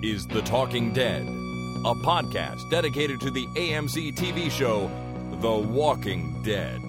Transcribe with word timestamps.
This 0.00 0.20
is 0.20 0.26
The 0.26 0.42
Talking 0.42 0.92
Dead, 0.92 1.22
a 1.22 1.94
podcast 1.94 2.68
dedicated 2.70 3.20
to 3.20 3.30
the 3.30 3.46
AMC 3.48 4.14
TV 4.14 4.50
show 4.50 4.90
The 5.40 5.50
Walking 5.50 6.42
Dead. 6.42 6.80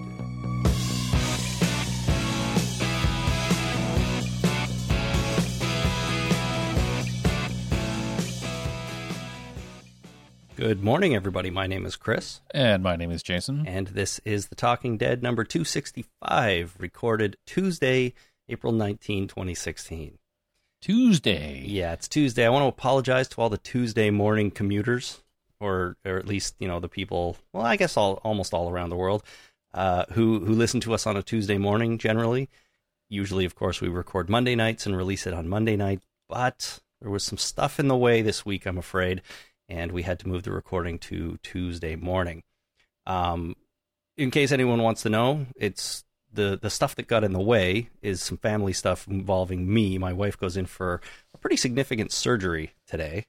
Good 10.56 10.82
morning, 10.82 11.14
everybody. 11.14 11.48
My 11.50 11.66
name 11.66 11.86
is 11.86 11.96
Chris, 11.96 12.40
And 12.50 12.82
my 12.82 12.94
name 12.96 13.10
is 13.10 13.22
Jason. 13.22 13.66
and 13.66 13.88
this 13.88 14.20
is 14.26 14.48
The 14.48 14.54
Talking 14.54 14.98
Dead 14.98 15.22
number 15.22 15.42
265, 15.42 16.76
recorded 16.78 17.38
Tuesday, 17.46 18.12
April 18.48 18.72
19, 18.72 19.26
2016. 19.26 20.18
Tuesday. 20.80 21.62
Yeah, 21.66 21.92
it's 21.92 22.08
Tuesday. 22.08 22.46
I 22.46 22.48
want 22.48 22.62
to 22.62 22.68
apologize 22.68 23.28
to 23.28 23.40
all 23.40 23.48
the 23.48 23.58
Tuesday 23.58 24.10
morning 24.10 24.50
commuters, 24.50 25.22
or 25.60 25.96
or 26.04 26.16
at 26.16 26.26
least 26.26 26.54
you 26.58 26.68
know 26.68 26.80
the 26.80 26.88
people. 26.88 27.36
Well, 27.52 27.64
I 27.64 27.76
guess 27.76 27.96
all 27.96 28.14
almost 28.24 28.54
all 28.54 28.70
around 28.70 28.90
the 28.90 28.96
world 28.96 29.22
uh, 29.74 30.04
who 30.12 30.40
who 30.40 30.54
listen 30.54 30.80
to 30.80 30.94
us 30.94 31.06
on 31.06 31.16
a 31.16 31.22
Tuesday 31.22 31.58
morning. 31.58 31.98
Generally, 31.98 32.48
usually, 33.08 33.44
of 33.44 33.54
course, 33.54 33.80
we 33.80 33.88
record 33.88 34.30
Monday 34.30 34.54
nights 34.54 34.86
and 34.86 34.96
release 34.96 35.26
it 35.26 35.34
on 35.34 35.48
Monday 35.48 35.76
night. 35.76 36.02
But 36.28 36.80
there 37.00 37.10
was 37.10 37.24
some 37.24 37.38
stuff 37.38 37.78
in 37.78 37.88
the 37.88 37.96
way 37.96 38.22
this 38.22 38.46
week, 38.46 38.66
I'm 38.66 38.78
afraid, 38.78 39.22
and 39.68 39.92
we 39.92 40.02
had 40.02 40.18
to 40.20 40.28
move 40.28 40.44
the 40.44 40.52
recording 40.52 40.98
to 41.00 41.38
Tuesday 41.42 41.96
morning. 41.96 42.42
Um, 43.06 43.56
in 44.16 44.30
case 44.30 44.52
anyone 44.52 44.82
wants 44.82 45.02
to 45.02 45.08
know, 45.08 45.46
it's 45.56 46.04
the 46.32 46.58
the 46.60 46.70
stuff 46.70 46.94
that 46.96 47.08
got 47.08 47.24
in 47.24 47.32
the 47.32 47.40
way 47.40 47.88
is 48.02 48.22
some 48.22 48.38
family 48.38 48.72
stuff 48.72 49.06
involving 49.08 49.72
me. 49.72 49.98
My 49.98 50.12
wife 50.12 50.38
goes 50.38 50.56
in 50.56 50.66
for 50.66 51.00
a 51.34 51.38
pretty 51.38 51.56
significant 51.56 52.12
surgery 52.12 52.74
today. 52.86 53.26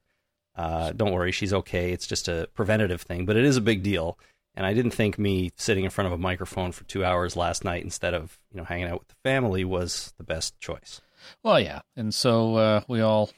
Uh, 0.56 0.92
don't 0.92 1.14
worry, 1.14 1.32
she's 1.32 1.54
okay. 1.54 1.92
It's 1.92 2.08
just 2.08 2.28
a 2.28 2.50
preventative 2.54 3.02
thing, 3.02 3.26
but 3.26 3.38
it 3.38 3.46
is 3.46 3.58
a 3.58 3.62
big 3.62 3.84
deal. 3.84 4.18
And 4.54 4.66
I 4.66 4.74
didn't 4.74 4.92
think 4.92 5.18
me 5.18 5.52
sitting 5.56 5.86
in 5.86 5.90
front 5.90 6.08
of 6.08 6.14
a 6.14 6.18
microphone 6.18 6.74
for 6.74 6.84
two 6.84 7.06
hours 7.06 7.38
last 7.38 7.64
night 7.64 7.84
instead 7.84 8.14
of 8.14 8.40
you 8.52 8.58
know 8.58 8.66
hanging 8.66 8.88
out 8.88 9.00
with 9.00 9.08
the 9.08 9.16
family 9.24 9.64
was 9.64 10.14
the 10.18 10.24
best 10.24 10.60
choice. 10.60 11.02
Well, 11.44 11.60
yeah. 11.60 11.82
And 11.96 12.14
so 12.14 12.56
uh, 12.56 12.82
we 12.88 13.00
all, 13.00 13.30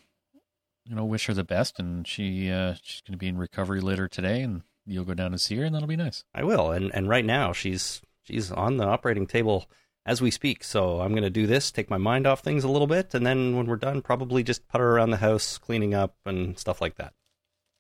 you 0.86 0.96
know, 0.96 1.06
wish 1.06 1.28
her 1.28 1.34
the 1.34 1.44
best. 1.44 1.80
And 1.80 2.08
she 2.08 2.50
uh, 2.50 2.76
she's 2.82 3.02
going 3.02 3.14
to 3.14 3.18
be 3.18 3.28
in 3.28 3.38
recovery 3.38 3.82
later 3.82 4.08
today. 4.08 4.42
And 4.42 4.64
you'll 4.86 5.06
go 5.06 5.14
down 5.14 5.34
and 5.34 5.42
see 5.42 5.56
her, 5.58 5.64
and 5.64 5.76
that'll 5.76 5.88
be 5.88 5.96
nice. 5.96 6.24
I 6.34 6.44
will, 6.44 6.72
and 6.72 6.94
and 6.94 7.08
right 7.08 7.26
now 7.26 7.54
she's 7.54 8.02
she's 8.24 8.52
on 8.52 8.78
the 8.78 8.86
operating 8.86 9.28
table 9.28 9.70
as 10.06 10.22
we 10.22 10.32
speak. 10.32 10.64
So 10.64 11.00
I'm 11.02 11.12
going 11.12 11.24
to 11.24 11.30
do 11.30 11.48
this, 11.48 11.72
take 11.72 11.90
my 11.90 11.98
mind 11.98 12.28
off 12.28 12.42
things 12.42 12.64
a 12.64 12.70
little 12.70 12.88
bit, 12.88 13.14
and 13.14 13.26
then 13.26 13.56
when 13.56 13.68
we're 13.68 13.76
done, 13.78 14.02
probably 14.02 14.44
just 14.44 14.68
putter 14.68 14.90
around 14.92 15.12
the 15.12 15.18
house, 15.18 15.58
cleaning 15.58 15.94
up 15.94 16.16
and 16.26 16.58
stuff 16.60 16.82
like 16.82 16.96
that. 16.96 17.14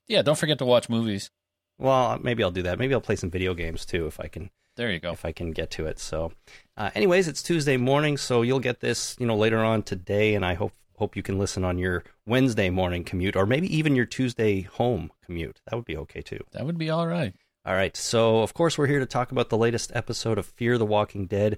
Yeah, 0.08 0.22
don't 0.22 0.38
forget 0.38 0.58
to 0.60 0.66
watch 0.66 0.90
movies. 0.90 1.32
Well, 1.78 2.20
maybe 2.22 2.44
I'll 2.44 2.52
do 2.52 2.62
that. 2.64 2.78
Maybe 2.80 2.94
I'll 2.94 3.02
play 3.02 3.16
some 3.16 3.32
video 3.32 3.54
games 3.54 3.86
too 3.86 4.06
if 4.06 4.20
I 4.20 4.28
can 4.28 4.52
There 4.76 4.92
you 4.92 5.00
go. 5.00 5.12
if 5.12 5.26
I 5.26 5.32
can 5.32 5.52
get 5.52 5.72
to 5.72 5.86
it. 5.88 6.00
So, 6.00 6.32
uh, 6.78 6.92
anyways, 6.94 7.28
it's 7.28 7.42
Tuesday 7.42 7.78
morning, 7.78 8.18
so 8.18 8.42
you'll 8.42 8.60
get 8.60 8.80
this, 8.80 9.16
you 9.20 9.26
know, 9.26 9.36
later 9.36 9.60
on 9.60 9.84
today, 9.84 10.36
and 10.36 10.46
I 10.46 10.54
hope 10.54 10.74
hope 10.98 11.16
you 11.16 11.24
can 11.24 11.40
listen 11.40 11.66
on 11.66 11.80
your 11.80 12.04
Wednesday 12.28 12.70
morning 12.70 13.04
commute, 13.04 13.36
or 13.36 13.46
maybe 13.48 13.76
even 13.76 13.96
your 13.96 14.06
Tuesday 14.06 14.62
home 14.62 15.12
commute. 15.26 15.60
That 15.66 15.76
would 15.76 15.86
be 15.86 15.98
okay 15.98 16.22
too. 16.22 16.40
That 16.52 16.66
would 16.66 16.78
be 16.78 16.90
all 16.92 17.08
right. 17.08 17.34
All 17.66 17.74
right, 17.74 17.96
so 17.96 18.40
of 18.40 18.54
course 18.54 18.78
we're 18.78 18.88
here 18.88 19.00
to 19.00 19.06
talk 19.06 19.32
about 19.32 19.48
the 19.48 19.58
latest 19.58 19.90
episode 19.96 20.38
of 20.38 20.46
Fear 20.46 20.78
the 20.78 20.86
Walking 20.86 21.28
Dead. 21.28 21.58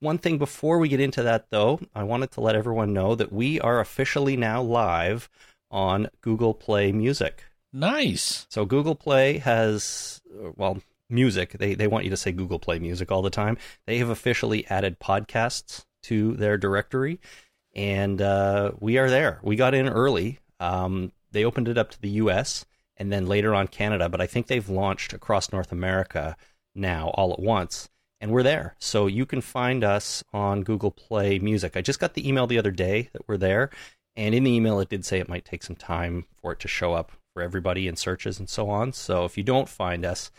One 0.00 0.18
thing 0.18 0.38
before 0.38 0.78
we 0.78 0.88
get 0.88 0.98
into 0.98 1.22
that, 1.22 1.50
though, 1.50 1.78
I 1.94 2.02
wanted 2.02 2.32
to 2.32 2.40
let 2.40 2.56
everyone 2.56 2.92
know 2.92 3.14
that 3.14 3.32
we 3.32 3.60
are 3.60 3.78
officially 3.78 4.36
now 4.36 4.60
live 4.60 5.30
on 5.70 6.08
Google 6.20 6.52
Play 6.52 6.90
Music. 6.90 7.44
Nice. 7.72 8.48
So 8.50 8.64
Google 8.64 8.96
Play 8.96 9.38
has, 9.38 10.20
well, 10.56 10.78
music. 11.08 11.52
They 11.52 11.74
they 11.74 11.86
want 11.86 12.02
you 12.02 12.10
to 12.10 12.16
say 12.16 12.32
Google 12.32 12.58
Play 12.58 12.80
Music 12.80 13.12
all 13.12 13.22
the 13.22 13.30
time. 13.30 13.56
They 13.86 13.98
have 13.98 14.08
officially 14.08 14.66
added 14.66 14.98
podcasts 14.98 15.84
to 16.04 16.32
their 16.32 16.58
directory, 16.58 17.20
and 17.72 18.20
uh, 18.20 18.72
we 18.80 18.98
are 18.98 19.08
there. 19.08 19.38
We 19.44 19.54
got 19.54 19.74
in 19.74 19.88
early. 19.88 20.40
Um, 20.58 21.12
they 21.30 21.44
opened 21.44 21.68
it 21.68 21.78
up 21.78 21.90
to 21.92 22.00
the 22.00 22.08
U.S. 22.10 22.66
and 22.96 23.12
then 23.12 23.26
later 23.26 23.54
on 23.54 23.68
Canada, 23.68 24.08
but 24.08 24.20
I 24.20 24.26
think 24.26 24.46
they've 24.46 24.68
launched 24.68 25.12
across 25.12 25.52
North 25.52 25.72
America 25.72 26.36
now 26.74 27.08
all 27.10 27.32
at 27.32 27.40
once. 27.40 27.88
And 28.20 28.30
we're 28.30 28.42
there. 28.42 28.74
So 28.78 29.06
you 29.06 29.26
can 29.26 29.42
find 29.42 29.84
us 29.84 30.24
on 30.32 30.62
Google 30.62 30.90
Play 30.90 31.38
Music. 31.38 31.76
I 31.76 31.82
just 31.82 32.00
got 32.00 32.14
the 32.14 32.26
email 32.26 32.46
the 32.46 32.58
other 32.58 32.70
day 32.70 33.10
that 33.12 33.28
we're 33.28 33.36
there. 33.36 33.70
And 34.16 34.34
in 34.34 34.44
the 34.44 34.52
email, 34.52 34.80
it 34.80 34.88
did 34.88 35.04
say 35.04 35.18
it 35.18 35.28
might 35.28 35.44
take 35.44 35.62
some 35.62 35.76
time 35.76 36.24
for 36.40 36.52
it 36.52 36.60
to 36.60 36.68
show 36.68 36.94
up 36.94 37.12
for 37.34 37.42
everybody 37.42 37.86
in 37.86 37.96
searches 37.96 38.38
and 38.38 38.48
so 38.48 38.70
on. 38.70 38.94
So 38.94 39.26
if 39.26 39.36
you 39.36 39.44
don't 39.44 39.68
find 39.68 40.06
us, 40.06 40.30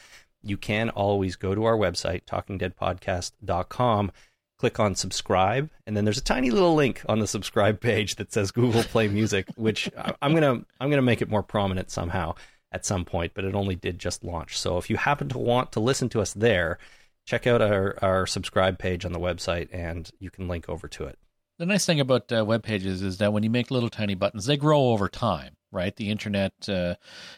you 0.41 0.57
can 0.57 0.89
always 0.89 1.35
go 1.35 1.53
to 1.53 1.66
our 1.66 1.78
website, 1.78 2.25
talkingdeadpodcast.com, 2.25 4.12
click 4.57 4.79
on 4.79 4.95
subscribe, 4.95 5.69
and 5.85 5.95
then 5.95 6.03
there's 6.03 6.18
a 6.18 6.23
tiny 6.23 6.51
little 6.51 6.75
link 6.75 7.03
on 7.07 7.19
the 7.19 7.28
subscribe 7.28 7.79
page 7.79 8.16
that 8.16 8.31
says 8.31 8.51
Google 8.51 8.84
Play 8.84 9.07
Music, 9.07 9.47
which 9.56 9.90
I'm 10.22 10.34
gonna 10.34 10.63
I'm 10.79 10.90
gonna 10.90 11.01
make 11.01 11.22
it 11.22 11.29
more 11.29 11.44
prominent 11.44 11.91
somehow 11.91 12.35
at 12.72 12.85
some 12.85 13.06
point, 13.06 13.34
but 13.34 13.45
it 13.45 13.56
only 13.56 13.75
did 13.75 14.00
just 14.00 14.23
launch. 14.23 14.57
So 14.57 14.78
if 14.78 14.90
you 14.90 14.97
happen 14.97 15.29
to 15.29 15.38
want 15.38 15.72
to 15.73 15.79
listen 15.79 16.09
to 16.09 16.22
us 16.22 16.34
there, 16.34 16.79
check 17.25 17.45
out 17.45 17.62
our, 17.62 17.97
our 18.01 18.25
subscribe 18.25 18.79
page 18.79 19.06
on 19.06 19.12
the 19.13 19.19
website 19.19 19.69
and 19.72 20.09
you 20.19 20.29
can 20.29 20.47
link 20.47 20.68
over 20.69 20.88
to 20.88 21.06
it. 21.06 21.18
The 21.59 21.66
nice 21.66 21.85
thing 21.85 22.00
about 22.00 22.31
uh, 22.31 22.45
web 22.45 22.63
pages 22.63 23.01
is 23.01 23.18
that 23.18 23.34
when 23.34 23.44
you 23.44 23.50
make 23.50 23.72
little 23.72 23.89
tiny 23.89 24.16
buttons, 24.16 24.45
they 24.45 24.57
grow 24.57 24.89
over 24.89 25.09
time, 25.09 25.56
right? 25.72 25.95
The 25.95 26.09
internet 26.09 26.53
uh, 26.69 26.95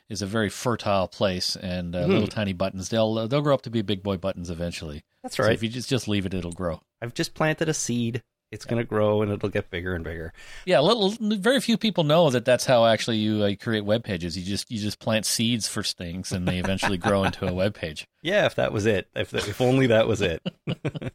is 0.10 0.22
a 0.22 0.26
very 0.28 0.50
fertile 0.50 1.08
place, 1.08 1.56
and 1.56 1.96
uh, 1.96 2.04
Mhm. 2.06 2.08
little 2.10 2.28
tiny 2.28 2.54
buttons 2.54 2.90
they'll 2.90 3.18
uh, 3.18 3.28
they'll 3.28 3.42
grow 3.42 3.54
up 3.54 3.62
to 3.64 3.70
be 3.70 3.82
big 3.82 4.04
boy 4.04 4.18
buttons 4.18 4.50
eventually. 4.50 5.04
That's 5.24 5.36
So 5.38 5.44
right. 5.44 5.54
if 5.54 5.64
you 5.64 5.70
just 5.70 5.90
just 5.90 6.08
leave 6.08 6.26
it, 6.26 6.34
it'll 6.34 6.52
grow. 6.52 6.82
I've 7.02 7.14
just 7.14 7.34
planted 7.34 7.70
a 7.70 7.74
seed. 7.74 8.24
It's 8.52 8.66
going 8.66 8.80
to 8.80 8.84
grow 8.84 9.22
and 9.22 9.32
it'll 9.32 9.50
get 9.50 9.70
bigger 9.70 9.94
and 9.94 10.04
bigger. 10.04 10.34
Yeah, 10.66 10.80
little, 10.80 11.12
very 11.38 11.62
few 11.62 11.78
people 11.78 12.04
know 12.04 12.32
that 12.32 12.46
that's 12.46 12.66
how 12.66 12.84
actually 12.88 13.18
you 13.18 13.44
uh, 13.44 13.52
create 13.60 13.86
web 13.86 14.04
pages. 14.04 14.36
You 14.36 14.44
just 14.44 14.72
you 14.72 14.80
just 14.80 14.98
plant 14.98 15.28
seeds 15.28 15.68
for 15.68 15.84
things, 15.84 16.32
and 16.32 16.48
they 16.48 16.58
eventually 16.58 16.98
grow 17.08 17.24
into 17.24 17.48
a 17.48 17.54
web 17.54 17.76
page. 17.76 18.08
Yeah, 18.24 18.48
if 18.48 18.56
that 18.56 18.74
was 18.74 18.88
it. 18.88 19.08
If, 19.16 19.36
if 19.36 19.62
only 19.62 19.86
that 19.88 20.08
was 20.08 20.22
it. 20.22 20.42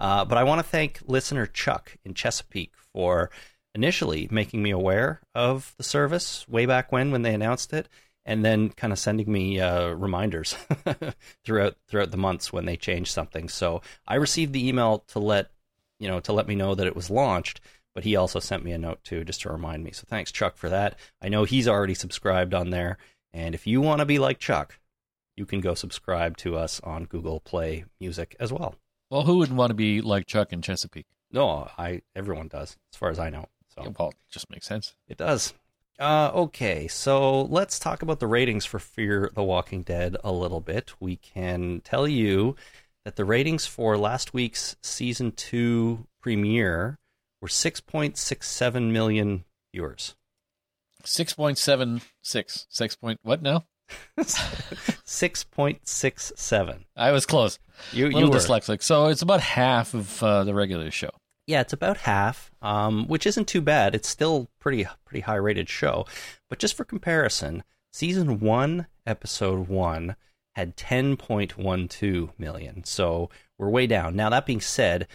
uh, 0.00 0.24
but 0.24 0.38
I 0.38 0.44
want 0.44 0.58
to 0.60 0.62
thank 0.66 1.00
listener 1.06 1.46
Chuck 1.46 1.96
in 2.04 2.14
Chesapeake 2.14 2.72
for 2.94 3.30
initially 3.74 4.28
making 4.30 4.62
me 4.62 4.70
aware 4.70 5.20
of 5.34 5.74
the 5.76 5.82
service 5.82 6.46
way 6.48 6.66
back 6.66 6.92
when 6.92 7.10
when 7.10 7.22
they 7.22 7.34
announced 7.34 7.72
it, 7.72 7.88
and 8.24 8.44
then 8.44 8.70
kind 8.70 8.92
of 8.92 8.98
sending 8.98 9.30
me 9.30 9.60
uh, 9.60 9.88
reminders 9.88 10.56
throughout 11.44 11.76
throughout 11.88 12.10
the 12.10 12.16
months 12.16 12.52
when 12.52 12.64
they 12.64 12.76
changed 12.76 13.10
something. 13.10 13.48
So 13.48 13.82
I 14.06 14.14
received 14.16 14.52
the 14.52 14.66
email 14.68 15.04
to 15.08 15.18
let 15.18 15.50
you 15.98 16.08
know 16.08 16.20
to 16.20 16.32
let 16.32 16.48
me 16.48 16.54
know 16.54 16.74
that 16.74 16.86
it 16.86 16.96
was 16.96 17.10
launched. 17.10 17.60
But 17.94 18.02
he 18.02 18.16
also 18.16 18.40
sent 18.40 18.64
me 18.64 18.72
a 18.72 18.78
note 18.78 19.04
too, 19.04 19.22
just 19.24 19.42
to 19.42 19.50
remind 19.50 19.84
me. 19.84 19.92
So 19.92 20.02
thanks, 20.08 20.32
Chuck, 20.32 20.56
for 20.56 20.68
that. 20.68 20.98
I 21.22 21.28
know 21.28 21.44
he's 21.44 21.68
already 21.68 21.94
subscribed 21.94 22.52
on 22.52 22.70
there, 22.70 22.98
and 23.32 23.54
if 23.54 23.68
you 23.68 23.80
want 23.80 24.00
to 24.00 24.04
be 24.04 24.18
like 24.18 24.40
Chuck, 24.40 24.80
you 25.36 25.46
can 25.46 25.60
go 25.60 25.74
subscribe 25.74 26.36
to 26.38 26.56
us 26.56 26.80
on 26.80 27.04
Google 27.04 27.38
Play 27.38 27.84
Music 28.00 28.34
as 28.40 28.52
well. 28.52 28.74
Well, 29.10 29.22
who 29.22 29.38
wouldn't 29.38 29.58
want 29.58 29.70
to 29.70 29.74
be 29.74 30.00
like 30.00 30.26
Chuck 30.26 30.52
in 30.52 30.60
Chesapeake? 30.60 31.06
No, 31.30 31.68
I 31.78 32.02
everyone 32.16 32.48
does, 32.48 32.76
as 32.92 32.98
far 32.98 33.10
as 33.10 33.20
I 33.20 33.30
know. 33.30 33.46
So 33.74 33.82
Yeah, 33.84 33.90
well, 33.98 34.08
it 34.10 34.16
just 34.30 34.50
makes 34.50 34.66
sense. 34.66 34.94
it 35.08 35.16
does. 35.18 35.52
Uh, 35.98 36.30
okay, 36.34 36.88
so 36.88 37.42
let's 37.42 37.78
talk 37.78 38.02
about 38.02 38.18
the 38.18 38.26
ratings 38.26 38.64
for 38.64 38.80
Fear 38.80 39.30
the 39.34 39.44
Walking 39.44 39.82
Dead 39.82 40.16
a 40.24 40.32
little 40.32 40.60
bit. 40.60 40.92
We 40.98 41.14
can 41.16 41.80
tell 41.84 42.08
you 42.08 42.56
that 43.04 43.14
the 43.14 43.24
ratings 43.24 43.66
for 43.66 43.96
last 43.96 44.34
week's 44.34 44.74
season 44.82 45.30
two 45.32 46.06
premiere 46.20 46.98
were 47.40 47.46
6.67 47.48 48.90
million 48.90 49.44
viewers. 49.72 50.16
Six 51.04 51.32
point 51.34 51.58
seven 51.58 52.00
six. 52.22 52.66
Six 52.70 52.96
point 52.96 53.20
what 53.22 53.40
now? 53.42 53.66
6.67. 54.18 56.84
I 56.96 57.12
was 57.12 57.26
close. 57.26 57.58
You, 57.92 58.08
you 58.08 58.28
were. 58.30 58.36
dyslexic. 58.36 58.82
So 58.82 59.06
it's 59.08 59.22
about 59.22 59.40
half 59.40 59.94
of 59.94 60.22
uh, 60.22 60.44
the 60.44 60.54
regular 60.54 60.90
show. 60.90 61.10
Yeah, 61.46 61.60
it's 61.60 61.72
about 61.72 61.98
half, 61.98 62.50
um, 62.62 63.06
which 63.06 63.26
isn't 63.26 63.48
too 63.48 63.60
bad. 63.60 63.94
It's 63.94 64.08
still 64.08 64.48
pretty 64.58 64.86
pretty 65.04 65.20
high 65.20 65.36
rated 65.36 65.68
show. 65.68 66.06
But 66.48 66.58
just 66.58 66.74
for 66.76 66.84
comparison, 66.84 67.62
season 67.92 68.40
one, 68.40 68.86
episode 69.06 69.68
one, 69.68 70.16
had 70.54 70.76
10.12 70.76 72.30
million. 72.38 72.84
So 72.84 73.28
we're 73.58 73.68
way 73.68 73.86
down. 73.86 74.16
Now 74.16 74.30
that 74.30 74.46
being 74.46 74.60
said, 74.60 75.06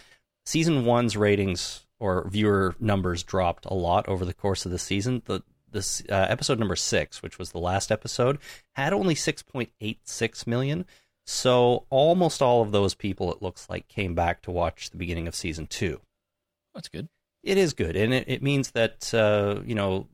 season 0.46 0.84
one's 0.84 1.16
ratings 1.16 1.86
or 1.98 2.28
viewer 2.28 2.76
numbers 2.78 3.22
dropped 3.22 3.66
a 3.66 3.74
lot 3.74 4.08
over 4.08 4.24
the 4.24 4.34
course 4.34 4.64
of 4.64 4.72
the 4.72 4.78
season. 4.78 5.22
The 5.24 5.42
this 5.72 6.02
uh, 6.08 6.26
episode 6.28 6.58
number 6.58 6.76
six, 6.76 7.22
which 7.22 7.38
was 7.38 7.52
the 7.52 7.58
last 7.58 7.92
episode, 7.92 8.38
had 8.72 8.92
only 8.92 9.14
6.86 9.14 10.46
million. 10.46 10.84
So 11.26 11.86
almost 11.90 12.42
all 12.42 12.62
of 12.62 12.72
those 12.72 12.94
people, 12.94 13.32
it 13.32 13.40
looks 13.40 13.68
like, 13.70 13.86
came 13.86 14.16
back 14.16 14.42
to 14.42 14.50
watch 14.50 14.90
the 14.90 14.96
beginning 14.96 15.28
of 15.28 15.34
season 15.34 15.68
two. 15.68 16.00
That's 16.74 16.88
good. 16.88 17.08
It 17.42 17.56
is 17.56 17.72
good, 17.72 17.96
and 17.96 18.12
it, 18.12 18.24
it 18.28 18.42
means 18.42 18.72
that 18.72 19.12
uh, 19.14 19.60
you 19.64 19.74
know 19.74 20.08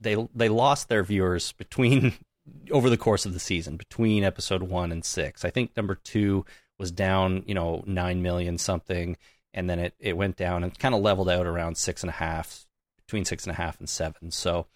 they 0.00 0.16
they 0.34 0.48
lost 0.48 0.88
their 0.88 1.04
viewers 1.04 1.52
between 1.52 2.14
over 2.70 2.90
the 2.90 2.96
course 2.96 3.26
of 3.26 3.32
the 3.32 3.40
season 3.40 3.76
between 3.76 4.24
episode 4.24 4.62
one 4.62 4.92
and 4.92 5.04
six. 5.04 5.44
I 5.44 5.50
think 5.50 5.76
number 5.76 5.94
two 5.94 6.44
was 6.78 6.90
down, 6.90 7.44
you 7.46 7.54
know, 7.54 7.82
nine 7.86 8.22
million 8.22 8.58
something, 8.58 9.16
and 9.52 9.68
then 9.68 9.78
it 9.78 9.94
it 9.98 10.16
went 10.16 10.36
down 10.36 10.64
and 10.64 10.78
kind 10.78 10.94
of 10.94 11.00
leveled 11.00 11.28
out 11.28 11.46
around 11.46 11.76
six 11.76 12.02
and 12.02 12.10
a 12.10 12.14
half, 12.14 12.66
between 13.06 13.24
six 13.24 13.44
and 13.44 13.52
a 13.52 13.56
half 13.56 13.78
and 13.78 13.88
seven. 13.88 14.30
So, 14.30 14.66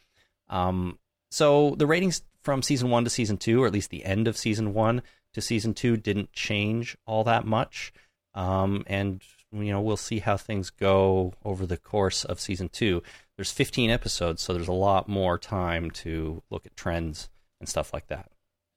um, 0.49 0.99
so 1.31 1.75
the 1.77 1.87
ratings 1.87 2.23
from 2.43 2.63
season 2.63 2.91
one 2.91 3.05
to 3.05 3.11
season 3.11 3.37
two, 3.37 3.63
or 3.63 3.67
at 3.67 3.73
least 3.73 3.91
the 3.91 4.05
end 4.05 4.29
of 4.29 4.37
season 4.37 4.73
one 4.73 5.03
to 5.35 5.41
season 5.41 5.75
two, 5.75 5.97
didn't 5.97 6.33
change 6.33 6.97
all 7.07 7.25
that 7.25 7.45
much. 7.45 7.93
Um, 8.35 8.85
and 8.87 9.23
you 9.53 9.73
know, 9.73 9.81
we'll 9.81 9.97
see 9.97 10.19
how 10.19 10.37
things 10.37 10.71
go 10.71 11.33
over 11.45 11.67
the 11.67 11.77
course 11.77 12.25
of 12.25 12.41
season 12.41 12.69
two. 12.69 13.03
There's 13.37 13.53
15 13.53 13.91
episodes, 13.91 14.43
so 14.43 14.53
there's 14.53 14.69
a 14.69 14.73
lot 14.73 15.09
more 15.09 15.39
time 15.39 15.91
to 15.93 16.43
look 16.51 16.67
at 16.67 16.77
trends 16.77 17.29
and 17.61 17.69
stuff 17.69 17.93
like 17.93 18.09
that. 18.09 18.31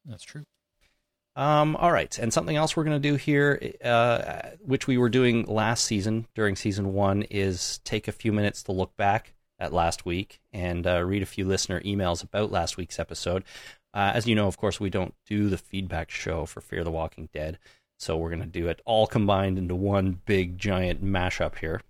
That's 0.05 0.23
true. 0.23 0.45
Um, 1.35 1.77
all 1.77 1.91
right, 1.91 2.17
and 2.19 2.33
something 2.33 2.57
else 2.57 2.75
we're 2.75 2.83
going 2.83 3.01
to 3.01 3.09
do 3.09 3.15
here, 3.15 3.73
uh, 3.83 4.49
which 4.59 4.85
we 4.85 4.97
were 4.97 5.09
doing 5.09 5.45
last 5.45 5.85
season 5.85 6.27
during 6.35 6.55
season 6.55 6.93
one, 6.93 7.23
is 7.23 7.79
take 7.85 8.07
a 8.07 8.13
few 8.13 8.33
minutes 8.33 8.63
to 8.63 8.73
look 8.73 8.95
back 8.97 9.33
at 9.57 9.71
last 9.71 10.05
week 10.05 10.41
and 10.51 10.85
uh, 10.85 11.01
read 11.01 11.21
a 11.21 11.27
few 11.27 11.45
listener 11.45 11.79
emails 11.81 12.23
about 12.23 12.51
last 12.51 12.75
week's 12.75 12.99
episode. 12.99 13.43
Uh, 13.93 14.11
as 14.13 14.27
you 14.27 14.35
know, 14.35 14.47
of 14.47 14.57
course, 14.57 14.79
we 14.79 14.89
don't 14.89 15.13
do 15.25 15.49
the 15.49 15.57
feedback 15.57 16.09
show 16.09 16.45
for 16.45 16.59
Fear 16.59 16.83
the 16.83 16.91
Walking 16.91 17.29
Dead, 17.33 17.59
so 18.01 18.17
we're 18.17 18.29
going 18.29 18.41
to 18.41 18.47
do 18.47 18.67
it 18.67 18.81
all 18.85 19.05
combined 19.05 19.57
into 19.57 19.75
one 19.75 20.21
big 20.25 20.57
giant 20.57 21.03
mashup 21.03 21.59
here. 21.59 21.81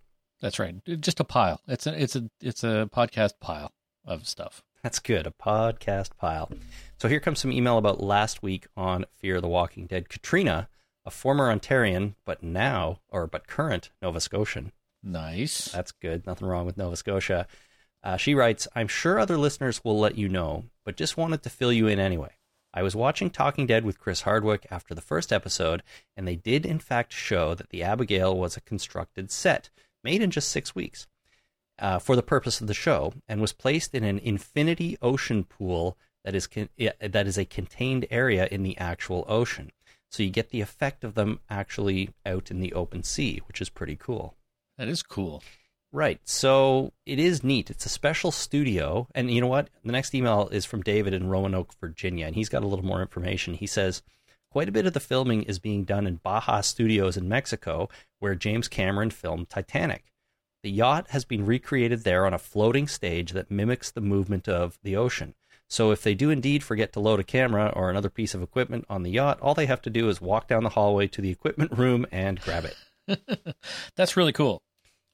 That's 0.41 0.59
right. 0.59 0.75
Just 0.99 1.19
a 1.19 1.23
pile. 1.23 1.61
It's 1.67 1.87
a 1.87 2.01
it's 2.01 2.15
a 2.15 2.29
it's 2.41 2.63
a 2.63 2.89
podcast 2.93 3.33
pile 3.39 3.71
of 4.03 4.27
stuff. 4.27 4.63
That's 4.83 4.99
good. 4.99 5.27
A 5.27 5.31
podcast 5.31 6.17
pile. 6.17 6.51
So 6.97 7.07
here 7.07 7.19
comes 7.19 7.39
some 7.39 7.51
email 7.51 7.77
about 7.77 8.01
last 8.01 8.41
week 8.41 8.67
on 8.75 9.05
Fear 9.15 9.39
the 9.39 9.47
Walking 9.47 9.85
Dead. 9.85 10.09
Katrina, 10.09 10.67
a 11.05 11.11
former 11.11 11.55
Ontarian, 11.55 12.15
but 12.25 12.41
now, 12.41 12.99
or 13.09 13.27
but 13.27 13.47
current 13.47 13.91
Nova 14.01 14.19
Scotian. 14.19 14.71
Nice. 15.03 15.65
That's 15.65 15.91
good. 15.91 16.25
Nothing 16.25 16.47
wrong 16.47 16.65
with 16.65 16.77
Nova 16.77 16.95
Scotia. 16.95 17.47
Uh, 18.03 18.17
she 18.17 18.33
writes, 18.33 18.67
I'm 18.75 18.87
sure 18.87 19.19
other 19.19 19.37
listeners 19.37 19.83
will 19.83 19.99
let 19.99 20.17
you 20.17 20.27
know, 20.27 20.65
but 20.83 20.97
just 20.97 21.17
wanted 21.17 21.43
to 21.43 21.49
fill 21.49 21.71
you 21.71 21.87
in 21.87 21.99
anyway. 21.99 22.31
I 22.73 22.83
was 22.83 22.95
watching 22.95 23.29
Talking 23.29 23.67
Dead 23.67 23.83
with 23.83 23.99
Chris 23.99 24.21
Hardwick 24.21 24.65
after 24.71 24.95
the 24.95 25.01
first 25.01 25.33
episode, 25.33 25.83
and 26.15 26.27
they 26.27 26.37
did 26.37 26.65
in 26.65 26.79
fact 26.79 27.11
show 27.11 27.53
that 27.53 27.69
the 27.69 27.83
Abigail 27.83 28.37
was 28.37 28.55
a 28.55 28.61
constructed 28.61 29.29
set, 29.29 29.69
made 30.03 30.21
in 30.21 30.31
just 30.31 30.49
six 30.49 30.73
weeks 30.73 31.07
uh, 31.79 31.99
for 31.99 32.15
the 32.15 32.23
purpose 32.23 32.61
of 32.61 32.67
the 32.67 32.73
show 32.73 33.13
and 33.27 33.41
was 33.41 33.51
placed 33.51 33.93
in 33.93 34.03
an 34.03 34.19
infinity 34.19 34.97
ocean 35.01 35.43
pool 35.43 35.97
that 36.23 36.35
is 36.35 36.47
con- 36.47 36.69
that 36.77 37.27
is 37.27 37.37
a 37.37 37.45
contained 37.45 38.05
area 38.09 38.47
in 38.51 38.63
the 38.63 38.77
actual 38.77 39.25
ocean. 39.27 39.71
So 40.09 40.23
you 40.23 40.29
get 40.29 40.49
the 40.49 40.61
effect 40.61 41.03
of 41.03 41.15
them 41.15 41.39
actually 41.49 42.09
out 42.25 42.51
in 42.51 42.59
the 42.59 42.73
open 42.73 43.03
sea, 43.03 43.41
which 43.47 43.61
is 43.61 43.69
pretty 43.69 43.95
cool. 43.95 44.35
That 44.77 44.87
is 44.87 45.03
cool. 45.03 45.41
Right. 45.93 46.21
So 46.23 46.93
it 47.05 47.19
is 47.19 47.43
neat. 47.43 47.69
It's 47.69 47.85
a 47.85 47.89
special 47.89 48.31
studio. 48.31 49.07
And 49.13 49.29
you 49.29 49.41
know 49.41 49.47
what? 49.47 49.69
The 49.83 49.91
next 49.91 50.15
email 50.15 50.47
is 50.49 50.65
from 50.65 50.83
David 50.83 51.13
in 51.13 51.27
Roanoke, 51.27 51.73
Virginia, 51.79 52.27
and 52.27 52.35
he's 52.35 52.49
got 52.49 52.63
a 52.63 52.67
little 52.67 52.85
more 52.85 53.01
information. 53.01 53.55
He 53.55 53.67
says, 53.67 54.01
Quite 54.51 54.69
a 54.69 54.73
bit 54.73 54.85
of 54.85 54.93
the 54.93 54.99
filming 54.99 55.43
is 55.43 55.59
being 55.59 55.85
done 55.85 56.05
in 56.05 56.17
Baja 56.17 56.59
Studios 56.59 57.15
in 57.15 57.29
Mexico, 57.29 57.89
where 58.19 58.35
James 58.35 58.67
Cameron 58.67 59.09
filmed 59.09 59.49
Titanic. 59.49 60.11
The 60.63 60.69
yacht 60.69 61.07
has 61.09 61.23
been 61.23 61.45
recreated 61.45 62.03
there 62.03 62.25
on 62.25 62.33
a 62.33 62.39
floating 62.39 62.87
stage 62.87 63.31
that 63.31 63.49
mimics 63.49 63.91
the 63.91 64.01
movement 64.01 64.49
of 64.49 64.77
the 64.83 64.95
ocean. 64.95 65.35
So 65.69 65.91
if 65.91 66.03
they 66.03 66.13
do 66.13 66.29
indeed 66.29 66.63
forget 66.63 66.91
to 66.93 66.99
load 66.99 67.21
a 67.21 67.23
camera 67.23 67.71
or 67.73 67.89
another 67.89 68.09
piece 68.09 68.33
of 68.33 68.43
equipment 68.43 68.85
on 68.89 69.03
the 69.03 69.11
yacht, 69.11 69.39
all 69.41 69.53
they 69.53 69.67
have 69.67 69.81
to 69.83 69.89
do 69.89 70.09
is 70.09 70.19
walk 70.19 70.47
down 70.47 70.63
the 70.63 70.69
hallway 70.69 71.07
to 71.07 71.21
the 71.21 71.31
equipment 71.31 71.71
room 71.77 72.05
and 72.11 72.41
grab 72.41 72.65
it. 72.65 73.55
That's 73.95 74.17
really 74.17 74.33
cool. 74.33 74.61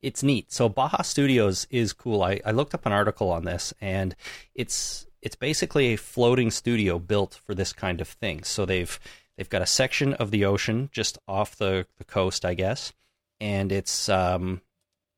It's 0.01 0.23
neat. 0.23 0.51
So 0.51 0.69
Baja 0.69 1.01
Studios 1.01 1.65
is 1.69 1.94
cool. 1.94 2.21
I, 2.21 2.39
I 2.45 2.51
looked 2.51 2.73
up 2.73 2.85
an 2.85 2.91
article 2.91 3.31
on 3.31 3.45
this 3.45 3.73
and 3.81 4.15
it's 4.53 5.07
it's 5.21 5.35
basically 5.35 5.94
a 5.94 5.97
floating 5.97 6.51
studio 6.51 6.99
built 6.99 7.39
for 7.45 7.55
this 7.55 7.73
kind 7.73 7.99
of 7.99 8.07
thing. 8.07 8.44
So 8.44 8.65
they've 8.65 8.99
they've 9.38 9.49
got 9.49 9.61
a 9.61 9.67
section 9.67 10.13
of 10.13 10.31
the 10.31 10.45
ocean 10.45 10.89
just 10.91 11.17
off 11.27 11.55
the, 11.55 11.88
the 11.97 12.03
coast, 12.03 12.45
I 12.45 12.53
guess, 12.53 12.94
and 13.39 13.71
it's 13.71 14.07
um, 14.09 14.61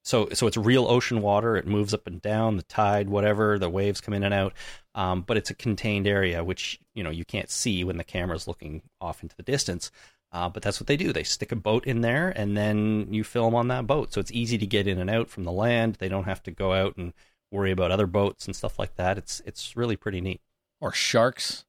so 0.04 0.30
so 0.34 0.48
it's 0.48 0.58
real 0.58 0.88
ocean 0.88 1.22
water. 1.22 1.58
It 1.58 1.68
moves 1.68 1.94
up 1.94 2.08
and 2.08 2.22
down, 2.22 2.58
the 2.58 2.64
tide, 2.64 3.10
whatever, 3.10 3.60
the 3.60 3.70
waves 3.70 4.02
come 4.02 4.14
in 4.14 4.24
and 4.24 4.34
out. 4.34 4.54
Um, 4.96 5.22
but 5.22 5.38
it's 5.38 5.50
a 5.50 5.56
contained 5.56 6.08
area, 6.08 6.44
which 6.44 6.80
you 6.96 7.04
know 7.04 7.10
you 7.10 7.26
can't 7.26 7.50
see 7.50 7.84
when 7.84 7.98
the 7.98 8.04
camera's 8.04 8.48
looking 8.48 8.82
off 9.02 9.22
into 9.22 9.36
the 9.36 9.44
distance. 9.44 9.92
Uh, 10.32 10.48
but 10.48 10.62
that's 10.62 10.80
what 10.80 10.86
they 10.88 10.98
do. 10.98 11.12
They 11.12 11.24
stick 11.24 11.52
a 11.52 11.56
boat 11.56 11.86
in 11.86 12.02
there, 12.02 12.30
and 12.30 12.56
then 12.56 13.08
you 13.12 13.24
film 13.24 13.56
on 13.56 13.68
that 13.70 13.88
boat. 13.88 14.14
So 14.14 14.20
it's 14.20 14.32
easy 14.32 14.58
to 14.60 14.66
get 14.68 14.86
in 14.88 15.00
and 15.00 15.10
out 15.10 15.28
from 15.30 15.44
the 15.44 15.52
land. 15.52 15.96
They 15.96 16.08
don't 16.10 16.26
have 16.26 16.44
to 16.44 16.52
go 16.52 16.74
out 16.74 16.98
and 16.98 17.14
worry 17.52 17.72
about 17.72 17.90
other 17.90 18.06
boats 18.06 18.46
and 18.46 18.56
stuff 18.56 18.78
like 18.78 18.96
that. 18.98 19.18
It's 19.18 19.42
it's 19.46 19.76
really 19.76 19.96
pretty 19.96 20.22
neat. 20.22 20.42
Or 20.80 20.92
sharks. 20.92 21.66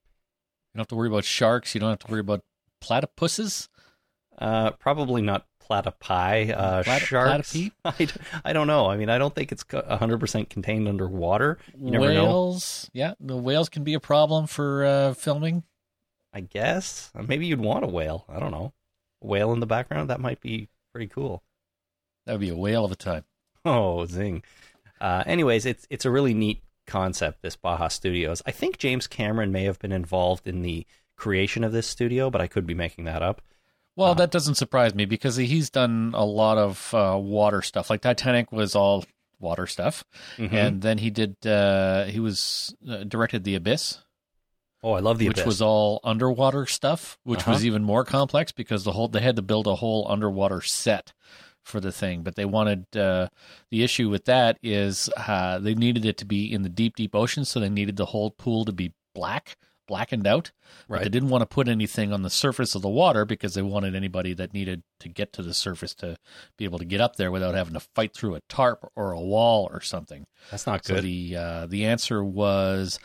You 0.73 0.79
don't 0.79 0.83
have 0.83 0.89
to 0.89 0.95
worry 0.97 1.09
about 1.09 1.25
sharks. 1.25 1.75
You 1.75 1.81
don't 1.81 1.89
have 1.91 1.99
to 2.01 2.11
worry 2.11 2.21
about 2.21 2.43
platypuses. 2.85 3.69
Uh, 4.39 4.71
probably 4.73 5.23
not 5.23 5.47
platypi. 5.69 6.51
Uh, 6.57 6.83
Plat- 6.83 7.03
sharks. 7.03 7.53
platypi? 7.55 7.73
I, 7.85 8.05
d- 8.05 8.13
I 8.45 8.53
don't 8.53 8.67
know. 8.67 8.87
I 8.91 8.97
mean, 8.97 9.09
I 9.11 9.19
don't 9.19 9.35
think 9.35 9.53
it's 9.53 9.63
co- 9.63 9.83
100% 9.83 10.49
contained 10.51 10.87
underwater. 10.89 11.59
You 11.79 11.91
never 11.93 12.13
know. 12.13 12.25
whales. 12.25 12.91
Yeah, 12.93 13.15
the 13.21 13.37
whales 13.37 13.69
can 13.69 13.85
be 13.85 13.95
a 13.95 14.01
problem 14.01 14.47
for 14.47 14.85
uh, 14.85 15.15
filming. 15.15 15.63
I 16.33 16.41
guess. 16.41 17.11
Maybe 17.15 17.47
you'd 17.47 17.61
want 17.61 17.85
a 17.85 17.89
whale. 17.89 18.25
I 18.29 18.39
don't 18.39 18.53
know. 18.53 18.73
A 19.23 19.27
whale 19.27 19.53
in 19.53 19.61
the 19.61 19.67
background? 19.67 20.09
That 20.11 20.21
might 20.21 20.41
be 20.41 20.69
pretty 20.93 21.09
cool. 21.09 21.43
That 22.27 22.33
would 22.33 22.41
be 22.41 22.51
a 22.51 22.57
whale 22.57 22.85
of 22.85 22.93
a 22.93 22.97
time. 22.97 23.25
Oh, 23.65 24.07
zing. 24.07 24.43
Uh, 25.03 25.23
anyways, 25.27 25.67
it's 25.67 25.87
it's 25.91 26.07
a 26.07 26.11
really 26.11 26.33
neat 26.33 26.63
concept, 26.87 27.43
this 27.43 27.57
Baja 27.57 27.89
Studios. 27.89 28.41
I 28.47 28.53
think 28.53 28.79
James 28.79 29.07
Cameron 29.07 29.53
may 29.53 29.65
have 29.65 29.79
been 29.79 29.93
involved 29.93 30.49
in 30.49 30.63
the 30.63 30.87
creation 31.17 31.63
of 31.63 31.71
this 31.73 31.87
studio, 31.87 32.31
but 32.31 32.41
I 32.41 32.47
could 32.47 32.67
be 32.67 32.73
making 32.73 33.05
that 33.05 33.23
up. 33.23 33.43
Well, 33.97 34.13
Uh, 34.13 34.15
that 34.15 34.31
doesn't 34.31 34.55
surprise 34.55 34.95
me 34.95 35.05
because 35.05 35.37
he's 35.37 35.69
done 35.69 36.13
a 36.15 36.25
lot 36.25 36.57
of 36.57 36.95
uh, 36.95 37.19
water 37.21 37.61
stuff. 37.61 37.91
Like 37.91 38.01
Titanic 38.01 38.51
was 38.51 38.75
all 38.75 39.05
water 39.39 39.67
stuff, 39.67 40.05
Mhm. 40.39 40.53
and 40.55 40.81
then 40.83 40.97
he 40.99 41.11
did. 41.11 41.37
Uh, 41.47 42.05
he 42.05 42.19
was 42.19 42.75
uh, 42.89 43.05
directed 43.05 43.45
The 43.45 43.57
Abyss, 43.57 43.99
oh, 44.83 44.93
I 44.93 45.01
love 45.01 45.19
the 45.19 45.29
which 45.29 45.39
Abyss. 45.39 45.47
was 45.47 45.63
all 45.63 46.01
underwater 46.05 46.67
stuff, 46.67 47.19
which 47.25 47.41
Uh-huh. 47.41 47.53
was 47.53 47.67
even 47.67 47.83
more 47.85 48.05
complex 48.05 48.53
because 48.53 48.85
the 48.85 48.93
whole 48.93 49.09
they 49.09 49.21
had 49.21 49.37
to 49.37 49.43
build 49.43 49.67
a 49.67 49.77
whole 49.77 50.07
underwater 50.11 50.61
set 50.61 51.13
for 51.63 51.81
the 51.81 51.93
thing. 51.93 52.23
But 52.23 52.37
they 52.37 52.45
wanted 52.47 52.97
uh, 52.97 53.29
the 53.71 53.83
issue 53.83 54.09
with 54.09 54.25
that 54.25 54.59
is 54.63 55.11
uh, 55.17 55.59
they 55.59 55.75
needed 55.75 56.05
it 56.05 56.17
to 56.19 56.25
be 56.25 56.53
in 56.53 56.63
the 56.63 56.69
deep, 56.69 56.97
deep 56.97 57.15
ocean, 57.15 57.45
so 57.45 57.61
they 57.61 57.69
needed 57.69 57.97
the 57.97 58.07
whole 58.07 58.31
pool 58.31 58.65
to 58.65 58.73
be 58.73 58.95
black, 59.15 59.57
blackened 59.87 60.27
out. 60.27 60.53
But 60.89 60.95
right. 60.95 61.03
they 61.03 61.09
didn't 61.11 61.29
want 61.29 61.43
to 61.43 61.47
put 61.47 61.69
anything 61.69 62.13
on 62.13 62.23
the 62.23 62.31
surface 62.31 62.75
of 62.75 62.81
the 62.83 62.89
water 62.89 63.25
because 63.27 63.55
they 63.55 63.63
wanted 63.63 63.95
anybody 63.95 64.33
that 64.35 64.55
needed 64.55 64.83
to 65.01 65.09
get 65.09 65.33
to 65.35 65.43
the 65.43 65.53
surface 65.53 65.95
to 65.97 66.17
be 66.57 66.65
able 66.65 66.79
to 66.79 66.85
get 66.87 67.01
up 67.03 67.17
there 67.17 67.31
without 67.31 67.55
having 67.55 67.75
to 67.75 67.81
fight 67.95 68.15
through 68.15 68.37
a 68.37 68.41
tarp 68.49 68.91
or 68.97 69.13
a 69.13 69.21
wall 69.21 69.69
or 69.71 69.81
something. 69.83 70.25
That's 70.51 70.67
not 70.67 70.85
So 70.85 70.95
good. 70.95 71.05
the 71.05 71.37
uh, 71.37 71.67
the 71.67 71.85
answer 71.87 72.25
was 72.25 72.99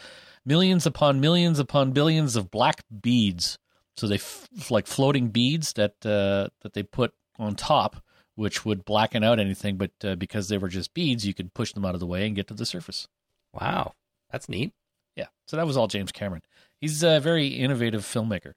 millions 0.46 0.86
upon 0.86 1.20
millions 1.20 1.60
upon 1.60 1.92
billions 1.92 2.36
of 2.36 2.52
black 2.52 2.84
beads. 3.02 3.58
So 3.98 4.08
they 4.08 4.16
f- 4.16 4.48
like 4.70 4.88
floating 4.88 5.30
beads 5.30 5.74
that 5.74 5.94
uh, 6.06 6.50
that 6.62 6.74
they 6.74 6.84
put 6.84 7.14
on 7.40 7.56
top, 7.56 7.98
which 8.36 8.66
would 8.66 8.86
blacken 8.86 9.24
out 9.24 9.40
anything. 9.40 9.78
But 9.78 9.92
uh, 10.04 10.16
because 10.16 10.50
they 10.50 10.58
were 10.58 10.68
just 10.68 10.94
beads, 10.94 11.26
you 11.26 11.34
could 11.34 11.54
push 11.54 11.72
them 11.74 11.86
out 11.86 11.94
of 11.94 12.00
the 12.00 12.06
way 12.08 12.28
and 12.28 12.36
get 12.36 12.48
to 12.48 12.54
the 12.54 12.66
surface. 12.66 13.08
wow. 13.54 13.94
That's 14.32 14.50
neat. 14.50 14.74
Yeah. 15.16 15.28
So 15.48 15.56
that 15.56 15.68
was 15.68 15.78
all 15.78 15.88
James 15.88 16.12
Cameron. 16.12 16.42
He's 16.82 17.04
a 17.04 17.20
very 17.20 17.48
innovative 17.48 18.02
filmmaker. 18.04 18.54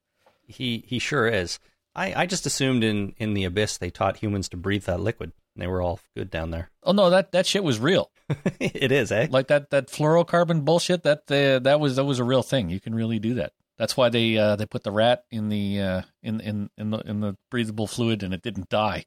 He 0.46 0.82
he 0.86 0.98
sure 0.98 1.28
is. 1.28 1.60
I, 1.98 2.22
I 2.22 2.26
just 2.26 2.46
assumed 2.46 2.84
in, 2.84 3.14
in 3.18 3.34
the 3.34 3.44
abyss 3.44 3.76
they 3.76 3.90
taught 3.90 4.18
humans 4.18 4.48
to 4.50 4.56
breathe 4.56 4.84
that 4.84 5.00
liquid. 5.00 5.32
And 5.54 5.62
they 5.62 5.66
were 5.66 5.82
all 5.82 5.98
good 6.16 6.30
down 6.30 6.52
there. 6.52 6.70
Oh 6.84 6.92
no, 6.92 7.10
that 7.10 7.32
that 7.32 7.44
shit 7.44 7.64
was 7.64 7.80
real. 7.80 8.10
it 8.60 8.92
is, 8.92 9.10
eh? 9.10 9.26
Like 9.28 9.48
that 9.48 9.70
that 9.70 9.88
fluorocarbon 9.88 10.64
bullshit. 10.64 11.02
That 11.02 11.30
uh, 11.30 11.58
that 11.60 11.80
was 11.80 11.96
that 11.96 12.04
was 12.04 12.20
a 12.20 12.24
real 12.24 12.44
thing. 12.44 12.70
You 12.70 12.78
can 12.78 12.94
really 12.94 13.18
do 13.18 13.34
that. 13.34 13.52
That's 13.76 13.96
why 13.96 14.08
they 14.08 14.38
uh, 14.38 14.54
they 14.54 14.66
put 14.66 14.84
the 14.84 14.92
rat 14.92 15.24
in 15.32 15.48
the 15.48 15.80
uh, 15.80 16.02
in 16.22 16.40
in 16.40 16.70
in 16.78 16.90
the 16.90 16.98
in 16.98 17.20
the 17.20 17.36
breathable 17.50 17.88
fluid 17.88 18.22
and 18.22 18.32
it 18.32 18.42
didn't 18.42 18.68
die. 18.68 19.06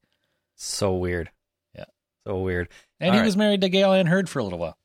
So 0.56 0.94
weird. 0.94 1.32
Yeah. 1.74 1.86
So 2.28 2.40
weird. 2.40 2.68
And 3.00 3.10
All 3.10 3.14
he 3.14 3.20
right. 3.20 3.26
was 3.26 3.38
married 3.38 3.62
to 3.62 3.70
Gale 3.70 3.94
Anne 3.94 4.08
Hurd 4.08 4.30
for 4.30 4.40
a 4.40 4.44
little 4.44 4.60
while. 4.60 4.78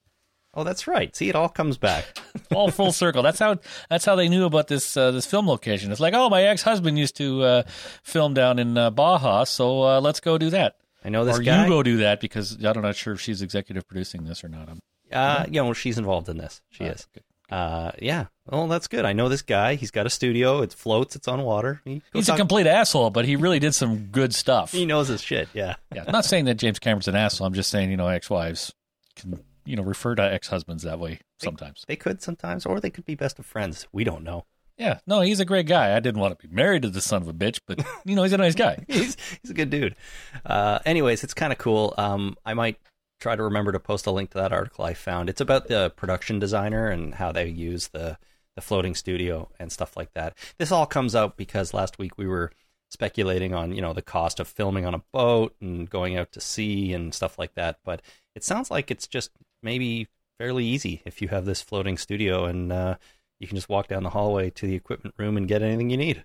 Oh, 0.57 0.65
that's 0.65 0.87
right. 0.87 1.15
See, 1.15 1.29
it 1.29 1.37
all 1.37 1.49
comes 1.51 1.77
back. 1.79 2.05
All 2.55 2.71
full 2.71 2.91
circle. 2.93 3.23
That's 3.23 3.39
how 3.39 3.59
that's 3.91 4.05
how 4.07 4.15
they 4.17 4.29
knew 4.29 4.45
about 4.47 4.69
this 4.69 4.97
uh, 4.97 5.11
this 5.11 5.27
film 5.27 5.47
location. 5.47 5.93
It's 5.93 6.01
like, 6.01 6.15
oh, 6.15 6.31
my 6.31 6.43
ex 6.45 6.63
husband 6.63 6.99
used 6.99 7.17
to 7.19 7.43
uh, 7.43 7.63
film 8.03 8.33
down 8.35 8.59
in 8.59 8.79
uh, 8.79 8.91
Baja, 8.91 9.45
so 9.45 9.83
uh, 9.83 10.01
let's 10.01 10.21
go 10.21 10.39
do 10.39 10.49
that. 10.51 10.77
I 11.05 11.09
know 11.11 11.25
this 11.25 11.39
or 11.39 11.43
guy. 11.43 11.63
you 11.65 11.69
go 11.69 11.83
do 11.83 11.99
that 11.99 12.21
because 12.21 12.57
I'm 12.65 12.81
not 12.81 12.97
sure 12.97 13.13
if 13.15 13.21
she's 13.21 13.43
executive 13.43 13.87
producing 13.87 14.25
this 14.25 14.43
or 14.43 14.49
not. 14.49 14.69
I'm, 14.69 14.81
Uh, 15.13 15.45
you 15.49 15.63
know, 15.63 15.73
she's 15.75 15.99
involved 15.99 16.29
in 16.29 16.39
this. 16.39 16.63
She 16.71 16.85
Uh, 16.85 16.93
is. 16.93 17.07
good. 17.13 17.23
Uh, 17.55 17.93
yeah. 18.03 18.27
Well, 18.51 18.67
that's 18.67 18.89
good. 18.89 19.05
I 19.05 19.13
know 19.13 19.29
this 19.29 19.43
guy. 19.43 19.75
He's 19.77 19.91
got 19.93 20.05
a 20.07 20.11
studio. 20.11 20.63
It 20.63 20.73
floats. 20.73 21.15
It's 21.15 21.29
on 21.29 21.43
water. 21.43 21.81
He, 21.85 22.03
He's 22.13 22.29
a 22.29 22.37
complete 22.37 22.67
asshole, 22.67 23.11
but 23.11 23.25
he 23.25 23.37
really 23.37 23.59
did 23.61 23.73
some 23.75 24.07
good 24.07 24.35
stuff. 24.35 24.73
he 24.73 24.85
knows 24.87 25.09
his 25.09 25.23
shit. 25.23 25.49
Yeah. 25.53 25.77
Yeah, 25.95 26.05
I'm 26.07 26.13
not 26.13 26.25
saying 26.25 26.47
that 26.47 26.55
James 26.57 26.79
Cameron's 26.81 27.07
an 27.09 27.15
asshole. 27.15 27.47
I'm 27.47 27.55
just 27.55 27.71
saying, 27.71 27.91
you 27.91 27.97
know, 27.97 28.09
ex-wives 28.09 28.73
can, 29.15 29.39
you 29.67 29.77
know, 29.77 29.83
refer 29.83 30.15
to 30.15 30.23
ex-husbands 30.23 30.83
that 30.85 30.99
way 30.99 31.21
sometimes. 31.39 31.85
They 31.87 31.97
could 31.97 32.23
sometimes, 32.23 32.65
or 32.67 32.81
they 32.81 32.91
could 32.91 33.05
be 33.05 33.15
best 33.15 33.39
of 33.39 33.47
friends. 33.47 33.87
We 33.93 34.05
don't 34.05 34.25
know. 34.25 34.45
Yeah, 34.79 34.99
no, 35.07 35.23
he's 35.23 35.41
a 35.41 35.47
great 35.47 35.67
guy. 35.67 35.97
I 35.97 36.01
didn't 36.01 36.21
want 36.21 36.39
to 36.39 36.49
be 36.49 36.55
married 36.55 36.83
to 36.83 36.91
this 36.91 37.07
son 37.07 37.23
of 37.23 37.29
a 37.29 37.33
bitch, 37.33 37.61
but 37.67 37.83
you 38.05 38.15
know, 38.15 38.23
he's 38.23 38.35
a 38.35 38.39
nice 38.39 38.55
guy. 38.55 38.85
he's 38.89 39.17
he's 39.43 39.51
a 39.51 39.55
good 39.55 39.71
dude. 39.71 39.97
Uh, 40.45 40.79
anyways, 40.85 41.25
it's 41.25 41.35
kind 41.35 41.53
of 41.53 41.59
cool. 41.59 41.95
Um, 41.97 42.37
I 42.45 42.55
might 42.55 42.79
try 43.19 43.35
to 43.35 43.43
remember 43.43 43.73
to 43.73 43.81
post 43.81 44.07
a 44.07 44.11
link 44.11 44.31
to 44.31 44.39
that 44.39 44.53
article 44.53 44.85
I 44.85 44.95
found. 44.95 45.31
It's 45.31 45.41
about 45.41 45.69
the 45.69 45.91
production 45.97 46.39
designer 46.39 46.89
and 46.89 47.15
how 47.15 47.33
they 47.33 47.49
use 47.49 47.89
the 47.89 48.19
the 48.55 48.63
floating 48.63 48.95
studio 48.95 49.49
and 49.59 49.71
stuff 49.71 49.97
like 49.97 50.13
that. 50.15 50.37
This 50.59 50.73
all 50.73 50.87
comes 50.87 51.15
out 51.15 51.37
because 51.37 51.75
last 51.75 51.99
week 51.99 52.17
we 52.17 52.27
were 52.27 52.51
speculating 52.91 53.53
on 53.53 53.73
you 53.73 53.81
know 53.81 53.93
the 53.93 54.03
cost 54.03 54.41
of 54.41 54.49
filming 54.49 54.85
on 54.85 54.95
a 54.95 55.03
boat 55.13 55.55
and 55.61 55.89
going 55.89 56.17
out 56.17 56.33
to 56.33 56.41
sea 56.41 56.93
and 56.93 57.15
stuff 57.15 57.39
like 57.39 57.55
that. 57.55 57.79
But 57.85 58.03
it 58.35 58.45
sounds 58.45 58.71
like 58.71 58.91
it's 58.91 59.07
just 59.07 59.31
maybe 59.63 60.09
fairly 60.39 60.65
easy 60.65 61.03
if 61.05 61.23
you 61.23 61.29
have 61.29 61.45
this 61.45 61.63
floating 61.63 61.97
studio 61.97 62.45
and 62.45 62.73
uh, 62.73 62.97
you 63.39 63.47
can 63.47 63.57
just 63.57 63.69
walk 63.69 63.89
down 63.89 64.03
the 64.03 64.11
hallway 64.11 64.51
to 64.51 64.67
the 64.67 64.75
equipment 64.75 65.15
room 65.19 65.37
and 65.37 65.49
get 65.49 65.63
anything 65.63 65.91
you 65.91 65.97
need. 65.97 66.25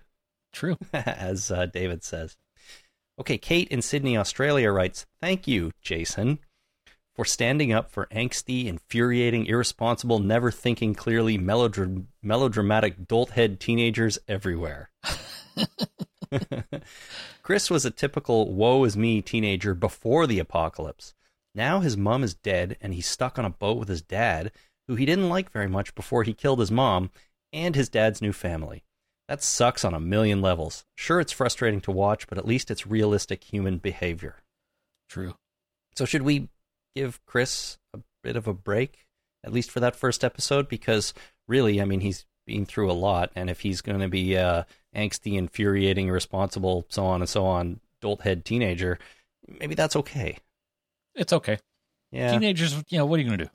True. 0.52 0.76
as 0.92 1.50
uh, 1.50 1.66
David 1.66 2.04
says. 2.04 2.36
Okay, 3.18 3.38
Kate 3.38 3.68
in 3.68 3.82
Sydney, 3.82 4.16
Australia 4.16 4.70
writes, 4.70 5.06
Thank 5.20 5.46
you, 5.46 5.72
Jason, 5.80 6.38
for 7.14 7.24
standing 7.24 7.72
up 7.72 7.90
for 7.90 8.06
angsty, 8.06 8.66
infuriating, 8.66 9.46
irresponsible, 9.46 10.18
never 10.18 10.50
thinking 10.50 10.94
clearly, 10.94 11.38
melodra- 11.38 12.04
melodramatic 12.22 13.06
dolthead 13.06 13.58
teenagers 13.58 14.18
everywhere. 14.28 14.90
Chris 17.42 17.70
was 17.70 17.84
a 17.84 17.90
typical 17.90 18.52
woe 18.52 18.84
is 18.84 18.96
me 18.96 19.22
teenager 19.22 19.74
before 19.74 20.26
the 20.26 20.38
apocalypse. 20.38 21.14
Now 21.54 21.80
his 21.80 21.96
mom 21.96 22.24
is 22.24 22.34
dead 22.34 22.76
and 22.80 22.94
he's 22.94 23.06
stuck 23.06 23.38
on 23.38 23.44
a 23.44 23.50
boat 23.50 23.78
with 23.78 23.88
his 23.88 24.02
dad, 24.02 24.52
who 24.88 24.94
he 24.94 25.06
didn't 25.06 25.28
like 25.28 25.50
very 25.50 25.68
much 25.68 25.94
before 25.94 26.22
he 26.22 26.32
killed 26.32 26.60
his 26.60 26.70
mom 26.70 27.10
and 27.52 27.74
his 27.74 27.88
dad's 27.88 28.22
new 28.22 28.32
family. 28.32 28.84
That 29.28 29.42
sucks 29.42 29.84
on 29.84 29.94
a 29.94 30.00
million 30.00 30.42
levels. 30.42 30.84
Sure, 30.94 31.20
it's 31.20 31.32
frustrating 31.32 31.80
to 31.82 31.90
watch, 31.90 32.26
but 32.26 32.38
at 32.38 32.46
least 32.46 32.70
it's 32.70 32.86
realistic 32.86 33.44
human 33.44 33.78
behavior. 33.78 34.36
True. 35.08 35.36
So, 35.96 36.04
should 36.04 36.22
we 36.22 36.48
give 36.94 37.24
Chris 37.26 37.78
a 37.94 38.00
bit 38.22 38.36
of 38.36 38.46
a 38.46 38.54
break, 38.54 39.06
at 39.44 39.52
least 39.52 39.70
for 39.70 39.80
that 39.80 39.96
first 39.96 40.24
episode? 40.24 40.68
Because 40.68 41.14
really, 41.46 41.80
I 41.80 41.84
mean, 41.84 42.00
he's 42.00 42.26
been 42.46 42.66
through 42.66 42.90
a 42.90 42.92
lot, 42.92 43.30
and 43.34 43.48
if 43.48 43.60
he's 43.60 43.80
going 43.80 44.00
to 44.00 44.08
be 44.08 44.36
uh, 44.36 44.64
angsty, 44.94 45.34
infuriating, 45.34 46.08
irresponsible, 46.08 46.86
so 46.88 47.06
on 47.06 47.22
and 47.22 47.28
so 47.28 47.46
on, 47.46 47.80
dolt 48.00 48.22
head 48.22 48.44
teenager, 48.44 48.98
maybe 49.60 49.74
that's 49.74 49.96
okay. 49.96 50.38
It's 51.14 51.32
okay. 51.32 51.58
Yeah, 52.10 52.32
Teenagers, 52.32 52.74
you 52.88 52.98
know, 52.98 53.06
what 53.06 53.18
are 53.18 53.22
you 53.22 53.28
going 53.28 53.38
to 53.38 53.44
do? 53.46 53.50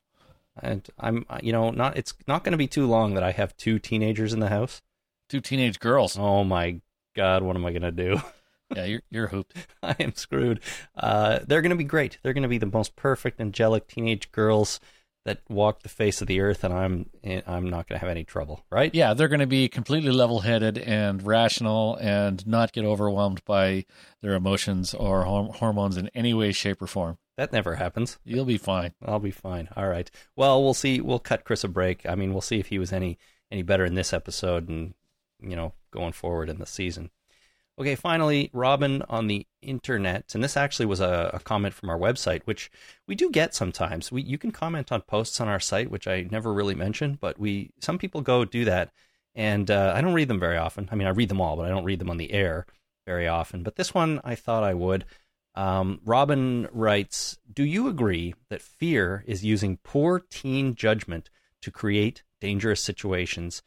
and 0.62 0.88
I'm, 1.00 1.26
you 1.44 1.52
know, 1.52 1.70
not. 1.70 1.98
It's 1.98 2.14
not 2.28 2.44
going 2.44 2.54
to 2.54 2.58
be 2.58 2.68
too 2.68 2.88
long 2.88 3.14
that 3.14 3.24
I 3.24 3.32
have 3.32 3.56
two 3.58 3.78
teenagers 3.80 4.34
in 4.34 4.40
the 4.40 4.50
house. 4.50 4.82
Two 5.30 5.40
teenage 5.42 5.80
girls. 5.80 6.18
Oh 6.18 6.44
my 6.44 6.82
God, 7.16 7.44
what 7.44 7.56
am 7.56 7.66
I 7.66 7.72
going 7.72 7.82
to 7.84 7.92
do? 7.92 8.22
Yeah, 8.76 8.84
you're, 8.84 9.02
you're 9.10 9.28
hooped. 9.28 9.56
I 9.82 9.96
am 9.98 10.14
screwed. 10.14 10.60
Uh, 10.94 11.40
they're 11.48 11.62
going 11.62 11.70
to 11.70 11.78
be 11.78 11.86
great. 11.86 12.18
They're 12.22 12.34
going 12.34 12.44
to 12.44 12.50
be 12.50 12.58
the 12.58 12.66
most 12.66 12.98
perfect 12.98 13.40
angelic 13.40 13.88
teenage 13.88 14.30
girls 14.34 14.82
that 15.24 15.40
walk 15.48 15.84
the 15.84 15.88
face 15.90 16.20
of 16.22 16.28
the 16.28 16.42
earth, 16.42 16.66
and 16.66 16.74
I'm 16.74 17.10
I'm 17.48 17.70
not 17.70 17.88
going 17.88 17.98
to 17.98 18.06
have 18.06 18.10
any 18.10 18.26
trouble, 18.26 18.66
right? 18.70 18.94
Yeah, 18.94 19.14
they're 19.14 19.30
going 19.30 19.40
to 19.40 19.48
be 19.48 19.70
completely 19.70 20.12
level 20.12 20.42
headed 20.42 20.78
and 20.78 21.24
rational 21.26 21.96
and 21.96 22.46
not 22.46 22.74
get 22.74 22.84
overwhelmed 22.84 23.42
by 23.46 23.86
their 24.22 24.34
emotions 24.34 24.94
or 24.94 25.24
hor- 25.24 25.54
hormones 25.54 25.96
in 25.96 26.10
any 26.14 26.34
way, 26.34 26.52
shape, 26.52 26.82
or 26.82 26.88
form. 26.88 27.18
That 27.38 27.54
never 27.54 27.76
happens. 27.76 28.18
You'll 28.26 28.46
be 28.46 28.58
fine. 28.58 28.94
I'll 29.06 29.20
be 29.20 29.32
fine. 29.32 29.70
All 29.78 29.88
right. 29.88 30.10
Well, 30.36 30.64
we'll 30.64 30.74
see. 30.74 31.00
We'll 31.00 31.20
cut 31.20 31.46
Chris 31.46 31.64
a 31.64 31.68
break. 31.68 32.06
I 32.08 32.16
mean, 32.16 32.34
we'll 32.34 32.42
see 32.42 32.60
if 32.60 32.68
he 32.68 32.80
was 32.80 32.92
any 32.92 33.20
any 33.52 33.62
better 33.62 33.86
in 33.86 33.94
this 33.94 34.12
episode, 34.12 34.68
and 34.68 34.94
you 35.40 35.56
know, 35.56 35.74
going 35.92 36.14
forward 36.14 36.50
in 36.50 36.60
the 36.60 36.66
season. 36.66 37.12
Okay, 37.80 37.94
finally, 37.94 38.50
Robin 38.54 39.04
on 39.08 39.28
the 39.28 39.46
internet, 39.62 40.34
and 40.34 40.44
this 40.44 40.58
actually 40.58 40.88
was 40.88 41.00
a, 41.00 41.30
a 41.36 41.40
comment 41.40 41.76
from 41.76 41.92
our 41.92 42.00
website, 42.00 42.42
which 42.46 42.72
we 43.06 43.14
do 43.14 43.30
get 43.30 43.54
sometimes. 43.54 44.12
We 44.12 44.24
you 44.24 44.40
can 44.40 44.52
comment 44.52 44.92
on 44.92 45.02
posts 45.02 45.40
on 45.40 45.48
our 45.48 45.60
site, 45.60 45.92
which 45.92 46.08
I 46.08 46.28
never 46.32 46.52
really 46.52 46.74
mention, 46.74 47.20
but 47.22 47.40
we 47.40 47.70
some 47.80 48.00
people 48.00 48.22
go 48.22 48.46
do 48.46 48.66
that, 48.66 48.92
and 49.36 49.70
uh, 49.70 49.94
I 49.96 50.02
don't 50.02 50.16
read 50.16 50.28
them 50.28 50.40
very 50.40 50.58
often. 50.58 50.90
I 50.92 50.96
mean, 50.96 51.08
I 51.08 51.12
read 51.12 51.30
them 51.30 51.40
all, 51.40 51.56
but 51.56 51.66
I 51.66 51.70
don't 51.70 51.86
read 51.86 52.00
them 52.00 52.10
on 52.10 52.18
the 52.18 52.32
air 52.32 52.66
very 53.06 53.28
often. 53.28 53.62
But 53.62 53.76
this 53.76 53.94
one, 53.94 54.22
I 54.24 54.34
thought 54.34 54.64
I 54.64 54.74
would. 54.74 55.06
Um, 55.58 56.02
Robin 56.06 56.68
writes, 56.72 57.40
"Do 57.52 57.64
you 57.64 57.88
agree 57.88 58.36
that 58.50 58.62
fear 58.62 59.24
is 59.26 59.44
using 59.44 59.78
poor 59.78 60.20
teen 60.20 60.76
judgment 60.76 61.32
to 61.62 61.72
create 61.72 62.22
dangerous 62.40 62.80
situations?" 62.80 63.64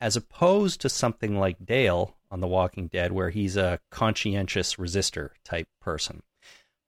as 0.00 0.14
opposed 0.14 0.80
to 0.80 0.88
something 0.88 1.36
like 1.36 1.64
Dale 1.64 2.16
on 2.30 2.40
The 2.40 2.46
Walking 2.46 2.86
Dead, 2.86 3.10
where 3.10 3.30
he's 3.30 3.56
a 3.56 3.80
conscientious 3.90 4.76
resistor 4.76 5.30
type 5.44 5.66
person. 5.80 6.22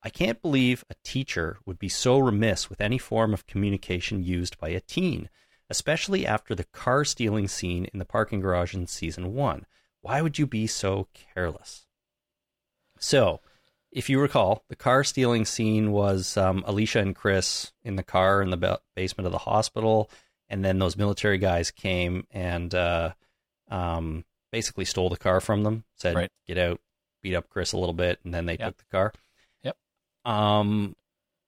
I 0.03 0.11
can't 0.11 0.41
believe 0.43 0.85
a 0.89 0.95
teacher 1.03 1.59
would 1.67 1.81
be 1.81 1.89
so 1.89 2.19
remiss 2.19 2.71
with 2.71 2.81
any 2.81 2.99
form 2.99 3.35
of 3.35 3.47
communication 3.47 4.23
used 4.23 4.59
by 4.59 4.69
a 4.69 4.81
teen, 4.81 5.29
especially 5.69 6.25
after 6.25 6.55
the 6.55 6.65
car 6.65 7.05
stealing 7.05 7.49
scene 7.49 7.87
in 7.87 7.99
the 7.99 8.05
parking 8.05 8.41
garage 8.41 8.75
in 8.75 8.87
season 8.87 9.35
one. 9.35 9.67
Why 10.03 10.23
would 10.23 10.39
you 10.39 10.47
be 10.47 10.69
so 10.69 11.09
careless? 11.15 11.87
So, 12.99 13.41
if 13.93 14.11
you 14.11 14.21
recall, 14.21 14.65
the 14.69 14.77
car 14.77 15.05
stealing 15.05 15.45
scene 15.45 15.93
was 15.93 16.37
um, 16.37 16.63
Alicia 16.67 17.01
and 17.01 17.15
Chris 17.15 17.73
in 17.85 17.97
the 17.97 18.03
car 18.03 18.43
in 18.43 18.51
the 18.51 18.57
ba- 18.57 18.81
basement 18.95 19.27
of 19.27 19.33
the 19.33 19.39
hospital 19.39 20.11
and 20.49 20.65
then 20.65 20.79
those 20.79 20.97
military 20.97 21.39
guys 21.39 21.71
came 21.71 22.27
and 22.31 22.75
uh, 22.75 23.13
um, 23.69 24.25
basically 24.53 24.85
stole 24.85 25.09
the 25.09 25.17
car 25.17 25.41
from 25.41 25.63
them. 25.65 25.85
Said, 25.97 26.15
Right. 26.15 26.31
"Get 26.47 26.59
out!" 26.59 26.81
Beat 27.23 27.35
up 27.35 27.49
Chris 27.49 27.73
a 27.73 27.79
little 27.79 27.95
bit, 27.95 28.21
and 28.25 28.33
then 28.33 28.47
they 28.47 28.57
Yep. 28.57 28.69
took 28.69 28.77
the 28.79 28.85
car. 28.93 29.13
Yep. 29.63 29.77
Um, 30.25 30.95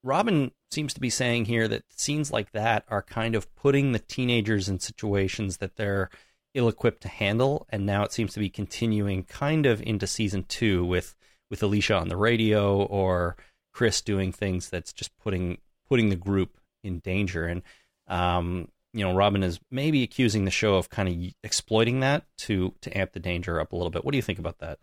Robin 0.03 0.51
seems 0.71 0.95
to 0.95 1.01
be 1.01 1.11
saying 1.11 1.45
here 1.45 1.69
that 1.69 1.85
scenes 1.91 2.33
like 2.33 2.51
that 2.53 2.85
are 2.89 3.03
kind 3.03 3.35
of 3.37 3.55
putting 3.55 3.93
the 3.93 3.99
teenagers 4.01 4.69
in 4.69 4.81
situations 4.81 5.59
that 5.59 5.77
they're 5.77 6.11
ill-equipped 6.55 7.03
to 7.03 7.09
handle, 7.09 7.67
and 7.69 7.87
now 7.87 8.03
it 8.03 8.13
seems 8.13 8.33
to 8.35 8.41
be 8.41 8.51
continuing 8.51 9.23
kind 9.23 9.65
of 9.67 9.81
into 9.83 10.07
season 10.09 10.45
two 10.45 10.85
with 10.85 11.15
with 11.51 11.63
Alicia 11.63 11.95
on 11.95 12.09
the 12.09 12.17
radio 12.17 12.83
or 12.83 13.37
Chris 13.73 14.01
doing 14.01 14.33
things 14.33 14.69
that's 14.71 14.93
just 14.93 15.17
putting 15.19 15.59
putting 15.89 16.09
the 16.09 16.17
group 16.17 16.59
in 16.83 16.99
danger. 17.01 17.47
And 17.47 17.63
um, 18.07 18.69
you 18.93 19.05
know, 19.05 19.15
Robin 19.15 19.43
is 19.43 19.61
maybe 19.71 20.03
accusing 20.03 20.45
the 20.45 20.51
show 20.51 20.77
of 20.77 20.89
kind 20.89 21.09
of 21.09 21.33
exploiting 21.45 22.01
that 22.01 22.25
to 22.39 22.75
to 22.81 22.97
amp 22.97 23.13
the 23.13 23.21
danger 23.21 23.61
up 23.61 23.73
a 23.73 23.77
little 23.77 23.91
bit. 23.91 24.05
What 24.05 24.13
do 24.13 24.19
you 24.19 24.23
think 24.23 24.39
about 24.39 24.59
that? 24.59 24.79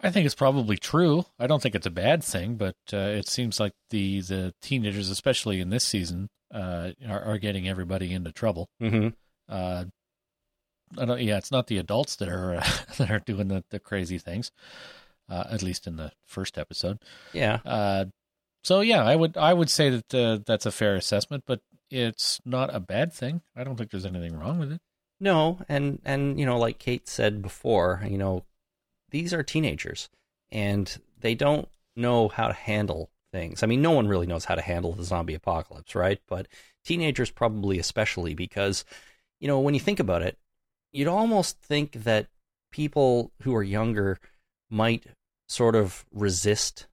I 0.00 0.10
think 0.10 0.26
it's 0.26 0.34
probably 0.34 0.76
true. 0.76 1.24
I 1.38 1.46
don't 1.46 1.62
think 1.62 1.74
it's 1.74 1.86
a 1.86 1.90
bad 1.90 2.24
thing, 2.24 2.56
but 2.56 2.76
uh, 2.92 2.96
it 2.96 3.28
seems 3.28 3.60
like 3.60 3.72
the 3.90 4.20
the 4.20 4.54
teenagers, 4.60 5.10
especially 5.10 5.60
in 5.60 5.70
this 5.70 5.84
season, 5.84 6.28
uh, 6.52 6.90
are, 7.08 7.22
are 7.22 7.38
getting 7.38 7.68
everybody 7.68 8.12
into 8.12 8.32
trouble. 8.32 8.68
Mm-hmm. 8.82 9.08
Uh, 9.48 9.84
I 10.98 11.04
don't, 11.04 11.20
yeah, 11.20 11.38
it's 11.38 11.50
not 11.50 11.66
the 11.66 11.78
adults 11.78 12.16
that 12.16 12.28
are 12.28 12.56
uh, 12.56 12.68
that 12.98 13.10
are 13.10 13.20
doing 13.20 13.48
the, 13.48 13.64
the 13.70 13.78
crazy 13.78 14.18
things. 14.18 14.50
Uh, 15.28 15.44
at 15.50 15.62
least 15.62 15.86
in 15.86 15.96
the 15.96 16.12
first 16.26 16.58
episode. 16.58 16.98
Yeah, 17.32 17.60
Uh, 17.64 18.06
so 18.62 18.80
yeah, 18.80 19.02
I 19.04 19.16
would 19.16 19.36
I 19.36 19.52
would 19.52 19.70
say 19.70 19.90
that 19.90 20.14
uh, 20.14 20.38
that's 20.46 20.66
a 20.66 20.72
fair 20.72 20.96
assessment, 20.96 21.44
but 21.46 21.60
it's 21.90 22.40
not 22.44 22.74
a 22.74 22.80
bad 22.80 23.12
thing. 23.12 23.42
I 23.54 23.62
don't 23.64 23.76
think 23.76 23.90
there's 23.90 24.06
anything 24.06 24.38
wrong 24.38 24.58
with 24.58 24.72
it. 24.72 24.80
no, 25.20 25.60
and 25.68 26.00
and 26.04 26.38
you 26.40 26.46
know, 26.46 26.58
like 26.58 26.78
Kate 26.78 27.08
said 27.08 27.42
before, 27.42 28.02
you 28.08 28.18
know, 28.18 28.44
these 29.10 29.32
are 29.34 29.42
teenagers, 29.42 30.08
and 30.50 30.98
they 31.20 31.34
don't 31.34 31.68
know 31.96 32.28
how 32.28 32.48
to 32.48 32.54
handle 32.54 33.10
things. 33.32 33.62
I 33.62 33.66
mean, 33.66 33.82
no 33.82 33.90
one 33.92 34.08
really 34.08 34.26
knows 34.26 34.44
how 34.46 34.54
to 34.54 34.62
handle 34.62 34.92
the 34.92 35.04
zombie 35.04 35.34
apocalypse, 35.34 35.94
right? 35.94 36.20
But 36.28 36.48
teenagers 36.84 37.30
probably 37.30 37.78
especially 37.78 38.34
because, 38.34 38.84
you 39.40 39.48
know, 39.48 39.60
when 39.60 39.74
you 39.74 39.80
think 39.80 40.00
about 40.00 40.22
it, 40.22 40.38
you'd 40.92 41.08
almost 41.08 41.58
think 41.58 41.92
that 42.04 42.28
people 42.70 43.30
who 43.42 43.54
are 43.54 43.62
younger 43.62 44.18
might 44.74 45.04
sort 45.48 45.74
of 45.76 46.04
resist 46.12 46.86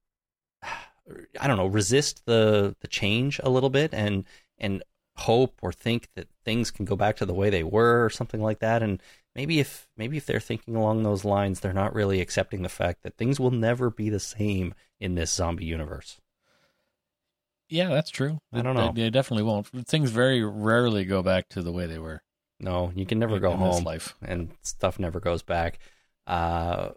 I 1.40 1.48
don't 1.48 1.58
know, 1.58 1.66
resist 1.66 2.26
the 2.26 2.76
the 2.82 2.88
change 2.88 3.40
a 3.44 3.50
little 3.50 3.70
bit 3.72 3.94
and 3.94 4.24
and 4.58 4.84
hope 5.18 5.60
or 5.62 5.72
think 5.74 6.08
that 6.16 6.28
things 6.46 6.72
can 6.72 6.86
go 6.86 6.96
back 6.96 7.18
to 7.18 7.26
the 7.26 7.34
way 7.34 7.50
they 7.50 7.64
were 7.64 8.06
or 8.06 8.10
something 8.10 8.42
like 8.42 8.60
that 8.60 8.82
and 8.82 9.02
maybe 9.36 9.60
if 9.60 9.88
maybe 9.98 10.16
if 10.18 10.26
they're 10.26 10.40
thinking 10.40 10.76
along 10.76 11.04
those 11.04 11.26
lines 11.26 11.60
they're 11.60 11.74
not 11.74 11.94
really 11.94 12.22
accepting 12.22 12.62
the 12.62 12.70
fact 12.70 13.04
that 13.04 13.18
things 13.18 13.40
will 13.40 13.52
never 13.52 13.90
be 13.90 14.10
the 14.10 14.20
same 14.20 14.74
in 15.00 15.16
this 15.16 15.32
zombie 15.32 15.66
universe. 15.66 16.20
Yeah, 17.70 17.88
that's 17.90 18.10
true. 18.10 18.40
I 18.54 18.62
don't 18.62 18.76
They- 18.76 18.86
know. 18.86 18.92
They, 18.94 19.10
definitely 19.10 19.44
won't. 19.44 19.68
Things 19.88 20.12
very 20.12 20.44
rarely 20.44 21.06
go 21.06 21.24
back 21.24 21.48
to 21.50 21.62
the 21.62 21.72
way 21.72 21.88
they 21.88 22.00
were. 22.00 22.22
No, 22.60 22.92
you 22.96 23.06
can 23.06 23.18
never 23.18 23.36
in- 23.38 23.42
go 23.42 23.54
in 23.54 23.58
home. 23.60 23.84
life. 23.84 24.14
and 24.22 24.52
stuff 24.62 25.00
never 25.00 25.20
goes 25.20 25.42
back. 25.42 25.80
Uh, 26.28 26.90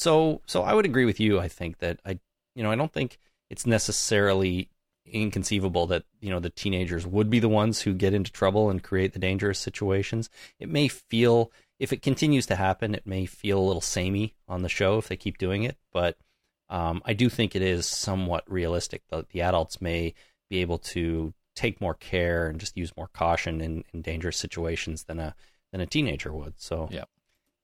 so 0.00 0.40
so 0.46 0.62
I 0.62 0.72
would 0.74 0.86
agree 0.86 1.04
with 1.04 1.20
you. 1.20 1.38
I 1.38 1.48
think 1.48 1.78
that 1.78 2.00
I 2.04 2.18
you 2.54 2.62
know 2.62 2.70
I 2.70 2.76
don't 2.76 2.92
think 2.92 3.18
it's 3.50 3.66
necessarily 3.66 4.70
inconceivable 5.04 5.86
that 5.88 6.04
you 6.20 6.30
know 6.30 6.40
the 6.40 6.50
teenagers 6.50 7.06
would 7.06 7.28
be 7.28 7.38
the 7.38 7.48
ones 7.48 7.82
who 7.82 7.92
get 7.92 8.14
into 8.14 8.32
trouble 8.32 8.70
and 8.70 8.82
create 8.82 9.12
the 9.12 9.18
dangerous 9.18 9.58
situations. 9.58 10.30
It 10.58 10.68
may 10.68 10.88
feel 10.88 11.52
if 11.78 11.92
it 11.92 12.02
continues 12.02 12.46
to 12.46 12.56
happen, 12.56 12.94
it 12.94 13.06
may 13.06 13.26
feel 13.26 13.58
a 13.58 13.66
little 13.66 13.82
samey 13.82 14.34
on 14.48 14.62
the 14.62 14.68
show 14.68 14.98
if 14.98 15.08
they 15.08 15.16
keep 15.16 15.38
doing 15.38 15.64
it, 15.64 15.76
but 15.92 16.16
um, 16.70 17.02
I 17.04 17.14
do 17.14 17.28
think 17.28 17.54
it 17.54 17.62
is 17.62 17.84
somewhat 17.84 18.44
realistic 18.50 19.02
that 19.10 19.30
the 19.30 19.42
adults 19.42 19.80
may 19.82 20.14
be 20.48 20.58
able 20.58 20.78
to 20.78 21.34
take 21.56 21.80
more 21.80 21.94
care 21.94 22.46
and 22.46 22.60
just 22.60 22.76
use 22.76 22.96
more 22.96 23.08
caution 23.12 23.60
in, 23.60 23.84
in 23.92 24.02
dangerous 24.02 24.36
situations 24.36 25.04
than 25.04 25.18
a 25.18 25.34
than 25.72 25.80
a 25.80 25.86
teenager 25.86 26.32
would. 26.32 26.54
So, 26.56 26.88
Yeah. 26.90 27.04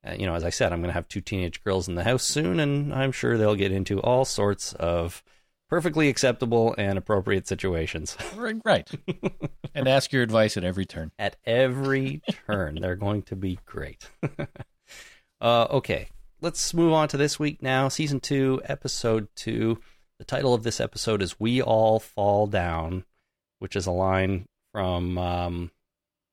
Uh, 0.06 0.14
you 0.18 0.26
know, 0.26 0.34
as 0.34 0.44
I 0.44 0.50
said, 0.50 0.72
I'm 0.72 0.80
going 0.80 0.88
to 0.90 0.94
have 0.94 1.08
two 1.08 1.20
teenage 1.20 1.62
girls 1.64 1.88
in 1.88 1.94
the 1.94 2.04
house 2.04 2.24
soon, 2.24 2.60
and 2.60 2.92
I'm 2.94 3.12
sure 3.12 3.36
they'll 3.36 3.54
get 3.54 3.72
into 3.72 4.00
all 4.00 4.24
sorts 4.24 4.72
of 4.74 5.22
perfectly 5.68 6.08
acceptable 6.08 6.74
and 6.78 6.96
appropriate 6.96 7.48
situations 7.48 8.16
Right. 8.36 8.56
right. 8.64 8.88
and 9.74 9.88
ask 9.88 10.12
your 10.12 10.22
advice 10.22 10.56
at 10.56 10.62
every 10.64 10.84
turn. 10.86 11.10
at 11.18 11.36
every 11.44 12.22
turn. 12.46 12.78
They're 12.80 12.94
going 12.96 13.22
to 13.22 13.36
be 13.36 13.58
great. 13.66 14.08
uh, 15.40 15.66
okay, 15.70 16.08
let's 16.40 16.72
move 16.72 16.92
on 16.92 17.08
to 17.08 17.16
this 17.16 17.38
week 17.38 17.62
now. 17.62 17.88
Season 17.88 18.20
two, 18.20 18.60
episode 18.64 19.28
two. 19.34 19.80
The 20.18 20.24
title 20.24 20.54
of 20.54 20.62
this 20.62 20.80
episode 20.80 21.20
is 21.20 21.38
"We 21.38 21.60
All 21.60 22.00
Fall 22.00 22.46
Down," 22.46 23.04
which 23.58 23.76
is 23.76 23.86
a 23.86 23.90
line 23.90 24.46
from 24.72 25.18
um, 25.18 25.70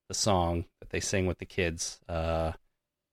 the 0.08 0.14
song 0.14 0.66
that 0.80 0.90
they 0.92 1.00
sing 1.02 1.26
with 1.26 1.40
the 1.40 1.46
kids. 1.46 2.00
Uh, 2.08 2.54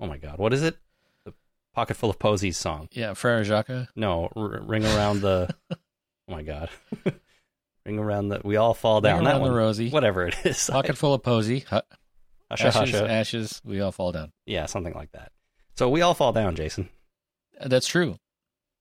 oh 0.00 0.06
my 0.06 0.18
God, 0.18 0.38
what 0.38 0.52
is 0.52 0.62
it? 0.62 0.76
The 1.24 1.32
Pocket 1.74 1.94
Full 1.94 2.10
of 2.10 2.18
Posies 2.18 2.56
song. 2.56 2.88
Yeah, 2.92 3.14
Frere 3.14 3.44
Jacques. 3.44 3.88
No, 3.96 4.28
r- 4.34 4.60
ring 4.62 4.84
around 4.84 5.20
the. 5.20 5.54
oh 5.70 5.76
my 6.28 6.42
God, 6.42 6.70
ring 7.86 7.98
around 7.98 8.28
the. 8.28 8.40
We 8.44 8.56
all 8.56 8.74
fall 8.74 9.00
down. 9.00 9.16
Ring 9.16 9.24
that 9.24 9.30
around 9.32 9.42
the 9.42 9.48
one. 9.50 9.56
rosy. 9.56 9.90
Whatever 9.90 10.26
it 10.26 10.36
is. 10.44 10.66
Pocket 10.72 10.96
full 10.96 11.14
of 11.14 11.22
posy. 11.22 11.60
Hu- 11.70 11.76
Husha, 12.50 12.64
ashes, 12.66 12.94
husha. 12.94 13.08
ashes. 13.08 13.62
We 13.64 13.80
all 13.80 13.92
fall 13.92 14.10
down. 14.12 14.32
Yeah, 14.44 14.66
something 14.66 14.94
like 14.94 15.12
that. 15.12 15.30
So 15.76 15.88
we 15.88 16.02
all 16.02 16.14
fall 16.14 16.32
down, 16.32 16.56
Jason. 16.56 16.88
Uh, 17.60 17.68
That's 17.68 17.86
true. 17.86 18.16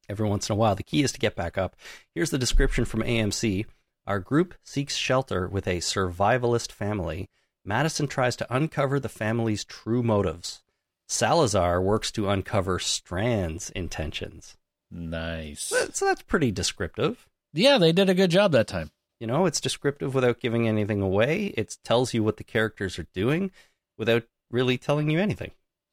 Every 0.10 0.28
once 0.28 0.50
in 0.50 0.54
a 0.54 0.56
while. 0.56 0.74
The 0.74 0.82
key 0.82 1.04
is 1.04 1.12
to 1.12 1.20
get 1.20 1.36
back 1.36 1.56
up. 1.56 1.76
Here's 2.16 2.32
the 2.32 2.40
description 2.40 2.84
from 2.84 3.02
AMC. 3.04 3.66
Our 4.08 4.20
group 4.20 4.56
seeks 4.64 4.96
shelter 4.96 5.48
with 5.48 5.68
a 5.68 5.78
survivalist 5.82 6.72
family. 6.72 7.30
Madison 7.64 8.08
tries 8.08 8.36
to 8.38 8.48
uncover 8.56 9.00
the 9.00 9.08
family's 9.08 9.64
true 9.64 10.02
motives. 10.02 10.64
Salazar 11.10 11.82
works 11.82 12.12
to 12.12 12.30
uncover 12.30 12.80
Strand's 12.80 13.72
intentions. 13.72 14.56
Nice. 14.92 15.74
So 15.94 16.06
that's 16.06 16.22
pretty 16.22 16.52
descriptive. 16.52 17.28
Yeah, 17.52 17.78
they 17.80 17.92
did 17.92 18.10
a 18.10 18.14
good 18.14 18.32
job 18.32 18.52
that 18.52 18.68
time. 18.68 18.92
You 19.20 19.28
know, 19.28 19.46
it's 19.46 19.60
descriptive 19.60 20.16
without 20.16 20.40
giving 20.40 20.68
anything 20.68 21.02
away. 21.02 21.48
It 21.58 21.78
tells 21.84 22.14
you 22.14 22.24
what 22.24 22.38
the 22.38 22.44
characters 22.44 22.98
are 22.98 23.08
doing 23.14 23.52
without 23.98 24.24
really 24.50 24.78
telling 24.78 25.10
you 25.10 25.20
anything. 25.20 25.52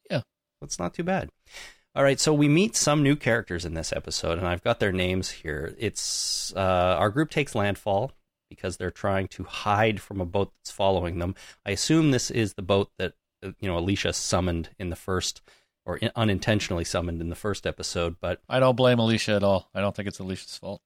Yeah. 0.09 0.21
That's 0.61 0.79
not 0.79 0.93
too 0.93 1.03
bad. 1.03 1.29
All 1.95 2.03
right, 2.03 2.19
so 2.19 2.31
we 2.31 2.47
meet 2.47 2.75
some 2.75 3.01
new 3.01 3.15
characters 3.15 3.65
in 3.65 3.73
this 3.73 3.91
episode, 3.91 4.37
and 4.37 4.47
I've 4.47 4.63
got 4.63 4.79
their 4.79 4.91
names 4.91 5.31
here. 5.31 5.73
It's 5.79 6.53
uh, 6.55 6.95
our 6.99 7.09
group 7.09 7.31
takes 7.31 7.55
landfall 7.55 8.11
because 8.51 8.77
they're 8.77 8.91
trying 8.91 9.27
to 9.29 9.43
hide 9.43 9.99
from 9.99 10.21
a 10.21 10.25
boat 10.25 10.51
that's 10.59 10.71
following 10.71 11.17
them. 11.17 11.33
I 11.65 11.71
assume 11.71 12.11
this 12.11 12.29
is 12.29 12.53
the 12.53 12.61
boat 12.61 12.91
that 12.99 13.13
you 13.59 13.67
know 13.67 13.77
Alicia 13.77 14.13
summoned 14.13 14.69
in 14.79 14.89
the 14.89 14.95
first, 14.95 15.41
or 15.85 15.97
in, 15.97 16.11
unintentionally 16.15 16.83
summoned 16.83 17.21
in 17.21 17.29
the 17.29 17.35
first 17.35 17.65
episode. 17.67 18.17
But 18.19 18.41
I 18.49 18.59
don't 18.59 18.75
blame 18.75 18.99
Alicia 18.99 19.33
at 19.33 19.43
all. 19.43 19.69
I 19.73 19.81
don't 19.81 19.95
think 19.95 20.07
it's 20.07 20.19
Alicia's 20.19 20.57
fault. 20.57 20.81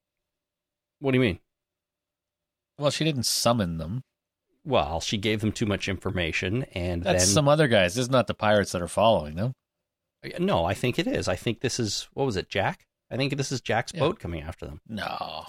what 1.00 1.12
do 1.12 1.17
you 1.17 1.21
mean? 1.21 1.39
Well, 2.78 2.91
she 2.91 3.04
didn't 3.04 3.24
summon 3.26 3.78
them. 3.78 4.04
Well, 4.63 5.00
she 5.02 5.17
gave 5.17 5.41
them 5.41 5.52
too 5.52 5.65
much 5.65 5.88
information, 5.89 6.63
and 6.74 7.04
That's 7.04 7.26
then 7.26 7.34
some 7.34 7.47
other 7.47 7.67
guys. 7.67 7.95
This 7.95 8.04
is 8.04 8.10
not 8.12 8.28
the 8.28 8.34
pirates 8.36 8.71
that 8.74 8.82
are 8.82 8.88
following 8.88 9.36
them. 9.36 9.54
No, 10.39 10.65
I 10.65 10.76
think 10.76 11.00
it 11.00 11.08
is. 11.08 11.28
I 11.28 11.36
think 11.36 11.62
this 11.62 11.80
is 11.80 12.08
what 12.13 12.26
was 12.26 12.38
it, 12.38 12.47
Jack? 12.47 12.86
I 13.10 13.17
think 13.17 13.36
this 13.38 13.52
is 13.52 13.60
Jack's 13.60 13.91
Yeah. 13.93 14.02
boat 14.02 14.19
coming 14.19 14.41
after 14.41 14.65
them. 14.67 14.82
No, 14.88 15.45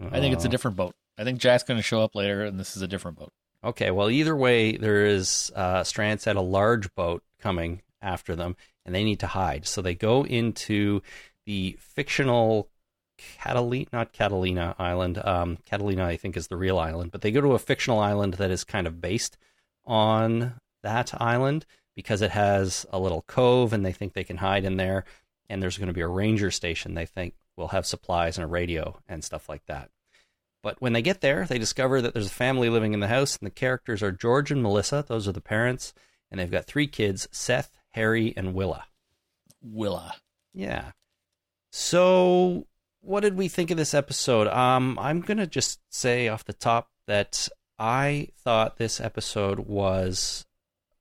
I 0.00 0.20
think 0.20 0.32
it's 0.34 0.44
a 0.44 0.48
Uh, 0.48 0.50
different 0.50 0.76
boat. 0.76 0.94
I 1.18 1.24
think 1.24 1.40
Jack's 1.40 1.64
going 1.64 1.76
to 1.78 1.82
show 1.82 2.00
up 2.02 2.14
later, 2.14 2.44
and 2.44 2.58
this 2.58 2.76
is 2.76 2.82
a 2.82 2.88
different 2.88 3.18
boat. 3.18 3.32
Okay, 3.62 3.90
well, 3.90 4.08
either 4.08 4.34
way, 4.34 4.76
there 4.76 5.04
is 5.04 5.52
uh, 5.54 5.84
Strand 5.84 6.26
a 6.26 6.40
large 6.40 6.94
boat 6.94 7.22
coming 7.38 7.82
after 8.00 8.34
them, 8.34 8.56
and 8.86 8.94
they 8.94 9.04
need 9.04 9.20
to 9.20 9.26
hide. 9.26 9.66
So 9.66 9.82
they 9.82 9.94
go 9.94 10.24
into 10.24 11.02
the 11.44 11.76
fictional 11.78 12.70
Catalina, 13.18 13.86
not 13.92 14.12
Catalina 14.12 14.74
Island. 14.78 15.20
Um, 15.22 15.58
Catalina, 15.66 16.06
I 16.06 16.16
think, 16.16 16.36
is 16.36 16.48
the 16.48 16.56
real 16.56 16.78
island, 16.78 17.10
but 17.10 17.20
they 17.20 17.30
go 17.30 17.42
to 17.42 17.52
a 17.52 17.58
fictional 17.58 17.98
island 17.98 18.34
that 18.34 18.50
is 18.50 18.64
kind 18.64 18.86
of 18.86 19.00
based 19.00 19.36
on 19.84 20.54
that 20.82 21.12
island 21.20 21.66
because 21.94 22.22
it 22.22 22.30
has 22.30 22.86
a 22.90 22.98
little 22.98 23.22
cove, 23.22 23.74
and 23.74 23.84
they 23.84 23.92
think 23.92 24.14
they 24.14 24.24
can 24.24 24.38
hide 24.38 24.64
in 24.64 24.78
there. 24.78 25.04
And 25.50 25.62
there's 25.62 25.76
going 25.76 25.88
to 25.88 25.92
be 25.92 26.00
a 26.00 26.08
ranger 26.08 26.50
station. 26.50 26.94
They 26.94 27.06
think 27.06 27.34
will 27.56 27.68
have 27.68 27.84
supplies 27.84 28.38
and 28.38 28.44
a 28.44 28.48
radio 28.48 29.00
and 29.08 29.22
stuff 29.22 29.48
like 29.48 29.66
that. 29.66 29.90
But 30.62 30.80
when 30.80 30.92
they 30.92 31.02
get 31.02 31.20
there, 31.20 31.46
they 31.46 31.58
discover 31.58 32.02
that 32.02 32.12
there's 32.12 32.26
a 32.26 32.30
family 32.30 32.68
living 32.68 32.92
in 32.92 33.00
the 33.00 33.08
house, 33.08 33.36
and 33.36 33.46
the 33.46 33.50
characters 33.50 34.02
are 34.02 34.12
George 34.12 34.50
and 34.50 34.62
Melissa. 34.62 35.04
Those 35.06 35.26
are 35.26 35.32
the 35.32 35.40
parents, 35.40 35.94
and 36.30 36.38
they've 36.38 36.50
got 36.50 36.66
three 36.66 36.86
kids: 36.86 37.28
Seth, 37.32 37.70
Harry, 37.90 38.34
and 38.36 38.54
Willa. 38.54 38.84
Willa. 39.62 40.16
Yeah. 40.52 40.92
So, 41.72 42.66
what 43.00 43.20
did 43.20 43.36
we 43.36 43.48
think 43.48 43.70
of 43.70 43.76
this 43.76 43.94
episode? 43.94 44.48
Um, 44.48 44.98
I'm 44.98 45.20
gonna 45.20 45.46
just 45.46 45.80
say 45.88 46.28
off 46.28 46.44
the 46.44 46.52
top 46.52 46.90
that 47.06 47.48
I 47.78 48.28
thought 48.36 48.76
this 48.76 49.00
episode 49.00 49.60
was 49.60 50.46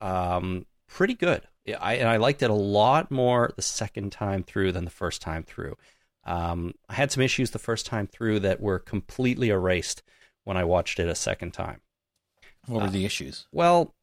um 0.02 0.66
pretty 0.88 1.16
good. 1.16 1.44
I 1.80 1.96
and 1.96 2.08
I 2.08 2.18
liked 2.18 2.42
it 2.42 2.50
a 2.50 2.54
lot 2.54 3.12
more 3.12 3.52
the 3.56 3.62
second 3.62 4.12
time 4.12 4.44
through 4.44 4.72
than 4.72 4.86
the 4.86 4.92
first 4.92 5.22
time 5.22 5.44
through. 5.44 5.76
Um, 6.26 6.74
I 6.90 6.94
had 6.96 7.12
some 7.12 7.24
issues 7.24 7.52
the 7.52 7.60
first 7.60 7.86
time 7.86 8.08
through 8.08 8.40
that 8.42 8.62
were 8.62 8.80
completely 8.80 9.50
erased 9.50 10.04
when 10.44 10.58
I 10.58 10.64
watched 10.64 11.00
it 11.00 11.08
a 11.08 11.16
second 11.16 11.54
time. 11.54 11.82
What 12.68 12.84
were 12.84 12.88
Uh, 12.88 12.90
the 12.90 13.04
issues? 13.06 13.48
Well, 13.52 13.96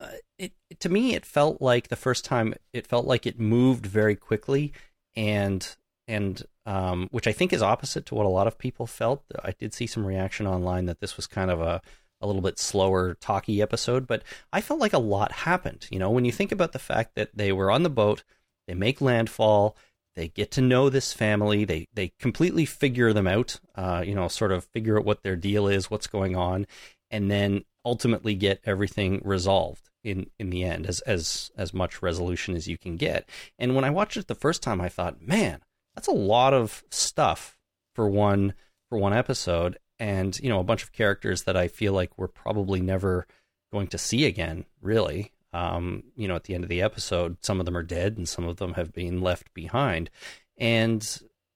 uh, 0.00 0.08
it 0.38 0.52
to 0.80 0.88
me 0.88 1.14
it 1.14 1.26
felt 1.26 1.60
like 1.60 1.88
the 1.88 1.96
first 1.96 2.24
time 2.24 2.54
it 2.72 2.86
felt 2.86 3.06
like 3.06 3.26
it 3.26 3.38
moved 3.38 3.86
very 3.86 4.16
quickly 4.16 4.72
and 5.14 5.76
and 6.08 6.44
um, 6.66 7.08
which 7.10 7.26
I 7.26 7.32
think 7.32 7.52
is 7.52 7.62
opposite 7.62 8.06
to 8.06 8.14
what 8.14 8.26
a 8.26 8.30
lot 8.30 8.46
of 8.46 8.58
people 8.58 8.86
felt. 8.86 9.24
I 9.44 9.52
did 9.52 9.74
see 9.74 9.86
some 9.86 10.06
reaction 10.06 10.46
online 10.46 10.86
that 10.86 11.00
this 11.00 11.16
was 11.16 11.26
kind 11.26 11.50
of 11.50 11.60
a 11.60 11.82
a 12.22 12.26
little 12.26 12.42
bit 12.42 12.58
slower, 12.58 13.14
talky 13.14 13.62
episode, 13.62 14.06
but 14.06 14.22
I 14.52 14.60
felt 14.60 14.80
like 14.80 14.92
a 14.92 14.98
lot 14.98 15.32
happened. 15.32 15.86
You 15.90 15.98
know, 15.98 16.10
when 16.10 16.26
you 16.26 16.32
think 16.32 16.52
about 16.52 16.72
the 16.72 16.78
fact 16.78 17.14
that 17.14 17.30
they 17.34 17.50
were 17.50 17.70
on 17.70 17.82
the 17.82 17.88
boat, 17.90 18.24
they 18.66 18.74
make 18.74 19.00
landfall, 19.00 19.76
they 20.16 20.28
get 20.28 20.50
to 20.52 20.60
know 20.60 20.88
this 20.88 21.12
family, 21.12 21.64
they 21.64 21.88
they 21.94 22.12
completely 22.18 22.64
figure 22.64 23.12
them 23.12 23.26
out. 23.26 23.60
Uh, 23.74 24.02
you 24.04 24.14
know, 24.14 24.28
sort 24.28 24.52
of 24.52 24.64
figure 24.64 24.98
out 24.98 25.04
what 25.04 25.22
their 25.22 25.36
deal 25.36 25.68
is, 25.68 25.90
what's 25.90 26.06
going 26.06 26.36
on, 26.36 26.66
and 27.10 27.30
then 27.30 27.64
ultimately 27.84 28.34
get 28.34 28.60
everything 28.64 29.20
resolved 29.24 29.88
in 30.02 30.30
in 30.38 30.50
the 30.50 30.64
end 30.64 30.86
as 30.86 31.00
as 31.00 31.50
as 31.56 31.72
much 31.72 32.02
resolution 32.02 32.54
as 32.54 32.68
you 32.68 32.76
can 32.76 32.96
get. 32.96 33.28
And 33.58 33.74
when 33.74 33.84
I 33.84 33.90
watched 33.90 34.16
it 34.16 34.26
the 34.26 34.34
first 34.34 34.62
time 34.62 34.80
I 34.80 34.88
thought, 34.88 35.22
"Man, 35.22 35.60
that's 35.94 36.08
a 36.08 36.12
lot 36.12 36.54
of 36.54 36.84
stuff 36.90 37.58
for 37.94 38.08
one 38.08 38.54
for 38.88 38.98
one 38.98 39.12
episode." 39.12 39.78
And, 39.98 40.38
you 40.40 40.48
know, 40.48 40.60
a 40.60 40.64
bunch 40.64 40.82
of 40.82 40.92
characters 40.92 41.42
that 41.42 41.58
I 41.58 41.68
feel 41.68 41.92
like 41.92 42.16
we're 42.16 42.26
probably 42.26 42.80
never 42.80 43.26
going 43.70 43.86
to 43.88 43.98
see 43.98 44.24
again, 44.24 44.64
really. 44.80 45.32
Um, 45.52 46.04
you 46.14 46.28
know, 46.28 46.36
at 46.36 46.44
the 46.44 46.54
end 46.54 46.64
of 46.64 46.70
the 46.70 46.82
episode, 46.82 47.38
some 47.42 47.58
of 47.58 47.66
them 47.66 47.76
are 47.76 47.82
dead 47.82 48.16
and 48.16 48.28
some 48.28 48.46
of 48.46 48.56
them 48.56 48.74
have 48.74 48.92
been 48.92 49.20
left 49.20 49.52
behind. 49.52 50.10
And, 50.58 51.04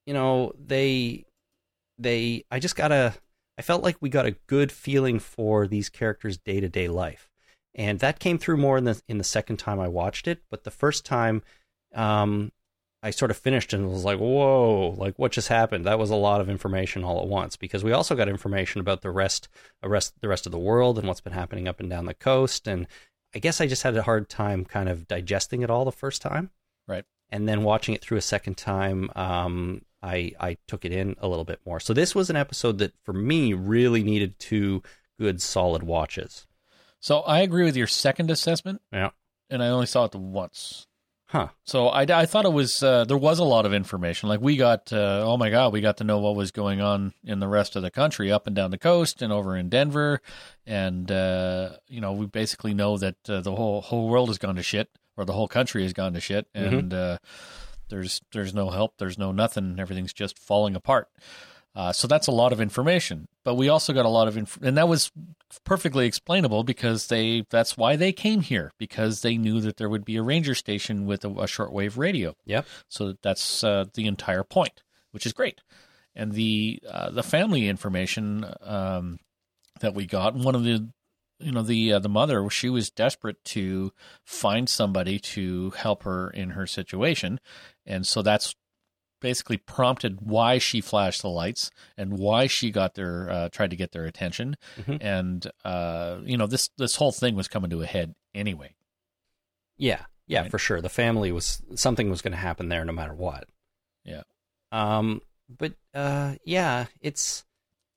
you 0.06 0.14
know, 0.14 0.52
they 0.58 1.26
they 1.98 2.44
I 2.50 2.58
just 2.58 2.76
got 2.76 2.92
a 2.92 3.14
I 3.58 3.62
felt 3.62 3.82
like 3.82 3.96
we 4.00 4.08
got 4.08 4.26
a 4.26 4.36
good 4.46 4.72
feeling 4.72 5.18
for 5.18 5.66
these 5.66 5.88
characters' 5.88 6.38
day 6.38 6.60
to 6.60 6.68
day 6.68 6.88
life, 6.88 7.30
and 7.74 8.00
that 8.00 8.18
came 8.18 8.38
through 8.38 8.56
more 8.56 8.78
in 8.78 8.84
the 8.84 9.00
in 9.08 9.18
the 9.18 9.24
second 9.24 9.58
time 9.58 9.78
I 9.78 9.88
watched 9.88 10.26
it. 10.26 10.42
But 10.50 10.64
the 10.64 10.70
first 10.70 11.04
time, 11.04 11.42
um, 11.94 12.50
I 13.02 13.10
sort 13.10 13.30
of 13.30 13.36
finished 13.36 13.72
and 13.72 13.88
was 13.88 14.04
like, 14.04 14.18
"Whoa! 14.18 14.94
Like 14.98 15.18
what 15.18 15.32
just 15.32 15.48
happened?" 15.48 15.84
That 15.84 15.98
was 15.98 16.10
a 16.10 16.16
lot 16.16 16.40
of 16.40 16.50
information 16.50 17.04
all 17.04 17.20
at 17.20 17.28
once 17.28 17.56
because 17.56 17.84
we 17.84 17.92
also 17.92 18.16
got 18.16 18.28
information 18.28 18.80
about 18.80 19.02
the 19.02 19.10
rest, 19.10 19.48
the 19.82 19.88
rest, 19.88 20.14
the 20.20 20.28
rest 20.28 20.46
of 20.46 20.52
the 20.52 20.58
world 20.58 20.98
and 20.98 21.06
what's 21.06 21.20
been 21.20 21.32
happening 21.32 21.68
up 21.68 21.80
and 21.80 21.88
down 21.88 22.06
the 22.06 22.14
coast. 22.14 22.66
And 22.66 22.88
I 23.34 23.38
guess 23.38 23.60
I 23.60 23.66
just 23.66 23.82
had 23.82 23.96
a 23.96 24.02
hard 24.02 24.28
time 24.28 24.64
kind 24.64 24.88
of 24.88 25.08
digesting 25.08 25.62
it 25.62 25.70
all 25.70 25.84
the 25.84 25.92
first 25.92 26.22
time, 26.22 26.50
Right. 26.86 27.04
and 27.30 27.48
then 27.48 27.62
watching 27.64 27.94
it 27.94 28.00
through 28.02 28.18
a 28.18 28.22
second 28.22 28.56
time. 28.56 29.10
Um, 29.16 29.82
I 30.02 30.32
I 30.38 30.56
took 30.68 30.84
it 30.84 30.92
in 30.92 31.16
a 31.18 31.26
little 31.28 31.44
bit 31.44 31.60
more. 31.66 31.80
So 31.80 31.94
this 31.94 32.14
was 32.14 32.30
an 32.30 32.36
episode 32.36 32.78
that 32.78 32.92
for 33.04 33.12
me 33.12 33.52
really 33.54 34.02
needed 34.02 34.38
two 34.38 34.82
good 35.18 35.40
solid 35.42 35.82
watches. 35.82 36.46
So 37.00 37.20
I 37.20 37.40
agree 37.40 37.64
with 37.64 37.76
your 37.76 37.86
second 37.86 38.30
assessment, 38.30 38.82
Yeah. 38.92 39.10
and 39.50 39.62
I 39.62 39.68
only 39.68 39.86
saw 39.86 40.04
it 40.04 40.14
once. 40.14 40.86
Huh. 41.34 41.48
So 41.64 41.88
I, 41.88 42.02
I 42.02 42.26
thought 42.26 42.44
it 42.44 42.52
was 42.52 42.80
uh, 42.80 43.04
there 43.06 43.16
was 43.16 43.40
a 43.40 43.44
lot 43.44 43.66
of 43.66 43.74
information. 43.74 44.28
Like 44.28 44.40
we 44.40 44.56
got 44.56 44.92
uh, 44.92 45.24
oh 45.26 45.36
my 45.36 45.50
god, 45.50 45.72
we 45.72 45.80
got 45.80 45.96
to 45.96 46.04
know 46.04 46.20
what 46.20 46.36
was 46.36 46.52
going 46.52 46.80
on 46.80 47.12
in 47.24 47.40
the 47.40 47.48
rest 47.48 47.74
of 47.74 47.82
the 47.82 47.90
country, 47.90 48.30
up 48.30 48.46
and 48.46 48.54
down 48.54 48.70
the 48.70 48.78
coast, 48.78 49.20
and 49.20 49.32
over 49.32 49.56
in 49.56 49.68
Denver, 49.68 50.20
and 50.64 51.10
uh, 51.10 51.70
you 51.88 52.00
know 52.00 52.12
we 52.12 52.26
basically 52.26 52.72
know 52.72 52.96
that 52.98 53.16
uh, 53.28 53.40
the 53.40 53.56
whole 53.56 53.80
whole 53.80 54.08
world 54.08 54.28
has 54.28 54.38
gone 54.38 54.54
to 54.54 54.62
shit, 54.62 54.90
or 55.16 55.24
the 55.24 55.32
whole 55.32 55.48
country 55.48 55.82
has 55.82 55.92
gone 55.92 56.12
to 56.12 56.20
shit, 56.20 56.46
and 56.54 56.94
uh, 56.94 57.18
there's 57.88 58.20
there's 58.30 58.54
no 58.54 58.70
help, 58.70 58.98
there's 58.98 59.18
no 59.18 59.32
nothing, 59.32 59.80
everything's 59.80 60.12
just 60.12 60.38
falling 60.38 60.76
apart. 60.76 61.08
Uh, 61.74 61.92
so 61.92 62.06
that's 62.06 62.28
a 62.28 62.32
lot 62.32 62.52
of 62.52 62.60
information, 62.60 63.26
but 63.42 63.56
we 63.56 63.68
also 63.68 63.92
got 63.92 64.06
a 64.06 64.08
lot 64.08 64.28
of 64.28 64.36
inf- 64.36 64.58
and 64.62 64.76
that 64.76 64.88
was 64.88 65.10
perfectly 65.64 66.06
explainable 66.06 66.62
because 66.62 67.08
they 67.08 67.44
that's 67.50 67.76
why 67.76 67.96
they 67.96 68.12
came 68.12 68.40
here 68.42 68.72
because 68.78 69.22
they 69.22 69.36
knew 69.36 69.60
that 69.60 69.76
there 69.76 69.88
would 69.88 70.04
be 70.04 70.16
a 70.16 70.22
ranger 70.22 70.54
station 70.54 71.04
with 71.04 71.24
a, 71.24 71.28
a 71.28 71.46
shortwave 71.46 71.96
radio. 71.96 72.34
Yep. 72.44 72.66
So 72.88 73.14
that's 73.22 73.64
uh, 73.64 73.86
the 73.94 74.06
entire 74.06 74.44
point, 74.44 74.82
which 75.10 75.26
is 75.26 75.32
great. 75.32 75.60
And 76.14 76.32
the 76.32 76.80
uh, 76.88 77.10
the 77.10 77.24
family 77.24 77.68
information 77.68 78.46
um, 78.62 79.18
that 79.80 79.94
we 79.94 80.06
got, 80.06 80.36
one 80.36 80.54
of 80.54 80.62
the 80.62 80.88
you 81.40 81.50
know 81.50 81.62
the 81.62 81.94
uh, 81.94 81.98
the 81.98 82.08
mother, 82.08 82.48
she 82.50 82.70
was 82.70 82.90
desperate 82.90 83.42
to 83.46 83.92
find 84.24 84.68
somebody 84.68 85.18
to 85.18 85.70
help 85.70 86.04
her 86.04 86.30
in 86.30 86.50
her 86.50 86.68
situation, 86.68 87.40
and 87.84 88.06
so 88.06 88.22
that's 88.22 88.54
basically 89.20 89.56
prompted 89.56 90.20
why 90.20 90.58
she 90.58 90.80
flashed 90.80 91.22
the 91.22 91.28
lights 91.28 91.70
and 91.96 92.18
why 92.18 92.46
she 92.46 92.70
got 92.70 92.94
their 92.94 93.30
uh, 93.30 93.48
tried 93.50 93.70
to 93.70 93.76
get 93.76 93.92
their 93.92 94.04
attention, 94.04 94.56
Mhm. 94.76 94.98
and 95.00 95.46
uh, 95.64 96.18
you 96.24 96.36
know 96.36 96.46
this 96.46 96.68
this 96.78 96.96
whole 96.96 97.12
thing 97.12 97.34
was 97.34 97.48
coming 97.48 97.70
to 97.70 97.82
a 97.82 97.86
head 97.86 98.14
anyway. 98.34 98.74
Yeah, 99.76 100.04
yeah, 100.26 100.42
Right. 100.42 100.50
for 100.50 100.58
sure. 100.58 100.80
The 100.80 100.88
family 100.88 101.32
was 101.32 101.62
something 101.74 102.10
was 102.10 102.22
going 102.22 102.32
to 102.32 102.38
happen 102.38 102.68
there 102.68 102.84
no 102.84 102.92
matter 102.92 103.14
what. 103.14 103.48
Yeah. 104.04 104.22
Um, 104.72 105.20
but 105.48 105.74
uh, 105.94 106.34
yeah, 106.44 106.86
it's 107.00 107.44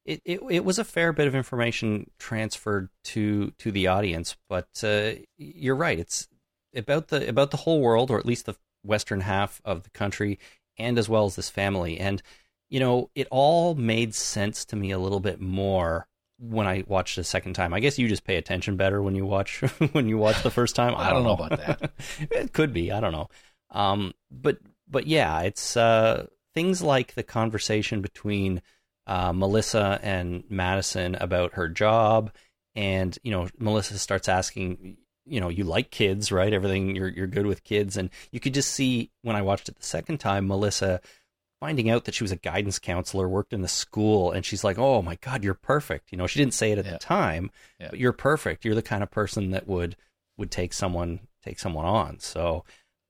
it, 0.05 0.21
it 0.25 0.39
it 0.49 0.65
was 0.65 0.79
a 0.79 0.83
fair 0.85 1.11
bit 1.13 1.27
of 1.27 1.35
information 1.35 2.09
transferred 2.19 2.89
to 3.05 3.51
to 3.59 3.71
the 3.71 3.87
audience, 3.87 4.35
but 4.49 4.67
uh, 4.83 5.11
you're 5.37 5.75
right. 5.75 5.99
It's 5.99 6.27
about 6.75 7.09
the 7.09 7.27
about 7.27 7.51
the 7.51 7.57
whole 7.57 7.81
world, 7.81 8.09
or 8.11 8.17
at 8.19 8.25
least 8.25 8.45
the 8.45 8.55
western 8.83 9.21
half 9.21 9.61
of 9.65 9.83
the 9.83 9.89
country, 9.89 10.39
and 10.77 10.97
as 10.97 11.09
well 11.09 11.25
as 11.25 11.35
this 11.35 11.49
family. 11.49 11.99
And 11.99 12.21
you 12.69 12.79
know, 12.79 13.09
it 13.15 13.27
all 13.31 13.75
made 13.75 14.13
sense 14.13 14.65
to 14.65 14.75
me 14.75 14.91
a 14.91 14.99
little 14.99 15.19
bit 15.19 15.39
more 15.39 16.07
when 16.39 16.67
I 16.67 16.83
watched 16.85 17.17
it 17.17 17.21
a 17.21 17.23
second 17.23 17.53
time. 17.53 17.73
I 17.73 17.79
guess 17.79 17.97
you 17.97 18.07
just 18.07 18.25
pay 18.25 18.35
attention 18.35 18.77
better 18.77 19.01
when 19.01 19.15
you 19.15 19.25
watch 19.25 19.61
when 19.91 20.07
you 20.07 20.17
watch 20.17 20.43
the 20.43 20.51
first 20.51 20.75
time. 20.75 20.93
I 20.97 21.11
don't 21.11 21.23
know 21.23 21.33
about 21.33 21.57
that. 21.57 21.91
it 22.19 22.53
could 22.53 22.73
be. 22.73 22.91
I 22.91 22.99
don't 22.99 23.13
know. 23.13 23.29
Um, 23.71 24.13
but 24.29 24.57
but 24.87 25.07
yeah, 25.07 25.41
it's 25.41 25.75
uh, 25.77 26.27
things 26.53 26.81
like 26.81 27.13
the 27.13 27.23
conversation 27.23 28.01
between 28.01 28.61
uh, 29.05 29.33
Melissa 29.33 29.99
and 30.01 30.43
Madison 30.49 31.15
about 31.15 31.53
her 31.53 31.67
job, 31.69 32.31
and 32.75 33.17
you 33.23 33.31
know, 33.31 33.47
Melissa 33.57 33.97
starts 33.97 34.29
asking, 34.29 34.97
you 35.27 35.39
know, 35.39 35.49
you 35.49 35.63
like 35.63 35.91
kids, 35.91 36.31
right? 36.31 36.53
Everything 36.53 36.95
you're 36.95 37.09
you're 37.09 37.27
good 37.27 37.45
with 37.45 37.63
kids, 37.63 37.97
and 37.97 38.09
you 38.31 38.39
could 38.39 38.53
just 38.53 38.71
see 38.71 39.11
when 39.21 39.35
I 39.35 39.41
watched 39.41 39.69
it 39.69 39.75
the 39.75 39.83
second 39.83 40.19
time, 40.19 40.47
Melissa 40.47 41.01
finding 41.59 41.89
out 41.89 42.05
that 42.05 42.13
she 42.13 42.23
was 42.23 42.31
a 42.31 42.35
guidance 42.37 42.77
counselor, 42.77 43.27
worked 43.27 43.51
in 43.51 43.61
the 43.61 43.67
school, 43.67 44.31
and 44.31 44.45
she's 44.45 44.63
like, 44.63 44.77
"Oh 44.77 45.01
my 45.01 45.15
God, 45.15 45.43
you're 45.43 45.53
perfect." 45.55 46.11
You 46.11 46.17
know, 46.17 46.27
she 46.27 46.39
didn't 46.39 46.53
say 46.53 46.71
it 46.71 46.77
at 46.77 46.85
Yeah. 46.85 46.91
the 46.91 46.97
time, 46.99 47.51
Yeah. 47.79 47.87
but 47.89 47.99
you're 47.99 48.13
perfect. 48.13 48.63
You're 48.63 48.75
the 48.75 48.81
kind 48.81 49.01
of 49.03 49.11
person 49.11 49.51
that 49.51 49.67
would 49.67 49.95
would 50.37 50.51
take 50.51 50.71
someone 50.73 51.19
take 51.43 51.59
someone 51.59 51.85
on. 51.85 52.19
So, 52.19 52.63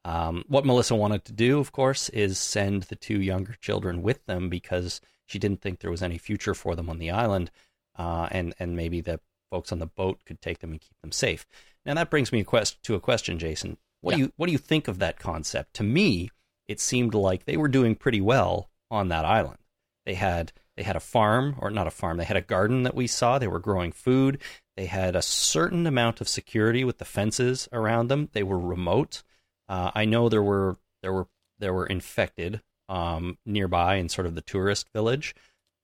um, 0.05 0.43
what 0.47 0.65
Melissa 0.65 0.95
wanted 0.95 1.25
to 1.25 1.33
do, 1.33 1.59
of 1.59 1.71
course, 1.71 2.07
is 2.09 2.37
send 2.39 2.83
the 2.83 2.95
two 2.95 3.19
younger 3.21 3.53
children 3.59 4.01
with 4.01 4.25
them 4.27 4.47
because 4.47 5.01
she 5.25 5.39
didn't 5.39 5.61
think 5.61 5.79
there 5.79 5.91
was 5.91 6.03
any 6.03 6.17
future 6.17 6.53
for 6.53 6.75
them 6.75 6.89
on 6.89 6.99
the 6.99 7.11
island, 7.11 7.51
uh, 7.97 8.29
and 8.31 8.53
and 8.59 8.75
maybe 8.77 9.01
the 9.01 9.19
folks 9.49 9.71
on 9.73 9.79
the 9.79 9.87
boat 9.87 10.19
could 10.25 10.41
take 10.41 10.59
them 10.59 10.71
and 10.71 10.79
keep 10.81 10.99
them 11.01 11.11
safe. 11.11 11.45
Now 11.87 11.93
that 11.95 12.09
brings 12.09 12.31
me 12.31 12.41
a 12.41 12.43
quest- 12.43 12.83
to 12.83 12.95
a 12.95 12.99
question, 12.99 13.39
Jason. 13.39 13.77
What 14.01 14.15
do 14.15 14.19
you 14.19 14.33
what 14.35 14.45
do 14.45 14.51
you 14.51 14.57
think 14.57 14.87
of 14.87 14.99
that 14.99 15.17
concept? 15.17 15.73
To 15.75 15.83
me, 15.83 16.29
it 16.67 16.79
seemed 16.79 17.13
like 17.13 17.45
they 17.45 17.57
were 17.57 17.67
doing 17.67 17.95
pretty 17.95 18.21
well 18.21 18.69
on 18.91 19.07
that 19.07 19.25
island. 19.25 19.57
They 20.05 20.13
had 20.13 20.51
they 20.75 20.83
had 20.83 20.95
a 20.95 21.01
farm 21.01 21.55
or 21.59 21.71
not 21.71 21.87
a 21.87 21.91
farm. 21.91 22.17
They 22.17 22.25
had 22.25 22.37
a 22.37 22.41
garden 22.41 22.83
that 22.83 22.93
we 22.93 23.07
saw. 23.07 23.39
They 23.39 23.47
were 23.47 23.59
growing 23.59 23.91
food. 23.91 24.39
They 24.75 24.85
had 24.85 25.15
a 25.15 25.21
certain 25.21 25.87
amount 25.87 26.21
of 26.21 26.29
security 26.29 26.83
with 26.83 26.99
the 26.99 27.05
fences 27.05 27.67
around 27.73 28.09
them. 28.09 28.29
They 28.33 28.43
were 28.43 28.59
remote. 28.59 29.23
Uh, 29.67 29.91
I 29.95 30.05
know 30.05 30.29
there 30.29 30.43
were 30.43 30.77
there 31.01 31.13
were 31.13 31.27
there 31.57 31.73
were 31.73 31.87
infected 31.87 32.61
um, 32.89 33.37
nearby 33.45 33.95
in 33.95 34.09
sort 34.09 34.27
of 34.27 34.35
the 34.35 34.41
tourist 34.41 34.89
village, 34.93 35.35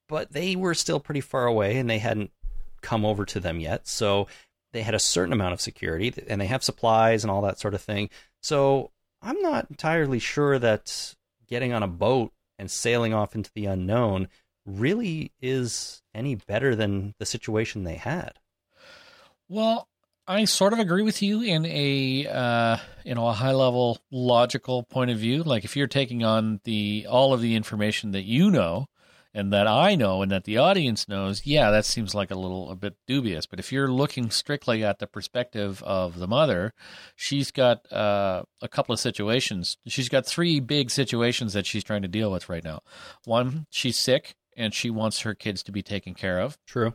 but 0.07 0.31
they 0.31 0.55
were 0.55 0.75
still 0.75 0.99
pretty 0.99 1.21
far 1.21 1.45
away 1.45 1.77
and 1.77 1.89
they 1.89 1.99
hadn't 1.99 2.31
come 2.81 3.05
over 3.05 3.25
to 3.25 3.39
them 3.39 3.59
yet. 3.59 3.87
So 3.87 4.27
they 4.73 4.81
had 4.81 4.95
a 4.95 4.99
certain 4.99 5.33
amount 5.33 5.53
of 5.53 5.62
security 5.62 6.13
and 6.27 6.41
they 6.41 6.47
have 6.47 6.63
supplies 6.63 7.23
and 7.23 7.31
all 7.31 7.41
that 7.43 7.59
sort 7.59 7.73
of 7.73 7.81
thing. 7.81 8.09
So 8.41 8.91
I'm 9.21 9.39
not 9.41 9.67
entirely 9.69 10.19
sure 10.19 10.59
that 10.59 11.15
getting 11.47 11.71
on 11.71 11.83
a 11.83 11.88
boat 11.88 12.33
and 12.59 12.69
sailing 12.69 13.13
off 13.13 13.36
into 13.36 13.51
the 13.55 13.67
unknown 13.67 14.27
really 14.65 15.31
is 15.41 16.01
any 16.13 16.36
better 16.36 16.75
than 16.75 17.13
the 17.19 17.25
situation 17.25 17.83
they 17.83 17.95
had. 17.95 18.33
Well, 19.47 19.88
I 20.27 20.45
sort 20.45 20.73
of 20.73 20.79
agree 20.79 21.03
with 21.03 21.21
you 21.21 21.41
in 21.41 21.65
a 21.65 22.27
uh, 22.27 22.77
you 23.03 23.13
know 23.13 23.27
a 23.27 23.33
high 23.33 23.51
level 23.51 23.99
logical 24.09 24.83
point 24.83 25.12
of 25.12 25.17
view. 25.17 25.43
Like 25.43 25.65
if 25.65 25.75
you're 25.75 25.88
taking 25.88 26.23
on 26.23 26.62
the 26.63 27.07
all 27.09 27.33
of 27.33 27.41
the 27.41 27.55
information 27.55 28.12
that 28.12 28.23
you 28.23 28.49
know 28.49 28.88
and 29.33 29.51
that 29.51 29.67
I 29.67 29.95
know 29.95 30.21
and 30.21 30.31
that 30.31 30.43
the 30.43 30.57
audience 30.57 31.07
knows, 31.07 31.45
yeah, 31.45 31.71
that 31.71 31.85
seems 31.85 32.13
like 32.13 32.31
a 32.31 32.35
little 32.35 32.69
a 32.69 32.75
bit 32.75 32.95
dubious. 33.07 33.45
But 33.45 33.59
if 33.59 33.71
you're 33.71 33.91
looking 33.91 34.29
strictly 34.29 34.83
at 34.83 34.99
the 34.99 35.07
perspective 35.07 35.81
of 35.83 36.19
the 36.19 36.27
mother, 36.27 36.73
she's 37.15 37.51
got 37.51 37.91
uh, 37.91 38.43
a 38.61 38.67
couple 38.67 38.93
of 38.93 38.99
situations. 38.99 39.77
She's 39.87 40.09
got 40.09 40.25
three 40.25 40.59
big 40.59 40.91
situations 40.91 41.53
that 41.53 41.65
she's 41.65 41.83
trying 41.83 42.03
to 42.03 42.07
deal 42.07 42.31
with 42.31 42.49
right 42.49 42.63
now. 42.63 42.81
One, 43.25 43.65
she's 43.69 43.97
sick 43.97 44.35
and 44.55 44.73
she 44.73 44.89
wants 44.89 45.21
her 45.21 45.33
kids 45.33 45.63
to 45.63 45.71
be 45.71 45.81
taken 45.81 46.13
care 46.13 46.39
of. 46.39 46.57
True. 46.67 46.93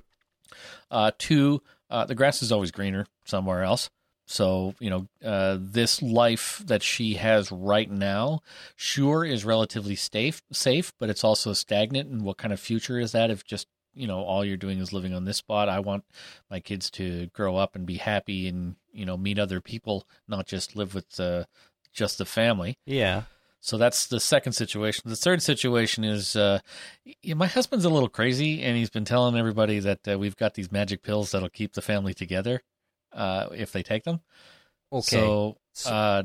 Uh, 0.91 1.11
two, 1.19 1.63
uh, 1.91 2.05
the 2.05 2.15
grass 2.15 2.43
is 2.43 2.53
always 2.53 2.71
greener 2.71 3.07
somewhere 3.25 3.63
else. 3.63 3.91
So, 4.31 4.75
you 4.79 4.91
know, 4.91 5.09
uh, 5.25 5.57
this 5.59 6.03
life 6.03 6.63
that 6.67 6.83
she 6.83 7.15
has 7.15 7.51
right 7.51 7.91
now, 7.91 8.41
sure, 8.77 9.25
is 9.25 9.43
relatively 9.43 9.97
safe, 9.97 10.43
safe, 10.53 10.93
but 10.99 11.09
it's 11.09 11.25
also 11.25 11.55
stagnant. 11.55 12.11
And 12.11 12.23
what 12.23 12.37
kind 12.37 12.53
of 12.53 12.61
future 12.61 13.01
is 13.01 13.13
that 13.13 13.31
if 13.31 13.43
just, 13.43 13.69
you 13.95 14.07
know, 14.07 14.23
all 14.23 14.45
you're 14.45 14.59
doing 14.59 14.81
is 14.81 14.93
living 14.93 15.15
on 15.15 15.25
this 15.25 15.39
spot? 15.39 15.71
I 15.71 15.81
want 15.81 16.05
my 16.51 16.61
kids 16.61 16.91
to 16.93 17.29
grow 17.29 17.57
up 17.57 17.75
and 17.75 17.87
be 17.87 17.97
happy 17.97 18.49
and, 18.49 18.77
you 18.93 19.07
know, 19.07 19.17
meet 19.17 19.39
other 19.39 19.63
people, 19.63 20.07
not 20.29 20.47
just 20.47 20.77
live 20.77 20.95
with 20.95 21.19
uh, 21.19 21.45
just 21.95 22.19
the 22.19 22.27
family. 22.27 22.77
Yeah. 22.85 23.23
So 23.61 23.79
that's 23.79 24.07
the 24.07 24.21
second 24.21 24.53
situation. 24.53 25.09
The 25.09 25.17
third 25.17 25.43
situation 25.43 26.05
is 26.05 26.37
uh, 26.37 26.61
my 27.35 27.47
husband's 27.47 27.87
a 27.87 27.91
little 27.91 28.11
crazy, 28.11 28.63
and 28.63 28.77
he's 28.77 28.91
been 28.91 29.07
telling 29.07 29.37
everybody 29.37 29.79
that 29.81 30.07
uh, 30.07 30.19
we've 30.19 30.37
got 30.37 30.53
these 30.53 30.71
magic 30.71 31.03
pills 31.03 31.31
that'll 31.31 31.49
keep 31.49 31.73
the 31.73 31.83
family 31.83 32.13
together 32.13 32.63
uh, 33.19 33.49
if 33.53 33.73
they 33.73 33.83
take 33.83 34.05
them. 34.05 34.21
Okay. 34.93 35.03
So 35.03 35.59
uh, 35.87 36.23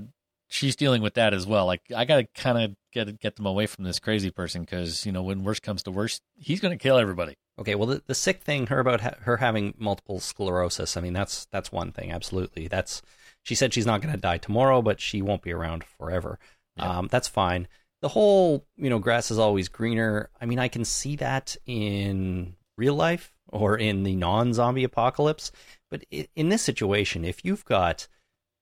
she's 0.48 0.76
dealing 0.76 1.02
with 1.02 1.16
that 1.16 1.34
as 1.34 1.46
well. 1.46 1.66
Like 1.66 1.82
I 1.94 2.06
got 2.06 2.18
to 2.18 2.28
kind 2.42 2.58
of 2.58 2.76
get 2.94 3.20
get 3.20 3.36
them 3.36 3.46
away 3.46 3.66
from 3.66 3.84
this 3.84 4.00
crazy 4.00 4.32
person 4.32 4.62
because 4.62 5.06
you 5.06 5.12
know 5.12 5.24
when 5.24 5.44
worst 5.44 5.64
comes 5.64 5.84
to 5.84 5.92
worst, 5.92 6.22
he's 6.36 6.62
going 6.62 6.78
to 6.78 6.82
kill 6.82 6.98
everybody. 6.98 7.36
Okay, 7.60 7.76
well, 7.76 7.88
the, 7.88 8.02
the 8.08 8.16
sick 8.16 8.42
thing, 8.42 8.68
her 8.68 8.80
about 8.80 9.02
ha- 9.02 9.16
her 9.22 9.38
having 9.38 9.74
multiple 9.78 10.20
sclerosis. 10.20 10.96
I 10.96 11.02
mean, 11.02 11.14
that's 11.14 11.46
that's 11.52 11.72
one 11.72 11.92
thing. 11.92 12.12
Absolutely, 12.12 12.68
that's. 12.68 13.02
She 13.46 13.56
said 13.56 13.74
she's 13.74 13.86
not 13.86 14.02
going 14.02 14.14
to 14.14 14.20
die 14.20 14.38
tomorrow, 14.38 14.82
but 14.82 15.02
she 15.02 15.22
won't 15.22 15.42
be 15.42 15.52
around 15.52 15.84
forever. 15.84 16.40
Yeah. 16.78 17.00
Um, 17.00 17.10
that's 17.12 17.28
fine. 17.28 17.68
The 18.02 18.08
whole, 18.08 18.66
you 18.78 18.90
know, 18.90 19.00
grass 19.00 19.32
is 19.32 19.40
always 19.40 19.68
greener. 19.68 20.30
I 20.40 20.46
mean, 20.46 20.60
I 20.60 20.70
can 20.70 20.86
see 20.86 21.18
that 21.18 21.58
in 21.66 22.56
real 22.78 22.96
life 22.96 23.34
or 23.50 23.78
in 23.78 24.04
the 24.04 24.16
non-zombie 24.16 24.86
apocalypse, 24.86 25.52
but 25.94 26.06
in 26.36 26.50
this 26.50 26.64
situation, 26.64 27.24
if 27.24 27.46
you've 27.46 27.66
got 27.66 28.08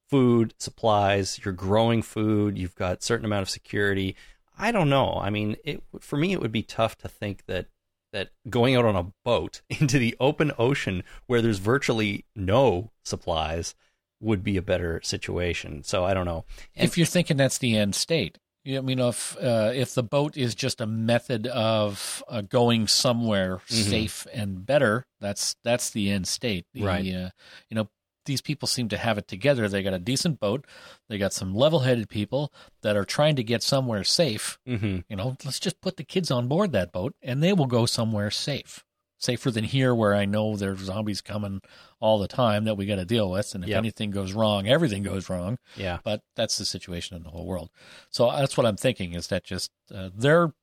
food, 0.10 0.54
supplies, 0.60 1.40
you're 1.46 1.54
growing 1.54 2.02
food, 2.02 2.58
you've 2.58 2.76
got 2.76 3.02
certain 3.02 3.24
amount 3.24 3.44
of 3.44 3.50
security. 3.50 4.18
I 4.58 4.74
don't 4.74 4.90
know. 4.90 5.14
I 5.14 5.30
mean, 5.30 5.56
it 5.64 5.82
for 6.02 6.18
me, 6.18 6.34
it 6.34 6.42
would 6.42 6.52
be 6.52 6.62
tough 6.62 6.98
to 6.98 7.08
think 7.08 7.46
that 7.46 7.68
that 8.12 8.32
going 8.50 8.76
out 8.76 8.84
on 8.84 8.98
a 8.98 9.14
boat 9.24 9.62
into 9.70 9.98
the 9.98 10.14
open 10.20 10.52
ocean 10.58 11.04
where 11.28 11.42
there's 11.42 11.60
virtually 11.60 12.26
no 12.36 12.92
supplies 13.06 13.76
would 14.20 14.44
be 14.44 14.58
a 14.58 14.62
better 14.62 15.00
situation. 15.02 15.84
So 15.86 16.04
I 16.04 16.14
don't 16.14 16.26
know. 16.26 16.44
And- 16.76 16.86
if 16.86 16.98
you're 16.98 17.08
thinking 17.08 17.38
that's 17.38 17.60
the 17.60 17.78
end 17.78 17.96
state, 17.96 18.40
I 18.66 18.80
mean, 18.82 19.00
if 19.00 19.36
uh, 19.38 19.72
if 19.74 19.96
the 19.96 20.04
boat 20.04 20.38
is 20.38 20.54
just 20.54 20.82
a 20.82 20.86
method 20.86 21.48
of 21.48 22.24
uh, 22.28 22.42
going 22.42 22.88
somewhere 22.88 23.58
Mhm. 23.70 23.90
safe 23.90 24.28
and 24.34 24.66
better, 24.66 25.06
that's 25.20 25.56
that's 25.64 25.90
the 25.90 26.10
end 26.12 26.28
state. 26.28 26.66
The, 26.74 26.84
Right. 26.84 27.06
Uh, 27.06 27.30
you 27.70 27.76
know, 27.76 27.90
these 28.26 28.42
people 28.42 28.68
seem 28.68 28.88
to 28.90 28.98
have 28.98 29.18
it 29.18 29.28
together. 29.28 29.68
They 29.68 29.82
got 29.82 29.96
a 29.96 30.00
decent 30.00 30.40
boat. 30.40 30.66
They 31.10 31.18
got 31.18 31.34
some 31.34 31.56
level-headed 31.56 32.08
people 32.08 32.54
that 32.84 32.96
are 32.96 33.04
trying 33.04 33.36
to 33.38 33.44
get 33.44 33.64
somewhere 33.64 34.04
safe. 34.04 34.60
hmm 34.66 35.00
You 35.10 35.16
know, 35.16 35.36
let's 35.44 35.60
just 35.60 35.82
put 35.82 35.98
the 35.98 36.04
kids 36.04 36.30
on 36.30 36.48
board 36.48 36.72
that 36.72 36.92
boat, 36.92 37.16
and 37.24 37.42
they 37.42 37.54
will 37.54 37.66
go 37.66 37.88
somewhere 37.88 38.30
safe, 38.30 38.86
safer 39.22 39.52
than 39.52 39.64
here, 39.64 39.94
where 39.96 40.14
I 40.16 40.26
know 40.26 40.56
there's 40.58 40.80
zombies 40.80 41.22
coming 41.22 41.62
all 42.00 42.20
the 42.20 42.28
time 42.28 42.66
that 42.66 42.76
we 42.76 42.86
got 42.86 42.96
to 42.96 43.06
deal 43.06 43.30
with. 43.32 43.54
And 43.56 43.64
if 43.64 43.70
Yep. 43.70 43.78
anything 43.78 44.12
goes 44.12 44.34
wrong, 44.34 44.68
everything 44.68 45.04
goes 45.04 45.30
wrong 45.30 45.58
Yeah. 45.78 46.00
but 46.04 46.22
that's 46.36 46.58
the 46.58 46.66
situation 46.66 47.16
in 47.16 47.24
the 47.24 47.30
whole 47.30 47.46
world. 47.46 47.70
So 48.10 48.30
that's 48.32 48.58
what 48.58 48.66
I'm 48.66 48.78
thinking 48.78 49.14
is 49.14 49.28
that 49.28 49.44
just 49.46 49.72
uh, 49.94 50.10
they're 50.14 50.54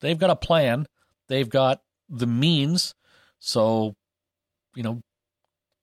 they've 0.00 0.18
got 0.18 0.30
a 0.30 0.36
plan, 0.36 0.86
they've 1.28 1.48
got 1.48 1.82
the 2.08 2.26
means, 2.26 2.94
so 3.38 3.94
you 4.74 4.82
know, 4.82 5.00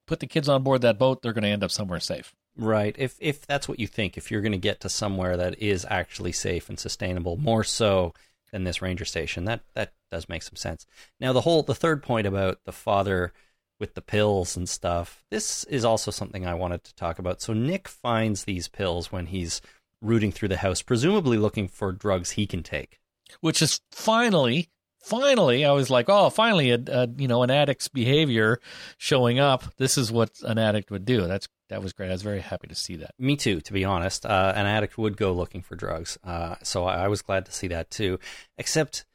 put 0.08 0.20
the 0.20 0.28
kids 0.28 0.48
on 0.50 0.64
board 0.64 0.82
that 0.82 0.98
boat, 0.98 1.22
they're 1.22 1.34
going 1.34 1.44
to 1.44 1.50
end 1.50 1.64
up 1.64 1.72
somewhere 1.72 2.00
safe. 2.00 2.34
Right. 2.58 2.96
If 2.98 3.18
if 3.20 3.46
that's 3.46 3.68
what 3.68 3.80
you 3.80 3.88
think, 3.88 4.18
if 4.18 4.32
you're 4.32 4.42
going 4.42 4.52
to 4.54 4.58
get 4.58 4.80
to 4.82 4.90
somewhere 4.90 5.36
that 5.38 5.62
is 5.62 5.86
actually 5.90 6.32
safe 6.32 6.70
and 6.70 6.80
sustainable, 6.80 7.36
more 7.38 7.64
so 7.64 8.14
than 8.56 8.64
this 8.64 8.82
ranger 8.82 9.04
station, 9.04 9.44
that 9.44 9.62
that 9.74 9.92
does 10.10 10.30
make 10.30 10.42
some 10.42 10.56
sense. 10.56 10.86
Now 11.20 11.34
the 11.34 11.42
whole 11.42 11.62
the 11.62 11.76
third 11.76 12.02
point 12.02 12.26
about 12.26 12.60
the 12.64 12.72
father 12.72 13.34
with 13.82 13.96
the 13.96 14.02
pills 14.02 14.56
and 14.56 14.70
stuff. 14.70 15.26
This 15.30 15.66
is 15.66 15.84
also 15.84 16.10
something 16.10 16.48
I 16.48 16.54
wanted 16.54 16.86
to 16.86 16.96
talk 16.96 17.20
about. 17.20 17.42
So 17.42 17.52
Nick 17.52 17.90
finds 17.90 18.46
these 18.46 18.70
pills 18.70 19.12
when 19.12 19.26
he's 19.26 19.60
rooting 20.02 20.32
through 20.32 20.48
the 20.48 20.58
house, 20.58 20.82
presumably 20.82 21.38
looking 21.38 21.68
for 21.68 21.92
drugs 21.92 22.32
he 22.32 22.48
can 22.48 22.64
take. 22.64 23.02
Which 23.42 23.62
is 23.62 23.82
finally, 23.92 24.70
finally, 25.04 25.66
I 25.66 25.74
was 25.74 25.90
like, 25.90 26.06
oh, 26.08 26.30
finally, 26.30 26.72
a, 26.72 26.80
a 26.88 27.10
you 27.18 27.28
know 27.28 27.44
an 27.44 27.52
addict's 27.52 27.90
behavior 27.90 28.62
showing 28.98 29.38
up. 29.38 29.66
This 29.76 29.98
is 29.98 30.14
what 30.14 30.32
an 30.44 30.58
addict 30.58 30.92
would 30.92 31.04
do. 31.04 31.28
That's 31.28 31.50
that 31.70 31.82
was 31.82 31.94
great. 31.94 32.10
I 32.10 32.14
was 32.14 32.22
very 32.22 32.42
happy 32.42 32.68
to 32.68 32.76
see 32.76 32.96
that. 32.98 33.14
Me 33.18 33.36
too, 33.36 33.62
to 33.62 33.74
be 33.74 33.86
honest. 33.86 34.26
Uh, 34.26 34.54
an 34.56 34.66
addict 34.66 34.98
would 34.98 35.18
go 35.18 35.34
looking 35.34 35.62
for 35.62 35.76
drugs, 35.76 36.18
uh, 36.24 36.56
so 36.64 36.86
I, 36.86 37.06
I 37.06 37.08
was 37.08 37.22
glad 37.22 37.46
to 37.46 37.52
see 37.52 37.68
that 37.68 37.90
too. 37.90 38.20
Except, 38.58 39.06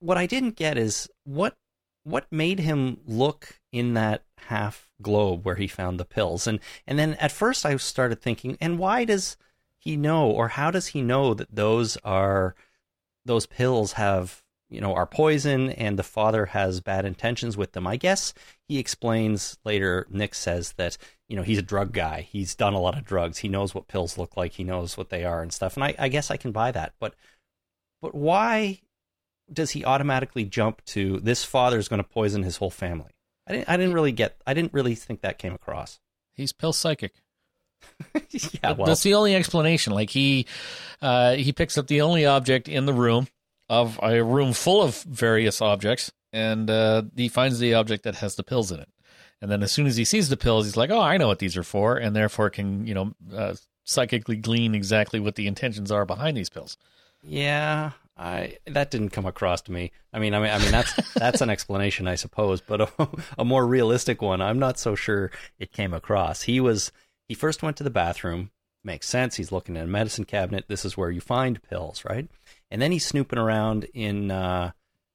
what 0.00 0.18
I 0.18 0.26
didn't 0.26 0.56
get 0.56 0.76
is 0.76 1.08
what 1.24 1.56
what 2.02 2.26
made 2.30 2.60
him 2.60 2.98
look 3.06 3.60
in 3.72 3.94
that 3.94 4.24
half 4.48 4.90
globe 5.02 5.44
where 5.44 5.56
he 5.56 5.66
found 5.66 6.00
the 6.00 6.04
pills, 6.04 6.46
and 6.46 6.58
and 6.86 6.98
then 6.98 7.14
at 7.14 7.32
first 7.32 7.64
I 7.64 7.76
started 7.76 8.20
thinking, 8.20 8.56
and 8.60 8.78
why 8.78 9.04
does 9.04 9.36
he 9.78 9.96
know, 9.96 10.28
or 10.30 10.48
how 10.48 10.70
does 10.70 10.88
he 10.88 11.02
know 11.02 11.34
that 11.34 11.54
those 11.54 11.96
are 11.98 12.54
those 13.24 13.46
pills 13.46 13.92
have 13.92 14.42
you 14.68 14.80
know 14.80 14.94
are 14.94 15.06
poison, 15.06 15.70
and 15.70 15.98
the 15.98 16.02
father 16.02 16.46
has 16.46 16.80
bad 16.80 17.04
intentions 17.04 17.56
with 17.56 17.72
them? 17.72 17.86
I 17.86 17.96
guess 17.96 18.34
he 18.66 18.78
explains 18.78 19.58
later. 19.64 20.06
Nick 20.10 20.34
says 20.34 20.72
that 20.72 20.96
you 21.30 21.36
know 21.36 21.42
he's 21.42 21.58
a 21.58 21.62
drug 21.62 21.92
guy. 21.92 22.26
He's 22.28 22.56
done 22.56 22.74
a 22.74 22.80
lot 22.80 22.98
of 22.98 23.04
drugs. 23.04 23.38
He 23.38 23.48
knows 23.48 23.72
what 23.72 23.86
pills 23.86 24.18
look 24.18 24.36
like. 24.36 24.52
He 24.54 24.64
knows 24.64 24.96
what 24.96 25.10
they 25.10 25.24
are 25.24 25.42
and 25.42 25.52
stuff. 25.52 25.76
And 25.76 25.84
i, 25.84 25.94
I 25.96 26.08
guess 26.08 26.30
i 26.30 26.36
can 26.36 26.50
buy 26.50 26.72
that. 26.72 26.92
But 26.98 27.14
but 28.02 28.14
why 28.14 28.80
does 29.50 29.70
he 29.70 29.84
automatically 29.84 30.44
jump 30.44 30.84
to 30.86 31.20
this 31.20 31.44
father's 31.44 31.88
going 31.88 32.02
to 32.02 32.08
poison 32.08 32.42
his 32.42 32.56
whole 32.56 32.70
family? 32.70 33.12
I 33.46 33.52
didn't 33.52 33.68
i 33.68 33.76
didn't 33.76 33.94
really 33.94 34.12
get 34.12 34.36
i 34.44 34.52
didn't 34.52 34.72
really 34.72 34.96
think 34.96 35.20
that 35.20 35.38
came 35.38 35.54
across. 35.54 36.00
He's 36.34 36.52
pill 36.52 36.72
psychic. 36.72 37.14
yeah 38.30 38.72
well. 38.72 38.86
That's 38.86 39.04
the 39.04 39.14
only 39.14 39.36
explanation. 39.36 39.92
Like 39.92 40.10
he, 40.10 40.46
uh, 41.00 41.36
he 41.36 41.52
picks 41.52 41.78
up 41.78 41.86
the 41.86 42.02
only 42.02 42.26
object 42.26 42.68
in 42.68 42.86
the 42.86 42.92
room 42.92 43.28
of 43.68 44.00
a 44.02 44.22
room 44.22 44.52
full 44.52 44.82
of 44.82 45.00
various 45.04 45.62
objects, 45.62 46.12
and 46.32 46.68
uh, 46.68 47.02
he 47.16 47.28
finds 47.28 47.58
the 47.58 47.74
object 47.74 48.02
that 48.02 48.16
has 48.16 48.34
the 48.34 48.42
pills 48.42 48.72
in 48.72 48.80
it. 48.80 48.88
And 49.42 49.50
then 49.50 49.62
as 49.62 49.72
soon 49.72 49.86
as 49.86 49.96
he 49.96 50.04
sees 50.04 50.28
the 50.28 50.36
pills, 50.36 50.66
he's 50.66 50.76
like, 50.76 50.90
"Oh, 50.90 51.00
I 51.00 51.16
know 51.16 51.28
what 51.28 51.38
these 51.38 51.56
are 51.56 51.62
for," 51.62 51.96
and 51.96 52.14
therefore 52.14 52.50
can 52.50 52.86
you 52.86 52.94
know 52.94 53.14
uh, 53.34 53.54
psychically 53.84 54.36
glean 54.36 54.74
exactly 54.74 55.18
what 55.20 55.34
the 55.36 55.46
intentions 55.46 55.90
are 55.90 56.04
behind 56.04 56.36
these 56.36 56.50
pills. 56.50 56.76
yeah 57.22 57.92
i 58.16 58.56
that 58.66 58.90
didn't 58.90 59.10
come 59.10 59.24
across 59.26 59.62
to 59.62 59.72
me. 59.72 59.92
I 60.12 60.18
mean 60.18 60.34
i 60.34 60.40
mean 60.40 60.50
i 60.50 60.58
mean 60.58 60.70
that's 60.70 60.92
that's 61.14 61.40
an 61.40 61.48
explanation 61.48 62.06
i 62.06 62.16
suppose 62.16 62.60
but 62.60 62.82
a, 62.82 63.08
a 63.38 63.44
more 63.44 63.66
realistic 63.66 64.20
one 64.20 64.42
i'm 64.42 64.58
not 64.58 64.78
so 64.78 64.94
sure 64.94 65.30
it 65.58 65.72
came 65.72 65.94
across. 65.94 66.42
He 66.42 66.60
was 66.60 66.92
he 67.28 67.34
first 67.34 67.62
went 67.62 67.76
to 67.78 67.84
the 67.84 67.90
bathroom 67.90 68.50
makes 68.84 69.08
sense 69.08 69.36
he's 69.36 69.52
looking 69.52 69.74
in 69.76 69.84
a 69.84 69.86
medicine 69.86 70.24
cabinet 70.26 70.66
this 70.68 70.84
is 70.84 70.96
where 70.98 71.10
you 71.10 71.20
find 71.22 71.62
pills 71.62 72.04
right? 72.04 72.28
And 72.70 72.80
then 72.82 72.92
he's 72.92 73.06
snooping 73.06 73.38
around 73.38 73.84
in 73.94 74.30
uh 74.30 74.72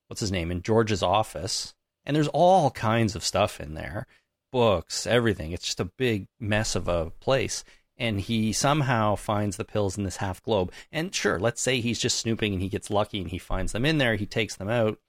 what's 0.07 0.21
his 0.21 0.31
name 0.31 0.49
in 0.51 0.63
george's 0.63 1.03
office 1.03 1.74
and 2.05 2.15
there's 2.15 2.27
all 2.29 2.71
kinds 2.71 3.15
of 3.15 3.23
stuff 3.23 3.59
in 3.59 3.73
there 3.73 4.07
books 4.51 5.05
everything 5.05 5.51
it's 5.51 5.65
just 5.65 5.79
a 5.79 5.85
big 5.85 6.27
mess 6.39 6.75
of 6.75 6.87
a 6.87 7.09
place 7.19 7.63
and 7.97 8.19
he 8.19 8.51
somehow 8.51 9.15
finds 9.15 9.57
the 9.57 9.65
pills 9.65 9.97
in 9.97 10.03
this 10.03 10.17
half 10.17 10.41
globe. 10.43 10.71
And 10.91 11.13
sure, 11.13 11.39
let's 11.39 11.61
say 11.61 11.79
he's 11.79 11.99
just 11.99 12.19
snooping 12.19 12.53
and 12.53 12.61
he 12.61 12.69
gets 12.69 12.89
lucky 12.89 13.21
and 13.21 13.29
he 13.29 13.37
finds 13.37 13.71
them 13.71 13.85
in 13.85 13.97
there, 13.97 14.15
he 14.15 14.25
takes 14.25 14.55
them 14.55 14.69
out, 14.69 14.99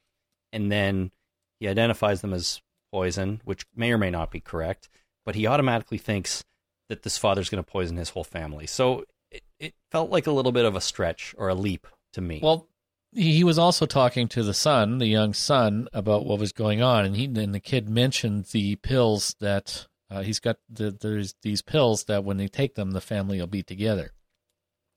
and 0.52 0.70
then 0.70 1.11
he 1.59 1.68
identifies 1.68 2.20
them 2.20 2.32
as 2.32 2.61
poison, 2.92 3.40
which 3.44 3.66
may 3.74 3.92
or 3.92 3.98
may 3.98 4.11
not 4.11 4.30
be 4.30 4.40
correct, 4.40 4.88
but 5.24 5.35
he 5.35 5.46
automatically 5.46 5.98
thinks 5.98 6.44
that 6.88 7.02
this 7.02 7.18
father's 7.18 7.48
going 7.48 7.62
to 7.62 7.70
poison 7.70 7.96
his 7.96 8.11
whole 8.11 8.24
family. 8.24 8.66
So 8.66 9.04
it, 9.30 9.42
it 9.59 9.74
felt 9.90 10.11
like 10.11 10.26
a 10.26 10.32
little 10.32 10.52
bit 10.52 10.64
of 10.64 10.76
a 10.76 10.80
stretch 10.80 11.35
or 11.37 11.48
a 11.48 11.54
leap 11.54 11.87
to 12.12 12.20
me. 12.20 12.40
Well, 12.42 12.68
he 13.16 13.42
was 13.44 13.59
also 13.59 13.87
talking 13.87 14.29
to 14.29 14.42
the 14.42 14.55
son, 14.55 14.98
the 14.98 15.07
young 15.07 15.33
son, 15.35 15.88
about 15.92 16.26
what 16.26 16.38
was 16.38 16.52
going 16.52 16.83
on, 16.83 17.05
and 17.05 17.16
he 17.16 17.24
and 17.24 17.55
the 17.55 17.61
kid 17.61 17.88
mentioned 17.88 18.44
the 18.52 18.76
pills 18.76 19.35
that 19.40 19.87
uh, 20.11 20.22
he's 20.22 20.38
got. 20.40 20.57
The, 20.68 20.90
there's 20.90 21.35
these 21.42 21.62
pills 21.62 22.05
that 22.05 22.24
when 22.24 22.37
they 22.37 22.48
take 22.48 22.74
them, 22.74 22.92
the 22.92 23.00
family 23.00 23.40
will 23.40 23.46
be 23.46 23.62
together, 23.62 24.12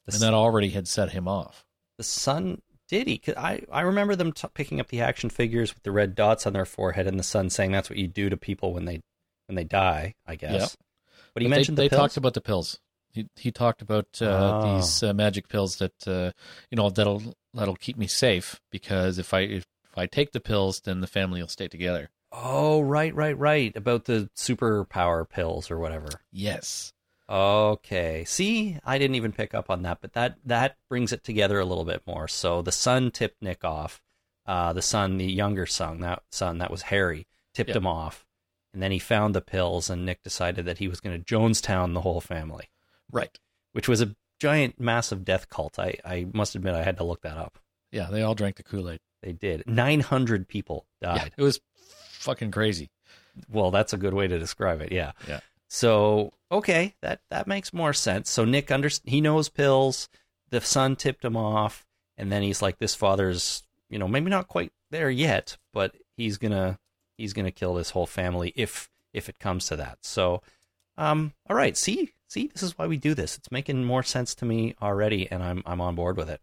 the, 0.06 0.14
and 0.14 0.22
that 0.22 0.34
already 0.34 0.70
had 0.70 0.88
set 0.88 1.12
him 1.12 1.28
off. 1.28 1.66
the 1.98 2.04
son 2.04 2.62
did 2.88 3.08
he? 3.08 3.18
'Cause 3.20 3.36
I, 3.38 3.62
I 3.72 3.82
remember 3.82 4.16
them 4.16 4.32
t- 4.32 4.48
picking 4.54 4.80
up 4.80 4.88
the 4.88 5.02
action 5.02 5.30
figures 5.30 5.74
with 5.76 5.84
the 5.84 5.92
red 5.92 6.16
dots 6.16 6.48
on 6.48 6.54
their 6.54 6.66
forehead 6.66 7.06
and 7.08 7.20
the 7.20 7.24
son 7.24 7.50
saying 7.52 7.72
that's 7.72 7.90
what 7.90 8.00
you 8.00 8.08
do 8.08 8.30
to 8.30 8.38
people 8.38 8.74
when 8.74 8.86
they 8.86 9.02
when 9.48 9.56
they 9.56 9.64
die, 9.64 10.16
I 10.28 10.36
guess. 10.36 10.54
Yep. 10.54 10.70
But 11.36 11.44
he 11.44 11.48
But 11.48 11.56
mentioned 11.56 11.78
they, 11.78 11.84
the 11.84 11.86
they 11.86 11.90
pills. 11.90 12.00
talked 12.02 12.18
about 12.18 12.34
the 12.34 12.42
pills. 12.42 12.80
He 13.12 13.28
he 13.36 13.52
talked 13.52 13.82
about 13.84 14.08
uh, 14.22 14.26
Oh. 14.64 14.76
these 14.76 15.04
uh, 15.04 15.14
magic 15.14 15.48
pills 15.50 15.78
that 15.78 16.08
uh, 16.08 16.32
you 16.72 16.76
know 16.78 16.90
that'll 16.90 17.22
that'll 17.54 17.76
keep 17.76 17.98
me 17.98 18.08
safe 18.08 18.60
because 18.72 19.18
if 19.18 19.34
I 19.34 19.42
if, 19.42 19.66
if 19.92 19.98
I 19.98 20.06
take 20.06 20.32
the 20.32 20.40
pills, 20.40 20.82
then 20.82 21.02
the 21.02 21.08
family 21.08 21.42
will 21.42 21.48
stay 21.48 21.68
together. 21.68 22.10
Oh, 22.32 22.82
right, 22.82 23.14
right, 23.16 23.38
right. 23.38 23.76
About 23.76 24.06
the 24.06 24.30
superpower 24.36 25.28
pills 25.28 25.72
or 25.72 25.80
whatever. 25.80 26.10
Yes. 26.32 26.94
Okay. 27.28 28.24
See, 28.26 28.78
I 28.84 28.98
didn't 28.98 29.16
even 29.16 29.32
pick 29.32 29.54
up 29.54 29.70
on 29.70 29.82
that, 29.84 30.00
but 30.02 30.14
that 30.14 30.38
that 30.46 30.78
brings 30.90 31.12
it 31.14 31.24
together 31.24 31.60
a 31.60 31.66
little 31.66 31.86
bit 31.86 32.02
more. 32.06 32.28
So 32.28 32.62
the 32.62 32.72
son 32.72 33.12
tipped 33.12 33.42
Nick 33.42 33.64
off. 33.64 34.02
Uh, 34.46 34.74
the 34.74 34.82
son, 34.82 35.18
the 35.18 35.32
younger 35.32 35.68
son, 35.68 36.00
that 36.00 36.24
son 36.32 36.58
that 36.58 36.72
was 36.72 36.84
Harry, 36.84 37.28
tipped 37.54 37.68
Yep. 37.70 37.78
him 37.78 37.86
off, 37.88 38.26
and 38.74 38.82
then 38.82 38.92
he 38.92 38.98
found 38.98 39.36
the 39.36 39.42
pills, 39.42 39.92
and 39.92 40.04
Nick 40.08 40.24
decided 40.24 40.66
that 40.66 40.80
he 40.80 40.88
was 40.88 41.00
going 41.00 41.16
to 41.16 41.24
Jonestown 41.24 41.94
the 41.94 42.02
whole 42.02 42.20
family, 42.20 42.72
Right. 43.12 43.38
which 43.74 43.88
was 43.88 44.02
a 44.02 44.16
giant, 44.40 44.80
massive 44.80 45.24
death 45.26 45.50
cult. 45.50 45.78
I 45.80 45.96
I 46.06 46.26
must 46.34 46.56
admit 46.56 46.74
I 46.76 46.84
had 46.84 46.98
to 46.98 47.04
look 47.04 47.22
that 47.22 47.38
up. 47.38 47.60
Yeah, 47.92 48.10
they 48.12 48.22
all 48.22 48.36
drank 48.36 48.56
the 48.58 48.64
Kool 48.64 48.90
Aid. 48.90 49.00
They 49.22 49.34
did. 49.34 49.64
Nine 49.68 50.00
hundred 50.00 50.48
people 50.48 50.86
Yeah, 51.02 51.18
died. 51.18 51.32
it 51.38 51.42
was 51.42 51.60
fucking 52.12 52.52
crazy. 52.52 52.90
Well, 53.52 53.72
that's 53.72 53.94
a 53.94 53.98
good 53.98 54.14
way 54.14 54.28
to 54.28 54.40
describe 54.40 54.82
it. 54.82 54.92
Yeah. 54.92 55.12
Yeah. 55.28 55.40
So 55.68 56.34
okay, 56.52 56.96
that 57.02 57.22
that 57.30 57.48
makes 57.48 57.74
more 57.74 57.94
sense. 57.94 58.30
So 58.30 58.46
Nick 58.46 58.72
under 58.72 58.90
he 59.04 59.22
knows 59.22 59.50
pills. 59.50 60.10
The 60.50 60.62
son 60.62 60.96
tipped 60.96 61.24
him 61.24 61.38
off, 61.38 61.86
and 62.18 62.32
then 62.32 62.42
he's 62.42 62.62
like, 62.62 62.80
"This 62.80 62.96
father's, 62.96 63.64
you 63.90 64.00
know, 64.00 64.08
maybe 64.08 64.30
not 64.32 64.48
quite 64.48 64.72
there 64.90 65.10
yet, 65.12 65.58
but 65.74 65.96
he's 66.18 66.38
gonna 66.38 66.80
he's 67.18 67.34
gonna 67.34 67.52
kill 67.52 67.76
this 67.76 67.92
whole 67.92 68.08
family 68.08 68.52
if 68.56 68.90
if 69.14 69.30
it 69.30 69.38
comes 69.40 69.68
to 69.68 69.76
that." 69.76 70.00
So, 70.02 70.42
um, 70.98 71.34
all 71.48 71.56
right. 71.56 71.78
See, 71.78 72.14
see, 72.30 72.48
this 72.48 72.64
is 72.64 72.78
why 72.78 72.88
we 72.88 72.96
do 72.98 73.14
this. 73.14 73.38
It's 73.38 73.52
making 73.52 73.84
more 73.84 74.04
sense 74.04 74.34
to 74.36 74.46
me 74.46 74.76
already, 74.82 75.30
and 75.30 75.44
I'm 75.44 75.62
I'm 75.66 75.82
on 75.82 75.96
board 75.96 76.16
with 76.18 76.30
it. 76.30 76.42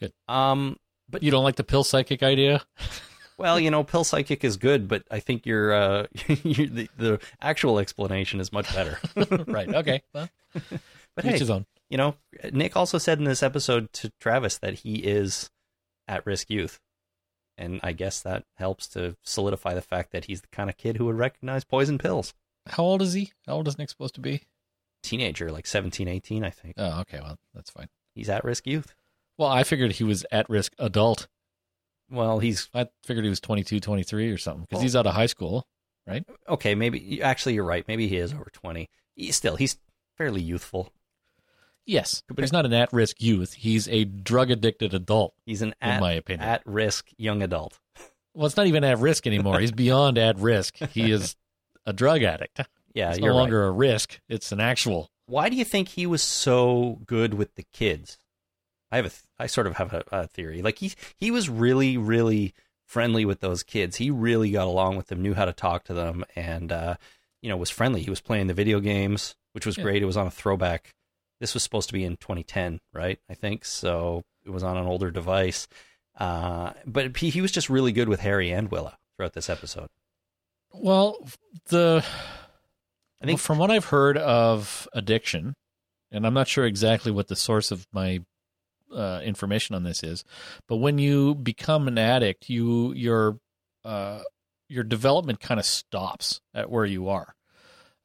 Good. 0.00 0.12
Um, 0.28 0.78
But 1.10 1.22
you 1.22 1.30
don't 1.30 1.44
like 1.44 1.56
the 1.56 1.64
pill 1.64 1.84
psychic 1.84 2.22
idea? 2.22 2.62
well, 3.38 3.60
you 3.60 3.70
know, 3.70 3.84
pill 3.84 4.04
psychic 4.04 4.42
is 4.44 4.56
good, 4.56 4.88
but 4.88 5.04
I 5.10 5.20
think 5.20 5.44
your 5.46 5.72
uh, 5.72 6.06
your, 6.42 6.66
the, 6.68 6.88
the 6.96 7.20
actual 7.42 7.78
explanation 7.78 8.40
is 8.40 8.52
much 8.52 8.72
better. 8.74 8.98
right. 9.46 9.68
Okay. 9.68 10.02
Well, 10.14 10.28
But 11.16 11.24
hey, 11.24 11.38
his 11.38 11.50
own. 11.50 11.66
you 11.90 11.96
know, 11.98 12.14
Nick 12.52 12.76
also 12.76 12.98
said 12.98 13.18
in 13.18 13.24
this 13.24 13.42
episode 13.42 13.92
to 13.94 14.10
Travis 14.20 14.58
that 14.58 14.74
he 14.74 14.96
is 14.96 15.50
at 16.08 16.24
risk 16.26 16.50
youth. 16.50 16.80
And 17.56 17.78
I 17.84 17.92
guess 17.92 18.20
that 18.22 18.42
helps 18.56 18.88
to 18.88 19.16
solidify 19.22 19.74
the 19.74 19.80
fact 19.80 20.10
that 20.10 20.24
he's 20.24 20.40
the 20.40 20.48
kind 20.48 20.68
of 20.68 20.76
kid 20.76 20.96
who 20.96 21.04
would 21.06 21.16
recognize 21.18 21.62
poison 21.62 21.98
pills. 21.98 22.34
How 22.66 22.82
old 22.82 23.00
is 23.00 23.12
he? 23.12 23.32
How 23.46 23.54
old 23.54 23.68
is 23.68 23.78
Nick 23.78 23.90
supposed 23.90 24.16
to 24.16 24.20
be? 24.20 24.42
Teenager, 25.04 25.52
like 25.52 25.66
17, 25.66 26.08
18, 26.08 26.44
I 26.44 26.50
think. 26.50 26.74
Oh, 26.78 27.00
okay. 27.02 27.20
Well, 27.20 27.38
that's 27.54 27.70
fine. 27.70 27.88
He's 28.14 28.28
at 28.28 28.42
risk 28.44 28.66
youth. 28.66 28.94
Well, 29.38 29.48
I 29.48 29.62
figured 29.64 29.92
he 29.92 30.04
was 30.04 30.24
at 30.32 30.48
risk 30.50 30.72
adult. 30.78 31.28
Well, 32.10 32.38
he's 32.38 32.68
I 32.74 32.86
figured 33.04 33.24
he 33.24 33.28
was 33.30 33.40
22, 33.40 33.80
23 33.80 34.30
or 34.30 34.38
something 34.38 34.62
because 34.62 34.76
Well- 34.76 34.82
he's 34.82 34.96
out 34.96 35.06
of 35.06 35.14
high 35.14 35.26
school. 35.26 35.66
Right? 36.06 36.24
Okay. 36.48 36.74
Maybe 36.74 37.22
actually, 37.22 37.54
you're 37.54 37.64
right. 37.64 37.86
Maybe 37.88 38.08
he 38.08 38.18
is 38.18 38.34
over 38.34 38.50
twenty. 38.52 38.90
He, 39.16 39.32
still, 39.32 39.56
he's 39.56 39.78
fairly 40.18 40.42
youthful. 40.42 40.92
Yes, 41.86 42.22
but 42.28 42.40
he's 42.42 42.52
not 42.52 42.66
an 42.66 42.72
at 42.74 42.92
risk 42.92 43.22
youth. 43.22 43.54
He's 43.54 43.88
a 43.88 44.04
drug 44.04 44.50
addicted 44.50 44.92
adult, 44.94 45.34
He's 45.46 45.62
an 45.62 45.74
in 45.82 46.00
my 46.00 46.12
opinion. 46.12 46.46
at 46.48 46.62
risk 46.66 47.08
young 47.16 47.42
adult. 47.42 47.78
well, 48.34 48.46
it's 48.46 48.56
not 48.56 48.66
even 48.66 48.84
at 48.84 48.98
risk 48.98 49.26
anymore. 49.26 49.60
He's 49.60 49.72
beyond 49.72 50.16
at 50.18 50.38
risk. 50.38 50.76
He 50.92 51.10
is 51.10 51.36
a 51.86 51.92
drug 51.94 52.22
addict. 52.22 52.60
Yeah, 52.94 53.10
It's 53.10 53.18
you're 53.18 53.28
no 53.30 53.34
right. 53.34 53.40
longer 53.42 53.64
a 53.66 53.70
risk. 53.72 54.20
It's 54.28 54.52
an 54.52 54.60
actual. 54.60 55.10
Why 55.26 55.48
do 55.48 55.56
you 55.56 55.64
think 55.64 55.88
he 55.88 56.06
was 56.06 56.22
so 56.22 57.00
good 57.06 57.34
with 57.34 57.54
the 57.56 57.64
kids? 57.72 58.18
I 58.92 58.96
have 58.96 59.06
a, 59.06 59.10
th- 59.10 59.22
I 59.38 59.46
sort 59.46 59.66
of 59.66 59.76
have 59.76 59.92
a, 59.92 60.04
a 60.12 60.26
theory. 60.28 60.62
Like 60.62 60.78
he, 60.78 60.92
he 61.18 61.30
was 61.30 61.48
really, 61.48 61.96
really 61.96 62.54
friendly 62.86 63.24
with 63.24 63.40
those 63.40 63.62
kids. 63.64 63.96
He 63.96 64.10
really 64.10 64.50
got 64.52 64.66
along 64.68 64.96
with 64.96 65.08
them, 65.08 65.22
knew 65.22 65.34
how 65.34 65.46
to 65.46 65.52
talk 65.52 65.84
to 65.84 65.94
them, 65.94 66.24
and 66.36 66.70
uh, 66.70 66.96
you 67.42 67.48
know 67.48 67.56
was 67.56 67.70
friendly. 67.70 68.02
He 68.02 68.10
was 68.10 68.20
playing 68.20 68.46
the 68.46 68.54
video 68.54 68.78
games, 68.80 69.34
which 69.52 69.66
was 69.66 69.76
Yeah. 69.76 69.84
great. 69.84 70.02
It 70.02 70.06
was 70.06 70.16
on 70.16 70.26
a 70.28 70.30
throwback. 70.30 70.94
This 71.40 71.54
was 71.54 71.62
supposed 71.64 71.88
to 71.88 71.92
be 71.94 72.04
in 72.04 72.16
2010, 72.18 72.80
right? 72.92 73.18
I 73.28 73.34
think 73.34 73.64
so. 73.64 74.22
It 74.46 74.50
was 74.50 74.62
on 74.62 74.76
an 74.76 74.86
older 74.86 75.10
device, 75.10 75.66
uh, 76.18 76.74
but 76.86 77.16
he, 77.16 77.30
he 77.30 77.40
was 77.40 77.50
just 77.50 77.68
really 77.68 77.90
good 77.92 78.08
with 78.08 78.20
Harry 78.20 78.52
and 78.52 78.70
Willa 78.70 78.98
throughout 79.16 79.32
this 79.32 79.50
episode. 79.50 79.88
Well, 80.72 81.16
the 81.66 82.04
I 83.24 83.26
think- 83.26 83.38
well, 83.38 83.42
from 83.44 83.58
what 83.58 83.70
I've 83.70 83.86
heard 83.86 84.16
of 84.18 84.88
addiction, 84.92 85.54
and 86.10 86.26
I'm 86.26 86.34
not 86.34 86.48
sure 86.48 86.64
exactly 86.64 87.10
what 87.12 87.28
the 87.28 87.36
source 87.36 87.70
of 87.70 87.86
my 87.92 88.20
uh, 88.94 89.20
information 89.24 89.74
on 89.74 89.82
this 89.82 90.02
is, 90.04 90.24
but 90.68 90.76
when 90.76 90.98
you 90.98 91.34
become 91.34 91.88
an 91.88 91.98
addict, 91.98 92.48
you 92.48 92.92
your 92.94 93.38
uh, 93.84 94.20
your 94.68 94.84
development 94.84 95.40
kind 95.40 95.58
of 95.58 95.66
stops 95.66 96.40
at 96.54 96.70
where 96.70 96.84
you 96.86 97.08
are. 97.08 97.34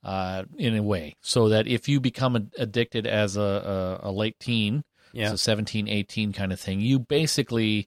Uh, 0.02 0.46
in 0.58 0.78
a 0.78 0.82
way, 0.82 1.14
so 1.20 1.50
that 1.50 1.68
if 1.68 1.90
you 1.90 2.00
become 2.00 2.50
addicted 2.58 3.06
as 3.06 3.36
a, 3.36 4.00
a, 4.02 4.10
a 4.10 4.12
late 4.14 4.40
teen, 4.40 4.82
Yeah, 5.12 5.32
so 5.32 5.36
17, 5.36 5.90
18 5.90 6.32
kind 6.32 6.54
of 6.54 6.60
thing, 6.60 6.80
you 6.80 7.00
basically 7.00 7.86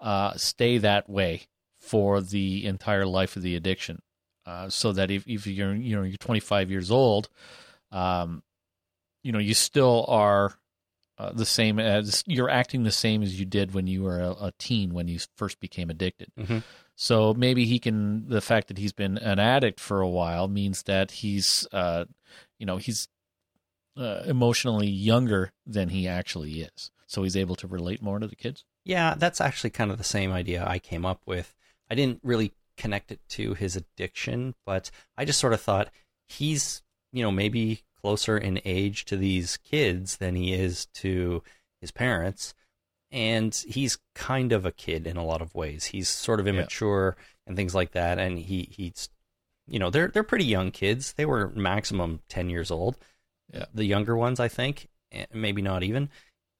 uh, 0.00 0.34
stay 0.36 0.78
that 0.78 1.10
way 1.10 1.48
for 1.80 2.20
the 2.20 2.64
entire 2.64 3.06
life 3.06 3.34
of 3.34 3.42
the 3.42 3.56
addiction. 3.56 3.98
Uh, 4.48 4.70
so 4.70 4.92
that 4.92 5.10
if, 5.10 5.26
if 5.26 5.46
you're 5.46 5.74
you 5.74 5.94
know 5.94 6.02
you're 6.02 6.16
25 6.16 6.70
years 6.70 6.90
old, 6.90 7.28
um, 7.92 8.42
you 9.22 9.30
know 9.30 9.38
you 9.38 9.52
still 9.52 10.06
are 10.08 10.54
uh, 11.18 11.32
the 11.32 11.44
same 11.44 11.78
as 11.78 12.24
you're 12.26 12.48
acting 12.48 12.82
the 12.82 12.90
same 12.90 13.22
as 13.22 13.38
you 13.38 13.44
did 13.44 13.74
when 13.74 13.86
you 13.86 14.02
were 14.02 14.20
a, 14.20 14.30
a 14.30 14.52
teen 14.58 14.94
when 14.94 15.06
you 15.06 15.18
first 15.36 15.60
became 15.60 15.90
addicted. 15.90 16.32
Mhm. 16.38 16.62
So 16.96 17.34
maybe 17.34 17.66
he 17.66 17.78
can 17.78 18.26
the 18.30 18.40
fact 18.40 18.68
that 18.68 18.78
he's 18.78 18.94
been 18.94 19.18
an 19.18 19.38
addict 19.38 19.80
for 19.80 20.00
a 20.00 20.08
while 20.08 20.48
means 20.48 20.84
that 20.84 21.10
he's 21.10 21.68
uh, 21.70 22.06
you 22.58 22.64
know 22.64 22.78
he's 22.78 23.06
uh, 23.98 24.22
emotionally 24.24 24.88
younger 24.88 25.52
than 25.66 25.90
he 25.90 26.08
actually 26.08 26.62
is. 26.62 26.90
So 27.06 27.22
he's 27.22 27.36
able 27.36 27.56
to 27.56 27.66
relate 27.66 28.00
more 28.00 28.18
to 28.18 28.26
the 28.26 28.36
kids. 28.36 28.64
Yeah, 28.84 29.14
that's 29.14 29.42
actually 29.42 29.70
kind 29.70 29.90
of 29.90 29.98
the 29.98 30.04
same 30.04 30.32
idea 30.32 30.64
I 30.66 30.78
came 30.78 31.04
up 31.04 31.20
with. 31.26 31.54
I 31.90 31.94
didn't 31.94 32.20
really 32.22 32.52
connect 32.78 33.12
it 33.12 33.20
to 33.30 33.54
his 33.54 33.76
addiction, 33.76 34.54
but 34.64 34.90
I 35.16 35.24
just 35.24 35.38
sort 35.40 35.52
of 35.52 35.60
thought 35.60 35.90
he's, 36.26 36.82
you 37.12 37.22
know, 37.22 37.30
maybe 37.30 37.82
closer 38.00 38.38
in 38.38 38.60
age 38.64 39.04
to 39.06 39.16
these 39.16 39.56
kids 39.58 40.16
than 40.16 40.34
he 40.36 40.54
is 40.54 40.86
to 40.94 41.42
his 41.80 41.90
parents. 41.90 42.54
And 43.10 43.54
he's 43.66 43.98
kind 44.14 44.52
of 44.52 44.64
a 44.66 44.72
kid 44.72 45.06
in 45.06 45.16
a 45.16 45.24
lot 45.24 45.42
of 45.42 45.54
ways. 45.54 45.86
He's 45.86 46.08
sort 46.08 46.40
of 46.40 46.46
Yeah. 46.46 46.52
immature 46.54 47.16
and 47.46 47.56
things 47.56 47.74
like 47.74 47.92
that. 47.92 48.18
And 48.18 48.38
he, 48.38 48.68
he's, 48.70 49.08
you 49.66 49.78
know, 49.78 49.90
they're 49.90 50.08
they're 50.08 50.22
pretty 50.22 50.44
young 50.44 50.70
kids. 50.70 51.14
They 51.14 51.26
were 51.26 51.50
maximum 51.50 52.20
ten 52.28 52.48
years 52.50 52.70
old. 52.70 52.96
Yeah. 53.52 53.64
The 53.74 53.84
younger 53.84 54.14
ones, 54.16 54.40
I 54.40 54.48
think, 54.48 54.88
maybe 55.32 55.62
not 55.62 55.82
even 55.82 56.10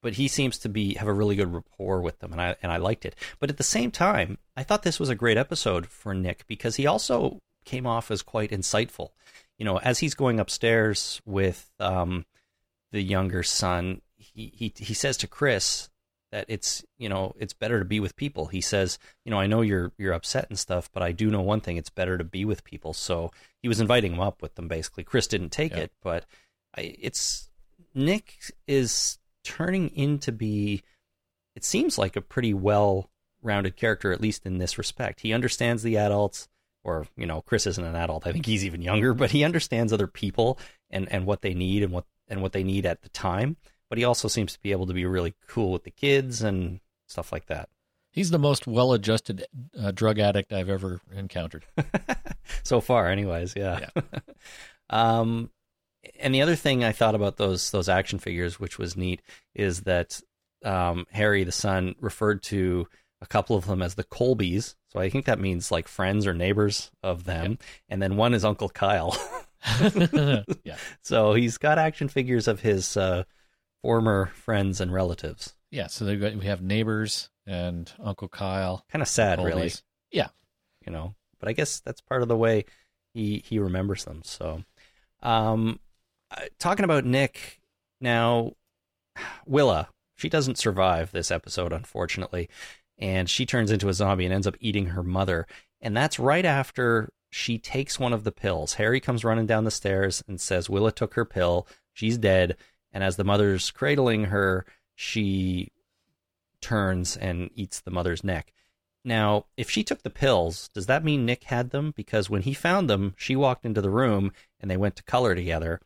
but 0.02 0.14
he 0.14 0.28
seems 0.28 0.58
to 0.58 0.68
be 0.68 0.94
have 0.94 1.08
a 1.08 1.12
really 1.12 1.36
good 1.36 1.52
rapport 1.52 2.00
with 2.00 2.18
them, 2.20 2.32
and 2.32 2.40
I 2.40 2.56
and 2.62 2.70
I 2.72 2.76
liked 2.76 3.04
it. 3.04 3.14
But 3.40 3.50
at 3.50 3.56
the 3.56 3.62
same 3.64 3.90
time, 3.90 4.38
I 4.56 4.62
thought 4.62 4.82
this 4.82 5.00
was 5.00 5.08
a 5.08 5.14
great 5.14 5.36
episode 5.36 5.86
for 5.86 6.14
Nick 6.14 6.46
because 6.46 6.76
he 6.76 6.86
also 6.86 7.40
came 7.64 7.86
off 7.86 8.10
as 8.10 8.22
quite 8.22 8.50
insightful. 8.50 9.10
You 9.58 9.64
know, 9.64 9.78
as 9.78 9.98
he's 9.98 10.14
going 10.14 10.38
upstairs 10.40 11.20
with 11.24 11.70
um, 11.80 12.24
the 12.92 13.02
younger 13.02 13.42
son, 13.42 14.00
he, 14.16 14.52
he 14.54 14.72
he 14.76 14.94
says 14.94 15.16
to 15.18 15.26
Chris 15.26 15.88
that 16.30 16.44
it's 16.48 16.84
you 16.98 17.08
know 17.08 17.34
it's 17.38 17.54
better 17.54 17.78
to 17.78 17.84
be 17.84 17.98
with 18.00 18.14
people. 18.14 18.46
He 18.46 18.60
says, 18.60 18.98
you 19.24 19.30
know, 19.30 19.38
I 19.40 19.46
know 19.48 19.62
you're 19.62 19.92
you're 19.98 20.12
upset 20.12 20.46
and 20.48 20.58
stuff, 20.58 20.88
but 20.92 21.02
I 21.02 21.10
do 21.12 21.30
know 21.30 21.40
one 21.42 21.60
thing: 21.60 21.76
it's 21.76 21.90
better 21.90 22.16
to 22.18 22.24
be 22.24 22.44
with 22.44 22.62
people. 22.64 22.92
So 22.92 23.32
he 23.62 23.68
was 23.68 23.80
inviting 23.80 24.12
him 24.12 24.20
up 24.20 24.42
with 24.42 24.54
them. 24.54 24.68
Basically, 24.68 25.02
Chris 25.04 25.26
didn't 25.26 25.50
take 25.50 25.72
Yeah. 25.72 25.78
it, 25.84 25.92
but 26.02 26.24
I, 26.76 26.94
it's 27.00 27.48
Nick 27.94 28.36
is 28.68 29.18
turning 29.44 29.88
into 29.90 30.32
be 30.32 30.82
it 31.54 31.64
seems 31.64 31.98
like 31.98 32.16
a 32.16 32.20
pretty 32.20 32.54
well 32.54 33.10
rounded 33.42 33.76
character 33.76 34.12
at 34.12 34.20
least 34.20 34.46
in 34.46 34.58
this 34.58 34.78
respect. 34.78 35.20
He 35.20 35.32
understands 35.32 35.82
the 35.82 35.96
adults 35.96 36.48
or 36.84 37.06
you 37.16 37.26
know 37.26 37.42
chris 37.42 37.66
isn't 37.66 37.84
an 37.84 37.96
adult. 37.96 38.26
I 38.26 38.32
think 38.32 38.46
he's 38.46 38.64
even 38.64 38.82
younger 38.82 39.14
but 39.14 39.30
he 39.30 39.44
understands 39.44 39.92
other 39.92 40.06
people 40.06 40.58
and 40.90 41.10
and 41.10 41.26
what 41.26 41.42
they 41.42 41.54
need 41.54 41.82
and 41.82 41.92
what 41.92 42.04
and 42.28 42.42
what 42.42 42.52
they 42.52 42.62
need 42.62 42.86
at 42.86 43.02
the 43.02 43.08
time. 43.08 43.56
But 43.88 43.98
he 43.98 44.04
also 44.04 44.28
seems 44.28 44.52
to 44.52 44.60
be 44.60 44.72
able 44.72 44.86
to 44.86 44.94
be 44.94 45.06
really 45.06 45.34
cool 45.46 45.72
with 45.72 45.84
the 45.84 45.90
kids 45.90 46.42
and 46.42 46.80
stuff 47.06 47.32
like 47.32 47.46
that. 47.46 47.70
He's 48.10 48.30
the 48.30 48.38
most 48.38 48.66
well-adjusted 48.66 49.46
uh, 49.78 49.92
drug 49.92 50.18
addict 50.18 50.52
I've 50.52 50.68
ever 50.68 51.00
encountered. 51.14 51.64
so 52.62 52.80
far 52.80 53.08
anyways 53.08 53.54
yeah, 53.56 53.88
um 54.90 55.50
and 56.20 56.34
the 56.34 56.42
other 56.42 56.56
thing 56.56 56.84
i 56.84 56.92
thought 56.92 57.14
about 57.14 57.36
those 57.36 57.70
those 57.70 57.88
action 57.88 58.18
figures 58.18 58.58
which 58.58 58.78
was 58.78 58.96
neat 58.96 59.22
is 59.54 59.82
that 59.82 60.20
um 60.64 61.06
harry 61.10 61.44
the 61.44 61.52
son 61.52 61.94
referred 62.00 62.42
to 62.42 62.86
a 63.20 63.26
couple 63.26 63.56
of 63.56 63.66
them 63.66 63.82
as 63.82 63.94
the 63.94 64.04
colbys 64.04 64.74
so 64.88 65.00
i 65.00 65.08
think 65.08 65.24
that 65.24 65.40
means 65.40 65.70
like 65.70 65.88
friends 65.88 66.26
or 66.26 66.34
neighbors 66.34 66.90
of 67.02 67.24
them 67.24 67.58
and 67.88 68.00
then 68.00 68.16
one 68.16 68.34
is 68.34 68.44
uncle 68.44 68.68
kyle 68.68 69.16
yeah, 70.62 70.76
so 71.02 71.34
he's 71.34 71.58
got 71.58 71.78
action 71.78 72.08
figures 72.08 72.46
of 72.46 72.60
his 72.60 72.96
uh 72.96 73.24
former 73.82 74.26
friends 74.26 74.80
and 74.80 74.92
relatives 74.92 75.54
yeah. 75.70 75.88
So 75.88 76.16
got, 76.16 76.34
we 76.34 76.46
have 76.46 76.62
neighbors 76.62 77.30
and 77.46 77.90
Uncle 78.02 78.28
Kyle. 78.28 78.84
kind 78.90 79.02
of 79.02 79.08
sad 79.08 79.42
really 79.42 79.72
Yeah, 80.10 80.28
you 80.86 80.92
know. 80.92 81.14
But 81.40 81.48
I 81.48 81.52
guess 81.52 81.80
that's 81.80 82.00
part 82.00 82.22
of 82.22 82.28
the 82.28 82.36
way 82.36 82.64
he 83.14 83.42
he 83.44 83.58
remembers 83.58 84.04
them. 84.04 84.22
So, 84.24 84.64
um, 85.22 85.78
uh, 86.30 86.42
talking 86.58 86.84
about 86.84 87.04
Nick 87.04 87.60
now, 88.00 88.52
Willa, 89.46 89.88
she 90.16 90.28
doesn't 90.28 90.58
survive 90.58 91.12
this 91.12 91.30
episode, 91.30 91.72
unfortunately, 91.72 92.48
and 92.98 93.30
she 93.30 93.46
turns 93.46 93.70
into 93.70 93.88
a 93.88 93.94
zombie 93.94 94.24
and 94.24 94.34
ends 94.34 94.46
up 94.46 94.56
eating 94.60 94.86
her 94.86 95.02
mother. 95.02 95.46
And 95.80 95.96
that's 95.96 96.18
right 96.18 96.44
after 96.44 97.10
she 97.30 97.58
takes 97.58 97.98
one 97.98 98.12
of 98.12 98.24
the 98.24 98.32
pills. 98.32 98.74
Harry 98.74 99.00
comes 99.00 99.24
running 99.24 99.46
down 99.46 99.64
the 99.64 99.70
stairs 99.70 100.22
and 100.26 100.40
says 100.40 100.70
Willa 100.70 100.92
took 100.92 101.14
her 101.14 101.24
pill. 101.24 101.66
She's 101.92 102.18
dead. 102.18 102.56
And 102.92 103.04
as 103.04 103.16
the 103.16 103.24
mother's 103.24 103.70
cradling 103.70 104.24
her, 104.26 104.64
she 104.94 105.68
turns 106.60 107.16
and 107.16 107.50
eats 107.54 107.80
the 107.80 107.90
mother's 107.90 108.24
neck. 108.24 108.52
Now, 109.04 109.46
if 109.56 109.70
she 109.70 109.84
took 109.84 110.02
the 110.02 110.10
pills, 110.10 110.68
does 110.74 110.86
that 110.86 111.04
mean 111.04 111.24
Nick 111.24 111.44
had 111.44 111.70
them? 111.70 111.92
Because 111.96 112.28
when 112.28 112.42
he 112.42 112.52
found 112.54 112.90
them, 112.90 113.14
she 113.16 113.36
walked 113.36 113.64
into 113.64 113.80
the 113.80 113.90
room 113.90 114.32
and 114.58 114.70
they 114.70 114.76
went 114.76 114.96
to 114.96 115.02
color 115.04 115.34
together. 115.34 115.80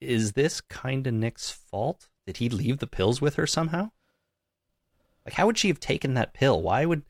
Is 0.00 0.32
this 0.32 0.60
kind 0.60 1.06
of 1.06 1.14
Nick's 1.14 1.50
fault? 1.50 2.08
Did 2.26 2.38
he 2.38 2.48
leave 2.48 2.78
the 2.78 2.86
pills 2.86 3.20
with 3.20 3.34
her 3.36 3.46
somehow? 3.46 3.90
Like, 5.24 5.34
how 5.34 5.46
would 5.46 5.58
she 5.58 5.68
have 5.68 5.80
taken 5.80 6.14
that 6.14 6.34
pill? 6.34 6.62
Why 6.62 6.84
would, 6.84 7.02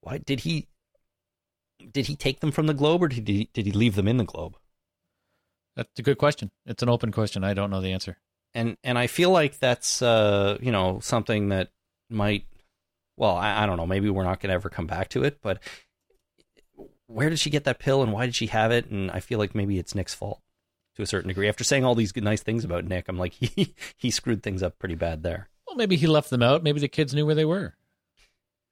why 0.00 0.18
did 0.18 0.40
he, 0.40 0.68
did 1.92 2.06
he 2.06 2.16
take 2.16 2.40
them 2.40 2.52
from 2.52 2.66
the 2.66 2.74
globe 2.74 3.02
or 3.02 3.08
did 3.08 3.28
he, 3.28 3.50
did 3.52 3.66
he 3.66 3.72
leave 3.72 3.94
them 3.96 4.08
in 4.08 4.16
the 4.16 4.24
globe? 4.24 4.56
that's 5.76 5.98
a 5.98 6.02
good 6.02 6.16
question. 6.16 6.50
It's 6.64 6.82
an 6.82 6.88
open 6.88 7.12
question. 7.12 7.44
I 7.44 7.52
don't 7.52 7.70
know 7.70 7.82
the 7.82 7.92
answer. 7.92 8.16
and 8.54 8.78
and 8.82 8.98
I 8.98 9.06
feel 9.08 9.30
like 9.30 9.58
that's 9.58 10.00
uh 10.00 10.56
you 10.60 10.72
know 10.72 11.00
something 11.00 11.50
that 11.50 11.68
might 12.08 12.46
well 13.18 13.36
I, 13.36 13.62
I 13.62 13.66
don't 13.66 13.76
know 13.76 13.86
maybe 13.86 14.08
we're 14.08 14.24
not 14.24 14.40
going 14.40 14.48
to 14.48 14.54
ever 14.54 14.70
come 14.70 14.86
back 14.86 15.10
to 15.10 15.22
it 15.22 15.40
but 15.42 15.62
where 17.06 17.28
did 17.28 17.38
she 17.38 17.50
get 17.50 17.64
that 17.64 17.78
pill 17.78 18.02
and 18.02 18.10
why 18.12 18.24
did 18.24 18.34
she 18.34 18.46
have 18.46 18.72
it 18.72 18.86
and 18.90 19.10
I 19.10 19.20
feel 19.20 19.38
like 19.38 19.54
maybe 19.54 19.78
it's 19.78 19.94
Nick's 19.94 20.14
fault 20.14 20.40
to 20.96 21.02
a 21.02 21.06
certain 21.06 21.28
degree 21.28 21.48
after 21.48 21.64
saying 21.64 21.84
all 21.84 21.94
these 21.94 22.14
nice 22.16 22.42
things 22.42 22.64
about 22.64 22.84
Nick 22.84 23.06
I'm 23.08 23.18
like 23.18 23.32
he 23.40 23.74
he 23.96 24.10
screwed 24.10 24.42
things 24.42 24.62
up 24.62 24.78
pretty 24.78 24.94
bad 24.94 25.22
there 25.22 25.48
Well, 25.66 25.76
maybe 25.76 25.96
he 25.96 26.06
left 26.06 26.30
them 26.30 26.42
out. 26.42 26.62
Maybe 26.62 26.80
the 26.80 26.88
kids 26.88 27.14
knew 27.14 27.26
where 27.26 27.34
they 27.34 27.44
were. 27.44 27.74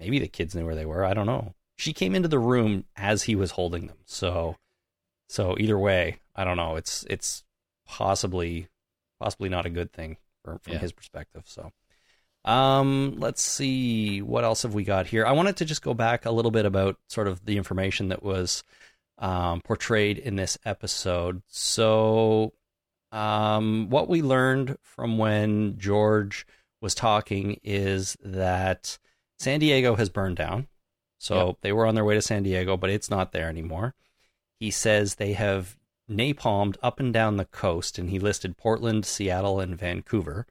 maybe 0.00 0.18
the 0.18 0.28
kids 0.28 0.54
knew 0.54 0.64
where 0.66 0.74
they 0.74 0.86
were 0.86 1.04
I 1.04 1.14
don't 1.14 1.26
know 1.26 1.54
she 1.76 1.92
came 1.92 2.14
into 2.14 2.28
the 2.28 2.38
room 2.38 2.84
as 2.96 3.24
he 3.24 3.34
was 3.34 3.52
holding 3.52 3.86
them 3.88 3.96
so 4.06 4.56
so 5.28 5.56
either 5.58 5.78
way 5.78 6.18
I 6.36 6.44
don't 6.44 6.56
know 6.56 6.76
it's 6.76 7.04
it's 7.10 7.44
possibly 7.86 8.68
possibly 9.20 9.48
not 9.48 9.66
a 9.66 9.70
good 9.70 9.92
thing 9.92 10.16
from, 10.44 10.58
from 10.60 10.74
Yeah. 10.74 10.78
his 10.80 10.92
perspective 10.92 11.42
so 11.46 11.72
Um, 12.44 13.14
let's 13.18 13.40
see 13.42 14.20
what 14.20 14.44
else 14.44 14.62
have 14.64 14.74
we 14.74 14.84
got 14.84 15.06
here. 15.06 15.24
I 15.24 15.32
wanted 15.32 15.56
to 15.58 15.64
just 15.64 15.80
go 15.80 15.94
back 15.94 16.26
a 16.26 16.30
little 16.30 16.50
bit 16.50 16.66
about 16.66 16.98
sort 17.08 17.26
of 17.26 17.44
the 17.46 17.56
information 17.56 18.08
that 18.10 18.22
was 18.22 18.62
um, 19.18 19.60
portrayed 19.62 20.18
in 20.18 20.36
this 20.36 20.58
episode. 20.64 21.42
So, 21.48 22.52
um, 23.12 23.88
what 23.90 24.08
we 24.08 24.22
learned 24.22 24.76
from 24.82 25.18
when 25.18 25.78
George 25.78 26.46
was 26.80 26.94
talking 26.94 27.60
is 27.62 28.16
that 28.24 28.98
San 29.38 29.60
Diego 29.60 29.94
has 29.96 30.08
burned 30.10 30.36
down. 30.36 30.66
So 31.18 31.46
Yep. 31.48 31.56
they 31.62 31.72
were 31.72 31.86
on 31.86 31.94
their 31.94 32.04
way 32.04 32.14
to 32.14 32.22
San 32.22 32.42
Diego, 32.42 32.76
but 32.76 32.90
it's 32.90 33.08
not 33.10 33.32
there 33.32 33.48
anymore. 33.48 33.94
He 34.58 34.70
says 34.70 35.14
they 35.14 35.32
have 35.34 35.78
napalmed 36.10 36.76
up 36.82 37.00
and 37.00 37.12
down 37.12 37.36
the 37.36 37.44
coast, 37.46 37.98
and 37.98 38.10
he 38.10 38.18
listed 38.18 38.56
Portland, 38.58 39.06
Seattle, 39.06 39.60
and 39.60 39.78
Vancouver. 39.78 40.46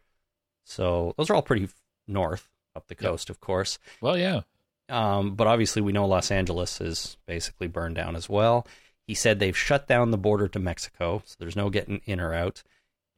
So 0.64 1.14
those 1.18 1.30
are 1.30 1.36
all 1.36 1.42
pretty 1.44 1.68
north 2.08 2.50
up 2.76 2.88
the 2.88 2.96
Yep. 2.96 3.02
coast, 3.12 3.30
of 3.30 3.40
course. 3.40 3.78
Well, 4.02 4.18
yeah. 4.18 4.42
Um, 4.94 5.34
but 5.34 5.48
obviously, 5.48 5.82
we 5.82 5.92
know 5.92 6.06
Los 6.06 6.30
Angeles 6.30 6.80
is 6.80 7.18
basically 7.26 7.66
burned 7.66 7.96
down 7.96 8.16
as 8.16 8.30
well. 8.30 8.68
He 9.08 9.16
said 9.16 9.40
they've 9.40 9.58
shut 9.58 9.88
down 9.88 10.12
the 10.12 10.20
border 10.20 10.48
to 10.48 10.60
Mexico, 10.60 11.24
so 11.26 11.36
there's 11.40 11.56
no 11.56 11.72
getting 11.72 12.02
in 12.06 12.20
or 12.20 12.32
out. 12.32 12.62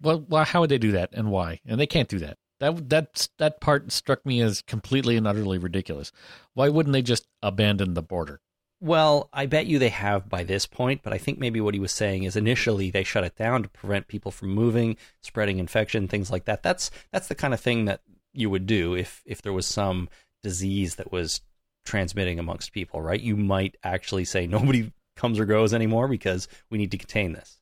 Well, 0.01 0.25
well, 0.29 0.45
how 0.45 0.61
would 0.61 0.69
they 0.69 0.77
do 0.77 0.93
that, 0.93 1.09
and 1.11 1.31
why? 1.31 1.59
And 1.65 1.77
they 1.77 1.85
can't 1.85 2.07
do 2.07 2.19
that. 2.19 2.37
That 2.61 2.89
that 2.89 3.27
that 3.39 3.59
part 3.59 3.91
struck 3.91 4.25
me 4.25 4.41
as 4.41 4.61
completely 4.61 5.17
and 5.17 5.27
utterly 5.27 5.57
ridiculous. 5.57 6.13
Why 6.53 6.69
wouldn't 6.69 6.93
they 6.93 7.01
just 7.01 7.27
abandon 7.43 7.93
the 7.93 8.01
border? 8.01 8.39
Well, 8.79 9.29
I 9.33 9.45
bet 9.45 9.65
you 9.65 9.77
they 9.77 9.89
have 9.89 10.29
by 10.29 10.45
this 10.45 10.65
point, 10.65 11.01
but 11.03 11.11
I 11.11 11.17
think 11.17 11.39
maybe 11.39 11.59
what 11.59 11.73
he 11.73 11.79
was 11.81 11.91
saying 11.91 12.23
is 12.23 12.37
initially 12.37 12.89
they 12.89 13.03
shut 13.03 13.25
it 13.25 13.35
down 13.35 13.63
to 13.63 13.69
prevent 13.69 14.07
people 14.07 14.31
from 14.31 14.49
moving, 14.49 14.95
spreading 15.21 15.59
infection, 15.59 16.07
things 16.07 16.31
like 16.31 16.45
that. 16.45 16.63
That's 16.63 16.89
that's 17.11 17.27
the 17.27 17.35
kind 17.35 17.53
of 17.53 17.59
thing 17.59 17.83
that 17.85 17.99
you 18.31 18.49
would 18.49 18.65
do 18.65 18.95
if 18.95 19.21
if 19.25 19.41
there 19.41 19.53
was 19.53 19.65
some 19.65 20.07
disease 20.41 20.95
that 20.95 21.11
was 21.11 21.41
transmitting 21.85 22.39
amongst 22.39 22.73
people, 22.73 23.01
right? 23.01 23.19
You 23.19 23.37
might 23.37 23.77
actually 23.83 24.25
say 24.25 24.47
nobody 24.47 24.91
comes 25.15 25.39
or 25.39 25.45
goes 25.45 25.73
anymore 25.73 26.07
because 26.07 26.47
we 26.69 26.77
need 26.77 26.91
to 26.91 26.97
contain 26.97 27.33
this. 27.33 27.59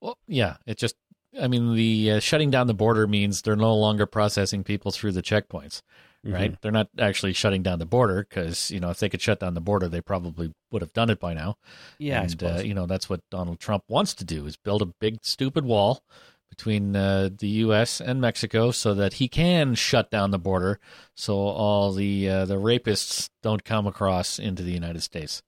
Well, 0.00 0.18
yeah, 0.26 0.56
it 0.66 0.78
just. 0.78 0.96
I 1.40 1.46
mean, 1.46 1.76
the 1.76 2.12
uh, 2.12 2.18
shutting 2.18 2.50
down 2.50 2.66
the 2.66 2.74
border 2.74 3.06
means 3.06 3.42
they're 3.42 3.54
no 3.54 3.72
longer 3.76 4.04
processing 4.04 4.64
people 4.64 4.90
through 4.90 5.12
the 5.12 5.22
checkpoints, 5.22 5.80
right? 6.24 6.60
They're 6.60 6.72
not 6.72 6.88
actually 6.98 7.34
shutting 7.34 7.62
down 7.62 7.78
the 7.78 7.86
border 7.86 8.26
because 8.28 8.72
you 8.72 8.80
know 8.80 8.90
if 8.90 8.98
they 8.98 9.08
could 9.08 9.22
shut 9.22 9.38
down 9.38 9.54
the 9.54 9.60
border, 9.60 9.88
they 9.88 10.00
probably 10.00 10.52
would 10.72 10.82
have 10.82 10.92
done 10.92 11.08
it 11.08 11.20
by 11.20 11.34
now. 11.34 11.56
Yeah, 11.98 12.22
and 12.22 12.42
uh, 12.42 12.62
you 12.64 12.74
know 12.74 12.86
that's 12.86 13.08
what 13.08 13.20
Donald 13.30 13.60
Trump 13.60 13.84
wants 13.86 14.12
to 14.14 14.24
do 14.24 14.44
is 14.44 14.56
build 14.56 14.82
a 14.82 14.86
big 14.86 15.18
stupid 15.22 15.64
wall 15.64 16.02
between 16.50 16.94
uh, 16.94 17.30
the 17.38 17.48
U.S. 17.64 18.00
and 18.00 18.20
Mexico 18.20 18.70
so 18.70 18.92
that 18.94 19.14
he 19.14 19.28
can 19.28 19.74
shut 19.74 20.10
down 20.10 20.30
the 20.30 20.38
border 20.38 20.78
so 21.14 21.34
all 21.38 21.92
the 21.92 22.28
uh, 22.28 22.44
the 22.44 22.56
rapists 22.56 23.30
don't 23.42 23.64
come 23.64 23.86
across 23.86 24.38
into 24.38 24.62
the 24.62 24.72
United 24.72 25.02
States. 25.02 25.42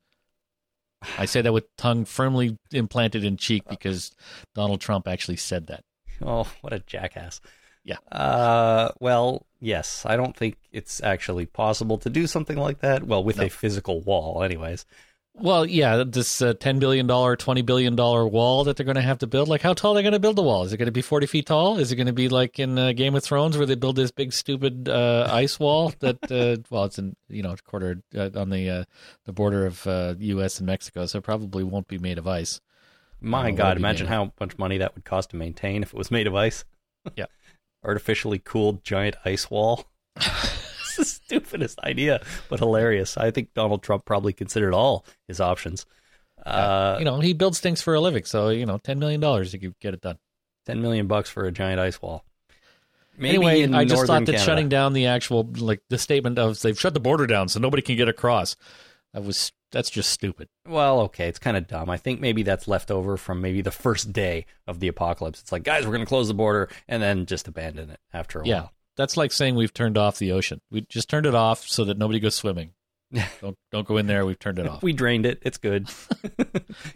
I 1.18 1.24
say 1.26 1.42
that 1.42 1.52
with 1.52 1.74
tongue 1.76 2.04
firmly 2.04 2.56
implanted 2.72 3.24
in 3.24 3.36
cheek 3.36 3.64
because 3.68 4.12
Donald 4.54 4.80
Trump 4.80 5.08
actually 5.08 5.36
said 5.36 5.66
that. 5.66 5.84
Oh, 6.24 6.46
what 6.60 6.72
a 6.72 6.78
jackass. 6.78 7.40
Yeah. 7.82 7.96
Uh, 8.12 8.92
well, 9.00 9.44
yes. 9.58 10.04
I 10.06 10.14
don't 10.16 10.36
think 10.36 10.56
it's 10.70 11.02
actually 11.02 11.46
possible 11.46 11.98
to 11.98 12.08
do 12.08 12.28
something 12.28 12.56
like 12.56 12.78
that. 12.78 13.02
Well, 13.02 13.24
with 13.24 13.38
No. 13.38 13.44
a 13.46 13.48
physical 13.48 14.00
wall, 14.00 14.44
anyways. 14.44 14.86
Well, 15.34 15.64
yeah, 15.64 16.04
this 16.06 16.42
uh, 16.42 16.52
ten 16.52 16.78
billion 16.78 17.06
dollar, 17.06 17.36
twenty 17.36 17.62
billion 17.62 17.96
dollar 17.96 18.26
wall 18.26 18.64
that 18.64 18.76
they're 18.76 18.84
going 18.84 18.96
to 18.96 19.02
have 19.02 19.18
to 19.20 19.26
build. 19.26 19.48
Like, 19.48 19.62
how 19.62 19.72
tall 19.72 19.92
are 19.92 19.94
they 19.94 20.02
going 20.02 20.12
to 20.12 20.18
build 20.18 20.36
the 20.36 20.42
wall? 20.42 20.64
Is 20.64 20.72
it 20.72 20.76
going 20.76 20.86
to 20.86 20.92
be 20.92 21.00
forty 21.00 21.26
feet 21.26 21.46
tall? 21.46 21.78
Is 21.78 21.90
it 21.90 21.96
going 21.96 22.06
to 22.06 22.12
be 22.12 22.28
like 22.28 22.58
in 22.58 22.78
uh, 22.78 22.92
Game 22.92 23.14
of 23.14 23.24
Thrones 23.24 23.56
where 23.56 23.66
they 23.66 23.74
build 23.74 23.96
this 23.96 24.10
big 24.10 24.32
stupid 24.34 24.90
uh, 24.90 25.28
ice 25.30 25.58
wall 25.58 25.94
that? 26.00 26.18
Uh, 26.30 26.62
well, 26.70 26.84
it's 26.84 26.98
in 26.98 27.16
you 27.28 27.42
know 27.42 27.56
quarter 27.64 28.02
uh, 28.14 28.28
on 28.34 28.50
the 28.50 28.68
uh, 28.68 28.84
the 29.24 29.32
border 29.32 29.64
of 29.64 29.86
uh, 29.86 30.14
U.S. 30.18 30.58
and 30.58 30.66
Mexico, 30.66 31.06
so 31.06 31.18
it 31.18 31.24
probably 31.24 31.64
won't 31.64 31.88
be 31.88 31.98
made 31.98 32.18
of 32.18 32.28
ice. 32.28 32.60
My 33.22 33.52
God, 33.52 33.76
imagine 33.76 34.08
how 34.08 34.32
much 34.40 34.58
money 34.58 34.78
that 34.78 34.94
would 34.94 35.04
cost 35.04 35.30
to 35.30 35.36
maintain 35.36 35.82
if 35.82 35.94
it 35.94 35.96
was 35.96 36.10
made 36.10 36.26
of 36.26 36.34
ice. 36.34 36.64
Yeah. 37.16 37.26
Artificially 37.84 38.38
cooled 38.38 38.84
giant 38.84 39.16
ice 39.24 39.50
wall. 39.50 39.86
it's 40.98 41.18
the 41.20 41.24
stupidest 41.26 41.78
idea, 41.80 42.22
but 42.48 42.58
hilarious. 42.58 43.16
I 43.16 43.30
think 43.30 43.54
Donald 43.54 43.82
Trump 43.82 44.04
probably 44.04 44.32
considered 44.32 44.74
all 44.74 45.04
his 45.28 45.40
options. 45.40 45.86
Uh, 46.44 46.96
you 46.98 47.04
know, 47.04 47.20
he 47.20 47.32
builds 47.34 47.60
things 47.60 47.80
for 47.82 47.94
a 47.94 48.00
living, 48.00 48.24
so 48.24 48.48
you 48.48 48.66
know, 48.66 48.78
ten 48.78 48.98
million 48.98 49.20
dollars 49.20 49.54
if 49.54 49.62
you 49.62 49.70
could 49.70 49.80
get 49.80 49.94
it 49.94 50.00
done. 50.00 50.18
10 50.66 50.80
million 50.80 51.08
bucks 51.08 51.28
for 51.28 51.44
a 51.44 51.50
giant 51.50 51.80
ice 51.80 52.00
wall. 52.00 52.24
Maybe 53.18 53.34
anyway, 53.46 53.72
I 53.76 53.84
just 53.84 54.06
thought 54.06 54.20
that 54.26 54.32
Canada. 54.32 54.44
shutting 54.44 54.68
down 54.68 54.92
the 54.92 55.06
actual 55.06 55.42
like 55.58 55.82
the 55.90 55.98
statement 55.98 56.38
of 56.38 56.60
they've 56.60 56.78
shut 56.78 56.94
the 56.94 57.00
border 57.00 57.26
down 57.26 57.48
so 57.48 57.58
nobody 57.60 57.82
can 57.82 57.96
get 57.96 58.08
across. 58.08 58.56
That 59.12 59.24
was 59.24 59.52
that's 59.72 59.90
just 59.90 60.10
stupid. 60.10 60.48
Well, 60.66 61.00
okay, 61.02 61.28
it's 61.28 61.38
kind 61.38 61.56
of 61.56 61.66
dumb. 61.66 61.90
I 61.90 61.96
think 61.96 62.20
maybe 62.20 62.42
that's 62.42 62.68
left 62.68 62.90
over 62.90 63.16
from 63.16 63.40
maybe 63.40 63.60
the 63.60 63.70
first 63.70 64.12
day 64.12 64.46
of 64.66 64.80
the 64.80 64.88
apocalypse. 64.88 65.40
It's 65.40 65.50
like, 65.52 65.62
guys, 65.64 65.84
we're 65.84 65.92
going 65.92 66.04
to 66.04 66.08
close 66.08 66.28
the 66.28 66.34
border 66.34 66.68
and 66.88 67.02
then 67.02 67.26
just 67.26 67.48
abandon 67.48 67.90
it 67.90 68.00
after 68.12 68.40
a 68.40 68.46
Yeah. 68.46 68.60
while. 68.60 68.72
That's 68.96 69.16
like 69.16 69.32
saying 69.32 69.54
we've 69.54 69.72
turned 69.72 69.96
off 69.96 70.18
the 70.18 70.32
ocean. 70.32 70.60
We 70.70 70.82
just 70.82 71.08
turned 71.08 71.26
it 71.26 71.34
off 71.34 71.66
so 71.66 71.84
that 71.84 71.98
nobody 71.98 72.20
goes 72.20 72.34
swimming. 72.34 72.72
don't 73.40 73.56
don't 73.70 73.86
go 73.86 73.96
in 73.98 74.06
there. 74.06 74.24
We've 74.24 74.38
turned 74.38 74.58
it 74.58 74.66
off. 74.66 74.82
We 74.82 74.92
drained 74.92 75.26
it. 75.26 75.38
It's 75.42 75.58
good. 75.58 75.88
well, 76.38 76.46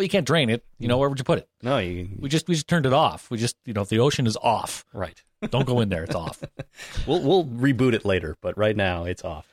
you 0.01 0.09
can't 0.09 0.27
drain 0.27 0.49
it. 0.51 0.65
You 0.79 0.89
know 0.89 0.99
where 0.99 1.09
would 1.09 1.19
you 1.19 1.25
put 1.25 1.39
it? 1.39 1.49
no, 1.63 1.79
you 1.79 2.09
We 2.19 2.29
just 2.29 2.49
we 2.49 2.55
just 2.55 2.69
turned 2.69 2.87
it 2.87 2.93
off. 2.93 3.31
We 3.31 3.39
just 3.39 3.57
you 3.65 3.75
know 3.75 3.85
the 3.85 3.99
ocean 3.99 4.27
is 4.27 4.37
off. 4.39 4.85
right. 4.93 5.23
Don't 5.51 5.67
go 5.67 5.81
in 5.81 5.91
there. 5.91 6.05
It's 6.05 6.15
off. 6.15 6.43
We'll 7.07 7.23
we'll 7.23 7.45
reboot 7.45 7.93
it 7.93 8.05
later, 8.05 8.37
but 8.41 8.57
right 8.57 8.75
now 8.77 9.05
it's 9.05 9.25
off. 9.25 9.47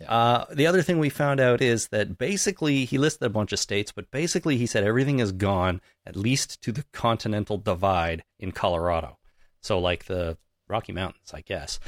Yeah. 0.00 0.12
Uh, 0.12 0.44
the 0.52 0.66
other 0.66 0.82
thing 0.82 0.98
we 0.98 1.08
found 1.08 1.40
out 1.40 1.62
is 1.62 1.88
that 1.88 2.18
basically 2.18 2.84
he 2.84 2.98
listed 2.98 3.24
a 3.24 3.30
bunch 3.30 3.52
of 3.52 3.58
states, 3.58 3.92
but 3.92 4.10
basically 4.10 4.56
he 4.58 4.66
said 4.66 4.84
everything 4.84 5.20
is 5.20 5.32
gone 5.32 5.80
at 6.04 6.16
least 6.16 6.60
to 6.62 6.72
the 6.72 6.84
continental 6.92 7.56
divide 7.56 8.24
in 8.38 8.52
Colorado. 8.52 9.16
So 9.62 9.78
like 9.78 10.04
the 10.04 10.36
Rocky 10.68 10.92
Mountains, 10.92 11.32
I 11.34 11.40
guess. 11.40 11.78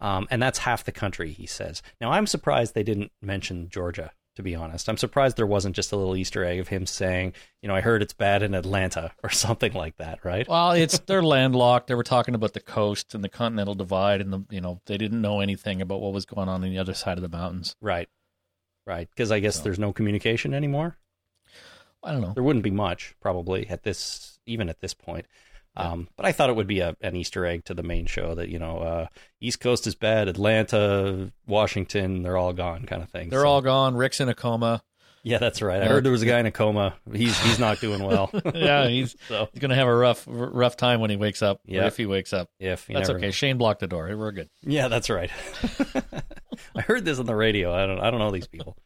Um, 0.00 0.26
and 0.30 0.42
that's 0.42 0.58
half 0.60 0.84
the 0.84 0.92
country, 0.92 1.32
he 1.32 1.46
says. 1.46 1.82
Now 2.00 2.10
I'm 2.12 2.26
surprised 2.26 2.74
they 2.74 2.82
didn't 2.82 3.12
mention 3.20 3.68
Georgia. 3.68 4.12
To 4.36 4.42
be 4.44 4.54
honest, 4.54 4.88
I'm 4.88 4.96
surprised 4.96 5.36
there 5.36 5.46
wasn't 5.46 5.74
just 5.76 5.90
a 5.92 5.96
little 5.96 6.16
Easter 6.16 6.44
egg 6.44 6.60
of 6.60 6.68
him 6.68 6.86
saying, 6.86 7.34
you 7.60 7.68
know, 7.68 7.74
I 7.74 7.80
heard 7.80 8.00
it's 8.00 8.14
bad 8.14 8.42
in 8.44 8.54
Atlanta 8.54 9.10
or 9.24 9.28
something 9.28 9.72
like 9.72 9.96
that, 9.98 10.24
right? 10.24 10.48
Well, 10.48 10.70
it's 10.70 10.98
they're 11.06 11.22
landlocked. 11.22 11.88
They 11.88 11.94
were 11.96 12.04
talking 12.04 12.34
about 12.36 12.54
the 12.54 12.60
coast 12.60 13.14
and 13.14 13.22
the 13.24 13.28
continental 13.28 13.74
divide, 13.74 14.20
and 14.20 14.32
the 14.32 14.44
you 14.48 14.60
know 14.60 14.80
they 14.86 14.96
didn't 14.96 15.20
know 15.20 15.40
anything 15.40 15.82
about 15.82 16.00
what 16.00 16.12
was 16.14 16.24
going 16.26 16.48
on 16.48 16.62
on 16.62 16.70
the 16.70 16.78
other 16.78 16.94
side 16.94 17.18
of 17.18 17.22
the 17.22 17.28
mountains. 17.36 17.74
Right. 17.82 18.08
Right. 18.86 19.10
Because 19.10 19.30
I 19.32 19.40
guess 19.40 19.56
So- 19.56 19.64
there's 19.64 19.80
no 19.80 19.92
communication 19.92 20.54
anymore. 20.54 20.96
I 22.02 22.12
don't 22.12 22.22
know. 22.22 22.32
There 22.32 22.42
wouldn't 22.44 22.62
be 22.62 22.70
much, 22.70 23.14
probably, 23.20 23.68
at 23.68 23.82
this, 23.82 24.38
even 24.46 24.70
at 24.70 24.80
this 24.80 24.94
point. 24.94 25.26
Um, 25.76 26.08
but 26.16 26.26
I 26.26 26.32
thought 26.32 26.50
it 26.50 26.56
would 26.56 26.66
be 26.66 26.80
a, 26.80 26.96
an 27.00 27.14
Easter 27.16 27.46
egg 27.46 27.64
to 27.66 27.74
the 27.74 27.82
main 27.82 28.06
show 28.06 28.34
that, 28.34 28.48
you 28.48 28.58
know, 28.58 28.78
uh, 28.78 29.06
East 29.40 29.60
Coast 29.60 29.86
is 29.86 29.94
bad, 29.94 30.28
Atlanta, 30.28 31.32
Washington, 31.46 32.22
they're 32.22 32.36
all 32.36 32.52
gone 32.52 32.86
kind 32.86 33.02
of 33.02 33.08
thing. 33.10 33.28
They're 33.30 33.42
So- 33.42 33.48
all 33.48 33.62
gone. 33.62 33.94
Rick's 33.96 34.20
in 34.20 34.28
a 34.28 34.34
coma. 34.34 34.82
Yeah, 35.22 35.36
that's 35.36 35.60
right. 35.60 35.82
I 35.82 35.84
heard 35.86 36.02
there 36.02 36.12
was 36.12 36.22
a 36.22 36.26
guy 36.26 36.40
in 36.40 36.46
a 36.46 36.50
coma. 36.50 36.94
He's 37.12 37.38
he's 37.42 37.58
not 37.58 37.78
doing 37.78 38.02
well. 38.02 38.30
Yeah, 38.54 38.88
he's 38.88 39.14
so 39.28 39.50
he's 39.52 39.60
gonna 39.60 39.74
have 39.74 39.86
a 39.86 39.94
rough 39.94 40.24
rough 40.26 40.78
time 40.78 41.00
when 41.00 41.10
he 41.10 41.16
wakes 41.16 41.42
up. 41.42 41.60
Yeah. 41.66 41.86
if 41.86 41.98
he 41.98 42.06
wakes 42.06 42.32
up. 42.32 42.48
if 42.58 42.86
That's 42.86 43.08
never 43.08 43.18
okay. 43.18 43.30
Shane 43.30 43.58
blocked 43.58 43.80
the 43.80 43.86
door. 43.86 44.10
We're 44.16 44.32
good. 44.32 44.48
Yeah, 44.62 44.88
that's 44.88 45.10
right. 45.10 45.30
I 46.74 46.80
heard 46.80 47.04
this 47.04 47.18
on 47.18 47.26
the 47.26 47.36
radio. 47.36 47.72
I 47.74 47.86
don't 47.86 48.00
I 48.00 48.10
don't 48.10 48.18
know 48.20 48.30
these 48.30 48.46
people. 48.46 48.76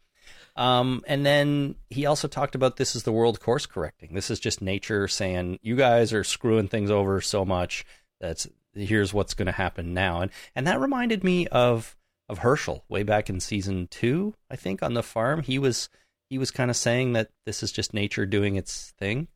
Um, 0.56 1.02
and 1.06 1.26
then 1.26 1.74
he 1.90 2.06
also 2.06 2.28
talked 2.28 2.54
about 2.54 2.76
this 2.76 2.94
is 2.94 3.02
the 3.02 3.12
world 3.12 3.40
course 3.40 3.66
correcting. 3.66 4.14
This 4.14 4.30
is 4.30 4.38
just 4.38 4.62
nature 4.62 5.08
saying 5.08 5.58
you 5.62 5.74
guys 5.76 6.12
are 6.12 6.22
screwing 6.24 6.68
things 6.68 6.90
over 6.90 7.20
so 7.20 7.44
much 7.44 7.84
that 8.20 8.46
here's 8.72 9.12
what's 9.12 9.34
going 9.34 9.46
to 9.46 9.52
happen 9.52 9.94
now. 9.94 10.20
And 10.20 10.30
and 10.54 10.66
that 10.66 10.80
reminded 10.80 11.24
me 11.24 11.46
of 11.48 11.96
of 12.28 12.38
Hershel 12.38 12.84
way 12.88 13.02
back 13.02 13.28
in 13.28 13.40
season 13.40 13.88
two, 13.88 14.34
I 14.50 14.56
think, 14.56 14.82
on 14.82 14.94
the 14.94 15.02
farm. 15.02 15.42
He 15.42 15.58
was 15.58 15.88
he 16.30 16.38
was 16.38 16.50
kind 16.50 16.70
of 16.70 16.76
saying 16.76 17.14
that 17.14 17.30
this 17.46 17.62
is 17.62 17.72
just 17.72 17.92
nature 17.92 18.24
doing 18.24 18.56
its 18.56 18.92
thing. 18.98 19.28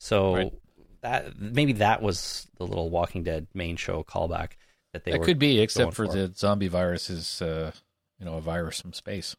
So 0.00 0.34
Right. 0.34 0.52
that 1.00 1.38
maybe 1.38 1.72
that 1.74 2.02
was 2.02 2.46
the 2.58 2.64
little 2.66 2.90
Walking 2.90 3.22
Dead 3.24 3.46
main 3.54 3.76
show 3.76 4.04
callback 4.04 4.52
that 4.92 5.04
they 5.04 5.12
That 5.12 5.22
could 5.22 5.38
be, 5.38 5.60
except 5.60 5.94
for, 5.94 6.06
for. 6.06 6.12
the 6.12 6.32
zombie 6.34 6.68
virus 6.68 7.10
is, 7.10 7.42
uh, 7.42 7.72
you 8.18 8.24
know, 8.24 8.34
a 8.34 8.40
virus 8.40 8.80
from 8.80 8.92
space. 8.92 9.34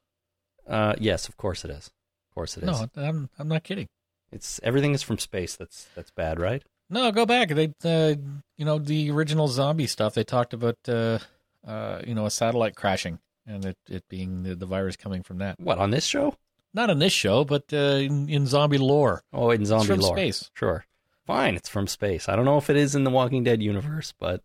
Uh, 0.69 0.93
yes, 0.99 1.27
of 1.27 1.35
course 1.35 1.65
it 1.65 1.71
is. 1.71 1.87
Of 1.87 2.35
course 2.35 2.57
it 2.57 2.63
is. 2.63 2.67
No, 2.69 2.89
I'm 2.95 3.29
I'm 3.39 3.47
not 3.47 3.63
kidding. 3.63 3.87
It's 4.31 4.59
everything 4.63 4.93
is 4.93 5.01
from 5.01 5.17
space. 5.17 5.55
That's 5.55 5.87
that's 5.95 6.11
bad, 6.11 6.39
right? 6.39 6.63
No, 6.89 7.11
go 7.11 7.25
back. 7.25 7.49
They, 7.49 7.73
uh, 7.83 8.15
you 8.57 8.65
know, 8.65 8.79
the 8.79 9.11
original 9.11 9.47
zombie 9.47 9.85
stuff. 9.87 10.15
They 10.15 10.23
talked 10.23 10.53
about, 10.53 10.77
uh, 10.87 11.19
uh, 11.65 12.01
you 12.05 12.15
know, 12.15 12.25
a 12.25 12.31
satellite 12.31 12.75
crashing 12.75 13.19
and 13.45 13.65
it, 13.65 13.77
it 13.87 14.03
being 14.09 14.43
the, 14.43 14.55
the 14.55 14.65
virus 14.65 14.95
coming 14.95 15.23
from 15.23 15.37
that. 15.39 15.59
What 15.59 15.77
on 15.77 15.91
this 15.91 16.05
show? 16.05 16.35
Not 16.73 16.89
on 16.89 16.99
this 16.99 17.13
show, 17.13 17.43
but 17.43 17.65
uh, 17.73 17.97
in, 17.97 18.29
in 18.29 18.45
zombie 18.47 18.77
lore. 18.77 19.23
Oh, 19.33 19.51
in 19.51 19.65
zombie 19.65 19.81
it's 19.81 19.87
from 19.87 19.99
lore. 19.99 20.17
space. 20.17 20.51
Sure, 20.53 20.85
fine. 21.25 21.55
It's 21.55 21.69
from 21.69 21.87
space. 21.87 22.29
I 22.29 22.35
don't 22.35 22.45
know 22.45 22.57
if 22.57 22.69
it 22.69 22.77
is 22.77 22.95
in 22.95 23.03
the 23.03 23.09
Walking 23.11 23.43
Dead 23.43 23.61
universe, 23.61 24.13
but 24.19 24.43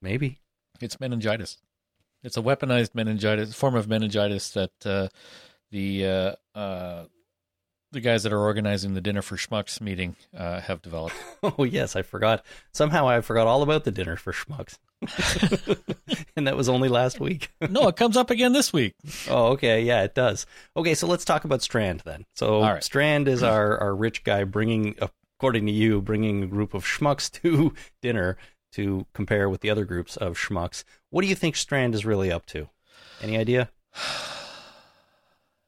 maybe. 0.00 0.40
It's 0.80 1.00
meningitis. 1.00 1.58
It's 2.22 2.36
a 2.36 2.42
weaponized 2.42 2.94
meningitis, 2.94 3.54
form 3.54 3.74
of 3.74 3.88
meningitis 3.88 4.50
that 4.50 4.72
uh, 4.84 5.08
the 5.76 6.06
uh, 6.06 6.58
uh, 6.58 7.04
the 7.92 8.00
guys 8.00 8.22
that 8.22 8.32
are 8.32 8.40
organizing 8.40 8.94
the 8.94 9.00
dinner 9.02 9.20
for 9.20 9.36
schmucks 9.36 9.78
meeting 9.78 10.16
uh, 10.36 10.60
have 10.60 10.82
developed. 10.82 11.16
Oh 11.58 11.64
yes, 11.64 11.94
I 11.94 12.02
forgot. 12.02 12.44
Somehow 12.72 13.06
I 13.06 13.20
forgot 13.20 13.46
all 13.46 13.62
about 13.62 13.84
the 13.84 13.90
dinner 13.92 14.16
for 14.16 14.32
schmucks. 14.32 14.78
and 16.36 16.46
that 16.46 16.56
was 16.56 16.68
only 16.68 16.88
last 16.88 17.20
week. 17.20 17.52
no, 17.70 17.86
it 17.88 17.96
comes 17.96 18.16
up 18.16 18.30
again 18.30 18.52
this 18.52 18.72
week. 18.72 18.94
Oh, 19.28 19.48
okay. 19.48 19.82
Yeah, 19.82 20.02
it 20.02 20.14
does. 20.14 20.46
Okay, 20.76 20.94
so 20.94 21.06
let's 21.06 21.24
talk 21.24 21.44
about 21.44 21.62
Strand 21.62 22.02
then. 22.04 22.24
So 22.34 22.62
right. 22.62 22.82
Strand 22.82 23.28
is 23.28 23.42
our, 23.42 23.78
our 23.78 23.94
rich 23.94 24.24
guy 24.24 24.44
bringing, 24.44 24.96
according 25.38 25.66
to 25.66 25.72
you, 25.72 26.00
bringing 26.00 26.42
a 26.42 26.46
group 26.46 26.74
of 26.74 26.84
schmucks 26.84 27.30
to 27.42 27.74
dinner 28.02 28.38
to 28.72 29.06
compare 29.14 29.48
with 29.48 29.60
the 29.60 29.70
other 29.70 29.84
groups 29.84 30.16
of 30.16 30.36
schmucks. 30.36 30.82
What 31.10 31.22
do 31.22 31.28
you 31.28 31.34
think 31.36 31.54
Strand 31.54 31.94
is 31.94 32.06
really 32.06 32.32
up 32.32 32.46
to? 32.46 32.70
Any 33.22 33.36
idea? 33.36 33.70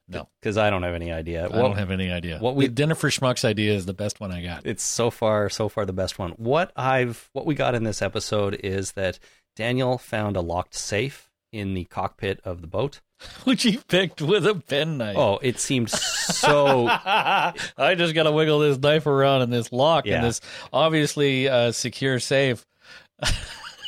No. 0.08 0.28
Because 0.40 0.56
I 0.56 0.70
don't 0.70 0.82
have 0.82 0.94
any 0.94 1.12
idea. 1.12 1.44
I 1.46 1.48
don't 1.48 1.76
have 1.76 1.90
any 1.90 2.10
idea. 2.10 2.38
what 2.38 2.54
we- 2.56 2.66
the 2.66 2.72
dinner 2.72 2.94
for 2.94 3.10
schmucks 3.10 3.44
idea 3.44 3.74
is 3.74 3.84
the 3.86 3.92
best 3.94 4.20
one 4.20 4.32
I 4.32 4.42
got. 4.42 4.64
it's 4.66 4.82
so 4.82 5.10
far 5.10 5.48
so 5.50 5.68
far 5.68 5.84
the 5.84 5.92
best 5.92 6.18
one. 6.18 6.30
What 6.32 6.72
I've 6.76 7.28
what 7.32 7.44
we 7.46 7.54
got 7.54 7.74
in 7.74 7.84
this 7.84 8.00
episode 8.02 8.54
is 8.64 8.92
that 8.92 9.18
Daniel 9.56 9.98
found 9.98 10.36
a 10.36 10.40
locked 10.40 10.74
safe 10.74 11.30
in 11.52 11.74
the 11.74 11.84
cockpit 11.84 12.40
of 12.44 12.60
the 12.60 12.66
boat. 12.66 13.00
Which 13.44 13.64
he 13.64 13.78
picked 13.88 14.22
with 14.22 14.46
a 14.46 14.54
penknife. 14.54 15.16
Oh, 15.18 15.38
it 15.42 15.58
seemed 15.58 15.90
so 15.90 16.86
I 16.90 17.94
just 17.96 18.14
got 18.14 18.22
to 18.24 18.32
wiggle 18.32 18.60
this 18.60 18.78
knife 18.78 19.06
around 19.06 19.42
in 19.42 19.50
this 19.50 19.72
lock 19.72 20.06
Yeah. 20.06 20.16
in 20.18 20.22
this 20.22 20.40
obviously 20.72 21.48
uh, 21.48 21.72
secure 21.72 22.20
safe. 22.20 22.64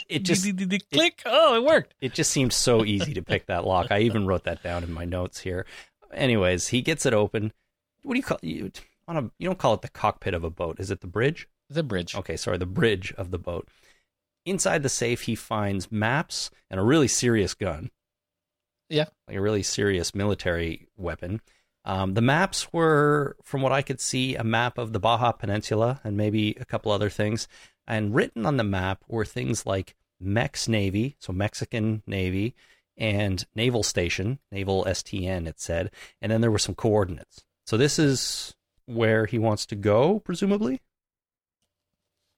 it 0.09 0.19
just 0.25 0.45
click. 0.93 1.23
Oh, 1.27 1.55
it 1.55 1.63
worked. 1.65 1.95
it 2.01 2.13
just 2.15 2.31
seemed 2.31 2.53
so 2.53 2.85
easy 2.85 3.15
to 3.15 3.23
pick 3.23 3.47
that 3.47 3.65
lock. 3.65 3.89
I 3.91 4.01
even 4.01 4.27
wrote 4.27 4.45
that 4.45 4.63
down 4.63 4.83
in 4.83 4.93
my 4.93 5.05
notes 5.05 5.39
here. 5.41 5.67
Anyways, 6.13 6.69
he 6.69 6.83
gets 6.83 7.07
it 7.07 7.15
open. 7.15 7.53
What 8.03 8.15
do 8.15 8.19
you 8.19 8.25
call 8.25 8.39
you 8.43 8.73
on 9.09 9.17
a 9.17 9.23
you 9.39 9.47
don't 9.47 9.59
call 9.59 9.75
it 9.75 9.83
the 9.83 9.89
cockpit 9.89 10.35
of 10.35 10.45
a 10.45 10.51
boat. 10.51 10.79
Is 10.79 10.91
it 10.91 11.01
the 11.01 11.07
bridge? 11.07 11.49
The 11.69 11.83
bridge. 11.83 12.15
Okay, 12.15 12.37
sorry, 12.37 12.59
the 12.59 12.67
bridge 12.67 13.13
of 13.17 13.31
the 13.31 13.39
boat. 13.39 13.69
Inside 14.47 14.83
the 14.83 14.89
safe 14.89 15.23
he 15.23 15.35
finds 15.35 15.93
maps 15.93 16.51
and 16.71 16.81
a 16.81 16.85
really 16.85 17.09
serious 17.09 17.55
gun. 17.55 17.91
Yeah. 18.89 19.07
Like 19.29 19.37
a 19.37 19.41
really 19.41 19.63
serious 19.63 20.15
military 20.15 20.89
weapon. 20.97 21.41
Um, 21.85 22.15
the 22.15 22.21
maps 22.21 22.73
were, 22.73 23.37
from 23.43 23.63
what 23.63 23.73
I 23.73 23.83
could 23.83 24.01
see, 24.01 24.37
a 24.37 24.45
map 24.45 24.79
of 24.79 24.93
the 24.93 25.01
Baja 25.01 25.33
Peninsula 25.33 26.01
and 26.05 26.17
maybe 26.17 26.57
a 26.61 26.65
couple 26.65 26.93
other 26.93 27.11
things. 27.11 27.49
And 27.87 28.15
written 28.15 28.45
on 28.45 28.57
the 28.57 28.65
map 28.65 29.03
were 29.09 29.25
things 29.25 29.65
like 29.65 29.97
Mex 30.21 30.69
Navy, 30.69 31.17
so 31.19 31.33
Mexican 31.33 32.03
Navy, 32.07 32.55
and 33.01 33.45
Naval 33.57 33.83
Station, 33.83 34.39
Naval 34.53 34.85
STN, 34.85 35.49
it 35.49 35.59
said. 35.59 35.91
And 36.23 36.31
then 36.31 36.41
there 36.43 36.51
were 36.51 36.59
some 36.59 36.75
coordinates. 36.77 37.45
So 37.67 37.77
this 37.77 37.99
is 37.99 38.55
where 38.87 39.27
he 39.27 39.39
wants 39.39 39.67
to 39.67 39.77
go, 39.77 40.21
presumably? 40.21 40.81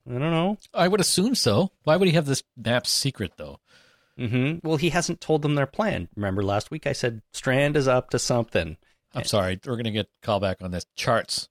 I 0.09 0.13
don't 0.13 0.21
know. 0.21 0.59
I 0.75 0.89
would 0.89 1.01
assume 1.01 1.35
so. 1.35 1.71
Why 1.85 1.97
would 1.97 2.09
he 2.09 2.15
have 2.15 2.27
this 2.27 2.43
map 2.57 2.87
secret 2.87 3.33
though? 3.37 3.61
Mm-hmm. 4.19 4.67
Well, 4.67 4.77
he 4.77 4.91
hasn't 4.91 5.21
told 5.21 5.43
them 5.43 5.55
their 5.55 5.67
plan. 5.67 6.09
Remember 6.17 6.43
last 6.43 6.71
week 6.71 6.87
I 6.87 6.93
said 6.93 7.23
Strand 7.33 7.77
is 7.77 7.89
up 7.89 8.11
to 8.11 8.19
something. 8.19 8.77
I'm 9.15 9.25
sorry. 9.25 9.61
We're 9.65 9.75
going 9.75 9.85
to 9.85 9.91
get 9.91 10.09
callback 10.23 10.63
on 10.63 10.71
this. 10.71 10.87
Charts. 10.97 11.49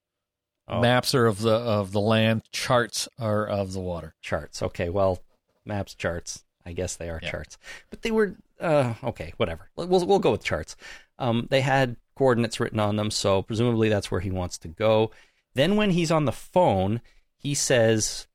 Oh. 0.68 0.80
Maps 0.82 1.14
are 1.16 1.26
of 1.28 1.40
the 1.42 1.54
of 1.54 1.92
the 1.92 2.00
land. 2.02 2.44
Charts 2.52 3.08
are 3.20 3.46
of 3.48 3.74
the 3.74 3.80
water. 3.80 4.16
Charts. 4.22 4.62
Okay, 4.62 4.90
well, 4.90 5.20
maps, 5.66 5.96
charts. 5.96 6.44
I 6.66 6.74
guess 6.74 6.96
they 6.96 7.10
are 7.10 7.20
Yeah. 7.24 7.32
charts, 7.32 7.58
but 7.90 8.04
they 8.04 8.12
were 8.12 8.36
uh, 8.62 8.94
okay. 9.04 9.34
Whatever. 9.38 9.70
We'll 9.76 10.06
we'll 10.06 10.20
go 10.20 10.32
with 10.32 10.44
charts. 10.44 10.76
Um, 11.20 11.48
they 11.50 11.62
had 11.62 11.98
coordinates 12.16 12.60
written 12.60 12.80
on 12.80 12.96
them, 12.96 13.12
so 13.12 13.42
presumably 13.42 13.90
that's 13.90 14.10
where 14.12 14.22
he 14.22 14.32
wants 14.32 14.58
to 14.60 14.68
go. 14.68 15.12
Then 15.54 15.76
when 15.76 15.92
he's 15.92 16.12
on 16.12 16.26
the 16.26 16.32
phone, 16.32 17.02
he 17.38 17.54
says, 17.54 18.28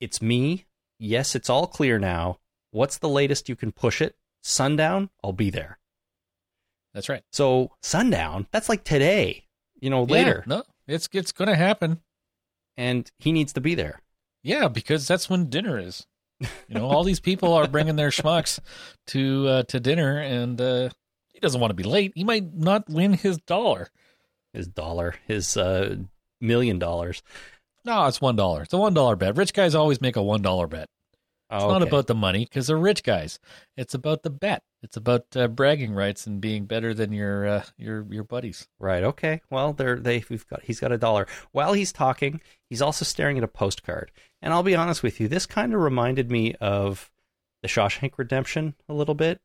"It's 0.00 0.20
me. 0.20 0.66
Yes, 0.98 1.34
it's 1.34 1.48
all 1.50 1.66
clear 1.66 1.98
now. 1.98 2.38
What's 2.70 2.98
the 2.98 3.08
latest 3.08 3.48
you 3.48 3.56
can 3.56 3.72
push 3.72 4.00
it? 4.02 4.16
Sundown. 4.42 5.10
I'll 5.24 5.32
be 5.32 5.50
there." 5.50 5.78
That's 6.94 7.08
right. 7.08 7.22
So 7.32 7.72
sundown. 7.82 8.46
That's 8.50 8.68
like 8.68 8.84
today. 8.84 9.44
You 9.80 9.90
know, 9.90 10.02
later, 10.02 10.44
Yeah, 10.46 10.56
no, 10.56 10.62
it's 10.88 11.08
it's 11.12 11.32
going 11.32 11.48
to 11.48 11.54
happen. 11.56 12.00
and 12.76 13.10
he 13.18 13.30
needs 13.32 13.52
to 13.52 13.60
be 13.60 13.74
there. 13.74 14.00
Yeah, 14.42 14.68
because 14.68 15.06
that's 15.06 15.28
when 15.30 15.48
dinner 15.50 15.78
is. 15.78 16.06
You 16.40 16.48
know, 16.74 16.86
all 16.86 17.02
these 17.04 17.20
people 17.20 17.52
are 17.54 17.66
bringing 17.66 17.96
their 17.96 18.10
schmucks 18.10 18.58
to 19.08 19.46
uh, 19.48 19.62
to 19.64 19.80
dinner, 19.80 20.18
and 20.20 20.60
uh, 20.60 20.88
he 21.32 21.40
doesn't 21.40 21.60
want 21.60 21.70
to 21.70 21.74
be 21.74 21.82
late. 21.82 22.12
He 22.14 22.24
might 22.24 22.54
not 22.54 22.88
win 22.88 23.12
his 23.14 23.38
dollar. 23.38 23.88
His 24.52 24.66
dollar, 24.68 25.14
his 25.26 25.56
uh, 25.56 25.96
million 26.40 26.78
dollars. 26.78 27.22
No, 27.84 28.06
it's 28.06 28.20
one 28.20 28.36
dollar. 28.36 28.62
It's 28.62 28.72
a 28.72 28.78
one 28.78 28.94
dollar 28.94 29.16
bet. 29.16 29.36
Rich 29.36 29.52
guys 29.52 29.74
always 29.74 30.00
make 30.00 30.16
a 30.16 30.22
one 30.22 30.42
dollar 30.42 30.66
bet. 30.66 30.88
It's 31.50 31.64
Oh, 31.64 31.70
not 31.70 31.82
about 31.82 32.06
the 32.06 32.14
money 32.14 32.44
because 32.44 32.66
they're 32.66 32.76
rich 32.76 33.02
guys. 33.02 33.40
It's 33.76 33.94
about 33.94 34.22
the 34.22 34.28
bet. 34.28 34.62
It's 34.82 34.98
about 34.98 35.24
uh, 35.34 35.48
bragging 35.48 35.94
rights 35.94 36.26
and 36.26 36.42
being 36.42 36.66
better 36.66 36.92
than 36.92 37.10
your 37.12 37.46
uh, 37.48 37.62
your 37.78 38.06
your 38.10 38.24
buddies. 38.24 38.68
Right. 38.78 39.02
Okay. 39.02 39.40
Well, 39.50 39.72
they're 39.72 39.98
they 39.98 40.24
we've 40.28 40.46
got 40.46 40.62
he's 40.64 40.78
got 40.78 40.92
a 40.92 40.98
dollar. 40.98 41.26
While 41.52 41.72
he's 41.72 41.90
talking, 41.92 42.42
he's 42.68 42.82
also 42.82 43.04
staring 43.06 43.38
at 43.38 43.44
a 43.44 43.48
postcard. 43.48 44.10
And 44.42 44.52
I'll 44.52 44.62
be 44.62 44.76
honest 44.76 45.02
with 45.02 45.20
you, 45.20 45.28
this 45.28 45.46
kind 45.46 45.74
of 45.74 45.80
reminded 45.80 46.30
me 46.30 46.54
of 46.60 47.10
the 47.62 47.68
Shawshank 47.68 48.12
Redemption 48.16 48.74
a 48.88 48.94
little 48.94 49.14
bit. 49.14 49.40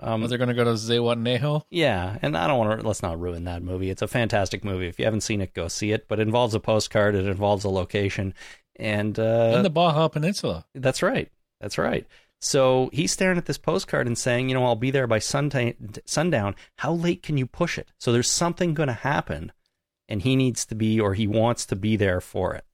Um, 0.00 0.22
Oh, 0.22 0.26
they're 0.26 0.36
going 0.36 0.48
to 0.48 0.54
go 0.54 0.64
to 0.64 0.72
Zihuatanejo. 0.72 1.62
yeah, 1.70 2.18
and 2.20 2.36
I 2.36 2.46
don't 2.46 2.58
want 2.58 2.80
to 2.80 2.86
let's 2.86 3.02
not 3.02 3.18
ruin 3.18 3.44
that 3.44 3.62
movie. 3.62 3.88
It's 3.88 4.02
a 4.02 4.08
fantastic 4.08 4.62
movie. 4.64 4.88
If 4.88 4.98
you 4.98 5.04
haven't 5.06 5.22
seen 5.22 5.40
it, 5.40 5.54
go 5.54 5.68
see 5.68 5.92
it. 5.92 6.06
But 6.08 6.18
it 6.18 6.22
involves 6.22 6.54
a 6.54 6.60
postcard. 6.60 7.14
It 7.14 7.26
involves 7.26 7.64
a 7.64 7.70
location, 7.70 8.34
and 8.74 9.18
uh, 9.18 9.52
in 9.56 9.62
the 9.62 9.70
Baja 9.70 10.08
Peninsula. 10.08 10.66
That's 10.74 11.02
right. 11.02 11.30
That's 11.60 11.78
right. 11.78 12.06
So 12.38 12.90
he's 12.92 13.10
staring 13.12 13.38
at 13.38 13.46
this 13.46 13.56
postcard 13.56 14.06
and 14.06 14.18
saying, 14.18 14.50
you 14.50 14.54
know, 14.54 14.64
I'll 14.66 14.74
be 14.76 14.90
there 14.90 15.06
by 15.06 15.18
sundown. 15.20 16.54
How 16.76 16.92
late 16.92 17.22
can 17.22 17.38
you 17.38 17.46
push 17.46 17.78
it? 17.78 17.88
So 17.98 18.12
there's 18.12 18.30
something 18.30 18.74
going 18.74 18.88
to 18.88 18.92
happen, 18.92 19.52
and 20.10 20.20
he 20.20 20.36
needs 20.36 20.66
to 20.66 20.74
be, 20.74 21.00
or 21.00 21.14
he 21.14 21.26
wants 21.26 21.64
to 21.66 21.76
be 21.76 21.96
there 21.96 22.20
for 22.20 22.54
it. 22.54 22.64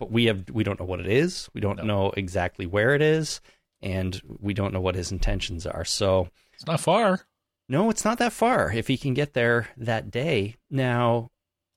But 0.00 0.10
we 0.10 0.24
have, 0.24 0.50
we 0.50 0.64
don't 0.64 0.80
know 0.80 0.86
what 0.86 0.98
it 0.98 1.06
is. 1.06 1.48
We 1.54 1.60
don't 1.60 1.76
No. 1.76 1.84
know 1.84 2.12
exactly 2.16 2.66
where 2.66 2.94
it 2.96 3.02
is, 3.02 3.40
and 3.82 4.20
we 4.40 4.54
don't 4.54 4.72
know 4.72 4.80
what 4.80 4.96
his 4.96 5.12
intentions 5.12 5.66
are. 5.66 5.84
So 5.84 6.28
It's 6.54 6.66
not 6.66 6.80
far. 6.80 7.20
no, 7.68 7.88
it's 7.90 8.04
not 8.04 8.18
that 8.18 8.32
far 8.32 8.72
if 8.72 8.88
he 8.88 8.96
can 8.96 9.14
get 9.14 9.34
there 9.34 9.68
that 9.76 10.10
day. 10.10 10.56
Now, 10.70 11.30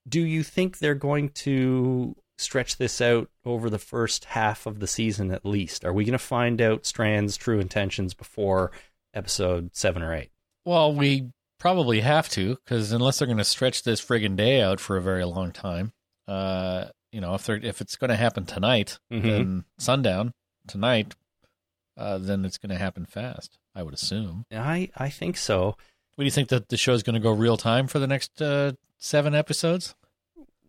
do 0.10 0.22
you 0.22 0.42
think 0.42 0.80
they're 0.80 0.96
going 0.96 1.30
to 1.30 2.16
stretch 2.38 2.78
this 2.78 3.00
out 3.00 3.30
over 3.46 3.70
the 3.70 3.78
first 3.78 4.26
half 4.26 4.66
of 4.66 4.80
the 4.80 4.88
season 4.88 5.32
at 5.32 5.46
least? 5.46 5.86
Are 5.86 5.94
we 5.94 6.04
going 6.04 6.14
to 6.14 6.18
find 6.18 6.62
out 6.62 6.86
Strand's 6.86 7.38
true 7.38 7.60
intentions 7.60 8.14
before 8.14 8.72
episode 9.14 9.70
seven 9.76 10.02
or 10.02 10.14
eight? 10.16 10.32
Well, 10.66 10.94
we 10.96 11.30
probably 11.60 12.00
have 12.02 12.28
to 12.30 12.56
because 12.64 12.92
unless 12.92 13.20
they're 13.20 13.28
going 13.28 13.38
to 13.38 13.44
stretch 13.44 13.84
this 13.84 14.04
friggin' 14.04 14.36
day 14.36 14.62
out 14.62 14.80
for 14.80 14.98
a 14.98 15.02
very 15.02 15.24
long 15.26 15.52
time, 15.52 15.94
uh, 16.28 16.86
you 17.14 17.22
know, 17.22 17.34
if 17.36 17.46
they're 17.46 17.56
if 17.64 17.80
it's 17.80 17.96
going 17.96 18.10
to 18.10 18.16
happen 18.18 18.46
tonight, 18.46 19.00
Mhm. 19.12 19.22
then 19.24 19.66
sundown 19.78 20.34
tonight, 20.68 21.16
uh, 21.96 22.18
then 22.18 22.44
it's 22.44 22.58
going 22.58 22.72
to 22.72 22.78
happen 22.78 23.06
fast. 23.06 23.60
I 23.76 23.84
would 23.84 23.94
assume. 23.94 24.46
I, 24.52 24.90
I 24.98 25.10
think 25.10 25.38
so. 25.38 25.78
What 26.16 26.22
do 26.22 26.26
you 26.26 26.32
think 26.32 26.50
that 26.50 26.70
the 26.70 26.78
show 26.78 26.94
is 26.94 27.04
going 27.04 27.14
to 27.16 27.20
go 27.20 27.32
real 27.32 27.58
time 27.58 27.88
for 27.88 28.00
the 28.00 28.08
next 28.08 28.42
uh, 28.42 28.74
seven 28.98 29.34
episodes? 29.34 29.96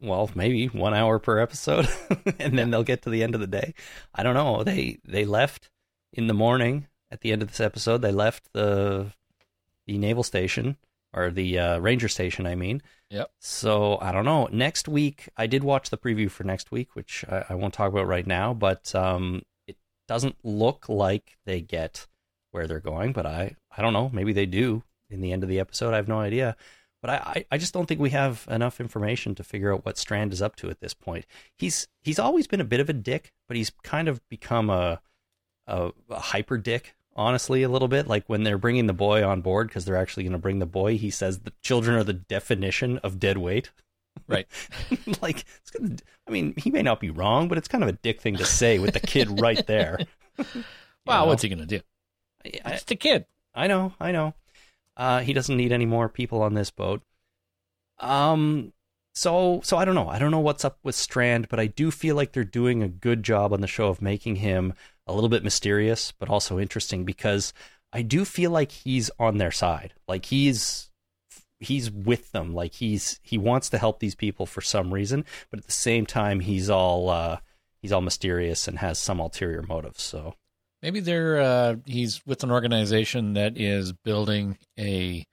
Well, 0.03 0.31
maybe 0.35 0.67
one 0.67 0.95
hour 0.95 1.19
per 1.19 1.39
episode, 1.39 1.89
and 2.39 2.59
then 2.59 2.71
they'll 2.71 2.83
get 2.83 3.03
to 3.03 3.11
the 3.11 3.23
end 3.23 3.35
of 3.35 3.41
the 3.41 3.47
day. 3.47 3.75
I 4.15 4.23
don't 4.23 4.35
know. 4.35 4.63
They 4.65 4.99
they 5.05 5.25
left 5.25 5.71
in 6.13 6.27
the 6.27 6.35
morning 6.35 6.87
at 7.11 7.21
the 7.23 7.33
end 7.33 7.43
of 7.43 7.49
this 7.49 7.61
episode. 7.61 7.99
They 8.03 8.13
left 8.13 8.53
the 8.53 9.13
the 9.87 9.97
naval 9.99 10.23
station 10.23 10.77
or 11.13 11.31
the 11.31 11.59
uh, 11.59 11.79
ranger 11.79 12.09
station. 12.09 12.47
I 12.47 12.55
mean. 12.55 12.83
Yep. 13.15 13.31
So 13.39 13.99
I 14.01 14.11
don't 14.11 14.25
know. 14.25 14.49
Next 14.51 14.89
week, 14.89 15.29
I 15.37 15.47
did 15.47 15.63
watch 15.63 15.91
the 15.91 15.97
preview 15.97 16.29
for 16.29 16.43
next 16.43 16.73
week, 16.73 16.95
which 16.97 17.25
I, 17.29 17.45
I 17.51 17.55
won't 17.55 17.73
talk 17.73 17.93
about 17.93 18.09
right 18.09 18.27
now. 18.27 18.53
But 18.53 18.93
um, 18.95 19.43
it 19.69 19.77
doesn't 20.09 20.37
look 20.43 20.89
like 20.89 21.37
they 21.47 21.61
get 21.61 22.09
where 22.51 22.67
they're 22.67 22.81
going. 22.81 23.13
But 23.13 23.25
I 23.27 23.55
I 23.77 23.83
don't 23.83 23.93
know. 23.93 24.11
Maybe 24.13 24.33
they 24.33 24.47
do 24.47 24.83
in 25.09 25.21
the 25.21 25.31
end 25.33 25.45
of 25.45 25.49
the 25.49 25.61
episode. 25.61 25.95
I 25.95 25.97
have 25.97 26.09
no 26.09 26.19
idea. 26.19 26.57
But 27.01 27.11
I, 27.11 27.45
I- 27.53 27.59
just 27.59 27.73
don't 27.75 27.87
think 27.87 28.01
we 28.01 28.11
have 28.11 28.47
enough 28.51 28.81
information 28.81 29.35
to 29.37 29.45
figure 29.45 29.73
out 29.73 29.85
what 29.85 29.99
Strand 29.99 30.33
is 30.33 30.41
up 30.43 30.57
to 30.57 30.71
at 30.71 30.81
this 30.81 30.95
point. 30.95 31.25
He's 31.57 31.87
he's 32.03 32.19
always 32.19 32.49
been 32.49 32.61
a 32.63 32.65
bit 32.65 32.81
of 32.81 32.89
a 32.89 32.95
dick, 32.95 33.33
but 33.47 33.57
he's 33.57 33.71
kind 33.85 34.09
of 34.09 34.27
become 34.29 34.71
a 34.71 35.01
a, 35.69 35.93
a 36.11 36.19
hyper 36.19 36.59
dick, 36.59 36.97
honestly, 37.17 37.63
a 37.63 37.69
little 37.69 37.89
bit. 37.89 38.07
Like 38.07 38.25
when 38.27 38.45
they're 38.45 38.59
bringing 38.59 38.87
the 38.87 38.93
boy 38.93 39.25
on 39.25 39.41
board 39.41 39.69
because 39.69 39.85
they're 39.85 39.97
actually 39.97 40.25
going 40.25 40.33
to 40.33 40.39
bring 40.39 40.59
the 40.59 40.67
boy. 40.67 40.97
He 40.99 41.11
says 41.11 41.41
the 41.41 41.53
children 41.63 41.97
are 41.97 42.05
the 42.05 42.13
definition 42.13 42.99
of 42.99 43.19
dead 43.21 43.39
weight. 43.39 43.71
Right. 44.29 44.47
like, 45.23 45.45
I 46.27 46.31
mean, 46.31 46.55
he 46.57 46.71
may 46.71 46.83
not 46.83 47.01
be 47.01 47.11
wrong, 47.11 47.49
but 47.49 47.59
it's 47.59 47.69
kind 47.69 47.83
of 47.83 47.89
a 47.91 47.99
dick 48.01 48.21
thing 48.21 48.37
to 48.37 48.45
say 48.45 48.79
with 48.79 48.95
the 48.95 49.01
kid 49.01 49.41
right 49.41 49.67
there. 49.67 49.99
Well, 51.07 51.25
know? 51.25 51.27
what's 51.27 51.43
he 51.43 51.49
going 51.49 51.59
to 51.59 51.67
do? 51.67 51.81
I- 52.45 52.73
It's 52.73 52.85
the 52.85 52.97
kid. 52.97 53.27
I 53.55 53.67
know, 53.67 53.95
I 54.01 54.13
know. 54.13 54.35
Uh, 54.97 55.21
he 55.21 55.33
doesn't 55.33 55.57
need 55.57 55.73
any 55.73 55.87
more 55.87 56.09
people 56.09 56.43
on 56.43 56.55
this 56.55 56.71
boat. 56.71 57.03
Um, 57.99 58.73
so 59.15 59.61
so 59.63 59.77
I 59.77 59.85
don't 59.85 59.95
know. 59.95 60.09
I 60.09 60.19
don't 60.19 60.31
know 60.31 60.41
what's 60.41 60.65
up 60.65 60.79
with 60.83 60.95
Strand, 60.95 61.49
but 61.49 61.61
I 61.61 61.67
do 61.67 61.91
feel 61.91 62.17
like 62.17 62.33
they're 62.33 62.45
doing 62.45 62.83
a 62.83 62.89
good 62.89 63.23
job 63.23 63.53
on 63.53 63.61
the 63.61 63.67
show 63.67 63.89
of 63.89 64.03
making 64.03 64.37
him 64.37 64.75
a 65.07 65.13
little 65.13 65.29
bit 65.29 65.45
mysterious, 65.45 66.13
but 66.13 66.29
also 66.29 66.59
interesting 66.59 67.05
because 67.05 67.53
I 67.93 68.03
do 68.03 68.25
feel 68.25 68.51
like 68.51 68.73
he's 68.73 69.11
on 69.19 69.39
their 69.39 69.53
side. 69.53 69.95
Like 70.09 70.27
he's 70.27 70.91
he's 71.61 71.91
with 71.91 72.33
them. 72.33 72.55
Like 72.55 72.75
he's 72.75 73.21
he 73.23 73.39
wants 73.39 73.69
to 73.71 73.79
help 73.79 74.01
these 74.01 74.15
people 74.15 74.47
for 74.47 74.61
some 74.61 74.93
reason, 74.93 75.25
but 75.51 75.59
at 75.59 75.67
the 75.67 75.73
same 75.73 76.07
time 76.07 76.41
he's 76.41 76.71
all 76.71 77.11
uh, 77.11 77.39
he's 77.81 77.93
all 77.93 78.01
mysterious 78.01 78.67
and 78.67 78.79
has 78.79 78.99
some 78.99 79.21
ulterior 79.21 79.63
motives. 79.63 80.03
So 80.03 80.35
Maybe 80.85 81.01
they're 81.01 81.41
uh, 81.41 81.77
he's 81.87 82.21
with 82.27 82.43
an 82.43 82.51
organization 82.51 83.33
that 83.33 83.57
is 83.57 83.95
building 83.95 84.59
a 84.79 85.25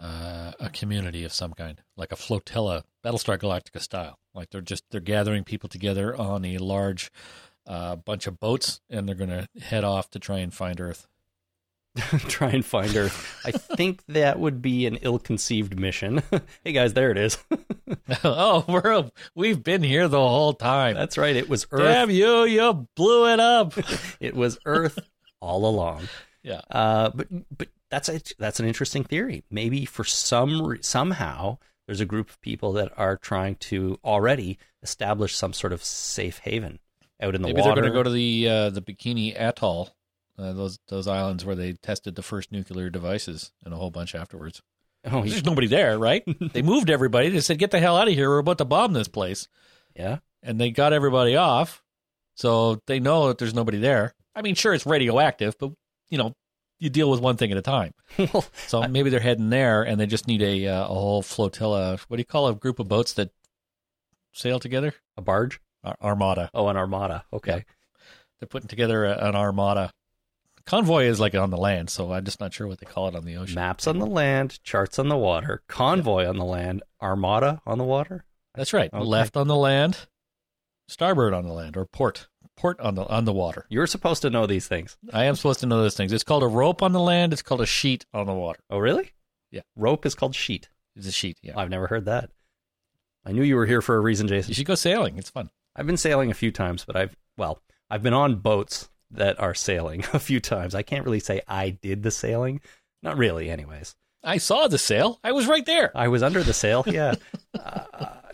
uh, 0.00 0.52
a 0.58 0.70
community 0.70 1.22
of 1.22 1.34
some 1.34 1.52
kind, 1.52 1.82
like 1.98 2.12
a 2.12 2.16
flotilla, 2.16 2.84
Battlestar 3.04 3.36
Galactica 3.36 3.82
style. 3.82 4.18
Like 4.34 4.48
they're 4.48 4.62
just 4.62 4.84
they're 4.90 5.02
gathering 5.02 5.44
people 5.44 5.68
together 5.68 6.16
on 6.16 6.46
a 6.46 6.56
large 6.56 7.12
uh, 7.66 7.96
bunch 7.96 8.26
of 8.26 8.40
boats, 8.40 8.80
and 8.90 9.08
they're 9.08 9.14
going 9.14 9.30
to 9.30 9.48
head 9.60 9.84
off 9.84 10.10
to 10.10 10.18
try 10.18 10.38
and 10.38 10.52
find 10.52 10.80
Earth. 10.80 11.06
try 12.28 12.50
and 12.50 12.64
find 12.64 12.92
her. 12.92 13.10
I 13.44 13.50
think 13.50 14.04
that 14.08 14.38
would 14.38 14.62
be 14.62 14.86
an 14.86 14.96
ill-conceived 14.96 15.78
mission. 15.78 16.22
hey 16.64 16.72
guys, 16.72 16.94
there 16.94 17.10
it 17.10 17.18
is. 17.18 17.36
oh, 18.24 18.64
we're 18.68 19.10
we've 19.34 19.62
been 19.62 19.82
here 19.82 20.06
the 20.06 20.20
whole 20.20 20.52
time. 20.52 20.94
That's 20.94 21.18
right. 21.18 21.34
It 21.34 21.48
was 21.48 21.66
Earth. 21.72 21.82
Damn 21.82 22.10
you! 22.10 22.44
You 22.44 22.86
blew 22.94 23.32
it 23.32 23.40
up. 23.40 23.74
it 24.20 24.36
was 24.36 24.58
Earth 24.64 25.00
all 25.40 25.66
along. 25.66 26.08
Yeah. 26.44 26.60
Uh, 26.70 27.10
but 27.12 27.26
but 27.56 27.68
that's 27.90 28.08
a, 28.08 28.20
that's 28.38 28.60
an 28.60 28.66
interesting 28.66 29.02
theory. 29.02 29.42
Maybe 29.50 29.84
for 29.84 30.04
some 30.04 30.78
somehow 30.82 31.58
there's 31.86 32.00
a 32.00 32.06
group 32.06 32.30
of 32.30 32.40
people 32.40 32.72
that 32.74 32.92
are 32.96 33.16
trying 33.16 33.56
to 33.56 33.98
already 34.04 34.58
establish 34.80 35.34
some 35.34 35.52
sort 35.52 35.72
of 35.72 35.82
safe 35.82 36.38
haven 36.38 36.78
out 37.20 37.34
in 37.34 37.42
the 37.42 37.48
Maybe 37.48 37.60
water. 37.60 37.74
they're 37.80 37.90
going 37.90 37.92
to 37.92 37.98
go 37.98 38.02
to 38.04 38.10
the 38.10 38.48
uh, 38.48 38.70
the 38.70 38.82
Bikini 38.82 39.34
Atoll, 39.38 39.90
uh, 40.38 40.52
those 40.52 40.78
those 40.88 41.06
islands 41.06 41.44
where 41.44 41.56
they 41.56 41.72
tested 41.74 42.14
the 42.14 42.22
first 42.22 42.50
nuclear 42.52 42.90
devices, 42.90 43.52
and 43.64 43.74
a 43.74 43.76
whole 43.76 43.90
bunch 43.90 44.14
afterwards. 44.14 44.62
oh, 45.10 45.22
There's 45.22 45.44
nobody 45.44 45.66
there, 45.66 45.98
right? 45.98 46.22
they 46.52 46.62
moved 46.62 46.90
everybody. 46.90 47.28
They 47.28 47.40
said, 47.40 47.58
"Get 47.58 47.70
the 47.70 47.80
hell 47.80 47.96
out 47.96 48.08
of 48.08 48.14
here! 48.14 48.28
We're 48.28 48.38
about 48.38 48.58
to 48.58 48.64
bomb 48.64 48.92
this 48.92 49.08
place," 49.08 49.48
yeah. 49.94 50.18
and 50.42 50.60
they 50.60 50.70
got 50.70 50.92
everybody 50.92 51.36
off. 51.36 51.82
So 52.34 52.80
they 52.86 53.00
know 53.00 53.28
that 53.28 53.38
there's 53.38 53.54
nobody 53.54 53.78
there. 53.78 54.14
I 54.34 54.42
mean, 54.42 54.54
sure, 54.54 54.72
it's 54.72 54.86
radioactive, 54.86 55.56
but 55.58 55.72
you 56.08 56.16
know, 56.18 56.34
you 56.78 56.88
deal 56.88 57.10
with 57.10 57.20
one 57.20 57.36
thing 57.36 57.50
at 57.52 57.58
a 57.58 57.62
time. 57.62 57.92
well, 58.18 58.44
So 58.66 58.86
maybe 58.88 59.10
they're 59.10 59.20
heading 59.20 59.50
there, 59.50 59.82
and 59.82 60.00
they 60.00 60.06
just 60.06 60.26
need 60.26 60.40
a 60.42 60.66
uh, 60.68 60.84
a 60.84 60.86
whole 60.94 61.22
flotilla. 61.22 61.98
What 62.08 62.16
do 62.16 62.20
you 62.20 62.24
call 62.24 62.48
a 62.48 62.54
group 62.54 62.78
of 62.78 62.88
boats 62.88 63.12
that 63.14 63.30
sail 64.32 64.58
together? 64.58 64.94
a 65.16 65.22
barge. 65.22 65.60
Ar- 65.84 65.96
armada. 66.02 66.50
Oh, 66.54 66.68
an 66.68 66.76
armada. 66.76 67.24
Okay. 67.32 67.64
They're 68.38 68.48
putting 68.48 68.68
together 68.68 69.04
a, 69.04 69.28
an 69.28 69.34
armada. 69.34 69.92
Convoy 70.66 71.04
is 71.04 71.18
like 71.18 71.34
on 71.34 71.50
the 71.50 71.56
land, 71.56 71.90
so 71.90 72.12
I'm 72.12 72.24
just 72.24 72.40
not 72.40 72.52
sure 72.52 72.66
what 72.66 72.78
they 72.78 72.86
call 72.86 73.08
it 73.08 73.16
on 73.16 73.24
the 73.24 73.36
ocean. 73.36 73.54
Maps 73.54 73.86
on 73.86 73.98
the 73.98 74.06
land, 74.06 74.62
charts 74.62 74.98
on 74.98 75.08
the 75.08 75.16
water, 75.16 75.62
convoy 75.68 76.26
on 76.26 76.36
the 76.36 76.44
land, 76.44 76.82
armada 77.02 77.60
on 77.66 77.78
the 77.78 77.84
water. 77.84 78.24
That's 78.54 78.72
right. 78.72 78.92
Okay. 78.92 79.04
Left 79.04 79.36
on 79.36 79.48
the 79.48 79.56
land, 79.56 80.06
starboard 80.86 81.34
on 81.34 81.44
the 81.44 81.52
land, 81.52 81.76
or 81.76 81.86
port 81.86 82.28
port 82.56 82.78
on 82.80 82.94
the 82.94 83.06
on 83.06 83.24
the 83.24 83.32
water. 83.32 83.66
You're 83.70 83.86
supposed 83.86 84.22
to 84.22 84.30
know 84.30 84.46
these 84.46 84.68
things. 84.68 84.96
I 85.12 85.24
am 85.24 85.34
supposed 85.34 85.60
to 85.60 85.66
know 85.66 85.80
those 85.80 85.96
things. 85.96 86.12
It's 86.12 86.24
called 86.24 86.42
a 86.42 86.48
rope 86.48 86.82
on 86.82 86.92
the 86.92 87.00
land. 87.00 87.32
It's 87.32 87.42
called 87.42 87.62
a 87.62 87.66
sheet 87.66 88.04
on 88.12 88.26
the 88.26 88.34
water. 88.34 88.60
Oh, 88.70 88.78
really? 88.78 89.12
Yeah. 89.50 89.62
Rope 89.76 90.04
is 90.06 90.14
called 90.14 90.34
sheet. 90.34 90.68
It's 90.94 91.06
a 91.06 91.12
sheet. 91.12 91.38
Yeah. 91.42 91.54
I've 91.56 91.70
never 91.70 91.86
heard 91.86 92.04
that. 92.04 92.30
I 93.24 93.32
knew 93.32 93.42
you 93.42 93.56
were 93.56 93.66
here 93.66 93.82
for 93.82 93.96
a 93.96 94.00
reason, 94.00 94.28
Jason. 94.28 94.50
You 94.50 94.54
should 94.54 94.66
go 94.66 94.74
sailing. 94.74 95.18
It's 95.18 95.30
fun. 95.30 95.50
I've 95.76 95.86
been 95.86 95.96
sailing 95.96 96.30
a 96.30 96.34
few 96.34 96.50
times, 96.50 96.84
but 96.84 96.96
I've 96.96 97.16
well, 97.36 97.60
I've 97.88 98.02
been 98.02 98.14
on 98.14 98.36
boats 98.36 98.88
that 99.12 99.40
are 99.40 99.54
sailing 99.54 100.04
a 100.12 100.18
few 100.18 100.40
times. 100.40 100.74
I 100.74 100.82
can't 100.82 101.04
really 101.04 101.20
say 101.20 101.40
I 101.48 101.70
did 101.70 102.02
the 102.02 102.10
sailing. 102.10 102.60
Not 103.02 103.16
really, 103.16 103.50
anyways. 103.50 103.94
I 104.22 104.36
saw 104.36 104.68
the 104.68 104.76
sail. 104.76 105.18
I 105.24 105.32
was 105.32 105.46
right 105.46 105.64
there. 105.64 105.90
I 105.96 106.08
was 106.08 106.22
under 106.22 106.42
the 106.42 106.52
sail, 106.52 106.84
yeah. 106.86 107.14
uh, 107.58 107.84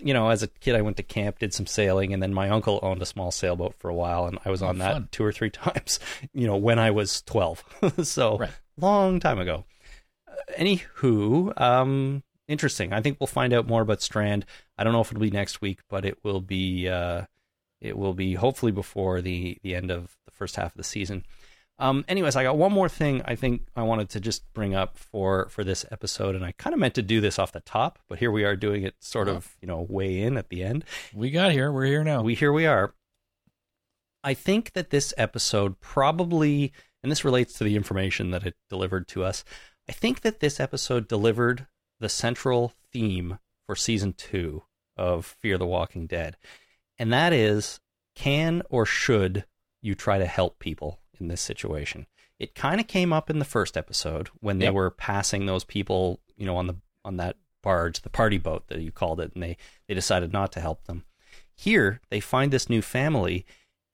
you 0.00 0.12
know, 0.12 0.28
as 0.30 0.42
a 0.42 0.48
kid, 0.48 0.74
I 0.74 0.82
went 0.82 0.96
to 0.96 1.04
camp, 1.04 1.38
did 1.38 1.54
some 1.54 1.66
sailing, 1.66 2.12
and 2.12 2.20
then 2.20 2.34
my 2.34 2.50
uncle 2.50 2.80
owned 2.82 3.00
a 3.00 3.06
small 3.06 3.30
sailboat 3.30 3.74
for 3.78 3.88
a 3.88 3.94
while, 3.94 4.26
and 4.26 4.36
I 4.44 4.50
was 4.50 4.62
on 4.62 4.78
that 4.78 4.92
fun. 4.94 5.08
two 5.12 5.24
or 5.24 5.30
three 5.32 5.50
times. 5.50 6.00
You 6.32 6.48
know, 6.48 6.56
when 6.56 6.80
I 6.80 6.90
was 6.90 7.22
twelve, 7.22 7.62
so 8.02 8.38
Right. 8.38 8.50
long 8.76 9.20
time 9.20 9.38
ago. 9.38 9.64
Uh, 10.28 10.32
anywho, 10.58 11.58
um, 11.60 12.24
interesting. 12.48 12.92
I 12.92 13.00
think 13.00 13.18
we'll 13.20 13.26
find 13.26 13.52
out 13.52 13.66
more 13.66 13.82
about 13.82 14.02
Strand. 14.02 14.44
I 14.78 14.84
don't 14.84 14.92
know 14.92 15.00
if 15.00 15.10
it'll 15.10 15.20
be 15.20 15.30
next 15.30 15.60
week, 15.60 15.80
but 15.88 16.04
it 16.04 16.18
will 16.22 16.40
be. 16.40 16.88
Uh, 16.88 17.22
it 17.80 17.96
will 17.96 18.14
be 18.14 18.34
hopefully 18.34 18.72
before 18.72 19.20
the 19.20 19.58
the 19.62 19.74
end 19.74 19.90
of 19.90 20.16
the 20.24 20.32
first 20.32 20.56
half 20.56 20.72
of 20.72 20.76
the 20.76 20.84
season. 20.84 21.24
Um, 21.78 22.06
anyways, 22.08 22.36
I 22.36 22.42
got 22.42 22.56
one 22.56 22.72
more 22.72 22.88
thing 22.88 23.20
I 23.26 23.34
think 23.34 23.62
I 23.76 23.82
wanted 23.82 24.08
to 24.10 24.20
just 24.20 24.50
bring 24.54 24.74
up 24.74 24.96
for 24.96 25.48
for 25.50 25.62
this 25.62 25.84
episode, 25.90 26.34
and 26.34 26.44
I 26.44 26.52
kind 26.52 26.72
of 26.72 26.80
meant 26.80 26.94
to 26.94 27.02
do 27.02 27.20
this 27.20 27.38
off 27.38 27.52
the 27.52 27.60
top, 27.60 27.98
but 28.08 28.18
here 28.18 28.30
we 28.30 28.44
are 28.44 28.56
doing 28.56 28.82
it 28.82 28.94
sort 29.00 29.28
of 29.28 29.56
you 29.60 29.68
know 29.68 29.86
way 29.88 30.22
in 30.22 30.36
at 30.36 30.48
the 30.48 30.62
end. 30.62 30.84
We 31.14 31.30
got 31.30 31.52
here. 31.52 31.70
We're 31.70 31.86
here 31.86 32.04
now. 32.04 32.22
We 32.22 32.34
here 32.34 32.52
we 32.52 32.66
are. 32.66 32.94
I 34.24 34.34
think 34.34 34.72
that 34.72 34.90
this 34.90 35.12
episode 35.16 35.78
probably, 35.80 36.72
and 37.02 37.12
this 37.12 37.24
relates 37.24 37.52
to 37.58 37.64
the 37.64 37.76
information 37.76 38.30
that 38.30 38.44
it 38.44 38.54
delivered 38.68 39.06
to 39.08 39.22
us. 39.22 39.44
I 39.88 39.92
think 39.92 40.22
that 40.22 40.40
this 40.40 40.58
episode 40.58 41.06
delivered 41.06 41.66
the 42.00 42.08
central 42.08 42.72
theme 42.92 43.38
for 43.66 43.74
season 43.76 44.12
two 44.12 44.62
of 44.96 45.36
Fear 45.40 45.58
the 45.58 45.66
Walking 45.66 46.06
Dead, 46.06 46.36
and 46.98 47.12
that 47.12 47.32
is 47.32 47.80
can 48.14 48.62
or 48.70 48.86
should 48.86 49.44
you 49.82 49.94
try 49.94 50.18
to 50.18 50.26
help 50.26 50.58
people 50.58 51.00
in 51.20 51.28
this 51.28 51.40
situation? 51.40 52.06
It 52.38 52.54
kind 52.54 52.80
of 52.80 52.86
came 52.86 53.12
up 53.12 53.30
in 53.30 53.38
the 53.38 53.44
first 53.44 53.76
episode 53.76 54.28
when 54.40 54.58
they 54.58 54.66
Yep. 54.66 54.74
were 54.74 54.90
passing 54.90 55.46
those 55.46 55.64
people, 55.64 56.20
you 56.36 56.46
know, 56.46 56.56
on 56.56 56.66
the 56.66 56.76
on 57.04 57.16
that 57.18 57.36
barge, 57.62 58.00
the 58.02 58.10
party 58.10 58.38
boat 58.38 58.68
that 58.68 58.80
you 58.80 58.90
called 58.92 59.20
it, 59.20 59.32
and 59.34 59.42
they 59.42 59.56
they 59.88 59.94
decided 59.94 60.32
not 60.32 60.52
to 60.52 60.60
help 60.60 60.84
them. 60.84 61.04
Here, 61.54 62.00
they 62.10 62.20
find 62.20 62.52
this 62.52 62.68
new 62.68 62.82
family, 62.82 63.44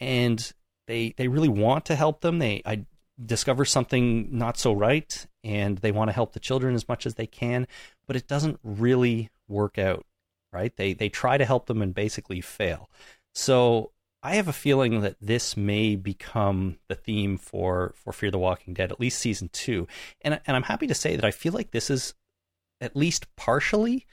and 0.01 0.53
they 0.87 1.15
they 1.17 1.29
really 1.29 1.49
want 1.49 1.85
to 1.87 1.95
help 1.97 2.21
them. 2.21 2.39
They 2.39 2.63
I 2.65 2.85
discover 3.25 3.65
something 3.65 4.29
not 4.37 4.59
so 4.59 4.73
right, 4.73 5.27
and 5.45 5.79
they 5.79 5.93
want 5.93 6.09
to 6.09 6.15
help 6.15 6.33
the 6.33 6.41
children 6.41 6.75
as 6.75 6.89
much 6.89 7.07
as 7.07 7.15
they 7.15 7.27
can, 7.27 7.67
but 8.07 8.17
it 8.17 8.29
doesn't 8.29 8.61
really 8.63 9.31
work 9.49 9.79
out. 9.79 10.05
Right? 10.53 10.77
They 10.77 10.93
they 10.93 11.09
try 11.09 11.39
to 11.39 11.47
help 11.47 11.67
them 11.67 11.81
and 11.81 11.95
basically 11.95 12.41
fail. 12.43 12.91
So 13.35 13.93
I 14.23 14.35
have 14.37 14.49
a 14.49 14.53
feeling 14.53 15.01
that 15.01 15.17
this 15.21 15.57
may 15.57 15.97
become 15.97 16.79
the 16.89 16.95
theme 16.95 17.39
for 17.39 17.95
for 17.97 18.13
Fear 18.13 18.33
the 18.33 18.39
Walking 18.39 18.75
Dead, 18.75 18.93
at 18.93 19.01
least 19.01 19.19
season 19.19 19.49
two. 19.53 19.89
And 20.21 20.41
and 20.47 20.57
I'm 20.57 20.65
happy 20.65 20.87
to 20.87 20.95
say 20.95 21.17
that 21.17 21.25
I 21.25 21.31
feel 21.31 21.53
like 21.53 21.71
this 21.71 21.89
is 21.91 22.15
at 22.83 22.97
least 22.97 23.35
partially 23.37 24.07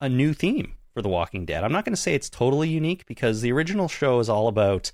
a 0.00 0.08
new 0.08 0.32
theme 0.32 0.74
for 0.92 1.02
The 1.02 1.08
Walking 1.08 1.44
Dead. 1.44 1.64
I'm 1.64 1.72
not 1.72 1.84
going 1.84 1.94
to 1.94 2.00
say 2.00 2.14
it's 2.14 2.30
totally 2.30 2.68
unique 2.68 3.04
because 3.06 3.40
the 3.40 3.52
original 3.52 3.88
show 3.88 4.20
is 4.20 4.28
all 4.28 4.48
about 4.48 4.92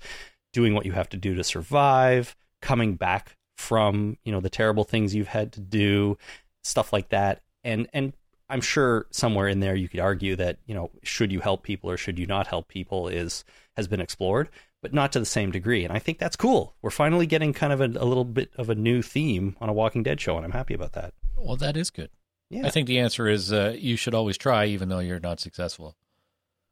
doing 0.53 0.73
what 0.73 0.85
you 0.85 0.93
have 0.93 1.09
to 1.09 1.17
do 1.17 1.35
to 1.35 1.43
survive, 1.43 2.35
coming 2.61 2.95
back 2.95 3.37
from, 3.57 4.17
you 4.23 4.31
know, 4.31 4.39
the 4.39 4.49
terrible 4.49 4.83
things 4.83 5.13
you've 5.13 5.27
had 5.27 5.51
to 5.53 5.59
do, 5.59 6.17
stuff 6.63 6.93
like 6.93 7.09
that. 7.09 7.41
And 7.63 7.87
and 7.93 8.13
I'm 8.49 8.61
sure 8.61 9.07
somewhere 9.11 9.47
in 9.47 9.59
there 9.59 9.75
you 9.75 9.87
could 9.87 9.99
argue 9.99 10.35
that, 10.35 10.57
you 10.65 10.75
know, 10.75 10.89
should 11.03 11.31
you 11.31 11.39
help 11.39 11.63
people 11.63 11.89
or 11.89 11.97
should 11.97 12.19
you 12.19 12.25
not 12.25 12.47
help 12.47 12.67
people 12.67 13.07
is 13.07 13.43
has 13.77 13.87
been 13.87 14.01
explored, 14.01 14.49
but 14.81 14.93
not 14.93 15.11
to 15.13 15.19
the 15.19 15.25
same 15.25 15.51
degree. 15.51 15.83
And 15.83 15.93
I 15.93 15.99
think 15.99 16.19
that's 16.19 16.35
cool. 16.35 16.75
We're 16.81 16.89
finally 16.89 17.25
getting 17.25 17.53
kind 17.53 17.71
of 17.71 17.81
a, 17.81 17.85
a 17.85 18.05
little 18.05 18.25
bit 18.25 18.51
of 18.57 18.69
a 18.69 18.75
new 18.75 19.01
theme 19.01 19.55
on 19.61 19.69
a 19.69 19.73
Walking 19.73 20.03
Dead 20.03 20.19
show, 20.19 20.35
and 20.35 20.45
I'm 20.45 20.51
happy 20.51 20.73
about 20.73 20.93
that. 20.93 21.13
well, 21.37 21.55
that 21.57 21.77
is 21.77 21.89
good. 21.89 22.09
Yeah. 22.49 22.67
I 22.67 22.69
think 22.69 22.87
the 22.87 22.99
answer 22.99 23.29
is 23.29 23.53
uh, 23.53 23.75
you 23.77 23.95
should 23.95 24.13
always 24.13 24.37
try, 24.37 24.65
even 24.65 24.89
though 24.89 24.99
you're 24.99 25.21
not 25.21 25.39
successful. 25.39 25.95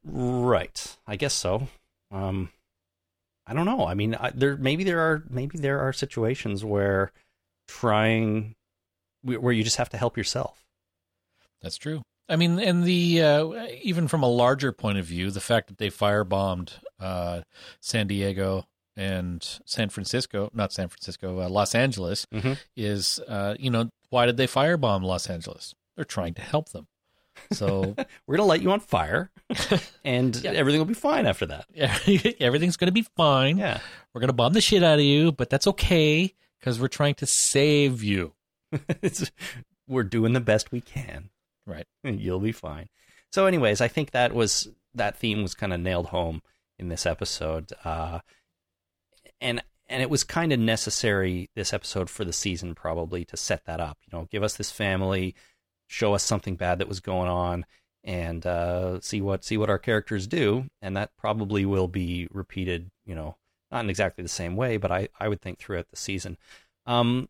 Right. 0.03 0.97
I 1.07 1.15
guess 1.15 1.33
so. 1.33 1.69
Um, 2.11 2.49
I 3.49 3.53
don't 3.53 3.65
know. 3.65 3.85
I 3.87 3.95
mean, 3.95 4.13
I, 4.15 4.29
there 4.29 4.55
maybe 4.57 4.83
there 4.83 4.99
are 4.99 5.23
maybe 5.29 5.57
there 5.57 5.79
are 5.79 5.91
situations 5.91 6.63
where 6.63 7.11
trying 7.67 8.55
where 9.23 9.51
you 9.53 9.63
just 9.63 9.77
have 9.77 9.89
to 9.89 9.97
help 9.97 10.17
yourself. 10.17 10.63
That's 11.61 11.77
true. 11.77 12.01
I 12.29 12.35
mean, 12.35 12.59
and 12.59 12.83
the 12.83 13.23
uh, 13.23 13.67
even 13.81 14.07
from 14.07 14.21
a 14.23 14.27
larger 14.29 14.71
point 14.71 14.97
of 14.99 15.05
view, 15.05 15.31
the 15.31 15.41
fact 15.41 15.67
that 15.67 15.77
they 15.79 15.89
firebombed 15.89 16.73
uh, 16.99 17.41
San 17.81 18.05
Diego 18.07 18.65
and 18.95 19.45
San 19.65 19.89
Francisco, 19.89 20.49
not 20.53 20.71
San 20.71 20.89
Francisco, 20.89 21.41
uh, 21.41 21.49
Los 21.49 21.73
Angeles, 21.73 22.25
Mhm. 22.33 22.57
is 22.77 23.19
uh, 23.27 23.55
you 23.59 23.71
know 23.71 23.89
why 24.09 24.25
did 24.27 24.37
they 24.37 24.47
firebomb 24.47 25.03
Los 25.03 25.27
Angeles? 25.29 25.73
They're 25.95 26.05
trying 26.05 26.35
to 26.35 26.41
help 26.41 26.69
them. 26.69 26.87
So 27.51 27.95
We're 28.27 28.37
gonna 28.37 28.47
light 28.47 28.61
you 28.61 28.71
on 28.71 28.79
fire, 28.79 29.31
and 30.03 30.35
Yeah. 30.43 30.51
everything 30.51 30.79
will 30.79 30.85
be 30.85 30.93
fine 30.93 31.25
after 31.25 31.45
that. 31.47 31.65
everything's 32.39 32.77
going 32.77 32.87
to 32.87 32.91
be 32.93 33.05
fine. 33.17 33.57
Yeah. 33.57 33.79
We're 34.13 34.21
going 34.21 34.29
to 34.29 34.33
bomb 34.33 34.53
the 34.53 34.61
shit 34.61 34.83
out 34.83 34.99
of 34.99 35.05
you, 35.05 35.31
but 35.31 35.49
that's 35.49 35.67
okay 35.67 36.33
because 36.59 36.79
we're 36.79 36.87
trying 36.87 37.15
to 37.15 37.25
save 37.25 38.03
you. 38.03 38.33
we're 39.87 40.03
doing 40.03 40.33
the 40.33 40.39
best 40.39 40.71
we 40.71 40.81
can. 40.81 41.29
Right. 41.65 41.85
You'll 42.03 42.39
be 42.39 42.51
fine. 42.51 42.89
So, 43.31 43.45
anyways, 43.45 43.81
I 43.81 43.87
think 43.87 44.11
that 44.11 44.33
was 44.33 44.67
that 44.95 45.17
theme 45.17 45.41
was 45.43 45.53
kind 45.53 45.73
of 45.73 45.79
nailed 45.79 46.07
home 46.07 46.41
in 46.79 46.89
this 46.89 47.05
episode, 47.05 47.71
uh, 47.85 48.19
and 49.39 49.61
and 49.87 50.01
it 50.01 50.09
was 50.09 50.23
kind 50.23 50.51
of 50.51 50.59
necessary 50.59 51.49
this 51.55 51.73
episode 51.73 52.09
for 52.09 52.23
the 52.25 52.33
season 52.33 52.73
probably 52.75 53.25
to 53.25 53.37
set 53.37 53.65
that 53.65 53.79
up. 53.79 53.97
You 54.05 54.17
know, 54.17 54.27
give 54.31 54.43
us 54.43 54.55
this 54.57 54.71
family, 54.71 55.35
show 55.89 56.13
us 56.13 56.23
something 56.23 56.55
bad 56.55 56.79
that 56.79 56.87
was 56.87 56.99
going 57.01 57.27
on, 57.29 57.65
and 58.05 58.45
uh, 58.45 59.01
see 59.01 59.19
what 59.19 59.43
see 59.43 59.57
what 59.57 59.69
our 59.69 59.79
characters 59.79 60.27
do, 60.27 60.65
and 60.81 60.95
that 60.95 61.11
probably 61.17 61.65
will 61.65 61.87
be 61.89 62.27
repeated. 62.31 62.89
You 63.05 63.15
know, 63.15 63.35
not 63.71 63.83
in 63.83 63.89
exactly 63.89 64.21
the 64.21 64.29
same 64.29 64.55
way, 64.55 64.77
but 64.77 64.91
I 64.91 65.09
I 65.19 65.27
would 65.27 65.41
think 65.41 65.59
throughout 65.59 65.89
the 65.89 65.97
season. 65.97 66.37
Um, 66.85 67.27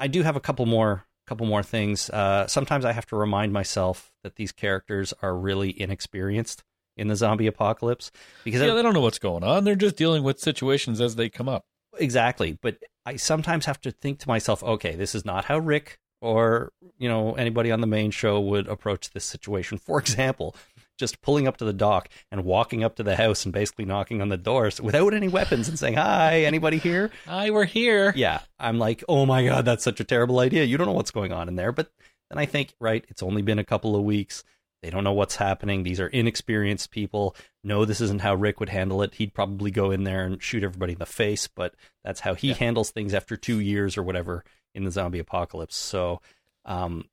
I 0.00 0.06
do 0.08 0.22
have 0.22 0.36
a 0.36 0.40
couple 0.40 0.66
more 0.66 1.04
couple 1.26 1.46
more 1.46 1.62
things. 1.62 2.10
Uh, 2.10 2.46
sometimes 2.48 2.84
I 2.84 2.92
have 2.92 3.06
to 3.06 3.16
remind 3.16 3.52
myself 3.52 4.10
that 4.24 4.34
these 4.34 4.50
characters 4.50 5.14
are 5.22 5.36
really 5.36 5.80
inexperienced 5.80 6.64
in 6.96 7.06
the 7.08 7.14
zombie 7.16 7.46
apocalypse 7.46 8.10
because 8.44 8.60
Yeah, 8.60 8.72
I- 8.72 8.74
they 8.74 8.82
don't 8.82 8.92
know 8.92 9.00
what's 9.00 9.20
going 9.20 9.44
on. 9.44 9.62
They're 9.64 9.76
just 9.76 9.96
dealing 9.96 10.24
with 10.24 10.40
situations 10.40 11.00
as 11.00 11.14
they 11.16 11.28
come 11.30 11.48
up. 11.48 11.64
exactly. 11.98 12.58
But 12.60 12.78
I 13.06 13.16
sometimes 13.16 13.66
have 13.66 13.80
to 13.82 13.92
think 13.92 14.18
to 14.20 14.28
myself, 14.28 14.62
okay, 14.64 14.96
this 14.96 15.14
is 15.14 15.24
not 15.24 15.44
how 15.44 15.58
Rick 15.58 15.98
or 16.22 16.72
you 16.98 17.08
know 17.08 17.34
anybody 17.34 17.70
on 17.70 17.80
the 17.82 17.86
main 17.86 18.10
show 18.10 18.40
would 18.40 18.68
approach 18.68 19.10
this 19.10 19.24
situation. 19.24 19.76
For 19.78 19.98
example, 19.98 20.56
just 20.98 21.20
pulling 21.20 21.46
up 21.48 21.56
to 21.58 21.64
the 21.64 21.72
dock 21.72 22.08
and 22.30 22.44
walking 22.44 22.84
up 22.84 22.96
to 22.96 23.02
the 23.02 23.16
house 23.16 23.44
and 23.44 23.52
basically 23.52 23.84
knocking 23.84 24.22
on 24.22 24.28
the 24.28 24.36
doors 24.36 24.80
without 24.80 25.12
any 25.14 25.28
weapons 25.28 25.68
and 25.68 25.78
saying, 25.78 25.94
"Hi, 25.94 26.42
anybody 26.44 26.78
here?" 26.78 27.10
Hi, 27.26 27.50
we're 27.50 27.64
here. 27.64 28.12
yeah, 28.16 28.40
I'm 28.58 28.78
like, 28.78 29.02
oh 29.08 29.26
my 29.26 29.44
god, 29.44 29.64
that's 29.64 29.84
such 29.84 30.00
a 30.00 30.04
terrible 30.04 30.38
idea. 30.38 30.64
You 30.64 30.78
don't 30.78 30.86
know 30.86 30.92
what's 30.92 31.10
going 31.10 31.32
on 31.32 31.48
in 31.48 31.56
there. 31.56 31.72
But 31.72 31.90
then 32.30 32.38
I 32.38 32.46
think, 32.46 32.72
right, 32.80 33.04
it's 33.08 33.22
only 33.22 33.42
been 33.42 33.58
a 33.58 33.64
couple 33.64 33.96
of 33.96 34.02
weeks. 34.02 34.44
They 34.82 34.90
don't 34.90 35.04
know 35.04 35.12
what's 35.12 35.36
happening. 35.36 35.82
These 35.84 36.00
are 36.00 36.08
inexperienced 36.08 36.90
people. 36.90 37.36
No, 37.62 37.84
this 37.84 38.00
isn't 38.00 38.20
how 38.22 38.34
Rick 38.34 38.58
would 38.58 38.68
handle 38.70 39.00
it. 39.02 39.14
He'd 39.14 39.32
probably 39.32 39.70
go 39.70 39.92
in 39.92 40.02
there 40.02 40.24
and 40.24 40.42
shoot 40.42 40.64
everybody 40.64 40.94
in 40.94 40.98
the 40.98 41.06
face, 41.06 41.46
but 41.46 41.74
that's 42.02 42.20
how 42.20 42.34
he 42.34 42.48
Yeah. 42.48 42.54
handles 42.54 42.90
things 42.90 43.14
after 43.14 43.36
two 43.36 43.60
years 43.60 43.96
or 43.96 44.02
whatever 44.02 44.42
in 44.74 44.84
the 44.84 44.90
zombie 44.90 45.18
apocalypse. 45.18 45.76
So, 45.76 46.20
um, 46.64 47.04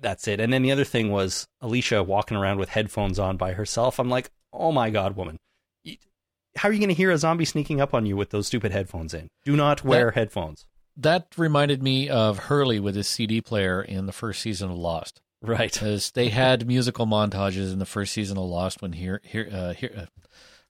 that's 0.00 0.26
it. 0.28 0.40
And 0.40 0.52
then 0.52 0.62
the 0.62 0.72
other 0.72 0.84
thing 0.84 1.10
was 1.10 1.46
Alicia 1.60 2.02
walking 2.02 2.36
around 2.36 2.58
with 2.58 2.70
headphones 2.70 3.18
on 3.18 3.36
by 3.36 3.52
herself. 3.52 3.98
I'm 3.98 4.10
like, 4.10 4.30
oh 4.52 4.72
my 4.72 4.90
god, 4.90 5.16
woman. 5.16 5.38
How 6.56 6.68
are 6.68 6.72
you 6.72 6.80
going 6.80 6.90
to 6.90 6.94
hear 6.94 7.10
a 7.10 7.16
zombie 7.16 7.46
sneaking 7.46 7.80
up 7.80 7.94
on 7.94 8.04
you 8.04 8.14
with 8.16 8.30
those 8.30 8.46
stupid 8.46 8.72
headphones 8.72 9.14
in? 9.14 9.28
Do 9.44 9.56
not 9.56 9.84
wear 9.84 10.10
headphones. 10.10 10.66
That 10.96 11.28
reminded 11.38 11.82
me 11.82 12.10
of 12.10 12.38
Hurley 12.38 12.78
with 12.78 12.94
his 12.94 13.08
CD 13.08 13.40
player 13.40 13.80
in 13.80 14.04
the 14.04 14.12
first 14.12 14.42
season 14.42 14.70
of 14.70 14.76
Lost. 14.76 15.22
Right. 15.40 15.72
because 15.72 16.12
they 16.12 16.28
had 16.28 16.68
musical 16.68 17.04
montages 17.06 17.72
in 17.72 17.80
the 17.80 17.86
first 17.86 18.12
season 18.12 18.38
of 18.38 18.44
Lost 18.44 18.80
when 18.80 18.92
here 18.92 19.20
here 19.24 19.48
uh, 19.50 19.72
here 19.72 19.92
uh, 19.96 20.06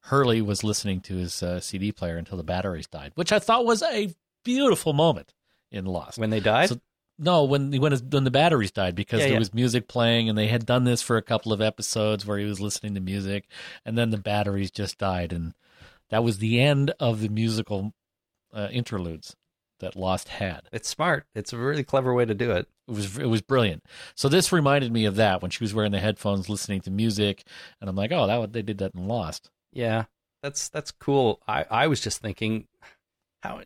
Hurley 0.04 0.40
was 0.40 0.64
listening 0.64 1.00
to 1.02 1.16
his 1.16 1.42
uh, 1.42 1.60
CD 1.60 1.92
player 1.92 2.16
until 2.16 2.38
the 2.38 2.44
batteries 2.44 2.86
died, 2.86 3.12
which 3.14 3.32
I 3.32 3.38
thought 3.38 3.66
was 3.66 3.82
a 3.82 4.14
beautiful 4.44 4.92
moment 4.92 5.34
in 5.72 5.84
Lost. 5.86 6.18
When 6.18 6.30
they 6.30 6.40
died? 6.40 6.68
So- 6.68 6.80
no, 7.18 7.44
when 7.44 7.70
when, 7.80 7.92
his, 7.92 8.02
when 8.02 8.24
the 8.24 8.30
batteries 8.30 8.70
died 8.70 8.94
because 8.94 9.20
Yeah, 9.20 9.26
there 9.26 9.32
yeah. 9.34 9.38
was 9.38 9.52
music 9.54 9.86
playing 9.86 10.28
and 10.28 10.36
they 10.36 10.46
had 10.48 10.64
done 10.66 10.84
this 10.84 11.02
for 11.02 11.16
a 11.16 11.22
couple 11.22 11.52
of 11.52 11.60
episodes 11.60 12.24
where 12.26 12.38
he 12.38 12.44
was 12.46 12.58
listening 12.60 12.94
to 12.94 13.00
music 13.00 13.46
and 13.84 13.96
then 13.98 14.10
the 14.10 14.16
batteries 14.18 14.70
just 14.70 14.98
died 14.98 15.32
and 15.32 15.52
that 16.08 16.24
was 16.24 16.38
the 16.38 16.58
end 16.60 16.92
of 16.98 17.20
the 17.20 17.28
musical 17.28 17.92
uh, 18.52 18.68
interludes 18.72 19.36
that 19.80 19.94
Lost 19.94 20.28
had. 20.28 20.62
it's 20.72 20.88
smart. 20.88 21.26
It's 21.34 21.52
a 21.52 21.58
really 21.58 21.84
clever 21.84 22.14
way 22.14 22.24
to 22.24 22.34
do 22.34 22.50
it. 22.52 22.66
It 22.88 22.92
was 22.92 23.18
it 23.18 23.26
was 23.26 23.42
brilliant. 23.42 23.84
So 24.14 24.28
this 24.28 24.50
reminded 24.50 24.90
me 24.92 25.04
of 25.04 25.16
that 25.16 25.42
when 25.42 25.50
she 25.50 25.62
was 25.62 25.74
wearing 25.74 25.92
the 25.92 26.00
headphones, 26.00 26.48
listening 26.48 26.80
to 26.82 26.90
music, 26.90 27.44
and 27.80 27.90
I'm 27.90 27.96
like, 27.96 28.10
oh, 28.10 28.26
that 28.26 28.52
they 28.52 28.62
did 28.62 28.78
that 28.78 28.94
in 28.94 29.06
Lost. 29.06 29.50
Yeah. 29.72 30.04
That's 30.42 30.68
that's 30.68 30.90
cool. 30.92 31.40
I, 31.46 31.66
I 31.70 31.86
was 31.88 32.00
just 32.00 32.20
thinking 32.20 32.66
how 33.42 33.58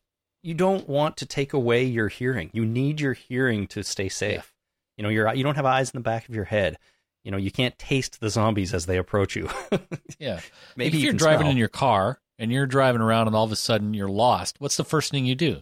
you 0.46 0.54
don't 0.54 0.88
want 0.88 1.16
to 1.16 1.26
take 1.26 1.52
away 1.52 1.84
your 1.84 2.08
hearing. 2.08 2.50
You 2.52 2.64
need 2.64 3.00
your 3.00 3.14
hearing 3.14 3.66
to 3.68 3.82
stay 3.82 4.08
safe. 4.08 4.54
You 4.96 5.02
know, 5.02 5.08
you're 5.08 5.34
you 5.34 5.42
don't 5.42 5.56
have 5.56 5.66
eyes 5.66 5.90
in 5.90 5.98
the 5.98 6.02
back 6.04 6.28
of 6.28 6.34
your 6.34 6.44
head. 6.44 6.78
You 7.24 7.32
know, 7.32 7.36
you 7.36 7.50
can't 7.50 7.76
taste 7.78 8.20
the 8.20 8.30
zombies 8.30 8.72
as 8.72 8.86
they 8.86 8.96
approach 8.98 9.34
you. 9.34 9.48
Yeah, 10.18 10.40
Maybe 10.76 10.96
if 10.96 11.02
you 11.02 11.06
you're 11.06 11.12
driving 11.12 11.40
smell. 11.40 11.50
in 11.50 11.56
your 11.58 11.68
car 11.68 12.20
and 12.38 12.50
you're 12.50 12.66
driving 12.66 13.02
around, 13.02 13.26
and 13.26 13.34
all 13.36 13.44
of 13.44 13.52
a 13.52 13.56
sudden 13.56 13.92
you're 13.92 14.08
lost. 14.08 14.56
What's 14.60 14.76
the 14.78 14.84
first 14.84 15.10
thing 15.10 15.26
you 15.26 15.34
do? 15.34 15.60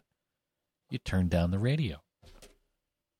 You 0.90 0.98
turn 0.98 1.28
down 1.28 1.50
the 1.50 1.58
radio. 1.58 2.02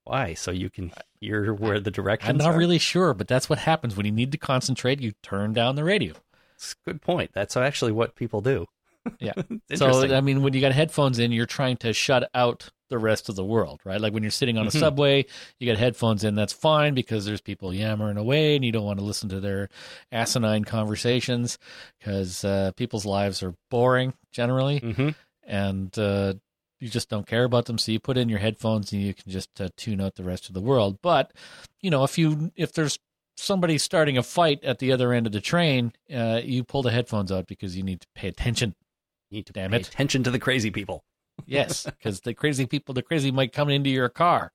Why? 0.04 0.34
So 0.34 0.50
you 0.50 0.68
can 0.70 0.92
hear 1.18 1.52
where 1.54 1.80
the 1.80 1.90
directions 1.90 2.28
I'm 2.30 2.36
not 2.36 2.54
are? 2.54 2.58
really 2.58 2.78
sure, 2.78 3.14
but 3.14 3.26
that's 3.26 3.48
what 3.48 3.58
happens 3.60 3.96
when 3.96 4.04
you 4.06 4.12
need 4.12 4.30
to 4.32 4.38
concentrate. 4.38 5.00
You 5.00 5.12
turn 5.22 5.54
down 5.54 5.76
the 5.76 5.84
radio. 5.84 6.12
It's 6.54 6.72
a 6.86 6.90
good 6.90 7.00
point. 7.00 7.30
That's 7.32 7.56
actually 7.56 7.92
what 7.92 8.14
people 8.14 8.40
do. 8.42 8.66
Yeah. 9.20 9.32
So. 9.74 10.14
I 10.14 10.20
mean, 10.20 10.42
when 10.42 10.52
you 10.54 10.60
got 10.60 10.72
headphones 10.72 11.18
in, 11.18 11.32
you're 11.32 11.46
trying 11.46 11.76
to 11.78 11.92
shut 11.92 12.28
out 12.34 12.70
the 12.90 12.98
rest 12.98 13.28
of 13.28 13.34
the 13.34 13.44
world, 13.44 13.80
right? 13.84 14.00
Like 14.00 14.12
when 14.12 14.22
you're 14.22 14.30
sitting 14.30 14.56
on 14.58 14.66
a 14.66 14.70
Mhm. 14.70 14.78
subway, 14.78 15.24
you 15.58 15.66
got 15.66 15.78
headphones 15.78 16.22
in. 16.22 16.34
That's 16.34 16.52
fine 16.52 16.94
because 16.94 17.24
there's 17.24 17.40
people 17.40 17.72
yammering 17.74 18.16
away, 18.18 18.54
and 18.56 18.64
you 18.64 18.70
don't 18.72 18.84
want 18.84 18.98
to 18.98 19.04
listen 19.04 19.28
to 19.30 19.40
their 19.40 19.68
asinine 20.12 20.64
conversations 20.64 21.58
because 21.98 22.44
uh, 22.44 22.72
people's 22.76 23.04
lives 23.06 23.42
are 23.42 23.54
boring 23.70 24.14
generally, 24.32 24.80
Mhm. 24.80 25.14
and 25.44 25.98
uh, 25.98 26.34
you 26.78 26.88
just 26.88 27.08
don't 27.08 27.26
care 27.26 27.44
about 27.44 27.64
them. 27.66 27.78
So 27.78 27.90
you 27.90 27.98
put 28.00 28.16
in 28.18 28.28
your 28.28 28.38
headphones 28.40 28.92
and 28.92 29.00
you 29.02 29.14
can 29.14 29.30
just 29.32 29.60
uh, 29.60 29.70
tune 29.76 30.00
out 30.00 30.14
the 30.16 30.24
rest 30.24 30.48
of 30.48 30.54
the 30.54 30.60
world. 30.60 30.98
But 31.02 31.32
you 31.80 31.90
know, 31.90 32.04
if 32.04 32.18
you 32.18 32.52
if 32.54 32.72
there's 32.72 32.98
somebody 33.36 33.78
starting 33.78 34.16
a 34.18 34.22
fight 34.22 34.62
at 34.62 34.78
the 34.78 34.92
other 34.92 35.12
end 35.12 35.26
of 35.26 35.32
the 35.32 35.40
train, 35.40 35.92
uh, 36.14 36.40
you 36.44 36.62
pull 36.62 36.82
the 36.82 36.90
headphones 36.92 37.32
out 37.32 37.46
because 37.48 37.76
you 37.76 37.82
need 37.82 38.00
to 38.02 38.06
pay 38.14 38.28
attention. 38.28 38.74
You 39.30 39.36
need 39.38 39.46
to 39.46 39.52
Damn 39.52 39.70
pay 39.70 39.78
it. 39.78 39.88
attention 39.88 40.22
to 40.24 40.30
the 40.30 40.38
crazy 40.38 40.70
people. 40.70 41.04
Yes, 41.46 41.84
because 41.84 42.20
the 42.20 42.32
crazy 42.34 42.66
people, 42.66 42.94
the 42.94 43.02
crazy 43.02 43.30
might 43.32 43.52
come 43.52 43.68
into 43.68 43.90
your 43.90 44.08
car. 44.08 44.52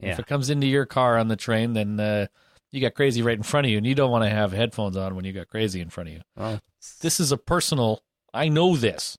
Yeah. 0.00 0.12
If 0.12 0.18
it 0.18 0.26
comes 0.26 0.50
into 0.50 0.66
your 0.66 0.86
car 0.86 1.18
on 1.18 1.28
the 1.28 1.36
train, 1.36 1.74
then 1.74 2.00
uh, 2.00 2.26
you 2.72 2.80
got 2.80 2.94
crazy 2.94 3.22
right 3.22 3.36
in 3.36 3.42
front 3.42 3.66
of 3.66 3.70
you, 3.70 3.76
and 3.78 3.86
you 3.86 3.94
don't 3.94 4.10
want 4.10 4.24
to 4.24 4.30
have 4.30 4.52
headphones 4.52 4.96
on 4.96 5.14
when 5.14 5.24
you 5.24 5.32
got 5.32 5.48
crazy 5.48 5.80
in 5.80 5.90
front 5.90 6.08
of 6.10 6.14
you. 6.14 6.60
This 7.00 7.20
is 7.20 7.32
a 7.32 7.36
personal. 7.36 8.00
I 8.32 8.48
know 8.48 8.76
this 8.76 9.16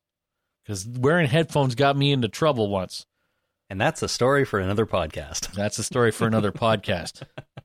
because 0.63 0.87
wearing 0.87 1.27
headphones 1.27 1.75
got 1.75 1.95
me 1.97 2.11
into 2.11 2.27
trouble 2.29 2.69
once. 2.69 3.05
and 3.69 3.79
that's 3.81 4.01
a 4.01 4.07
story 4.07 4.43
for 4.45 4.59
another 4.59 4.85
podcast. 4.85 5.51
That's 5.55 5.77
a 5.79 5.83
story 5.83 6.11
for 6.11 6.25
another 6.27 6.51
podcast. 6.51 7.21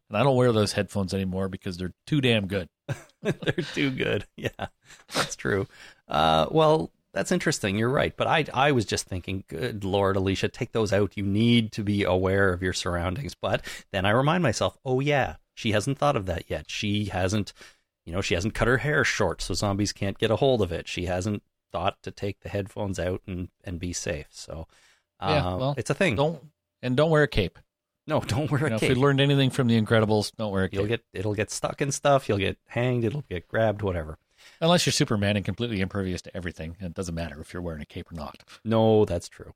And 0.09 0.17
I 0.19 0.23
don't 0.25 0.37
wear 0.37 0.53
those 0.53 0.73
headphones 0.73 1.15
anymore 1.15 1.49
because 1.49 1.77
they're 1.79 1.93
too 2.07 2.21
damn 2.21 2.47
good. 2.47 2.69
They're 3.23 3.65
too 3.75 3.91
good. 3.91 4.27
Yeah, 4.37 4.67
that's 5.15 5.37
true. 5.37 5.67
Uh, 6.09 6.47
well, 6.51 6.91
that's 7.15 7.33
interesting. 7.33 7.77
You're 7.77 7.89
right. 7.91 8.17
But 8.17 8.27
I, 8.27 8.45
I 8.55 8.73
was 8.73 8.85
just 8.85 9.07
thinking, 9.07 9.45
good 9.49 9.85
Lord, 9.85 10.17
Alicia, 10.17 10.49
take 10.49 10.73
those 10.73 10.93
out. 10.93 11.17
You 11.17 11.25
need 11.25 11.73
to 11.73 11.83
be 11.83 12.05
aware 12.05 12.53
of 12.53 12.63
your 12.63 12.73
surroundings. 12.73 13.35
But 13.35 13.63
then 13.93 14.05
I 14.07 14.11
remind 14.11 14.43
myself, 14.43 14.79
oh, 14.85 15.01
yeah, 15.01 15.37
she 15.55 15.73
hasn't 15.73 15.99
thought 15.99 16.17
of 16.17 16.27
that 16.27 16.45
yet. 16.49 16.71
She 16.71 17.07
hasn't, 17.07 17.53
you 18.07 18.13
know, 18.13 18.21
she 18.21 18.35
hasn't 18.35 18.55
cut 18.55 18.69
her 18.69 18.79
hair 18.79 19.05
short 19.05 19.43
so 19.43 19.55
zombies 19.55 19.93
can't 19.93 20.19
get 20.19 20.31
a 20.31 20.37
hold 20.37 20.63
of 20.63 20.73
it. 20.73 20.89
She 20.89 21.07
hasn't 21.07 21.43
thought 21.71 22.03
to 22.03 22.11
take 22.11 22.41
the 22.41 22.49
headphones 22.49 22.99
out 22.99 23.23
and, 23.27 23.49
and 23.65 23.79
be 23.79 23.93
safe. 23.93 24.27
So, 24.31 24.67
uh, 25.21 25.29
Yeah, 25.31 25.55
well, 25.57 25.75
it's 25.77 25.91
a 25.91 25.95
thing. 25.95 26.17
Don't 26.17 26.43
and 26.83 26.97
don't 26.97 27.11
wear 27.11 27.23
a 27.23 27.29
cape. 27.29 27.59
no, 28.07 28.21
don't 28.21 28.51
wear 28.51 28.61
You 28.61 28.67
a 28.67 28.71
know, 28.71 28.75
if 28.77 28.81
cape. 28.81 28.89
we 28.91 28.95
learned 28.97 29.21
anything 29.21 29.51
from 29.51 29.69
the 29.69 29.81
Incredibles, 29.81 30.33
don't 30.37 30.51
wear 30.53 30.65
a 30.65 30.69
cape. 30.69 30.79
You'll 30.79 30.89
get 30.89 31.05
it'll 31.13 31.35
get 31.35 31.51
stuck 31.51 31.81
in 31.81 31.93
stuff. 31.93 32.29
You'll 32.29 32.39
get 32.39 32.59
hanged. 32.67 33.05
It'll 33.05 33.25
get 33.29 33.47
grabbed. 33.49 33.83
Whatever. 33.83 34.19
Unless 34.61 34.87
you're 34.87 34.93
Superman 34.93 35.37
and 35.37 35.45
completely 35.45 35.81
impervious 35.81 36.23
to 36.23 36.37
everything, 36.37 36.77
it 36.81 36.95
doesn't 36.95 37.15
matter 37.15 37.41
if 37.41 37.53
you're 37.53 37.63
wearing 37.63 37.83
a 37.83 37.87
cape 37.87 38.11
or 38.13 38.15
not. 38.15 38.43
No, 38.65 39.05
that's 39.05 39.29
true. 39.29 39.53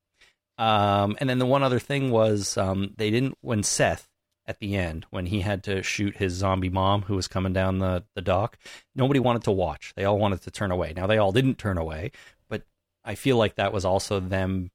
Um, 0.59 1.17
and 1.21 1.29
then 1.29 1.39
the 1.39 1.47
one 1.47 1.63
other 1.63 1.79
thing 1.79 2.11
was 2.11 2.57
um, 2.57 2.95
they 2.97 3.11
didn't 3.11 3.37
when 3.41 3.63
Seth 3.63 4.09
at 4.47 4.61
the 4.61 4.77
end 4.77 5.07
when 5.11 5.27
he 5.27 5.41
had 5.41 5.65
to 5.65 5.83
shoot 5.83 6.17
his 6.17 6.33
zombie 6.33 6.69
mom 6.69 7.03
who 7.03 7.17
was 7.17 7.29
coming 7.29 7.53
down 7.53 7.79
the 7.79 8.05
the 8.15 8.23
dock. 8.23 8.57
Nobody 8.95 9.21
wanted 9.21 9.45
to 9.45 9.53
watch. 9.53 9.93
They 9.97 10.05
all 10.05 10.19
wanted 10.19 10.43
to 10.43 10.51
turn 10.51 10.71
away. 10.71 10.93
Now 10.95 11.07
they 11.07 11.19
all 11.19 11.33
didn't 11.33 11.59
turn 11.59 11.79
away, 11.79 12.13
but 12.49 12.63
I 13.05 13.17
feel 13.17 13.37
like 13.37 13.57
that 13.57 13.73
was 13.73 13.85
also 13.85 14.21
them 14.21 14.71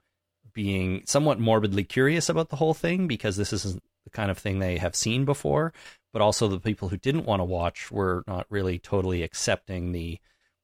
being 0.53 1.03
somewhat 1.05 1.39
morbidly 1.39 1.83
curious 1.83 2.29
about 2.29 2.49
the 2.49 2.57
whole 2.57 2.73
thing 2.73 3.07
because 3.07 3.37
this 3.37 3.53
isn't 3.53 3.83
the 4.03 4.09
kind 4.09 4.29
of 4.29 4.37
thing 4.37 4.59
they 4.59 4.77
have 4.77 4.95
seen 4.95 5.25
before. 5.25 5.73
But 6.13 6.21
also 6.21 6.47
the 6.47 6.59
people 6.59 6.89
who 6.89 6.97
didn't 6.97 7.25
want 7.25 7.39
to 7.39 7.45
watch 7.45 7.91
were 7.91 8.23
not 8.27 8.45
really 8.49 8.79
totally 8.79 9.23
accepting 9.23 9.91
the 9.91 10.19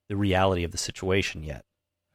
the 0.09 0.15
reality 0.15 0.63
of 0.63 0.71
the 0.71 0.77
situation 0.77 1.43
yet. 1.43 1.63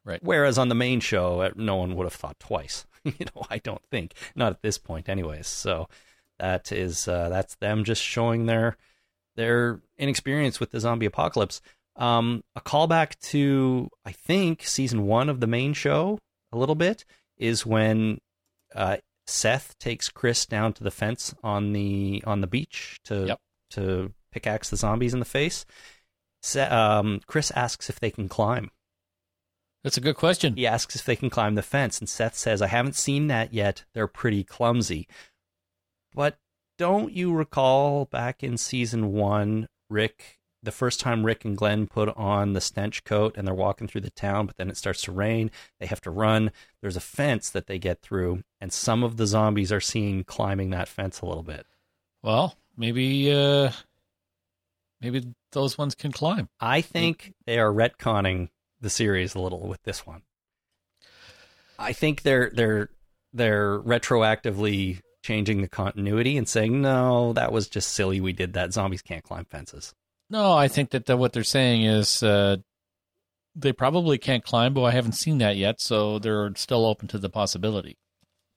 Right. 0.04 0.20
Whereas 0.22 0.58
on 0.58 0.68
the 0.68 0.74
main 0.74 1.00
show, 1.00 1.42
uh, 1.42 1.50
no 1.54 1.76
one 1.76 1.94
would 1.94 2.04
have 2.04 2.14
thought 2.14 2.38
twice. 2.40 2.86
you 3.04 3.12
know, 3.20 3.42
I 3.50 3.58
don't 3.58 3.84
think 3.90 4.14
not 4.34 4.52
at 4.52 4.62
this 4.62 4.78
point, 4.78 5.08
anyways. 5.08 5.46
So 5.46 5.88
that 6.38 6.72
is 6.72 7.06
uh, 7.06 7.28
that's 7.28 7.54
them 7.56 7.84
just 7.84 8.02
showing 8.02 8.46
their 8.46 8.76
their 9.36 9.80
inexperience 9.96 10.60
with 10.60 10.70
the 10.70 10.80
zombie 10.80 11.06
apocalypse. 11.06 11.60
Um, 11.96 12.42
a 12.56 12.60
callback 12.60 13.18
to 13.30 13.88
I 14.04 14.12
think 14.12 14.64
season 14.66 15.06
one 15.06 15.28
of 15.28 15.40
the 15.40 15.46
main 15.46 15.72
show 15.72 16.18
a 16.52 16.58
little 16.58 16.74
bit 16.74 17.04
is 17.36 17.66
when 17.66 18.18
uh, 18.74 18.96
Seth 19.26 19.78
takes 19.78 20.08
Chris 20.08 20.46
down 20.46 20.72
to 20.74 20.84
the 20.84 20.90
fence 20.90 21.34
on 21.42 21.72
the 21.72 22.22
on 22.26 22.40
the 22.40 22.46
beach 22.46 22.98
to 23.04 23.26
Yep. 23.28 23.40
to 23.70 24.12
pickaxe 24.30 24.70
the 24.70 24.76
zombies 24.76 25.12
in 25.14 25.20
the 25.20 25.24
face. 25.24 25.64
Um, 26.56 27.20
Chris 27.26 27.50
asks 27.52 27.88
if 27.88 28.00
they 28.00 28.10
can 28.10 28.28
climb. 28.28 28.70
That's 29.84 29.96
a 29.96 30.00
good 30.00 30.16
question. 30.16 30.56
He 30.56 30.66
asks 30.66 30.96
if 30.96 31.04
they 31.04 31.16
can 31.16 31.30
climb 31.30 31.54
the 31.54 31.62
fence, 31.62 31.98
and 31.98 32.08
Seth 32.08 32.36
says, 32.36 32.62
I 32.62 32.68
haven't 32.68 32.94
seen 32.96 33.26
that 33.28 33.52
yet. 33.52 33.84
They're 33.94 34.06
pretty 34.06 34.44
clumsy. 34.44 35.08
But 36.14 36.38
don't 36.78 37.12
you 37.12 37.32
recall 37.32 38.04
back 38.06 38.42
in 38.42 38.56
season 38.58 39.12
one, 39.12 39.68
Rick, 39.90 40.38
the 40.62 40.72
first 40.72 41.00
time 41.00 41.26
Rick 41.26 41.44
and 41.44 41.56
Glenn 41.56 41.86
put 41.86 42.08
on 42.16 42.52
the 42.52 42.60
stench 42.60 43.04
coat 43.04 43.36
and 43.36 43.46
they're 43.46 43.54
walking 43.54 43.88
through 43.88 44.02
the 44.02 44.10
town, 44.10 44.46
but 44.46 44.56
then 44.56 44.70
it 44.70 44.76
starts 44.76 45.02
to 45.02 45.12
rain. 45.12 45.50
They 45.80 45.86
have 45.86 46.00
to 46.02 46.10
run. 46.10 46.52
There's 46.80 46.96
a 46.96 47.00
fence 47.00 47.50
that 47.50 47.66
they 47.66 47.78
get 47.78 48.00
through, 48.00 48.42
and 48.60 48.72
some 48.72 49.02
of 49.02 49.16
the 49.16 49.26
zombies 49.26 49.72
are 49.72 49.80
seen 49.80 50.24
climbing 50.24 50.70
that 50.70 50.88
fence 50.88 51.20
a 51.20 51.26
little 51.26 51.42
bit. 51.42 51.66
Well, 52.22 52.56
maybe 52.76 53.32
uh, 53.32 53.72
maybe 55.00 55.34
those 55.50 55.76
ones 55.76 55.94
can 55.94 56.12
climb. 56.12 56.48
I 56.60 56.80
think 56.80 57.34
they 57.46 57.58
are 57.58 57.72
retconning 57.72 58.48
the 58.80 58.90
series 58.90 59.34
a 59.34 59.40
little 59.40 59.66
with 59.66 59.82
this 59.82 60.06
one. 60.06 60.22
I 61.78 61.92
think 61.92 62.22
they're 62.22 62.50
they're 62.54 62.88
they're 63.32 63.80
retroactively 63.80 65.00
changing 65.22 65.62
the 65.62 65.68
continuity 65.68 66.36
and 66.36 66.48
saying 66.48 66.80
no, 66.80 67.32
that 67.32 67.52
was 67.52 67.68
just 67.68 67.92
silly. 67.92 68.20
We 68.20 68.32
did 68.32 68.52
that. 68.52 68.72
Zombies 68.72 69.02
can't 69.02 69.24
climb 69.24 69.46
fences. 69.46 69.94
No, 70.32 70.54
I 70.54 70.66
think 70.66 70.92
that 70.92 71.04
the, 71.04 71.14
what 71.14 71.34
they're 71.34 71.44
saying 71.44 71.82
is 71.82 72.22
uh, 72.22 72.56
they 73.54 73.74
probably 73.74 74.16
can't 74.16 74.42
climb, 74.42 74.72
but 74.72 74.84
I 74.84 74.90
haven't 74.92 75.12
seen 75.12 75.36
that 75.38 75.58
yet, 75.58 75.78
so 75.78 76.18
they're 76.18 76.54
still 76.56 76.86
open 76.86 77.06
to 77.08 77.18
the 77.18 77.28
possibility. 77.28 77.98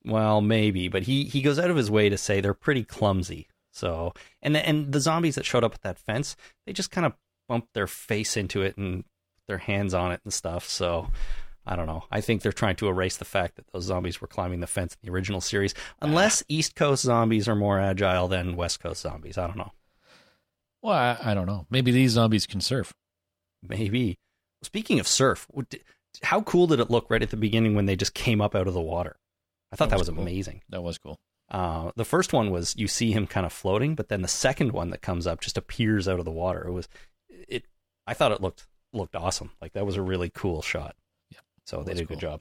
Well, 0.05 0.39
maybe, 0.39 0.87
but 0.87 1.03
he 1.03 1.25
he 1.25 1.41
goes 1.41 1.59
out 1.59 1.69
of 1.69 1.75
his 1.75 1.91
way 1.91 2.07
to 2.07 2.17
say 2.17 2.39
they're 2.39 2.53
pretty 2.53 2.85
clumsy. 2.85 3.49
So 3.73 4.13
and 4.41 4.55
the, 4.55 4.65
and 4.65 4.93
the 4.93 5.01
zombies 5.01 5.35
that 5.35 5.43
showed 5.43 5.65
up 5.65 5.73
at 5.73 5.81
that 5.81 5.99
fence, 5.99 6.37
they 6.65 6.71
just 6.71 6.91
kind 6.91 7.05
of 7.05 7.13
bumped 7.49 7.73
their 7.73 7.87
face 7.87 8.37
into 8.37 8.61
it 8.61 8.77
and 8.77 9.03
their 9.49 9.57
hands 9.57 9.93
on 9.93 10.13
it 10.13 10.21
and 10.23 10.31
stuff. 10.31 10.69
So 10.69 11.09
I 11.65 11.75
don't 11.75 11.87
know. 11.87 12.05
I 12.09 12.21
think 12.21 12.41
they're 12.41 12.53
trying 12.53 12.77
to 12.77 12.87
erase 12.87 13.17
the 13.17 13.25
fact 13.25 13.57
that 13.57 13.65
those 13.73 13.83
zombies 13.83 14.21
were 14.21 14.27
climbing 14.27 14.61
the 14.61 14.67
fence 14.67 14.93
in 14.93 14.99
the 15.05 15.13
original 15.13 15.41
series, 15.41 15.73
unless 16.01 16.41
East 16.47 16.73
Coast 16.75 17.03
zombies 17.03 17.49
are 17.49 17.55
more 17.55 17.81
agile 17.81 18.29
than 18.29 18.55
West 18.55 18.79
Coast 18.79 19.01
zombies. 19.01 19.37
I 19.37 19.47
don't 19.47 19.57
know. 19.57 19.73
Well, 20.85 20.93
I, 20.93 21.31
I 21.31 21.33
don't 21.33 21.47
know. 21.47 21.65
Maybe 21.69 21.91
these 21.91 22.11
zombies 22.11 22.45
can 22.45 22.61
surf. 22.61 22.93
Maybe. 23.67 24.17
Speaking 24.61 24.99
of 24.99 25.07
surf, 25.07 25.47
what- 25.49 25.73
how 26.23 26.41
cool 26.41 26.67
did 26.67 26.79
it 26.79 26.89
look 26.91 27.09
right 27.09 27.21
at 27.23 27.29
the 27.31 27.37
beginning 27.37 27.75
when 27.75 27.87
they 27.87 27.95
just 27.95 28.13
came 28.13 28.39
up 28.39 28.55
out 28.55 28.67
of 28.67 28.73
the 28.73 28.81
water? 28.81 29.15
I 29.71 29.75
thought 29.75 29.85
That 29.89 29.95
that 29.95 29.99
was 29.99 30.07
was 30.09 30.15
cool. 30.15 30.21
amazing. 30.23 30.61
That 30.69 30.81
was 30.83 30.97
cool. 30.97 31.17
Uh, 31.49 31.91
the 31.95 32.05
first 32.05 32.31
one 32.33 32.51
was 32.51 32.75
you 32.77 32.87
see 32.87 33.11
him 33.11 33.27
kind 33.27 33.45
of 33.45 33.51
floating, 33.53 33.95
but 33.95 34.07
then 34.09 34.21
the 34.21 34.27
second 34.27 34.71
one 34.71 34.91
that 34.91 35.01
comes 35.01 35.27
up 35.27 35.41
just 35.41 35.57
appears 35.57 36.07
out 36.07 36.19
of 36.19 36.25
the 36.25 36.31
water. 36.31 36.67
It 36.67 36.71
was 36.71 36.87
it. 37.29 37.65
I 38.07 38.13
thought 38.13 38.31
it 38.31 38.41
looked 38.41 38.65
looked 38.93 39.15
awesome. 39.15 39.51
Like 39.61 39.73
that 39.73 39.85
was 39.85 39.95
a 39.97 40.01
really 40.01 40.29
cool 40.33 40.61
shot. 40.61 40.95
Yeah, 41.31 41.39
So 41.65 41.77
they 41.83 41.91
was 41.91 41.99
did 41.99 42.05
a 42.05 42.07
good 42.07 42.19
job. 42.19 42.39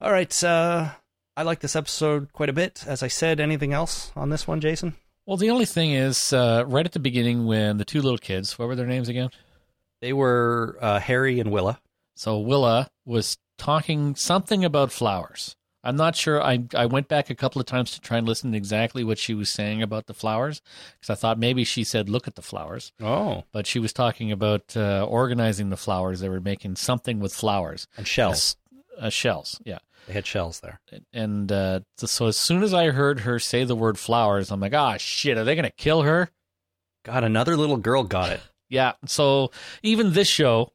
All 0.00 0.10
right. 0.12 0.42
Uh, 0.44 0.90
I 1.36 1.42
like 1.42 1.60
this 1.60 1.76
episode 1.76 2.32
quite 2.32 2.48
a 2.48 2.52
bit. 2.54 2.84
As 2.86 3.02
I 3.02 3.08
said, 3.08 3.38
anything 3.40 3.72
else 3.72 4.10
on 4.16 4.30
this 4.30 4.46
one, 4.46 4.60
Jason? 4.60 4.94
Well, 5.28 5.36
the 5.36 5.50
only 5.50 5.66
thing 5.66 5.92
is, 5.92 6.32
uh, 6.32 6.64
right 6.66 6.86
at 6.86 6.92
the 6.92 6.98
beginning, 6.98 7.44
when 7.44 7.76
the 7.76 7.84
two 7.84 8.00
little 8.00 8.16
kids, 8.16 8.58
what 8.58 8.66
were 8.66 8.74
their 8.74 8.86
names 8.86 9.10
again? 9.10 9.28
They 10.00 10.14
were 10.14 10.78
uh, 10.80 11.00
Harry 11.00 11.38
and 11.38 11.50
Willa. 11.50 11.80
So 12.16 12.38
Willa 12.38 12.88
was 13.04 13.36
talking 13.58 14.14
something 14.14 14.64
about 14.64 14.90
flowers. 14.90 15.54
I'm 15.84 15.96
not 15.96 16.16
sure. 16.16 16.42
I 16.42 16.64
I 16.74 16.86
went 16.86 17.08
back 17.08 17.28
a 17.28 17.34
couple 17.34 17.60
of 17.60 17.66
times 17.66 17.90
to 17.90 18.00
try 18.00 18.16
and 18.16 18.26
listen 18.26 18.52
to 18.52 18.56
exactly 18.56 19.04
what 19.04 19.18
she 19.18 19.34
was 19.34 19.50
saying 19.50 19.82
about 19.82 20.06
the 20.06 20.14
flowers 20.14 20.62
because 20.98 21.10
I 21.10 21.14
thought 21.14 21.38
maybe 21.38 21.62
she 21.62 21.84
said 21.84 22.08
look 22.08 22.26
at 22.26 22.34
the 22.34 22.42
flowers, 22.42 22.92
Oh, 22.98 23.44
but 23.52 23.66
she 23.66 23.78
was 23.78 23.92
talking 23.92 24.32
about 24.32 24.74
uh, 24.78 25.04
organizing 25.06 25.68
the 25.68 25.76
flowers. 25.76 26.20
They 26.20 26.30
were 26.30 26.40
making 26.40 26.76
something 26.76 27.20
with 27.20 27.34
flowers, 27.34 27.86
and 27.98 28.08
shells. 28.08 28.56
Uh, 28.98 29.10
shells. 29.10 29.60
Yeah, 29.64 29.78
They 30.06 30.12
had 30.14 30.26
shells 30.26 30.60
there. 30.60 30.80
and 31.12 31.50
uh, 31.52 31.80
so 31.96 32.26
as 32.26 32.36
soon 32.36 32.62
as 32.62 32.74
I 32.74 32.90
heard 32.90 33.20
her 33.20 33.38
say 33.38 33.64
the 33.64 33.76
word 33.76 33.98
flowers, 33.98 34.50
I'm 34.50 34.60
like, 34.60 34.74
ah, 34.74 34.96
shit, 34.96 35.38
are 35.38 35.44
they 35.44 35.54
gonna 35.56 35.70
kill 35.70 36.02
her? 36.02 36.30
God, 37.04 37.24
another 37.24 37.56
little 37.56 37.76
girl 37.78 38.02
got 38.04 38.30
it. 38.30 38.40
Yeah. 38.70 38.92
So 39.06 39.50
even 39.82 40.12
this 40.12 40.28
show 40.28 40.72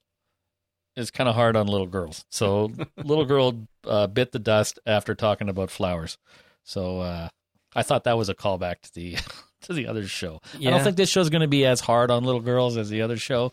is 0.95 1.11
kind 1.11 1.29
of 1.29 1.35
hard 1.35 1.55
on 1.55 1.67
little 1.67 1.85
girls. 1.85 2.25
So 2.31 2.71
little 2.97 3.25
girl 3.25 3.67
uh, 3.85 4.07
bit 4.07 4.31
the 4.31 4.39
dust 4.39 4.79
after 4.87 5.13
talking 5.13 5.47
about 5.47 5.69
flowers. 5.69 6.17
So 6.63 7.01
uh, 7.01 7.29
I 7.75 7.83
thought 7.83 8.05
that 8.05 8.17
was 8.17 8.29
a 8.29 8.33
callback 8.33 8.81
to 8.81 8.93
the 8.95 9.17
to 9.61 9.73
the 9.73 9.85
other 9.85 10.07
show. 10.07 10.41
I 10.55 10.71
don't 10.71 10.83
think 10.83 10.97
this 10.97 11.09
show's 11.11 11.29
going 11.29 11.41
to 11.43 11.47
be 11.47 11.67
as 11.67 11.81
hard 11.81 12.09
on 12.09 12.23
little 12.23 12.41
girls 12.41 12.77
as 12.77 12.89
the 12.89 13.03
other 13.03 13.17
show, 13.17 13.51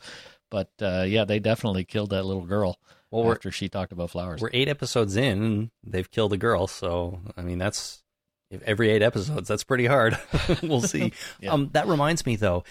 but 0.50 0.70
uh, 0.80 1.04
yeah, 1.06 1.26
they 1.26 1.38
definitely 1.38 1.84
killed 1.84 2.08
that 2.10 2.24
little 2.24 2.46
girl 2.46 2.78
Well, 3.10 3.24
we're 3.24 3.32
after 3.32 3.50
she 3.50 3.68
talked 3.68 3.92
about 3.92 4.10
flowers. 4.10 4.40
we're 4.40 4.50
eight 4.52 4.68
episodes 4.68 5.16
in, 5.16 5.42
and 5.42 5.70
they've 5.84 6.10
killed 6.10 6.32
a 6.32 6.36
girl. 6.36 6.66
So 6.66 7.20
I 7.36 7.42
mean, 7.42 7.58
that's 7.58 8.02
if 8.50 8.62
every 8.62 8.90
eight 8.90 9.02
episodes. 9.02 9.48
That's 9.48 9.64
pretty 9.64 9.86
hard. 9.86 10.18
we'll 10.62 10.82
see. 10.82 11.12
Yeah. 11.40 11.52
Um, 11.52 11.70
that 11.72 11.86
reminds 11.86 12.26
me, 12.26 12.36
though, 12.36 12.64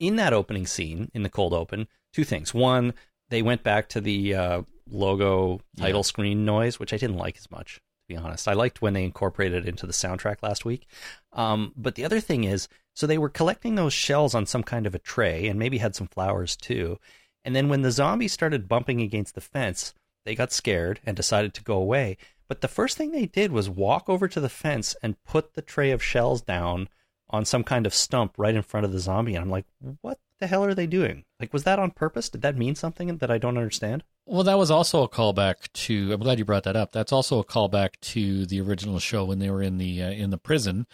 in 0.00 0.16
that 0.16 0.32
opening 0.32 0.66
scene 0.66 1.10
in 1.14 1.22
the 1.22 1.30
cold 1.30 1.52
open, 1.52 1.88
two 2.12 2.24
things. 2.24 2.52
One, 2.54 2.94
they 3.30 3.42
went 3.42 3.62
back 3.62 3.88
to 3.90 4.00
the 4.00 4.34
uh, 4.34 4.62
logo 4.90 5.60
title 5.78 6.00
Yeah. 6.00 6.02
screen 6.04 6.44
noise, 6.44 6.78
which 6.78 6.92
I 6.92 6.96
didn't 6.98 7.16
like 7.16 7.36
as 7.38 7.50
much. 7.50 7.76
To 7.76 7.80
be 8.08 8.16
honest, 8.16 8.46
I 8.48 8.52
liked 8.52 8.82
when 8.82 8.92
they 8.92 9.02
incorporated 9.04 9.64
it 9.64 9.68
into 9.68 9.86
the 9.86 9.94
soundtrack 9.94 10.36
last 10.42 10.66
week. 10.66 10.86
Um, 11.32 11.72
but 11.74 11.94
the 11.94 12.04
other 12.04 12.20
thing 12.20 12.44
is, 12.44 12.68
so 12.94 13.06
they 13.06 13.16
were 13.18 13.30
collecting 13.30 13.74
those 13.76 13.94
shells 13.94 14.34
on 14.34 14.44
some 14.44 14.62
kind 14.62 14.86
of 14.86 14.94
a 14.94 14.98
tray, 14.98 15.48
and 15.48 15.58
maybe 15.58 15.78
had 15.78 15.94
some 15.96 16.06
flowers 16.08 16.54
too. 16.54 16.98
And 17.44 17.54
then 17.54 17.68
when 17.68 17.82
the 17.82 17.90
zombies 17.90 18.32
started 18.32 18.68
bumping 18.68 19.00
against 19.00 19.34
the 19.34 19.40
fence, 19.40 19.94
they 20.24 20.34
got 20.34 20.52
scared 20.52 21.00
and 21.04 21.16
decided 21.16 21.54
to 21.54 21.62
go 21.62 21.76
away. 21.76 22.16
But 22.48 22.60
the 22.60 22.68
first 22.68 22.96
thing 22.96 23.10
they 23.10 23.26
did 23.26 23.52
was 23.52 23.68
walk 23.68 24.08
over 24.08 24.28
to 24.28 24.40
the 24.40 24.48
fence 24.48 24.96
and 25.02 25.22
put 25.24 25.54
the 25.54 25.62
tray 25.62 25.90
of 25.90 26.02
shells 26.02 26.42
down 26.42 26.88
on 27.30 27.44
some 27.44 27.64
kind 27.64 27.86
of 27.86 27.94
stump 27.94 28.34
right 28.36 28.54
in 28.54 28.62
front 28.62 28.86
of 28.86 28.92
the 28.92 28.98
zombie. 28.98 29.34
And 29.34 29.42
I'm 29.42 29.50
like, 29.50 29.66
what 30.02 30.18
the 30.40 30.46
hell 30.46 30.64
are 30.64 30.74
they 30.74 30.86
doing? 30.86 31.24
Like, 31.40 31.52
was 31.52 31.64
that 31.64 31.78
on 31.78 31.90
purpose? 31.90 32.28
Did 32.28 32.42
that 32.42 32.56
mean 32.56 32.74
something 32.74 33.16
that 33.16 33.30
I 33.30 33.38
don't 33.38 33.56
understand? 33.56 34.04
Well, 34.26 34.44
that 34.44 34.58
was 34.58 34.70
also 34.70 35.02
a 35.02 35.08
callback 35.08 35.72
to. 35.72 36.12
I'm 36.12 36.20
glad 36.20 36.38
you 36.38 36.44
brought 36.44 36.64
that 36.64 36.76
up. 36.76 36.92
That's 36.92 37.12
also 37.12 37.38
a 37.38 37.44
callback 37.44 38.00
to 38.00 38.46
the 38.46 38.60
original 38.60 38.98
show 38.98 39.24
when 39.24 39.38
they 39.38 39.50
were 39.50 39.62
in 39.62 39.78
the 39.78 40.02
uh, 40.02 40.10
in 40.10 40.30
the 40.30 40.38
prison, 40.38 40.86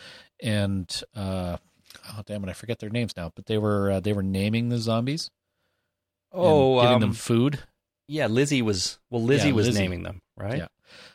and 0.43 1.03
uh, 1.15 1.59
oh 2.09 2.23
damn 2.27 2.43
it, 2.43 2.51
I 2.51 2.55
forget 2.55 2.81
their 2.81 2.91
names 2.91 3.17
now. 3.17 3.31
But 3.35 3.47
they 3.47 3.57
were 3.57 3.93
uh, 3.93 4.01
they 4.01 4.13
were 4.13 4.25
naming 4.25 4.69
the 4.69 4.79
zombies. 4.79 5.31
Oh, 6.33 6.81
giving 6.81 6.95
um, 6.97 7.01
them 7.01 7.13
food. 7.13 7.61
yeah, 8.09 8.27
Lizzie 8.27 8.63
was, 8.63 8.99
well, 9.11 9.23
Lizzie 9.23 9.49
Yeah, 9.49 9.55
was 9.55 9.67
Lizzie. 9.67 9.81
naming 9.81 10.03
them, 10.03 10.23
right? 10.37 10.59
Yeah. 10.59 10.67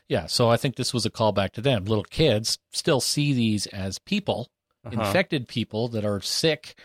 Yeah, 0.08 0.26
so 0.28 0.50
I 0.50 0.58
think 0.58 0.76
this 0.76 0.94
was 0.94 1.06
a 1.06 1.10
callback 1.12 1.52
to 1.54 1.62
them. 1.62 1.86
Little 1.86 2.04
kids 2.04 2.58
still 2.72 3.02
see 3.02 3.34
these 3.34 3.66
as 3.68 4.00
people, 4.00 4.50
Uh-huh. 4.86 4.94
infected 5.02 5.48
people 5.48 5.88
that 5.90 6.06
are 6.06 6.22
sick, 6.22 6.76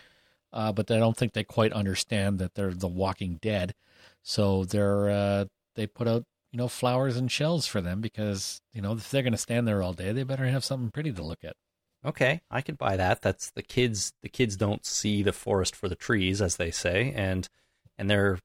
uh, 0.53 0.72
but 0.72 0.87
they 0.87 0.99
don't 0.99 1.16
think 1.16 1.33
they 1.33 1.45
quite 1.45 1.72
understand 1.72 2.39
that 2.39 2.55
they're 2.55 2.72
the 2.74 2.89
Walking 2.89 3.39
Dead. 3.43 3.74
So 4.22 4.64
they're 4.64 5.09
uh, 5.11 5.45
they 5.76 5.87
put 5.87 6.09
out 6.09 6.24
you 6.51 6.57
know 6.57 6.66
flowers 6.68 7.16
and 7.16 7.31
shells 7.31 7.66
for 7.66 7.81
them 7.81 8.01
because 8.01 8.61
you 8.72 8.81
know 8.83 8.93
if 8.93 9.11
they're 9.11 9.22
going 9.22 9.33
to 9.35 9.39
stand 9.39 9.68
there 9.68 9.83
all 9.83 9.93
day, 9.93 10.12
they 10.12 10.24
better 10.24 10.47
have 10.47 10.64
something 10.64 10.91
pretty 10.91 11.12
to 11.12 11.22
look 11.22 11.45
at. 11.45 11.55
Okay, 12.05 12.41
I 12.51 12.62
could 12.62 12.78
buy 12.78 12.97
that. 12.97 13.20
That's 13.22 13.51
the 13.51 13.62
kids. 13.62 14.12
The 14.22 14.28
kids 14.31 14.57
don't 14.57 14.85
see 14.87 15.22
the 15.22 15.33
forest 15.35 15.76
for 15.76 15.89
the 15.89 15.95
trees, 15.95 16.41
as 16.43 16.57
they 16.57 16.70
say, 16.70 17.12
and 17.14 17.49
and 18.01 18.11
they're 18.11 18.38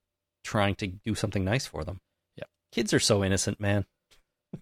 trying 0.44 0.76
to 0.76 0.86
do 0.86 1.16
something 1.16 1.44
nice 1.44 1.66
for 1.66 1.82
them. 1.82 2.00
Yeah. 2.36 2.44
kids 2.70 2.92
are 2.92 3.00
so 3.00 3.24
innocent, 3.24 3.58
man. 3.58 3.84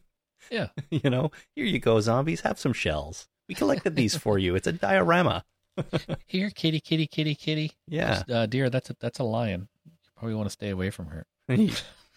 Yeah. 0.51 0.69
you 0.91 1.09
know, 1.09 1.31
here 1.57 1.65
you 1.65 1.79
go, 1.79 2.01
zombies. 2.01 2.43
Have 2.43 2.59
some 2.59 2.75
shells. 2.75 3.29
We 3.49 3.55
collected 3.55 3.97
these 3.97 4.15
for 4.15 4.39
you. 4.39 4.55
It's 4.55 4.67
a 4.67 4.73
diorama. 4.73 5.43
Here, 6.27 6.51
kitty, 6.51 6.81
kitty, 6.81 7.07
kitty, 7.07 7.35
kitty. 7.35 7.73
Yeah, 7.89 8.25
uh, 8.31 8.45
dear, 8.45 8.69
that's 8.69 8.91
a, 8.91 8.97
that's 9.01 9.21
a 9.21 9.25
lion. 9.25 9.69
You 9.87 9.93
probably 10.17 10.35
want 10.35 10.47
to 10.47 10.53
stay 10.53 10.69
away 10.69 10.91
from 10.91 11.07
her 11.07 11.25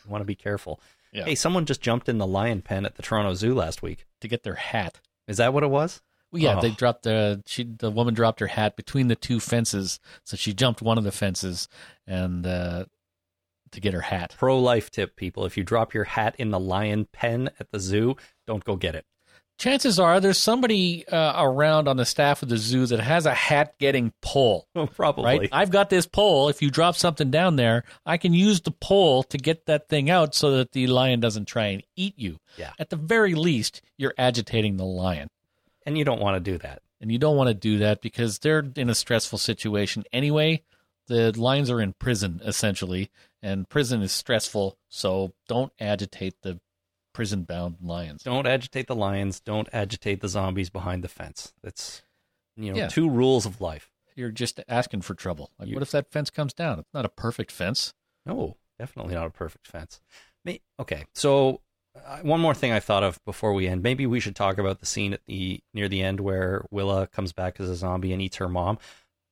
you 0.08 0.12
want 0.12 0.22
to 0.22 0.26
be 0.26 0.36
careful. 0.36 0.80
Yeah. 1.12 1.26
Hey, 1.26 1.36
someone 1.36 1.66
just 1.66 1.82
jumped 1.82 2.10
in 2.10 2.18
the 2.18 2.28
lion 2.28 2.62
pen 2.62 2.86
at 2.86 2.96
the 2.96 3.02
Toronto 3.02 3.34
Zoo 3.34 3.54
last 3.54 3.82
week. 3.82 4.06
to 4.22 4.28
get 4.28 4.44
their 4.44 4.56
hat. 4.56 5.00
Is 5.28 5.38
that 5.38 5.54
what 5.54 5.64
it 5.64 5.70
was? 5.70 6.02
Well, 6.32 6.42
yeah, 6.42 6.58
Oh. 6.58 6.62
they 6.62 6.72
dropped 6.72 7.04
the 7.04 7.42
she 7.46 7.64
the 7.64 7.90
woman 7.92 8.14
dropped 8.14 8.40
her 8.42 8.48
hat 8.48 8.76
between 8.76 9.08
the 9.08 9.16
two 9.16 9.40
fences, 9.40 10.00
so 10.24 10.36
she 10.38 10.54
jumped 10.54 10.82
one 10.82 10.98
of 10.98 11.04
the 11.04 11.12
fences 11.12 11.68
and 12.06 12.46
uh, 12.46 12.86
to 13.72 13.80
get 13.80 13.94
her 13.94 14.02
hat. 14.02 14.36
Pro 14.38 14.60
life 14.60 14.90
tip, 14.92 15.16
people. 15.16 15.46
If 15.46 15.58
you 15.58 15.64
drop 15.64 15.94
your 15.94 16.04
hat 16.06 16.36
in 16.38 16.52
the 16.52 16.60
lion 16.60 17.08
pen 17.12 17.50
at 17.60 17.72
the 17.72 17.80
zoo, 17.80 18.16
don't 18.46 18.64
go 18.64 18.76
get 18.76 18.96
it. 18.96 19.06
Chances 19.60 20.00
are 20.00 20.20
there's 20.20 20.38
somebody 20.38 21.08
uh, 21.08 21.34
around 21.44 21.88
on 21.88 21.98
the 21.98 22.06
staff 22.06 22.44
of 22.44 22.50
the 22.50 22.58
zoo 22.58 22.86
that 22.86 23.00
has 23.00 23.26
a 23.26 23.34
hat 23.34 23.74
getting 23.80 24.14
pole. 24.22 24.68
Probably. 24.96 25.24
Right, 25.24 25.50
I've 25.52 25.72
got 25.72 25.90
this 25.90 26.06
pole. 26.06 26.48
If 26.50 26.62
you 26.62 26.70
drop 26.70 26.96
something 26.96 27.32
down 27.32 27.56
there, 27.56 27.84
I 28.06 28.18
can 28.18 28.34
use 28.34 28.62
the 28.62 28.70
pole 28.72 29.24
to 29.24 29.38
get 29.40 29.66
that 29.66 29.90
thing 29.90 30.12
out 30.12 30.36
so 30.36 30.52
that 30.58 30.74
the 30.74 30.86
lion 30.86 31.20
doesn't 31.22 31.46
try 31.48 31.68
and 31.68 31.82
eat 31.96 32.14
you. 32.20 32.38
Yeah. 32.58 32.72
At 32.78 32.92
the 32.92 32.98
very 32.98 33.34
least, 33.34 33.82
you're 33.98 34.14
agitating 34.18 34.78
the 34.78 34.86
lion. 34.86 35.28
And 35.88 35.98
you 35.98 36.04
don't 36.06 36.22
want 36.22 36.36
to 36.36 36.52
do 36.52 36.58
that. 36.60 36.84
and 37.02 37.12
you 37.12 37.18
don't 37.18 37.36
want 37.38 37.48
to 37.48 37.54
do 37.54 37.78
that 37.80 38.02
because 38.02 38.40
they're 38.40 38.64
in 38.76 38.90
a 38.90 38.96
stressful 38.96 39.38
situation 39.40 40.04
anyway. 40.12 40.62
The 41.08 41.32
lions 41.40 41.70
are 41.72 41.80
in 41.82 41.94
prison 41.94 42.42
essentially, 42.44 43.10
and 43.42 43.68
prison 43.70 44.02
is 44.02 44.12
stressful. 44.12 44.78
So 44.90 45.34
don't 45.48 45.72
agitate 45.80 46.42
the 46.42 46.60
prison-bound 47.14 47.78
lions. 47.82 48.24
Don't 48.24 48.46
agitate 48.48 48.88
the 48.88 48.96
lions. 48.96 49.40
Don't 49.40 49.70
agitate 49.74 50.22
the 50.22 50.28
zombies 50.28 50.70
behind 50.70 51.04
the 51.04 51.08
fence. 51.08 51.54
That's 51.64 52.04
you 52.56 52.72
know 52.72 52.78
Yeah. 52.78 52.88
two 52.88 53.10
rules 53.10 53.46
of 53.46 53.62
life. 53.62 53.90
You're 54.16 54.32
just 54.32 54.60
asking 54.68 55.02
for 55.02 55.14
trouble. 55.14 55.52
Like, 55.60 55.70
You- 55.70 55.76
what 55.76 55.84
if 55.84 55.92
that 55.92 56.12
fence 56.12 56.30
comes 56.32 56.54
down? 56.54 56.80
It's 56.80 56.94
not 56.94 57.06
a 57.06 57.10
perfect 57.10 57.52
fence. 57.52 57.94
No, 58.26 58.58
definitely 58.80 59.14
not 59.16 59.28
a 59.28 59.30
perfect 59.32 59.68
fence. 59.68 60.02
Okay, 60.80 61.06
so 61.14 61.62
uh, 62.06 62.20
one 62.20 62.40
more 62.40 62.54
thing 62.54 62.72
I 62.72 62.80
thought 62.80 63.04
of 63.04 63.24
before 63.26 63.54
we 63.54 63.68
end. 63.68 63.84
Maybe 63.84 64.06
we 64.06 64.20
should 64.20 64.36
talk 64.36 64.58
about 64.58 64.80
the 64.80 64.86
scene 64.86 65.14
at 65.14 65.26
the 65.26 65.62
near 65.74 65.88
the 65.88 66.02
end 66.02 66.20
where 66.20 66.66
Willa 66.72 67.08
comes 67.08 67.34
back 67.34 67.60
as 67.60 67.70
a 67.70 67.76
zombie 67.76 68.14
and 68.14 68.22
eats 68.22 68.38
her 68.38 68.50
mom. 68.50 68.78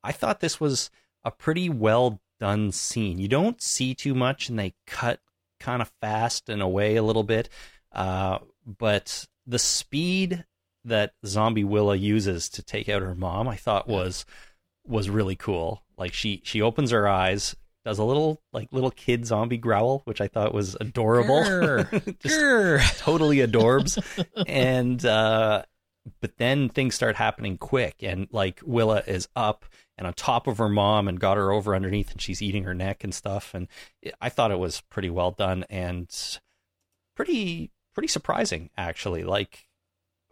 I 0.04 0.12
thought 0.12 0.40
this 0.40 0.60
was 0.60 0.90
a 1.24 1.32
pretty 1.32 1.70
well 1.70 2.22
done 2.40 2.72
scene. 2.72 3.18
You 3.18 3.28
don't 3.28 3.62
see 3.62 3.94
too 3.94 4.14
much, 4.14 4.50
and 4.50 4.60
they 4.60 4.74
cut 4.86 5.20
kind 5.60 5.82
of 5.82 5.92
fast 6.02 6.50
and 6.50 6.62
away 6.62 6.96
a 6.96 7.04
little 7.04 7.24
bit. 7.24 7.50
Uh, 7.92 8.40
but 8.66 9.26
the 9.48 9.60
speed 9.60 10.46
that 10.84 11.14
zombie 11.26 11.64
Willa 11.64 11.96
uses 11.96 12.50
to 12.50 12.62
take 12.62 12.88
out 12.90 13.02
her 13.02 13.16
mom, 13.16 13.48
I 13.48 13.56
thought 13.56 13.88
was 13.88 14.26
was 14.86 15.10
really 15.10 15.36
cool. 15.36 15.84
Like 15.98 16.14
she 16.14 16.42
she 16.44 16.62
opens 16.62 16.92
her 16.92 17.08
eyes, 17.08 17.56
does 17.86 18.00
a 18.00 18.04
little 18.04 18.42
like 18.52 18.68
little 18.72 18.92
kid 18.92 19.26
zombie 19.26 19.58
growl, 19.58 20.02
which 20.06 20.20
I 20.20 20.28
thought 20.28 20.54
was 20.54 20.76
adorable. 20.82 21.42
Grr. 21.44 22.20
Just 22.20 22.40
Grr. 22.40 22.98
totally 22.98 23.38
adorbs. 23.38 24.04
and 24.48 25.06
uh 25.06 25.64
but 26.22 26.38
then 26.38 26.70
things 26.70 26.94
start 26.94 27.16
happening 27.16 27.58
quick 27.58 27.96
and 28.02 28.28
like 28.32 28.60
Willa 28.64 29.04
is 29.08 29.28
up 29.36 29.66
and 29.98 30.06
on 30.06 30.14
top 30.14 30.46
of 30.48 30.58
her 30.58 30.70
mom 30.70 31.08
and 31.08 31.20
got 31.20 31.38
her 31.38 31.52
over 31.52 31.76
underneath 31.76 32.12
and 32.12 32.22
she's 32.22 32.42
eating 32.42 32.64
her 32.64 32.76
neck 32.76 33.04
and 33.04 33.14
stuff 33.14 33.54
and 33.54 33.68
I 34.20 34.30
thought 34.30 34.52
it 34.52 34.60
was 34.60 34.82
pretty 34.82 35.10
well 35.10 35.32
done 35.32 35.66
and 35.70 36.10
pretty 37.16 37.72
pretty 37.94 38.08
surprising 38.08 38.70
actually 38.78 39.24
like 39.24 39.66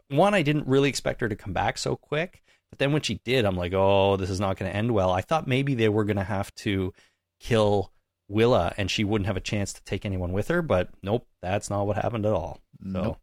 one 0.10 0.34
I 0.34 0.42
didn't 0.42 0.68
really 0.68 0.90
expect 0.90 1.22
her 1.22 1.30
to 1.30 1.36
come 1.36 1.54
back 1.54 1.78
so 1.78 1.96
quick 1.96 2.44
but 2.70 2.78
then 2.78 2.92
when 2.92 3.02
she 3.02 3.20
did 3.24 3.46
I'm 3.46 3.58
like 3.58 3.74
oh 3.74 4.16
this 4.18 4.30
is 4.30 4.40
not 4.40 4.58
going 4.58 4.72
to 4.72 4.78
end 4.78 4.92
well 4.92 5.12
I 5.12 5.22
thought 5.22 5.48
maybe 5.48 5.74
they 5.74 5.90
were 5.90 6.04
going 6.04 6.18
to 6.18 6.24
have 6.24 6.54
to 6.56 6.94
kill 7.40 7.92
Willa 8.28 8.74
and 8.78 8.90
she 8.90 9.04
wouldn't 9.04 9.28
have 9.28 9.38
a 9.38 9.42
chance 9.42 9.74
to 9.74 9.84
take 9.84 10.06
anyone 10.06 10.32
with 10.32 10.48
her 10.48 10.62
but 10.62 10.90
nope 11.02 11.28
that's 11.42 11.70
not 11.70 11.86
what 11.86 11.98
happened 11.98 12.26
at 12.26 12.34
all 12.34 12.60
so 12.82 13.02
Nope. 13.02 13.18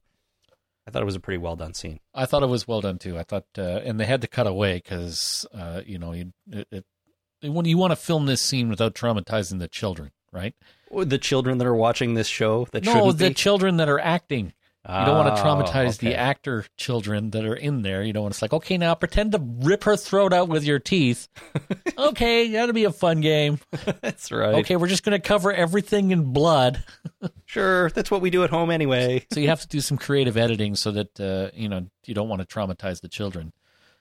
I 0.87 0.91
thought 0.91 1.03
it 1.03 1.07
was 1.07 1.17
a 1.17 1.21
pretty 1.21 1.39
well 1.39 1.57
done 1.57 1.75
scene 1.75 2.01
I 2.15 2.27
thought 2.27 2.43
it 2.43 2.49
was 2.49 2.67
well 2.67 2.81
done 2.81 2.99
too. 2.99 3.19
I 3.19 3.23
thought, 3.23 3.45
uh, 3.57 3.81
and 3.85 3.99
they 4.01 4.07
had 4.07 4.21
to 4.23 4.29
cut 4.29 4.47
away 4.47 4.75
because, 4.77 5.47
uh, 5.55 5.83
you 5.87 5.99
know, 5.99 6.13
you, 6.13 6.33
it, 6.51 6.85
it, 7.41 7.49
when 7.49 7.65
you 7.65 7.79
want 7.79 7.93
to 7.93 7.97
film 7.97 8.27
this 8.27 8.43
scene 8.43 8.69
without 8.69 8.95
traumatizing 8.95 9.59
the 9.59 9.69
children, 9.69 10.11
right? 10.33 10.55
The 10.91 11.19
children 11.19 11.59
that 11.59 11.67
are 11.67 11.75
watching 11.75 12.15
this 12.15 12.27
show 12.27 12.67
that 12.73 12.85
no, 12.85 12.93
shouldn't 12.93 13.19
the 13.19 13.29
be 13.29 13.35
children 13.35 13.77
that 13.77 13.89
are 13.89 14.01
acting. 14.01 14.53
You 14.89 15.05
don't 15.05 15.17
want 15.17 15.37
to 15.37 15.43
Oh, 15.43 15.45
traumatize 15.45 15.99
the 15.99 16.15
actor 16.17 16.65
children 16.79 17.31
that 17.33 17.45
are 17.45 17.55
in 17.55 17.83
there. 17.83 18.03
You 18.03 18.15
don't 18.15 18.23
want 18.23 18.35
to 18.35 18.43
like, 18.45 18.55
okay, 18.55 18.79
now 18.79 18.95
pretend 18.95 19.33
to 19.33 19.39
rip 19.39 19.85
her 19.85 19.95
throat 19.95 20.33
out 20.33 20.49
with 20.49 20.65
your 20.65 20.79
teeth. 20.79 21.29
okay, 21.99 22.51
that'll 22.53 22.73
be 22.73 22.85
a 22.85 22.93
fun 22.93 23.21
game. 23.21 23.59
That's 24.01 24.33
right. 24.33 24.55
Okay, 24.55 24.77
we're 24.77 24.87
just 24.89 25.03
going 25.05 25.21
to 25.21 25.27
cover 25.29 25.53
everything 25.53 26.11
in 26.11 26.33
blood. 26.33 26.83
Sure, 27.45 27.91
that's 27.91 28.13
what 28.13 28.21
we 28.21 28.31
do 28.31 28.45
at 28.45 28.51
home 28.51 28.71
anyway. 28.71 29.27
So 29.33 29.41
you 29.41 29.49
have 29.49 29.61
to 29.63 29.67
do 29.67 29.81
some 29.81 29.99
creative 29.99 30.37
editing 30.37 30.77
so 30.77 30.93
that 30.93 31.21
uh, 31.21 31.51
you 31.53 31.69
know 31.69 31.85
you 32.07 32.15
don't 32.15 32.29
want 32.29 32.41
to 32.41 32.47
traumatize 32.47 33.01
the 33.01 33.09
children. 33.09 33.53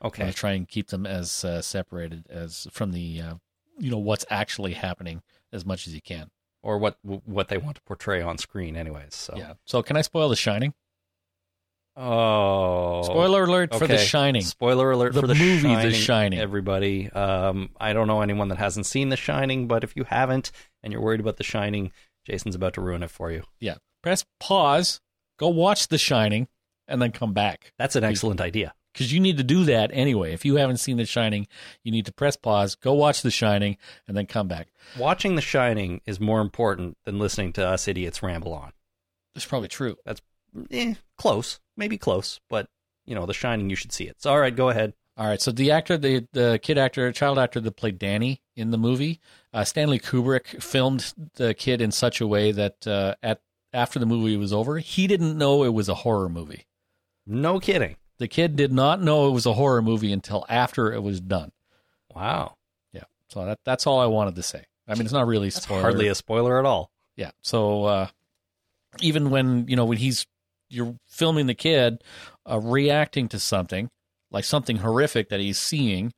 Okay. 0.03 0.27
Uh, 0.27 0.31
try 0.31 0.51
and 0.51 0.67
keep 0.67 0.89
them 0.89 1.07
as 1.07 1.43
uh, 1.43 1.59
separated 1.63 2.27
as 2.29 2.67
from 2.71 2.91
the 2.91 3.21
uh, 3.21 3.33
you 3.79 3.89
know 3.89 3.97
what's 3.97 4.23
actually 4.29 4.73
happening 4.73 5.23
as 5.51 5.65
much 5.65 5.87
as 5.87 5.95
you 5.95 6.01
can. 6.01 6.29
Or 6.61 6.77
what 6.77 6.97
what 7.03 7.47
they 7.47 7.57
want 7.57 7.77
to 7.77 7.81
portray 7.83 8.21
on 8.21 8.37
screen 8.37 8.75
anyways. 8.75 9.15
So 9.15 9.33
Yeah. 9.37 9.53
So 9.65 9.81
can 9.81 9.95
I 9.95 10.01
spoil 10.01 10.29
The 10.29 10.35
Shining? 10.35 10.73
Oh. 11.95 13.01
Spoiler 13.03 13.43
alert 13.43 13.75
for 13.75 13.87
The. 13.87 13.97
Shining. 13.97 14.41
Spoiler 14.41 14.91
alert 14.91 15.13
The 15.13 15.21
for 15.21 15.27
the 15.27 15.35
movie 15.35 15.67
The 15.67 15.91
Shining, 15.91 15.93
Shining. 15.93 16.39
Everybody, 16.39 17.09
um, 17.11 17.71
I 17.79 17.93
don't 17.93 18.07
know 18.07 18.21
anyone 18.21 18.47
that 18.49 18.57
hasn't 18.57 18.85
seen 18.85 19.09
The 19.09 19.17
Shining, 19.17 19.67
but 19.67 19.83
if 19.83 19.95
you 19.95 20.05
haven't 20.05 20.51
and 20.81 20.93
you're 20.93 21.01
worried 21.01 21.19
about 21.19 21.37
The 21.37 21.43
Shining, 21.43 21.91
Jason's 22.25 22.55
about 22.55 22.73
to 22.75 22.81
ruin 22.81 23.03
it 23.03 23.09
for 23.09 23.31
you. 23.31 23.43
Yeah. 23.59 23.75
Press 24.01 24.25
pause. 24.39 25.01
Go 25.37 25.49
watch 25.49 25.87
The 25.87 25.97
Shining, 25.97 26.47
and 26.87 27.01
then 27.01 27.11
come 27.11 27.33
back. 27.33 27.73
That's 27.77 27.95
an 27.95 28.03
excellent 28.03 28.39
idea. 28.41 28.73
Because 28.99 29.13
you 29.13 29.21
need 29.21 29.37
to 29.37 29.45
do 29.45 29.63
that 29.63 29.91
anyway. 29.93 30.33
If 30.33 30.43
you 30.43 30.57
haven't 30.57 30.77
seen 30.77 30.97
The 30.97 31.05
Shining, 31.05 31.47
you 31.83 31.91
need 31.93 32.05
to 32.07 32.11
press 32.11 32.35
pause, 32.35 32.75
go 32.75 32.91
watch 32.91 33.21
The 33.21 33.31
Shining, 33.31 33.77
and 34.09 34.17
then 34.17 34.25
come 34.25 34.49
back. 34.49 34.67
Watching 34.97 35.35
The 35.35 35.41
Shining 35.41 36.01
is 36.05 36.19
more 36.19 36.41
important 36.41 36.97
than 37.05 37.17
listening 37.17 37.53
to 37.53 37.65
us 37.65 37.87
idiots 37.87 38.21
ramble 38.21 38.53
on. 38.53 38.73
That's 39.33 39.45
probably 39.45 39.69
true. 39.69 39.95
That's 40.03 40.21
eh, 40.69 40.95
close, 41.17 41.61
maybe 41.77 41.97
close, 41.97 42.41
but 42.49 42.67
you 43.05 43.15
know, 43.15 43.25
The 43.25 43.33
Shining, 43.33 43.69
you 43.69 43.77
should 43.77 43.93
see 43.93 44.03
it. 44.03 44.21
So, 44.21 44.31
all 44.31 44.39
right, 44.41 44.53
go 44.53 44.67
ahead. 44.67 44.93
All 45.15 45.27
right, 45.27 45.41
so 45.41 45.51
the 45.53 45.71
actor, 45.71 45.97
the 45.97 46.27
the 46.33 46.59
kid 46.61 46.77
actor, 46.77 47.09
child 47.13 47.39
actor 47.39 47.61
that 47.61 47.77
played 47.77 47.99
Danny 47.99 48.41
in 48.57 48.71
the 48.71 48.77
movie, 48.77 49.21
uh, 49.53 49.63
Stanley 49.63 49.99
Kubrick 49.99 50.61
filmed 50.61 51.13
the 51.35 51.53
kid 51.53 51.81
in 51.81 51.91
such 51.91 52.19
a 52.19 52.27
way 52.27 52.51
that 52.51 52.85
uh, 52.85 53.15
at 53.23 53.39
after 53.71 53.97
the 53.97 54.05
movie 54.05 54.35
was 54.35 54.51
over, 54.51 54.79
he 54.79 55.07
didn't 55.07 55.37
know 55.37 55.63
it 55.63 55.73
was 55.73 55.87
a 55.87 55.95
horror 55.95 56.27
movie. 56.27 56.67
No 57.25 57.61
kidding. 57.61 57.95
The 58.19 58.27
kid 58.27 58.55
did 58.55 58.71
not 58.71 59.01
know 59.01 59.27
it 59.27 59.31
was 59.31 59.45
a 59.45 59.53
horror 59.53 59.81
movie 59.81 60.11
until 60.11 60.45
after 60.49 60.93
it 60.93 61.01
was 61.01 61.19
done. 61.19 61.51
Wow. 62.13 62.55
Yeah, 62.93 63.03
so 63.29 63.45
that 63.45 63.59
that's 63.63 63.87
all 63.87 63.99
I 63.99 64.05
wanted 64.05 64.35
to 64.35 64.43
say. 64.43 64.65
I 64.87 64.93
mean, 64.93 65.03
it's 65.03 65.13
not 65.13 65.27
really 65.27 65.49
spoiler. 65.49 65.81
hardly 65.81 66.07
a 66.07 66.15
spoiler 66.15 66.59
at 66.59 66.65
all. 66.65 66.91
Yeah. 67.15 67.31
So 67.41 67.85
uh, 67.85 68.07
even 68.99 69.29
when 69.29 69.67
you 69.67 69.75
know 69.75 69.85
when 69.85 69.97
he's 69.97 70.25
you're 70.69 70.95
filming 71.07 71.47
the 71.47 71.53
kid 71.53 72.03
uh, 72.49 72.59
reacting 72.59 73.27
to 73.29 73.39
something 73.39 73.89
like 74.31 74.43
something 74.43 74.77
horrific 74.77 75.29
that 75.29 75.39
he's 75.39 75.57
seeing, 75.57 76.13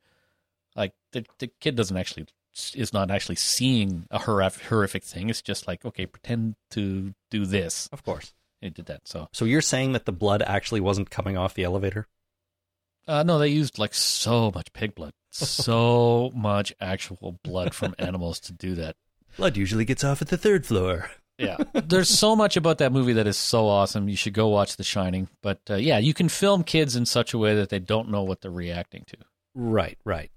like 0.74 0.92
the 1.12 1.24
the 1.38 1.50
kid 1.60 1.76
doesn't 1.76 1.96
actually 1.96 2.26
is 2.74 2.92
not 2.92 3.10
actually 3.10 3.36
seeing 3.36 4.06
a 4.10 4.18
horrific 4.18 5.04
thing. 5.04 5.30
It's 5.30 5.42
just 5.42 5.66
like 5.66 5.84
okay, 5.84 6.06
pretend 6.06 6.56
to 6.70 7.14
do 7.30 7.46
this. 7.46 7.88
Of 7.92 8.02
course. 8.04 8.32
He 8.62 8.70
did 8.70 8.86
that. 8.86 9.06
So 9.06 9.28
So 9.32 9.44
you're 9.44 9.60
saying 9.60 9.92
that 9.92 10.06
the 10.06 10.12
blood 10.12 10.40
actually 10.42 10.80
wasn't 10.80 11.10
coming 11.10 11.36
off 11.36 11.52
the 11.54 11.64
elevator? 11.64 12.06
uh, 13.08 13.22
no, 13.24 13.38
they 13.38 13.48
used 13.48 13.78
like 13.78 13.92
so 13.94 14.50
much 14.54 14.72
pig 14.72 14.94
blood, 14.94 15.12
so 15.30 16.30
much 16.34 16.72
actual 16.80 17.38
blood 17.42 17.74
from 17.74 17.94
animals 17.98 18.38
to 18.40 18.52
do 18.52 18.74
that. 18.76 18.96
Blood 19.36 19.56
usually 19.56 19.84
gets 19.84 20.04
off 20.04 20.22
at 20.22 20.28
the 20.28 20.38
third 20.38 20.64
floor. 20.64 21.10
yeah 21.38 21.56
there's 21.72 22.10
so 22.10 22.36
much 22.36 22.56
about 22.58 22.76
that 22.78 22.92
movie 22.92 23.14
that 23.14 23.26
is 23.26 23.38
so 23.38 23.66
awesome 23.66 24.06
you 24.06 24.14
should 24.14 24.34
go 24.34 24.48
watch 24.48 24.76
the 24.76 24.84
shining 24.84 25.26
but 25.40 25.58
uh, 25.70 25.76
yeah 25.76 25.96
you 25.96 26.12
can 26.12 26.28
film 26.28 26.62
kids 26.62 26.94
in 26.94 27.06
such 27.06 27.32
a 27.32 27.38
way 27.38 27.54
that 27.56 27.70
they 27.70 27.78
don't 27.78 28.10
know 28.10 28.22
what 28.22 28.42
they're 28.42 28.50
reacting 28.50 29.02
to 29.06 29.16
Right, 29.54 29.98
right. 30.04 30.30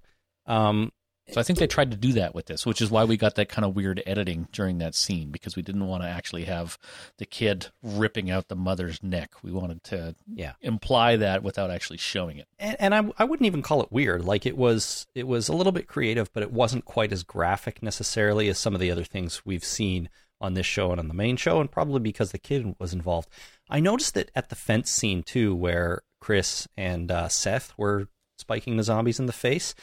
Um, 0.45 0.91
so 1.31 1.39
i 1.39 1.43
think 1.43 1.59
they 1.59 1.67
tried 1.67 1.91
to 1.91 1.97
do 1.97 2.13
that 2.13 2.35
with 2.35 2.45
this 2.45 2.65
which 2.65 2.81
is 2.81 2.91
why 2.91 3.03
we 3.03 3.17
got 3.17 3.35
that 3.35 3.49
kind 3.49 3.65
of 3.65 3.75
weird 3.75 4.01
editing 4.05 4.47
during 4.51 4.77
that 4.77 4.95
scene 4.95 5.29
because 5.29 5.55
we 5.55 5.61
didn't 5.61 5.87
want 5.87 6.03
to 6.03 6.09
actually 6.09 6.45
have 6.45 6.77
the 7.17 7.25
kid 7.25 7.67
ripping 7.81 8.29
out 8.29 8.47
the 8.47 8.55
mother's 8.55 9.01
neck 9.01 9.31
we 9.43 9.51
wanted 9.51 9.83
to 9.83 10.15
yeah, 10.33 10.53
imply 10.61 11.15
that 11.15 11.43
without 11.43 11.71
actually 11.71 11.97
showing 11.97 12.37
it 12.37 12.47
and, 12.59 12.75
and 12.79 12.95
I, 12.95 13.11
I 13.17 13.25
wouldn't 13.25 13.45
even 13.45 13.61
call 13.61 13.81
it 13.81 13.91
weird. 13.91 14.25
Like 14.25 14.45
it 14.45 14.57
was, 14.57 15.07
it 15.13 15.27
was 15.27 15.49
a 15.49 15.55
little 15.55 15.71
bit 15.71 15.87
creative, 15.87 16.31
but 16.33 16.43
it 16.43 16.51
wasn't 16.51 16.85
quite 16.85 17.11
as 17.11 17.23
graphic 17.23 17.83
necessarily 17.83 18.49
as 18.49 18.57
some 18.57 18.73
of 18.73 18.81
the 18.81 18.91
other 18.91 19.03
things 19.03 19.45
we've 19.45 19.63
seen 19.63 20.09
on 20.41 20.53
this 20.53 20.65
show 20.65 20.91
and 20.91 20.99
on 20.99 21.07
the 21.07 21.13
main 21.13 21.37
show, 21.37 21.59
and 21.59 21.71
probably 21.71 21.99
because 21.99 22.31
the 22.31 22.37
kid 22.37 22.75
was 22.79 22.93
involved. 22.93 23.29
I 23.69 23.79
noticed 23.79 24.13
that 24.15 24.31
at 24.35 24.49
the 24.49 24.55
fence 24.55 24.91
scene 24.91 25.23
too, 25.23 25.55
where 25.55 26.01
Chris 26.19 26.67
and 26.77 27.11
uh, 27.11 27.29
Seth 27.29 27.73
were 27.77 28.07
spiking 28.37 28.77
the 28.77 28.83
zombies 28.83 29.19
in 29.19 29.27
the 29.27 29.33
face, 29.33 29.75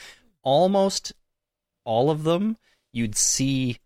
almost 0.43 1.13
all 1.85 2.09
of 2.09 2.23
them, 2.23 2.57
you'd 2.91 3.15
see 3.17 3.79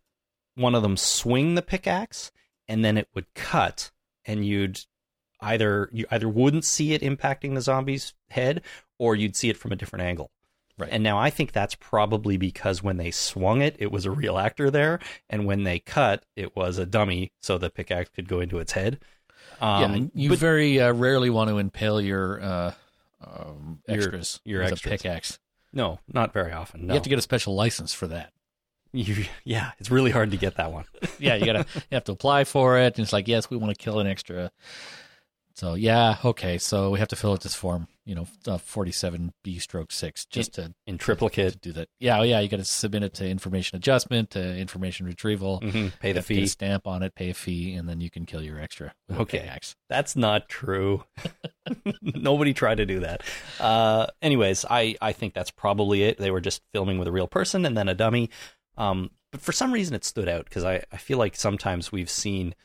one 0.56 0.76
of 0.76 0.82
them 0.82 0.98
swing 0.98 1.56
the 1.56 1.62
pickaxe, 1.62 2.32
and 2.68 2.84
then 2.84 2.98
it 2.98 3.08
would 3.14 3.32
cut, 3.36 3.91
and 4.26 4.45
you'd 4.45 4.80
either 5.41 5.89
you 5.93 6.06
either 6.12 6.28
wouldn't 6.28 6.66
see 6.66 6.93
it 6.93 7.02
impacting 7.02 7.54
the 7.54 7.62
zombie's 7.62 8.14
head, 8.30 8.62
or 8.98 9.16
you'd 9.16 9.36
see 9.36 9.50
it 9.50 9.58
from 9.58 9.72
a 9.72 9.76
different 9.76 10.04
angle. 10.04 10.32
Right. 10.80 10.89
And 10.91 11.02
now 11.04 11.18
I 11.18 11.32
think 11.32 11.52
that's 11.54 11.74
probably 11.76 12.38
because 12.38 12.84
when 12.84 12.98
they 12.98 13.10
swung 13.10 13.62
it, 13.64 13.76
it 13.80 13.91
was 13.91 14.06
a 14.06 14.12
real 14.12 14.38
actor 14.38 14.70
there, 14.70 15.00
and 15.30 15.45
when 15.45 15.64
they 15.64 15.80
cut, 15.80 16.24
it 16.36 16.56
was 16.56 16.78
a 16.78 16.86
dummy, 16.86 17.32
so 17.41 17.58
the 17.58 17.70
pickaxe 17.72 18.10
could 18.14 18.28
go 18.28 18.39
into 18.41 18.60
its 18.60 18.74
head. 18.74 19.00
Um, 19.60 19.95
yeah 19.95 20.08
you 20.14 20.30
but- 20.30 20.38
very 20.39 20.80
uh, 20.80 20.93
rarely 20.93 21.30
want 21.32 21.50
to 21.50 21.58
impale 21.58 22.00
your 22.00 22.41
uh, 22.41 22.74
um, 23.26 23.80
Your- 23.88 23.98
extras 23.98 24.39
your 24.43 24.62
with 24.64 24.74
extras. 24.74 24.91
a 24.91 24.98
pickaxe 24.98 25.39
no, 25.74 25.99
not 26.11 26.34
very 26.34 26.51
often. 26.51 26.88
No, 26.88 26.93
you 26.93 26.97
have 26.97 27.03
to 27.03 27.09
get 27.09 27.20
a 27.20 27.22
special 27.22 27.55
license 27.55 27.93
for 27.93 28.07
that 28.07 28.32
You- 28.93 29.26
yeah, 29.43 29.72
it's 29.80 29.91
really 29.91 30.11
hard 30.11 30.32
to 30.32 30.38
get 30.38 30.55
that 30.55 30.72
one. 30.72 30.86
yeah, 31.20 31.36
you 31.36 31.45
gotta 31.45 31.65
you 31.76 31.82
have 31.95 32.05
to 32.05 32.11
apply 32.13 32.43
for 32.45 32.78
it. 32.80 32.97
And 32.97 33.03
it's 33.03 33.13
like, 33.13 33.28
yes, 33.28 33.49
we 33.49 33.57
want 33.57 33.78
to 33.78 33.84
kill 33.84 33.99
an 33.99 34.07
extra. 34.07 34.51
So 35.55 35.74
yeah, 35.74 36.18
okay. 36.24 36.57
So 36.59 36.91
we 36.91 36.99
have 36.99 37.07
to 37.09 37.15
fill 37.15 37.32
out 37.34 37.41
this 37.41 37.55
form. 37.55 37.88
you 38.05 38.13
know, 38.15 38.28
uh, 38.47 38.57
47B 38.57 39.59
stroke 39.59 39.91
6 39.91 40.26
just 40.28 40.53
to, 40.53 40.74
in 40.86 40.97
to 40.97 41.03
triplicate. 41.03 41.59
do 41.59 41.72
that. 41.74 41.89
Yeah, 41.99 42.22
yeah, 42.24 42.39
you 42.39 42.47
got 42.47 42.57
to 42.57 42.63
submit 42.63 43.03
it 43.03 43.13
to 43.15 43.28
information 43.28 43.76
adjustment, 43.76 44.30
to 44.32 44.55
information 44.55 45.05
retrieval, 45.07 45.59
Mhm, 45.61 45.91
Pay 45.99 46.13
the 46.13 46.20
have 46.20 46.28
to 46.28 46.34
get 46.34 46.39
a 46.39 46.43
fee. 46.43 46.47
stamp 46.47 46.88
on 46.88 47.01
it, 47.03 47.15
pay 47.15 47.32
a 47.32 47.34
fee, 47.34 47.74
and 47.74 47.89
then 47.89 47.99
you 47.99 48.09
can 48.09 48.26
kill 48.26 48.41
your 48.41 48.59
extra. 48.59 48.93
Okay. 49.11 49.51
That's 49.89 50.15
not 50.15 50.47
true. 50.47 51.03
Nobody 52.01 52.53
tried 52.53 52.76
to 52.78 52.86
do 52.86 52.99
that. 53.01 53.22
Uh, 53.59 54.07
anyways, 54.22 54.65
I, 54.70 54.95
I 55.01 55.11
think 55.13 55.34
that's 55.34 55.51
probably 55.51 56.03
it. 56.03 56.18
They 56.18 56.32
were 56.32 56.41
just 56.41 56.61
filming 56.74 56.99
with 56.99 57.07
a 57.07 57.11
real 57.11 57.28
person 57.28 57.65
and 57.65 57.78
then 57.78 57.88
a 57.89 57.93
dummy. 57.95 58.30
Um, 58.78 59.11
but 59.32 59.41
for 59.41 59.51
some 59.51 59.72
reason, 59.74 59.95
it 59.95 60.05
stood 60.05 60.30
out 60.30 60.45
because 60.45 60.63
I, 60.63 60.84
I 60.91 60.97
feel 60.97 61.18
like 61.18 61.36
sometimes 61.36 61.91
we've 61.91 62.09
seen, 62.09 62.55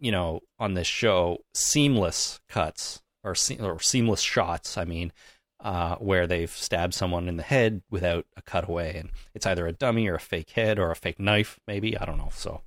you 0.00 0.10
know, 0.10 0.40
on 0.58 0.74
this 0.74 0.86
show, 0.86 1.38
seamless 1.54 2.40
cuts 2.48 3.02
or, 3.24 3.34
se- 3.34 3.58
or 3.60 3.78
seamless 3.80 4.20
shots, 4.20 4.76
I 4.76 4.84
mean, 4.84 5.12
uh, 5.60 5.94
where 5.96 6.26
they've 6.26 6.50
stabbed 6.50 6.92
someone 6.94 7.28
in 7.28 7.36
the 7.36 7.42
head 7.44 7.82
without 7.90 8.26
a 8.36 8.42
cutaway. 8.42 8.98
And 8.98 9.10
it's 9.34 9.46
either 9.46 9.66
a 9.66 9.72
dummy 9.72 10.08
or 10.08 10.16
a 10.16 10.20
fake 10.20 10.50
head 10.50 10.78
or 10.78 10.90
a 10.90 10.96
fake 10.96 11.20
knife, 11.20 11.60
maybe. 11.68 11.96
I 11.96 12.04
don't 12.04 12.18
know. 12.18 12.30
So 12.34 12.62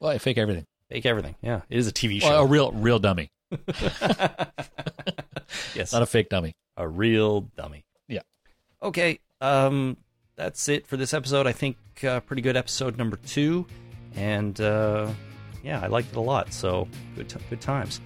Well, 0.00 0.10
I 0.10 0.18
fake 0.18 0.36
everything. 0.36 0.66
fake 0.90 1.06
everything. 1.06 1.36
Yeah, 1.40 1.62
it 1.70 1.78
is 1.78 1.88
a 1.88 1.92
TV 1.92 2.22
Well, 2.22 2.42
a 2.42 2.46
real, 2.46 2.70
real 2.72 2.98
dummy, 2.98 3.30
yes. 5.74 5.92
not 5.92 6.02
a 6.02 6.06
fake 6.06 6.28
dummy. 6.28 6.54
a 6.76 6.88
real 6.88 7.42
dummy. 7.56 7.84
Yeah. 8.08 8.22
Okay. 8.82 9.20
Um, 9.40 9.96
that's 10.36 10.68
it 10.68 10.86
for 10.86 10.96
this 10.96 11.14
episode. 11.14 11.46
I 11.46 11.52
think 11.52 11.76
uh, 12.02 12.20
pretty 12.20 12.42
good 12.42 12.56
episode 12.56 12.98
number 12.98 13.16
two, 13.16 13.66
and 14.16 14.60
uh, 14.60 15.08
yeah, 15.62 15.80
I 15.80 15.86
liked 15.86 16.10
it 16.10 16.16
a 16.16 16.20
lot. 16.20 16.52
So 16.52 16.88
good, 17.14 17.28
t- 17.28 17.38
good 17.50 17.60
times. 17.60 18.00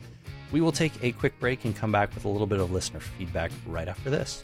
We 0.53 0.61
will 0.61 0.73
take 0.73 0.93
a 1.03 1.13
quick 1.13 1.39
break 1.41 1.65
and 1.65 1.77
come 1.77 1.93
back 1.93 2.15
with 2.15 2.25
a 2.25 2.29
little 2.29 2.47
bit 2.47 2.61
of 2.61 2.73
listener 2.73 3.01
feedback 3.01 3.51
right 3.67 3.89
after 3.89 4.11
this. 4.11 4.43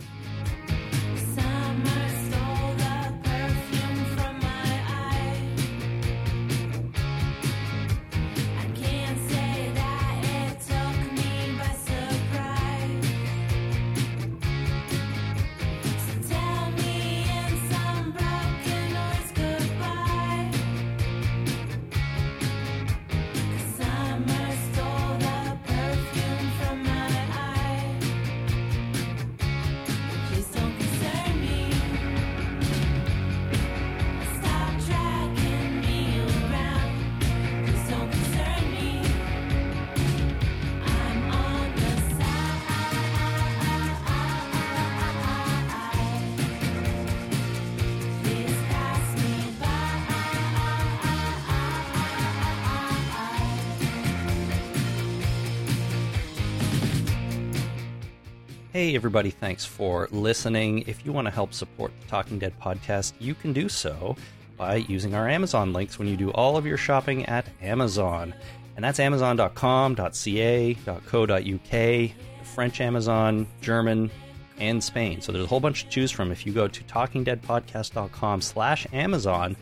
Everybody, 58.95 59.31
thanks 59.31 59.65
for 59.65 60.07
listening. 60.13 60.85
If 60.87 61.05
you 61.05 61.13
want 61.13 61.27
to 61.27 61.31
help 61.33 61.53
support 61.53 61.93
the 62.01 62.07
Talking 62.07 62.39
Dead 62.39 62.55
podcast, 62.61 63.13
you 63.19 63.35
can 63.35 63.53
do 63.53 63.69
so 63.69 64.15
by 64.57 64.77
using 64.77 65.17
our 65.17 65.29
Amazon 65.29 65.73
links 65.73 65.99
when 65.99 66.07
you 66.07 66.17
do 66.17 66.31
all 66.31 66.57
of 66.57 66.65
your 66.65 66.77
shopping 66.77 67.27
at 67.27 67.45
Amazon. 67.61 68.33
And 68.77 68.85
that's 68.85 69.01
amazon.com, 69.01 69.97
.ca, 70.13 70.75
.co.uk, 71.07 72.11
French 72.55 72.81
Amazon, 72.81 73.49
German, 73.61 74.13
and 74.59 74.83
Spain. 74.83 75.21
So 75.21 75.33
there's 75.33 75.45
a 75.45 75.49
whole 75.49 75.59
bunch 75.59 75.85
to 75.85 75.89
choose 75.91 76.13
from. 76.13 76.31
If 76.31 76.47
you 76.47 76.53
go 76.53 76.69
to 76.69 76.85
talkingdeadpodcast.com 76.85 78.41
slash 78.43 78.87
Amazon 78.93 79.57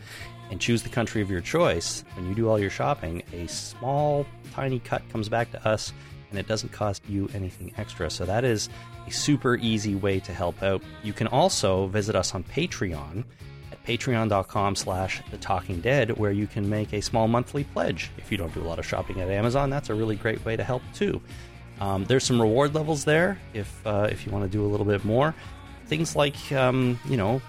and 0.51 0.61
choose 0.61 0.83
the 0.83 0.89
country 0.89 1.23
of 1.23 1.31
your 1.31 1.41
choice, 1.41 2.03
when 2.15 2.29
you 2.29 2.35
do 2.35 2.47
all 2.47 2.59
your 2.59 2.69
shopping, 2.69 3.23
a 3.33 3.47
small, 3.47 4.27
tiny 4.53 4.79
cut 4.79 5.01
comes 5.09 5.27
back 5.27 5.51
to 5.53 5.67
us 5.67 5.91
and 6.33 6.39
it 6.39 6.47
doesn't 6.47 6.71
cost 6.71 7.07
you 7.07 7.29
anything 7.35 7.71
extra. 7.77 8.09
So 8.09 8.25
that 8.25 8.43
is 8.43 8.69
a 9.07 9.11
super 9.11 9.55
easy 9.57 9.93
way 9.93 10.19
to 10.21 10.33
help 10.33 10.63
out. 10.63 10.81
You 11.03 11.13
can 11.13 11.27
also 11.27 11.85
visit 11.87 12.15
us 12.15 12.33
on 12.33 12.43
Patreon 12.43 13.23
at 13.71 13.85
patreon.com 13.85 14.75
slash 14.75 15.21
the 15.29 15.37
talking 15.37 15.79
dead 15.79 16.17
where 16.17 16.31
you 16.31 16.47
can 16.47 16.67
make 16.67 16.91
a 16.91 17.01
small 17.01 17.27
monthly 17.27 17.63
pledge 17.65 18.09
if 18.17 18.31
you 18.31 18.37
don't 18.37 18.53
do 18.55 18.61
a 18.61 18.67
lot 18.67 18.79
of 18.79 18.85
shopping 18.85 19.19
at 19.19 19.29
amazon 19.29 19.71
that's 19.71 19.89
a 19.89 19.95
really 19.95 20.15
great 20.15 20.43
way 20.45 20.55
to 20.55 20.63
help 20.63 20.83
too 20.93 21.19
um, 21.79 22.05
there's 22.05 22.23
some 22.23 22.39
reward 22.39 22.75
levels 22.75 23.03
there 23.03 23.39
if 23.53 23.81
uh, 23.87 24.07
if 24.11 24.25
you 24.25 24.31
want 24.31 24.43
to 24.45 24.49
do 24.49 24.63
a 24.63 24.69
little 24.69 24.85
bit 24.85 25.03
more 25.03 25.33
things 25.87 26.15
like 26.15 26.51
um, 26.51 26.99
you 27.05 27.17
know 27.17 27.41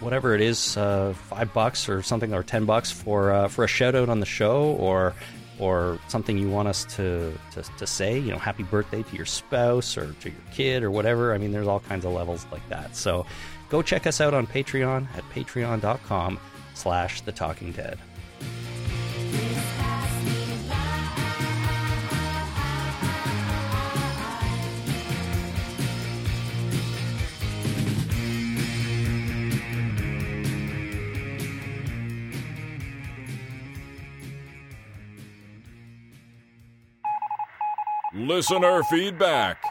whatever 0.00 0.34
it 0.34 0.40
is 0.40 0.76
uh, 0.76 1.12
five 1.28 1.52
bucks 1.52 1.88
or 1.88 2.02
something 2.02 2.32
or 2.34 2.42
ten 2.42 2.64
bucks 2.64 2.90
for 2.90 3.32
uh, 3.32 3.48
for 3.48 3.64
a 3.64 3.68
shout 3.68 3.94
out 3.94 4.08
on 4.08 4.20
the 4.20 4.26
show 4.26 4.72
or 4.78 5.14
or 5.58 5.98
something 6.08 6.36
you 6.36 6.50
want 6.50 6.68
us 6.68 6.84
to, 6.96 7.32
to 7.52 7.62
to 7.78 7.86
say 7.86 8.18
you 8.18 8.30
know 8.30 8.38
happy 8.38 8.62
birthday 8.64 9.02
to 9.02 9.16
your 9.16 9.26
spouse 9.26 9.96
or 9.96 10.12
to 10.20 10.30
your 10.30 10.40
kid 10.52 10.82
or 10.82 10.90
whatever. 10.90 11.34
I 11.34 11.38
mean 11.38 11.52
there's 11.52 11.68
all 11.68 11.80
kinds 11.80 12.04
of 12.04 12.12
levels 12.12 12.46
like 12.50 12.66
that. 12.68 12.96
So 12.96 13.26
go 13.68 13.82
check 13.82 14.06
us 14.06 14.20
out 14.20 14.34
on 14.34 14.46
patreon 14.46 15.06
at 15.16 15.24
patreon.com 15.30 16.38
slash 16.74 17.20
the 17.22 17.32
talking 17.32 17.72
dead 17.72 17.98
Listener 38.26 38.82
feedback. 38.84 39.62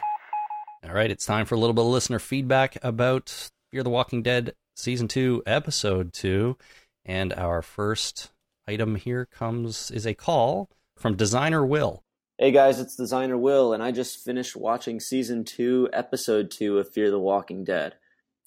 All 0.84 0.92
right, 0.92 1.10
it's 1.10 1.26
time 1.26 1.44
for 1.44 1.56
a 1.56 1.58
little 1.58 1.74
bit 1.74 1.80
of 1.80 1.88
listener 1.88 2.20
feedback 2.20 2.76
about 2.84 3.50
Fear 3.72 3.82
the 3.82 3.90
Walking 3.90 4.22
Dead 4.22 4.54
Season 4.76 5.08
2, 5.08 5.42
Episode 5.44 6.12
2. 6.12 6.56
And 7.04 7.32
our 7.32 7.62
first 7.62 8.30
item 8.68 8.94
here 8.94 9.26
comes 9.26 9.90
is 9.90 10.06
a 10.06 10.14
call 10.14 10.70
from 10.96 11.16
designer 11.16 11.66
Will. 11.66 12.04
Hey 12.38 12.52
guys, 12.52 12.78
it's 12.78 12.94
Designer 12.94 13.36
Will, 13.36 13.72
and 13.72 13.82
I 13.82 13.90
just 13.90 14.24
finished 14.24 14.54
watching 14.54 15.00
season 15.00 15.44
two, 15.44 15.88
episode 15.92 16.52
two 16.52 16.78
of 16.78 16.88
Fear 16.92 17.10
the 17.10 17.18
Walking 17.18 17.64
Dead. 17.64 17.96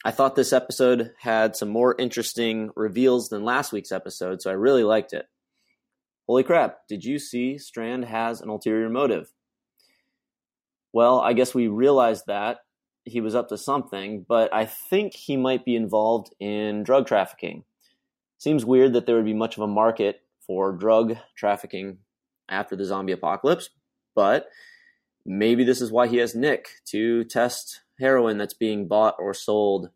I 0.05 0.11
thought 0.11 0.35
this 0.35 0.53
episode 0.53 1.11
had 1.19 1.57
some 1.57 1.69
more 1.69 1.95
interesting 1.99 2.69
reveals 2.77 3.27
than 3.27 3.43
last 3.43 3.73
week's 3.73 3.91
episode, 3.91 4.41
so 4.41 4.49
I 4.49 4.53
really 4.53 4.85
liked 4.85 5.11
it. 5.11 5.25
Holy 6.27 6.43
crap, 6.43 6.87
did 6.87 7.03
you 7.03 7.19
see 7.19 7.57
Strand 7.57 8.05
has 8.05 8.39
an 8.39 8.47
ulterior 8.47 8.89
motive? 8.89 9.33
Well, 10.97 11.19
I 11.19 11.33
guess 11.33 11.53
we 11.53 11.67
realized 11.67 12.23
that 12.25 12.61
he 13.05 13.21
was 13.21 13.35
up 13.35 13.49
to 13.49 13.57
something, 13.59 14.25
but 14.27 14.51
I 14.51 14.65
think 14.65 15.13
he 15.13 15.37
might 15.37 15.63
be 15.63 15.75
involved 15.75 16.33
in 16.39 16.81
drug 16.81 17.05
trafficking. 17.05 17.65
Seems 18.39 18.65
weird 18.65 18.93
that 18.93 19.05
there 19.05 19.15
would 19.15 19.23
be 19.23 19.35
much 19.35 19.57
of 19.57 19.61
a 19.61 19.67
market 19.67 20.21
for 20.47 20.71
drug 20.71 21.15
trafficking 21.35 21.99
after 22.49 22.75
the 22.75 22.83
zombie 22.83 23.11
apocalypse, 23.11 23.69
but 24.15 24.47
maybe 25.23 25.63
this 25.63 25.81
is 25.81 25.91
why 25.91 26.07
he 26.07 26.17
has 26.17 26.33
Nick 26.33 26.67
to 26.85 27.23
test 27.25 27.81
heroin 27.99 28.39
that's 28.39 28.55
being 28.55 28.87
bought 28.87 29.17
or 29.19 29.35
sold. 29.35 29.91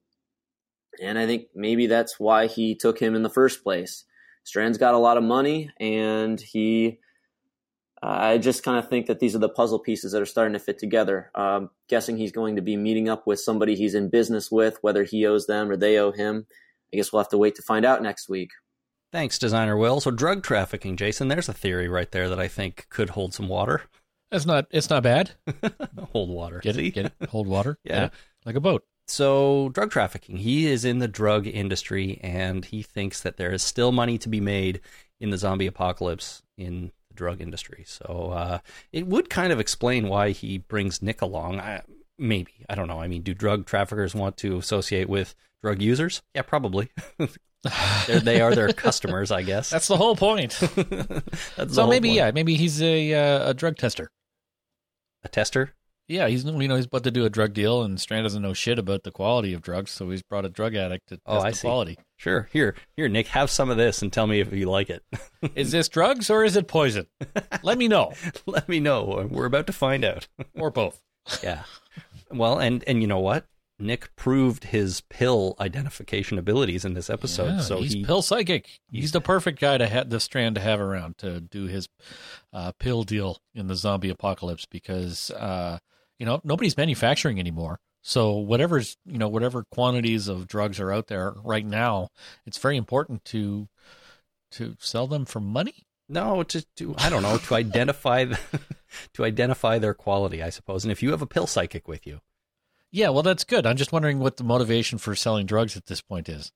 And 1.02 1.18
I 1.18 1.26
think 1.26 1.48
maybe 1.56 1.88
that's 1.88 2.20
why 2.20 2.46
he 2.46 2.76
took 2.76 3.00
him 3.00 3.16
in 3.16 3.24
the 3.24 3.30
first 3.32 3.64
place. 3.64 4.06
Strand's 4.44 4.78
got 4.78 4.94
a 4.94 5.00
lot 5.00 5.18
of 5.18 5.24
money, 5.24 5.72
and 5.80 6.40
he. 6.40 7.00
I 8.04 8.40
just 8.40 8.64
kind 8.64 8.80
of 8.80 8.90
think 8.90 9.06
that 9.06 9.20
these 9.20 9.36
are 9.36 9.40
the 9.40 9.50
puzzle 9.50 9.78
pieces 9.78 10.12
that 10.12 10.22
are 10.22 10.26
starting 10.26 10.54
to 10.54 10.60
fit 10.60 10.80
together. 10.80 11.30
Um, 11.36 11.70
guessing 11.88 12.18
he's 12.18 12.32
going 12.32 12.56
to 12.56 12.62
be 12.62 12.76
meeting 12.76 13.10
up 13.10 13.28
with 13.28 13.40
somebody 13.40 13.76
he's 13.76 13.94
in 13.94 14.10
business 14.10 14.50
with, 14.52 14.78
whether 14.82 15.04
he 15.04 15.26
owes 15.28 15.46
them 15.46 15.70
or 15.70 15.78
they 15.78 15.98
owe 15.98 16.12
him. 16.12 16.48
I 16.92 16.98
guess 16.98 17.14
we'll 17.14 17.22
have 17.22 17.30
to 17.30 17.38
wait 17.38 17.56
to 17.56 17.62
find 17.62 17.86
out 17.86 18.02
next 18.02 18.28
week. 18.28 18.50
Thanks, 19.12 19.38
designer 19.38 19.78
Will. 19.78 20.00
So, 20.00 20.10
drug 20.10 20.42
trafficking, 20.42 20.96
Jason, 20.98 21.28
there's 21.28 21.50
a 21.50 21.54
theory 21.54 21.88
right 21.88 22.10
there 22.12 22.30
that 22.30 22.40
I 22.40 22.48
think 22.48 22.88
could 22.90 23.12
hold 23.12 23.34
some 23.34 23.48
water. 23.48 23.84
It's 24.32 24.46
not. 24.46 24.68
It's 24.72 24.90
not 24.90 25.04
bad. 25.04 25.32
hold 26.14 26.30
water. 26.30 26.60
Get 26.60 26.76
See? 26.76 26.88
it? 26.88 26.92
Get 26.92 27.06
it? 27.08 27.30
Hold 27.30 27.48
water. 27.48 27.78
Yeah. 27.84 28.10
like 28.46 28.56
a 28.56 28.62
boat. 28.62 28.84
So, 29.08 29.70
drug 29.74 29.92
trafficking. 29.92 30.38
He 30.38 30.68
is 30.68 30.86
in 30.86 31.00
the 31.00 31.08
drug 31.08 31.46
industry 31.46 32.20
and 32.24 32.64
he 32.64 32.82
thinks 32.82 33.22
that 33.22 33.36
there 33.36 33.52
is 33.52 33.62
still 33.62 33.92
money 33.92 34.18
to 34.20 34.30
be 34.30 34.40
made 34.40 34.80
in 35.20 35.30
the 35.32 35.38
zombie 35.38 35.68
apocalypse 35.68 36.42
in 36.58 36.86
the 36.86 37.01
drug 37.22 37.40
industry. 37.40 37.84
So, 37.86 38.32
uh, 38.34 38.60
it 38.92 39.06
would 39.06 39.30
kind 39.30 39.54
of 39.54 39.60
explain 39.60 40.08
why 40.08 40.32
he 40.32 40.58
brings 40.58 41.02
Nick 41.04 41.22
along. 41.22 41.60
I, 41.60 41.84
maybe 42.18 42.54
I 42.68 42.74
don't 42.76 42.88
know. 42.88 43.00
I 43.00 43.08
mean, 43.08 43.22
do 43.22 43.34
drug 43.36 43.66
traffickers 43.68 44.16
want 44.16 44.38
to 44.38 44.58
associate 44.58 45.08
with 45.08 45.36
drug 45.62 45.82
users? 45.82 46.22
Yeah, 46.34 46.42
probably. 46.42 46.90
They're, 48.08 48.56
their 48.56 48.74
customers, 48.88 49.32
I 49.32 49.44
guess. 49.44 49.70
That's 49.70 49.88
the 49.88 49.98
whole 49.98 50.16
point. 50.16 50.54
So 51.68 51.84
whole 51.84 51.90
maybe 51.92 52.10
point. 52.10 52.18
yeah, 52.18 52.32
maybe 52.32 52.56
he's 52.56 52.82
a 52.82 53.14
uh, 53.14 53.50
a 53.52 53.54
drug 53.54 53.78
tester. 53.78 54.10
a 55.24 55.30
tester. 55.30 55.76
Yeah, 56.12 56.28
he's 56.28 56.44
you 56.44 56.68
know 56.68 56.76
he's 56.76 56.86
about 56.86 57.04
to 57.06 57.12
do 57.12 57.26
a 57.26 57.30
drug 57.30 57.54
deal, 57.54 57.84
and 57.84 58.00
Strand 58.00 58.26
doesn't 58.26 58.42
know 58.42 58.54
shit 58.54 58.78
about 58.78 59.04
the 59.04 59.12
quality 59.12 59.54
of 59.54 59.62
drugs, 59.62 59.92
so 59.92 60.10
he's 60.10 60.22
brought 60.22 60.46
a 60.46 60.50
drug 60.50 60.76
addict 60.76 61.08
to 61.10 61.16
test 61.16 61.24
Oh, 61.26 61.40
I 61.40 61.52
the 61.52 61.56
see. 61.56 61.68
quality. 61.68 61.98
Sure. 62.18 62.50
Here, 62.52 62.76
here, 62.96 63.08
Nick, 63.10 63.28
have 63.28 63.50
some 63.50 63.70
of 63.70 63.78
this 63.78 64.02
and 64.02 64.12
tell 64.14 64.28
me 64.28 64.40
if 64.42 64.52
you 64.54 64.70
like 64.70 64.90
it. 64.90 65.04
Is 65.56 65.72
this 65.72 65.88
drugs 65.90 66.30
or 66.30 66.44
is 66.44 66.56
it 66.56 66.68
poison? 66.68 67.08
Let 67.64 67.78
me 67.78 67.88
know, 67.88 68.14
Let 68.46 68.70
me 68.70 68.80
know. 68.80 69.28
We're 69.32 69.46
about 69.46 69.68
to 69.68 69.74
find 69.74 70.04
out. 70.06 70.28
or 70.56 70.70
both. 70.70 71.02
yeah. 71.42 71.64
Well, 72.30 72.60
and 72.60 72.84
and 72.88 73.02
you 73.02 73.08
know 73.08 73.20
what? 73.20 73.46
Nick 73.80 74.16
proved 74.16 74.66
his 74.66 75.02
pill 75.10 75.56
identification 75.60 76.38
abilities 76.38 76.86
in 76.86 76.94
this 76.94 77.10
episode. 77.10 77.48
Yeah, 77.56 77.60
so 77.62 77.82
he's 77.82 77.94
he 77.94 78.06
pill 78.06 78.22
psychic. 78.22 78.68
He's, 78.92 79.02
he's- 79.06 79.12
the 79.12 79.22
perfect 79.22 79.60
guy 79.60 79.78
to 79.80 79.88
have 79.88 80.10
the 80.12 80.20
Strand 80.20 80.54
to 80.56 80.62
have 80.62 80.80
around 80.80 81.18
to 81.20 81.40
do 81.42 81.66
his 81.66 81.88
uh, 82.54 82.74
pill 82.74 83.02
deal 83.04 83.40
in 83.56 83.66
the 83.68 83.76
zombie 83.76 84.10
apocalypse 84.12 84.68
because 84.68 85.32
uh, 85.32 85.80
you 86.22 86.26
know 86.28 86.40
nobody's 86.44 86.78
manufacturing 86.78 87.40
anymore. 87.40 87.80
So 88.04 88.34
whatever's 88.38 88.96
you 89.06 89.18
know 89.18 89.28
whatever 89.28 89.66
quantities 89.72 90.28
of 90.28 90.48
drugs 90.48 90.80
are 90.80 90.92
out 90.94 91.08
there 91.08 91.34
right 91.44 91.66
now, 91.66 92.10
it's 92.46 92.60
very 92.60 92.78
important 92.78 93.26
to 93.26 93.68
to 94.52 94.76
sell 94.80 95.08
them 95.08 95.26
for 95.26 95.40
money. 95.40 95.88
no 96.08 96.44
to, 96.44 96.62
to 96.76 96.94
I 97.00 97.10
don't 97.10 97.24
know 97.24 97.38
to 97.40 97.56
identify 97.56 98.26
the, 98.26 98.40
to 99.16 99.26
identify 99.26 99.80
their 99.80 99.96
quality, 99.96 100.44
I 100.44 100.52
suppose. 100.52 100.86
And 100.86 100.92
if 100.92 101.02
you 101.02 101.10
have 101.10 101.24
a 101.24 101.28
pill 101.28 101.48
psychic 101.48 101.88
with 101.88 102.06
you, 102.06 102.20
Yeah, 102.92 103.10
well, 103.10 103.24
that's 103.24 103.44
good. 103.44 103.66
I'm 103.66 103.78
just 103.78 103.92
wondering 103.94 104.20
what 104.20 104.38
the 104.38 104.44
motivation 104.44 105.00
for 105.00 105.16
selling 105.16 105.48
drugs 105.48 105.76
at 105.76 105.88
this 105.88 106.02
point 106.02 106.30
is. 106.30 106.52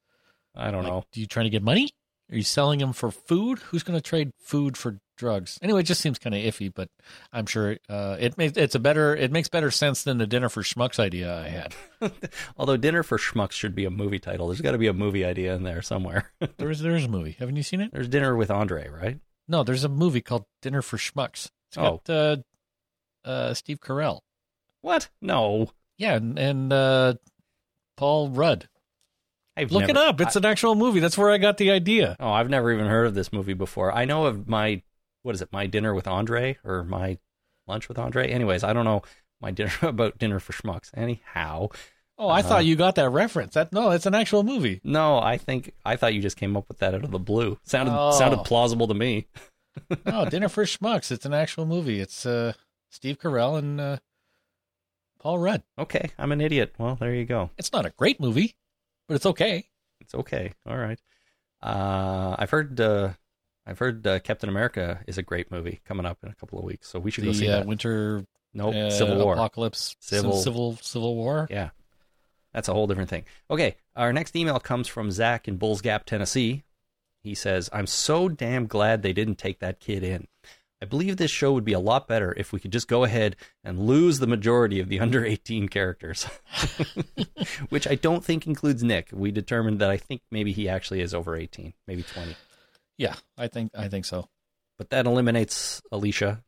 I 0.53 0.69
don't 0.71 0.83
Like, 0.83 0.91
know. 0.93 1.03
Do 1.11 1.21
you 1.21 1.25
trying 1.27 1.45
to 1.45 1.49
get 1.57 1.63
money? 1.63 1.89
Are 2.31 2.37
you 2.37 2.43
selling 2.43 2.79
them 2.79 2.93
for 2.93 3.09
food? 3.11 3.59
Who's 3.59 3.83
going 3.83 3.97
to 3.97 4.09
trade 4.09 4.31
food 4.39 4.77
for 4.77 4.99
drugs? 5.15 5.57
Anyway, 5.61 5.81
it 5.81 5.83
just 5.83 6.01
seems 6.01 6.19
kind 6.19 6.35
of 6.35 6.41
iffy, 6.41 6.71
but 6.73 6.89
I'm 7.33 7.45
sure 7.45 7.77
uh, 7.89 8.17
it 8.19 8.37
makes 8.37 8.57
it's 8.57 8.75
a 8.75 8.79
better 8.79 9.15
it 9.15 9.31
makes 9.31 9.49
better 9.49 9.71
sense 9.71 10.03
than 10.03 10.17
the 10.17 10.27
dinner 10.27 10.49
for 10.49 10.61
schmucks 10.63 10.99
idea 10.99 11.33
I 11.37 11.47
had. 11.49 11.75
Although 12.57 12.77
dinner 12.77 13.03
for 13.03 13.17
schmucks 13.17 13.53
should 13.53 13.75
be 13.75 13.85
a 13.85 13.89
movie 13.91 14.19
title. 14.19 14.47
There's 14.47 14.61
got 14.61 14.71
to 14.73 14.77
be 14.77 14.87
a 14.87 14.93
movie 14.93 15.25
idea 15.25 15.55
in 15.55 15.63
there 15.63 15.81
somewhere. 15.81 16.31
There 16.57 16.69
is 16.69 16.79
there 16.81 16.95
is 16.95 17.05
a 17.05 17.09
movie. 17.09 17.35
Haven't 17.39 17.55
you 17.55 17.63
seen 17.63 17.81
it? 17.81 17.91
There's 17.91 18.07
dinner 18.07 18.35
with 18.35 18.49
Andre, 18.51 18.87
right? 18.89 19.19
No, 19.47 19.63
there's 19.63 19.83
a 19.83 19.89
movie 19.89 20.21
called 20.21 20.45
Dinner 20.61 20.81
for 20.81 20.97
Schmucks. 20.97 21.49
It's 21.69 21.77
Oh. 21.77 22.01
got 22.05 22.09
uh, 22.13 22.37
uh, 23.25 23.53
Steve 23.53 23.79
Carell. 23.79 24.21
What? 24.81 25.09
No. 25.21 25.69
Yeah, 25.97 26.15
and, 26.15 26.37
and 26.39 26.73
uh, 26.73 27.13
Paul 27.97 28.29
Rudd. 28.29 28.67
I've 29.57 29.71
Look 29.71 29.87
it 29.89 29.95
up. 29.97 30.19
It's 30.19 30.35
an 30.35 30.45
actual 30.45 30.75
movie. 30.75 30.99
That's 30.99 31.17
where 31.17 31.31
I 31.31 31.37
got 31.37 31.57
the 31.57 31.71
idea. 31.71 32.15
Oh, 32.19 32.29
I've 32.31 32.49
never 32.49 32.71
even 32.73 32.87
heard 32.87 33.07
of 33.07 33.13
this 33.13 33.31
movie 33.31 33.53
before. 33.53 33.91
I 33.93 34.05
know 34.05 34.25
of 34.25 34.47
my 34.49 34.81
what 35.26 35.35
is 35.35 35.41
it? 35.41 35.52
My 35.52 35.65
dinner 35.68 35.93
with 35.93 36.07
Andre 36.07 36.57
or 36.64 36.84
my 36.84 37.18
lunch 37.68 37.88
with 37.89 37.97
Andre. 37.97 38.30
Anyways, 38.30 38.64
I 38.64 38.73
don't 38.73 38.85
know 38.85 39.02
my 39.41 39.52
dinner 39.52 39.72
about 39.81 40.18
dinner 40.19 40.39
for 40.39 40.53
schmucks. 40.53 40.91
Anyhow, 40.93 41.69
Oh, 42.18 42.30
I 42.30 42.39
Uh-huh. 42.39 42.47
thought 42.47 42.65
you 42.65 42.77
got 42.77 42.95
that 42.95 43.10
reference. 43.10 43.56
That 43.56 43.73
no, 43.73 43.91
it's 43.91 44.06
an 44.06 44.15
actual 44.15 44.43
movie. 44.43 44.80
no, 44.85 45.19
I 45.19 45.38
think 45.38 45.73
I 45.84 45.97
thought 45.97 46.14
you 46.14 46.22
just 46.22 46.38
came 46.38 46.56
up 46.56 46.69
with 46.69 46.77
that 46.77 46.93
out 46.95 47.03
of 47.03 47.11
the 47.11 47.19
blue. 47.19 47.57
Sounded 47.64 47.93
Oh. 47.93 48.11
sounded 48.11 48.45
plausible 48.45 48.88
to 48.88 48.93
me. 48.93 49.27
No, 50.06 50.23
Dinner 50.23 50.47
for 50.47 50.64
Schmucks. 50.64 51.11
It's 51.11 51.26
an 51.26 51.34
actual 51.34 51.65
movie. 51.65 51.99
It's 51.99 52.26
uh, 52.26 52.53
Steve 52.89 53.19
Carell 53.19 53.57
and 53.60 53.81
uh, 53.81 53.97
Paul 55.19 55.39
Rudd. 55.39 55.64
Okay, 55.77 56.11
I'm 56.18 56.31
an 56.31 56.39
idiot. 56.39 56.73
Well, 56.77 56.95
there 56.95 57.14
you 57.14 57.26
go. 57.26 57.49
It's 57.57 57.73
not 57.73 57.85
a 57.85 57.89
great 57.89 58.22
movie, 58.22 58.56
but 59.10 59.15
it's 59.15 59.26
okay. 59.26 59.68
It's 59.99 60.15
okay. 60.15 60.53
All 60.65 60.77
right. 60.77 60.97
Uh, 61.61 62.38
I've 62.39 62.52
heard 62.52 62.80
uh, 62.80 63.10
I've 63.67 63.79
heard 63.79 64.05
uh, 64.05 64.19
Captain 64.19 64.49
America 64.49 64.99
is 65.07 65.17
a 65.17 65.23
great 65.23 65.49
movie 65.51 65.81
coming 65.85 66.05
up 66.05 66.19
in 66.23 66.29
a 66.29 66.35
couple 66.35 66.59
of 66.59 66.65
weeks, 66.65 66.87
so 66.87 66.99
we 66.99 67.09
should 67.11 67.23
go 67.23 67.31
see 67.31 67.47
uh, 67.47 67.59
that. 67.59 67.67
winter 67.67 68.25
Nope, 68.53 68.75
uh, 68.75 68.89
Civil 68.89 69.23
War. 69.23 69.33
apocalypse, 69.33 69.95
Civil- 69.99 70.37
civil, 70.37 70.77
civil 70.81 71.15
war. 71.15 71.47
Yeah. 71.49 71.69
That's 72.53 72.69
a 72.69 72.73
whole 72.73 72.87
different 72.87 73.09
thing. 73.09 73.25
Okay, 73.51 73.75
our 73.97 74.13
next 74.13 74.33
email 74.33 74.59
comes 74.59 74.87
from 74.87 75.11
Zach 75.11 75.49
in 75.49 75.57
Bulls 75.57 75.81
Gap, 75.81 76.05
Tennessee. 76.05 76.63
He 77.21 77.35
says, 77.35 77.69
I'm 77.73 77.85
so 77.87 78.29
damn 78.29 78.65
glad 78.65 79.01
they 79.01 79.11
didn't 79.11 79.35
take 79.35 79.59
that 79.59 79.81
kid 79.81 80.03
in. 80.03 80.27
I 80.81 80.85
believe 80.85 81.17
this 81.17 81.31
show 81.31 81.51
would 81.51 81.65
be 81.65 81.73
a 81.73 81.79
lot 81.79 82.07
better 82.07 82.33
if 82.37 82.53
we 82.53 82.59
could 82.61 82.71
just 82.71 82.87
go 82.87 83.03
ahead 83.03 83.35
and 83.63 83.79
lose 83.79 84.19
the 84.19 84.27
majority 84.27 84.79
of 84.79 84.87
the 84.87 84.99
under 85.01 85.25
18 85.25 85.67
characters, 85.67 86.25
which 87.69 87.87
I 87.87 87.95
don't 87.95 88.23
think 88.23 88.47
includes 88.47 88.83
Nick. 88.83 89.09
We 89.11 89.31
determined 89.31 89.79
that 89.79 89.89
I 89.89 89.97
think 89.97 90.21
maybe 90.31 90.53
he 90.53 90.69
actually 90.69 91.01
is 91.01 91.13
over 91.13 91.35
18, 91.35 91.73
maybe 91.87 92.03
20. 92.03 92.35
Yeah, 92.97 93.15
I 93.38 93.47
think 93.47 93.72
I 93.76 93.88
think 93.89 94.05
so. 94.05 94.30
But 94.77 94.89
that 94.89 95.05
eliminates 95.05 95.81
Alicia, 95.91 96.43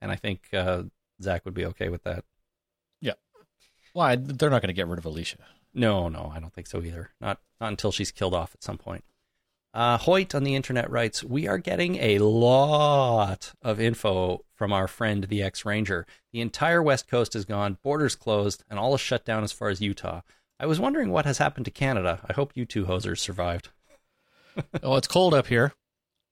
and 0.00 0.10
I 0.10 0.16
think 0.16 0.48
uh, 0.52 0.84
Zach 1.22 1.44
would 1.44 1.54
be 1.54 1.66
okay 1.66 1.88
with 1.88 2.04
that. 2.04 2.24
Yeah. 3.00 3.14
Why? 3.92 4.16
They're 4.16 4.50
not 4.50 4.62
going 4.62 4.68
to 4.68 4.74
get 4.74 4.88
rid 4.88 4.98
of 4.98 5.06
Alicia. 5.06 5.38
No, 5.72 6.08
no, 6.08 6.32
I 6.34 6.40
don't 6.40 6.52
think 6.52 6.66
so 6.66 6.82
either. 6.82 7.10
Not 7.20 7.40
not 7.60 7.68
until 7.68 7.92
she's 7.92 8.10
killed 8.10 8.34
off 8.34 8.54
at 8.54 8.62
some 8.62 8.78
point. 8.78 9.04
Uh, 9.72 9.98
Hoyt 9.98 10.34
on 10.34 10.42
the 10.42 10.56
internet 10.56 10.90
writes, 10.90 11.22
"We 11.22 11.46
are 11.46 11.58
getting 11.58 11.96
a 11.96 12.18
lot 12.18 13.52
of 13.62 13.80
info 13.80 14.44
from 14.54 14.72
our 14.72 14.88
friend 14.88 15.24
the 15.24 15.42
X 15.42 15.64
Ranger. 15.64 16.06
The 16.32 16.40
entire 16.40 16.82
West 16.82 17.06
Coast 17.08 17.36
is 17.36 17.44
gone, 17.44 17.78
borders 17.82 18.16
closed, 18.16 18.64
and 18.68 18.78
all 18.78 18.94
is 18.94 19.00
shut 19.00 19.24
down 19.24 19.44
as 19.44 19.52
far 19.52 19.68
as 19.68 19.80
Utah. 19.80 20.22
I 20.58 20.66
was 20.66 20.80
wondering 20.80 21.10
what 21.10 21.24
has 21.24 21.38
happened 21.38 21.64
to 21.66 21.70
Canada. 21.70 22.20
I 22.28 22.32
hope 22.32 22.52
you 22.54 22.66
two 22.66 22.86
hosers 22.86 23.18
survived. 23.18 23.70
oh, 24.82 24.96
it's 24.96 25.08
cold 25.08 25.34
up 25.34 25.46
here. 25.46 25.72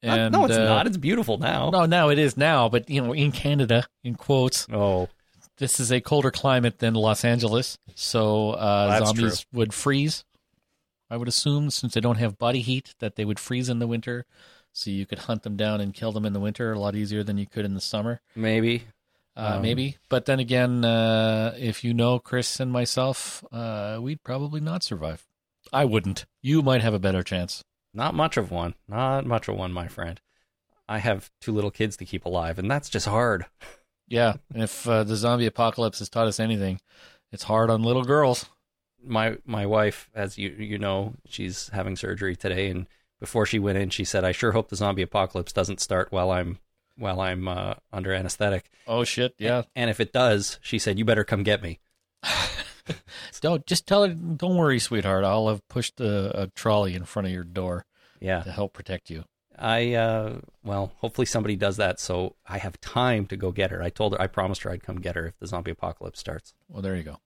And, 0.02 0.32
no, 0.32 0.44
it's 0.44 0.56
uh, 0.56 0.64
not. 0.64 0.86
It's 0.86 0.96
beautiful 0.96 1.38
now. 1.38 1.70
No, 1.70 1.86
now 1.86 2.08
it 2.10 2.18
is 2.18 2.36
now, 2.36 2.68
but 2.68 2.88
you 2.88 3.02
know, 3.02 3.12
in 3.12 3.32
Canada, 3.32 3.86
in 4.04 4.14
quotes, 4.14 4.66
Oh, 4.72 5.08
this 5.56 5.80
is 5.80 5.90
a 5.90 6.00
colder 6.00 6.30
climate 6.30 6.78
than 6.78 6.94
Los 6.94 7.24
Angeles, 7.24 7.78
so 7.96 8.50
uh, 8.52 8.98
That's 8.98 9.06
zombies 9.06 9.46
would 9.52 9.74
freeze. 9.74 10.24
I 11.10 11.16
would 11.16 11.26
assume, 11.26 11.70
since 11.70 11.94
they 11.94 12.00
don't 12.00 12.18
have 12.18 12.38
body 12.38 12.60
heat, 12.60 12.94
that 13.00 13.16
they 13.16 13.24
would 13.24 13.40
freeze 13.40 13.68
in 13.68 13.80
the 13.80 13.86
winter, 13.86 14.24
so 14.72 14.90
you 14.90 15.04
could 15.06 15.20
hunt 15.20 15.42
them 15.42 15.56
down 15.56 15.80
and 15.80 15.92
kill 15.94 16.12
them 16.12 16.24
in 16.24 16.32
the 16.32 16.40
winter 16.40 16.72
a 16.72 16.78
lot 16.78 16.94
easier 16.94 17.24
than 17.24 17.38
you 17.38 17.46
could 17.46 17.64
in 17.64 17.74
the 17.74 17.80
summer. 17.80 18.20
maybe. 18.36 18.84
Uh, 19.36 19.54
Um, 19.54 19.62
maybe, 19.62 19.96
but 20.08 20.26
then 20.26 20.40
again, 20.40 20.84
uh, 20.84 21.54
if 21.56 21.84
you 21.84 21.94
know 21.94 22.18
Chris 22.18 22.58
and 22.58 22.72
myself, 22.72 23.44
uh, 23.52 23.98
we'd 24.00 24.22
probably 24.24 24.60
not 24.60 24.82
survive. 24.82 25.26
I 25.72 25.84
wouldn't. 25.84 26.26
You 26.42 26.60
might 26.60 26.82
have 26.82 26.94
a 26.94 26.98
better 26.98 27.22
chance. 27.22 27.62
Not 27.94 28.14
much 28.14 28.36
of 28.36 28.50
one. 28.50 28.74
Not 28.86 29.26
much 29.26 29.48
of 29.48 29.56
one, 29.56 29.72
my 29.72 29.88
friend. 29.88 30.20
I 30.88 30.98
have 30.98 31.30
two 31.40 31.52
little 31.52 31.70
kids 31.70 31.96
to 31.98 32.04
keep 32.04 32.24
alive, 32.24 32.58
and 32.58 32.70
that's 32.70 32.88
just 32.88 33.06
hard. 33.06 33.46
Yeah, 34.06 34.34
and 34.54 34.62
if 34.62 34.88
uh, 34.88 35.04
the 35.04 35.16
zombie 35.16 35.46
apocalypse 35.46 35.98
has 35.98 36.08
taught 36.08 36.26
us 36.28 36.40
anything, 36.40 36.80
it's 37.30 37.42
hard 37.44 37.68
on 37.70 37.82
little 37.82 38.04
girls. 38.04 38.46
my 39.04 39.36
my 39.44 39.66
wife, 39.66 40.08
as 40.14 40.38
you 40.38 40.50
you 40.50 40.78
know, 40.78 41.14
she's 41.26 41.68
having 41.74 41.94
surgery 41.96 42.36
today, 42.36 42.70
and 42.70 42.86
before 43.20 43.44
she 43.44 43.58
went 43.58 43.76
in, 43.78 43.90
she 43.90 44.04
said, 44.04 44.24
"I 44.24 44.32
sure 44.32 44.52
hope 44.52 44.68
the 44.70 44.76
zombie 44.76 45.02
apocalypse 45.02 45.52
doesn't 45.52 45.80
start 45.80 46.10
while 46.10 46.30
I'm 46.30 46.58
while 46.96 47.20
I'm 47.20 47.46
uh, 47.48 47.74
under 47.92 48.14
anesthetic." 48.14 48.70
Oh 48.86 49.04
shit! 49.04 49.34
Yeah, 49.38 49.64
And 49.76 49.90
if 49.90 50.00
it 50.00 50.12
does, 50.12 50.58
she 50.62 50.78
said, 50.78 50.98
"You 50.98 51.04
better 51.04 51.24
come 51.24 51.42
get 51.42 51.62
me." 51.62 51.80
don't 53.40 53.66
just 53.66 53.86
tell 53.86 54.04
her. 54.06 54.14
Don't 54.14 54.56
worry, 54.56 54.78
sweetheart. 54.78 55.24
I'll 55.24 55.48
have 55.48 55.66
pushed 55.68 56.00
a, 56.00 56.42
a 56.42 56.46
trolley 56.48 56.94
in 56.94 57.04
front 57.04 57.26
of 57.26 57.32
your 57.32 57.44
door 57.44 57.84
Yeah, 58.20 58.42
to 58.42 58.50
help 58.52 58.72
protect 58.72 59.10
you. 59.10 59.24
I 59.58 59.94
uh, 59.94 60.38
well, 60.62 60.92
hopefully 60.98 61.26
somebody 61.26 61.56
does 61.56 61.78
that, 61.78 61.98
so 61.98 62.36
I 62.46 62.58
have 62.58 62.80
time 62.80 63.26
to 63.26 63.36
go 63.36 63.50
get 63.50 63.70
her. 63.72 63.82
I 63.82 63.90
told 63.90 64.12
her, 64.12 64.20
I 64.20 64.28
promised 64.28 64.62
her 64.62 64.70
I'd 64.70 64.84
come 64.84 65.00
get 65.00 65.16
her 65.16 65.26
if 65.26 65.38
the 65.38 65.46
zombie 65.48 65.72
apocalypse 65.72 66.20
starts. 66.20 66.54
Well, 66.68 66.80
there 66.82 66.96
you 66.96 67.02
go. 67.02 67.18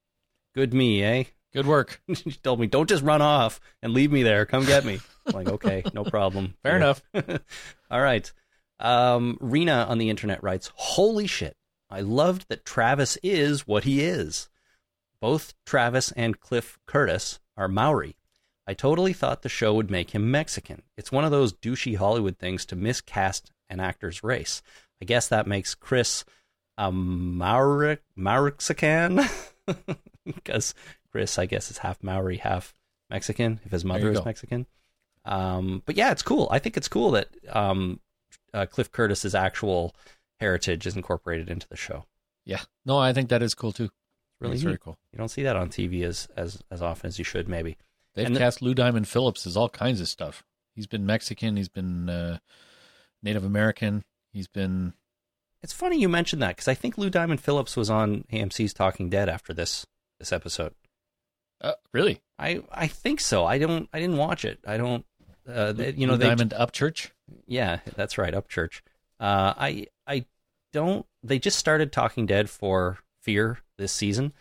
Good 0.55 0.73
me, 0.73 1.03
eh? 1.03 1.25
Good 1.53 1.67
work. 1.67 2.01
she 2.15 2.33
told 2.33 2.59
me, 2.61 2.67
"Don't 2.67 2.89
just 2.89 3.03
run 3.03 3.21
off 3.21 3.61
and 3.83 3.93
leave 3.93 4.11
me 4.11 4.23
there. 4.23 4.47
Come 4.47 4.65
get 4.65 4.85
me." 4.85 5.01
I'm 5.27 5.35
like, 5.35 5.49
okay, 5.49 5.83
no 5.93 6.05
problem. 6.05 6.55
Fair 6.63 6.77
enough. 6.77 7.03
All 7.91 8.01
right. 8.01 8.33
Um, 8.81 9.37
Rena 9.41 9.87
on 9.89 9.99
the 9.99 10.09
internet 10.09 10.43
writes, 10.43 10.73
"Holy 10.75 11.27
shit! 11.27 11.57
I 11.91 12.01
loved 12.01 12.49
that 12.49 12.65
Travis 12.65 13.19
is 13.23 13.67
what 13.67 13.85
he 13.85 14.01
is. 14.01 14.49
Both 15.23 15.55
Travis 15.65 16.11
and 16.13 16.41
Cliff 16.41 16.81
Curtis 16.85 17.39
are 17.57 17.69
Maori. 17.69 18.17
I 18.67 18.75
totally 18.75 19.13
thought 19.13 19.43
the 19.43 19.49
show 19.49 19.73
would 19.73 19.89
make 19.89 20.11
him 20.11 20.33
Mexican. 20.33 20.83
It's 20.97 21.13
one 21.13 21.25
of 21.25 21.31
those 21.31 21.53
douchey 21.53 21.97
Hollywood 21.97 22.39
things 22.39 22.67
to 22.67 22.77
miscast 22.77 23.53
an 23.71 23.79
actor's 23.79 24.25
race. 24.25 24.63
I 25.01 25.05
guess 25.05 25.29
that 25.29 25.47
makes 25.47 25.77
Chris 25.77 26.25
a 26.77 26.91
Maori 26.91 27.99
Mexican 28.17 29.21
because 30.27 30.75
Chris, 31.13 31.39
I 31.39 31.47
guess, 31.47 31.71
is 31.71 31.79
half 31.79 32.03
Maori, 32.03 32.39
half 32.39 32.75
Mexican. 33.09 33.61
If 33.65 33.71
his 33.71 33.85
mother 33.85 34.11
is 34.11 34.19
go. 34.19 34.25
Mexican." 34.25 34.67
Um, 35.25 35.85
but 35.87 35.97
yeah, 35.97 36.11
it's 36.11 36.23
cool. 36.23 36.49
I 36.51 36.59
think 36.59 36.77
it's 36.77 36.89
cool 36.89 37.13
that 37.13 37.29
um, 37.49 38.01
uh, 38.53 38.67
Cliff 38.67 38.91
Curtis's 38.91 39.37
actual 39.37 39.95
heritage 40.41 40.85
is 40.85 40.97
incorporated 40.97 41.49
into 41.49 41.69
the 41.69 41.77
show. 41.77 42.07
Yeah. 42.45 42.63
No, 42.85 42.99
I 42.99 43.13
think 43.13 43.29
that 43.29 43.43
is 43.43 43.55
cool 43.55 43.71
too. 43.71 43.91
Really 44.43 44.55
It's 44.55 44.63
very 44.63 44.79
cool. 44.79 44.99
You 45.13 45.19
don't 45.19 45.29
see 45.29 45.43
that 45.45 45.57
on 45.57 45.69
TV 45.71 46.03
as 46.05 46.29
as 46.37 46.63
as 46.71 46.83
often 46.83 47.09
as 47.09 47.19
you 47.19 47.25
should, 47.25 47.49
maybe. 47.49 47.77
They've 48.15 48.27
And 48.27 48.37
the- 48.37 48.41
cast 48.41 48.61
Lou 48.63 48.75
Diamond 48.75 49.09
Phillips 49.09 49.47
as 49.47 49.57
all 49.57 49.69
kinds 49.69 50.01
of 50.01 50.09
stuff. 50.09 50.45
He's 50.75 50.87
been 50.87 51.07
Mexican. 51.07 51.57
He's 51.57 51.69
been 51.69 52.09
uh, 52.09 52.39
Native 53.23 53.45
American. 53.45 54.05
He's 54.33 54.49
been 54.49 54.95
It's 55.63 55.73
funny 55.73 56.01
you 56.01 56.09
mentioned 56.09 56.43
that 56.43 56.57
because 56.57 56.69
I 56.69 56.75
think 56.75 56.99
Lou 56.99 57.11
Diamond 57.11 57.41
Phillips 57.41 57.77
was 57.77 57.89
on 57.91 58.25
AMC's 58.33 58.73
Talking 58.75 59.09
Dead 59.11 59.29
after 59.29 59.53
this 59.55 59.87
this 60.19 60.33
episode. 60.33 60.75
uh, 61.61 61.73
really 61.93 62.21
I 62.39 62.63
I 62.71 62.87
think 62.89 63.21
so. 63.21 63.45
I 63.47 63.59
don't. 63.59 63.89
I 63.93 64.01
didn't 64.01 64.17
watch 64.17 64.45
it. 64.45 64.59
I 64.67 64.77
don't. 64.77 65.05
Uh, 65.49 65.73
they, 65.73 65.93
you 65.93 66.07
know, 66.07 66.13
Lou 66.15 66.19
they, 66.19 66.29
Diamond 66.29 66.55
Upchurch. 66.57 67.11
yeah, 67.47 67.81
that's 67.97 68.17
right. 68.19 68.33
Upchurch. 68.35 68.81
Uh, 69.21 69.55
I 69.57 69.87
I 70.07 70.25
don't. 70.73 71.07
They 71.23 71.39
just 71.39 71.59
started 71.59 71.93
Talking 71.93 72.27
Dead 72.27 72.49
for 72.51 72.99
Fear 73.23 73.59
this 73.83 73.93
season, 73.93 74.33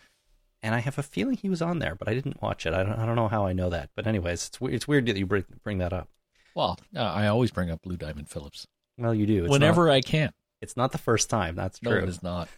and 0.62 0.74
I 0.74 0.78
have 0.78 0.98
a 0.98 1.02
feeling 1.02 1.36
he 1.36 1.50
was 1.50 1.60
on 1.60 1.78
there, 1.80 1.94
but 1.94 2.08
I 2.08 2.14
didn't 2.14 2.40
watch 2.40 2.64
it. 2.64 2.72
I 2.72 2.82
don't. 2.82 2.94
I 2.98 3.04
don't 3.04 3.16
know 3.16 3.28
how 3.28 3.44
I 3.46 3.52
know 3.52 3.68
that. 3.70 3.90
But 3.94 4.06
anyways, 4.06 4.46
it's 4.46 4.60
weird. 4.60 4.74
It's 4.74 4.88
weird 4.88 5.06
that 5.06 5.16
you 5.16 5.26
bring 5.26 5.44
bring 5.62 5.78
that 5.78 5.92
up. 5.92 6.08
Well, 6.54 6.78
uh, 6.96 7.00
I 7.00 7.26
always 7.26 7.50
bring 7.50 7.70
up 7.70 7.80
Lou 7.84 7.96
Diamond 7.96 8.28
Phillips 8.28 8.66
Well, 8.98 9.14
you 9.14 9.26
do. 9.26 9.44
It's 9.44 9.50
whenever 9.50 9.86
Not, 9.86 9.92
I 9.94 10.00
can. 10.02 10.32
it's 10.60 10.76
not 10.76 10.92
the 10.92 10.98
first 10.98 11.28
time. 11.30 11.54
That's 11.56 11.82
No, 11.82 11.90
true. 11.92 12.02
it 12.02 12.08
is 12.08 12.22
not. 12.22 12.48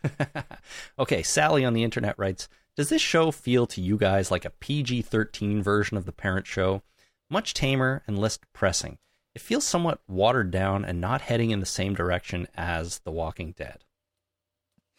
okay, 0.99 1.23
Sally 1.23 1.65
on 1.65 1.75
the 1.75 1.85
internet 1.85 2.19
writes 2.19 2.49
Does 2.77 2.89
this 2.89 3.01
show 3.03 3.31
feel 3.31 3.67
to 3.69 3.81
you 3.81 3.97
guys 3.97 4.31
like 4.33 4.45
a 4.45 4.51
PG 4.51 5.03
13 5.03 5.63
version 5.63 5.97
of 5.97 6.07
The 6.07 6.13
Parent 6.13 6.47
Show? 6.47 6.83
Much 7.31 7.55
tamer 7.55 8.03
and 8.07 8.19
less 8.19 8.37
depressing. 8.37 8.99
It 9.35 9.41
feels 9.41 9.65
somewhat 9.65 10.01
watered 10.09 10.51
down 10.51 10.85
and 10.85 11.01
not 11.01 11.21
heading 11.23 11.51
in 11.53 11.61
the 11.61 11.67
same 11.67 11.95
direction 11.95 12.47
as 12.57 12.99
The 13.01 13.11
Walking 13.13 13.53
Dead. 13.57 13.85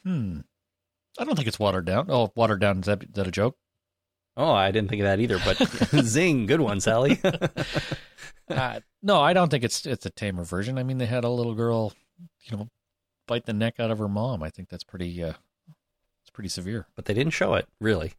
Hmm. 0.04 0.40
I 1.18 1.24
don't 1.24 1.36
think 1.36 1.48
it's 1.48 1.60
watered 1.60 1.86
down. 1.86 2.08
Oh, 2.10 2.32
watered 2.36 2.62
down. 2.62 2.80
Is 2.80 2.86
that, 2.86 3.04
is 3.04 3.10
that 3.14 3.28
a 3.28 3.32
joke? 3.32 3.58
Oh, 4.38 4.52
I 4.52 4.72
didn't 4.72 4.90
think 4.90 5.02
of 5.02 5.06
that 5.06 5.20
either, 5.20 5.40
but 5.46 5.58
zing, 6.06 6.46
good 6.46 6.62
one, 6.62 6.82
Sally. 6.82 7.20
uh, 8.50 8.80
no, 9.02 9.22
I 9.22 9.34
don't 9.34 9.50
think 9.50 9.64
it's 9.64 9.86
it's 9.86 10.06
a 10.06 10.10
tamer 10.10 10.44
version. 10.44 10.78
I 10.78 10.84
mean, 10.84 10.98
they 10.98 11.06
had 11.06 11.24
a 11.24 11.30
little 11.30 11.54
girl, 11.54 11.94
you 12.44 12.58
know, 12.58 12.70
bite 13.28 13.46
the 13.46 13.54
neck 13.54 13.80
out 13.80 13.92
of 13.92 14.00
her 14.00 14.10
mom. 14.10 14.44
I 14.44 14.50
think 14.50 14.70
that's 14.70 14.84
pretty. 14.84 15.24
Uh, 15.24 15.34
it's 16.22 16.32
pretty 16.32 16.50
severe. 16.50 16.88
but 16.96 17.06
they 17.06 17.14
didn't 17.14 17.34
show 17.34 17.54
it, 17.54 17.68
really. 17.80 18.14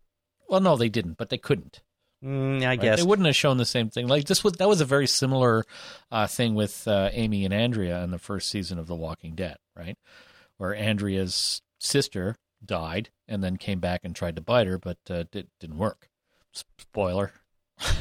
Well, 0.48 0.60
no, 0.60 0.77
they 0.77 0.89
didn't, 0.89 1.18
but 1.18 1.28
they 1.28 1.39
couldn't. 1.39 1.82
Mm, 2.24 2.62
I 2.62 2.68
right? 2.68 2.81
guess. 2.81 2.98
they 2.98 3.06
wouldn't 3.06 3.27
have 3.27 3.36
shown 3.36 3.59
the 3.59 3.66
same 3.66 3.90
thing. 3.90 4.09
Like 4.09 4.27
this 4.27 4.43
was 4.43 4.55
that 4.55 4.68
was 4.68 4.81
a 4.81 4.86
very 4.86 5.06
similar 5.06 5.64
uh, 6.10 6.27
thing 6.27 6.55
with 6.55 6.89
uh, 6.89 7.10
Amy 7.12 7.44
and 7.44 7.52
Andrea 7.52 8.02
in 8.02 8.10
the 8.10 8.18
first 8.18 8.48
season 8.48 8.78
of 8.78 8.86
The 8.86 8.94
Walking 8.94 9.35
Dead, 9.35 9.56
right? 9.77 9.98
Where 10.56 10.74
Andrea's 10.74 11.60
sister 11.78 12.36
died 12.64 13.10
and 13.28 13.42
then 13.42 13.56
came 13.56 13.80
back 13.80 14.00
and 14.04 14.14
tried 14.14 14.36
to 14.36 14.42
bite 14.42 14.66
her, 14.66 14.78
but 14.78 14.98
uh, 15.10 15.24
it 15.32 15.48
didn't 15.60 15.78
work. 15.78 16.08
Spoiler. 16.52 17.32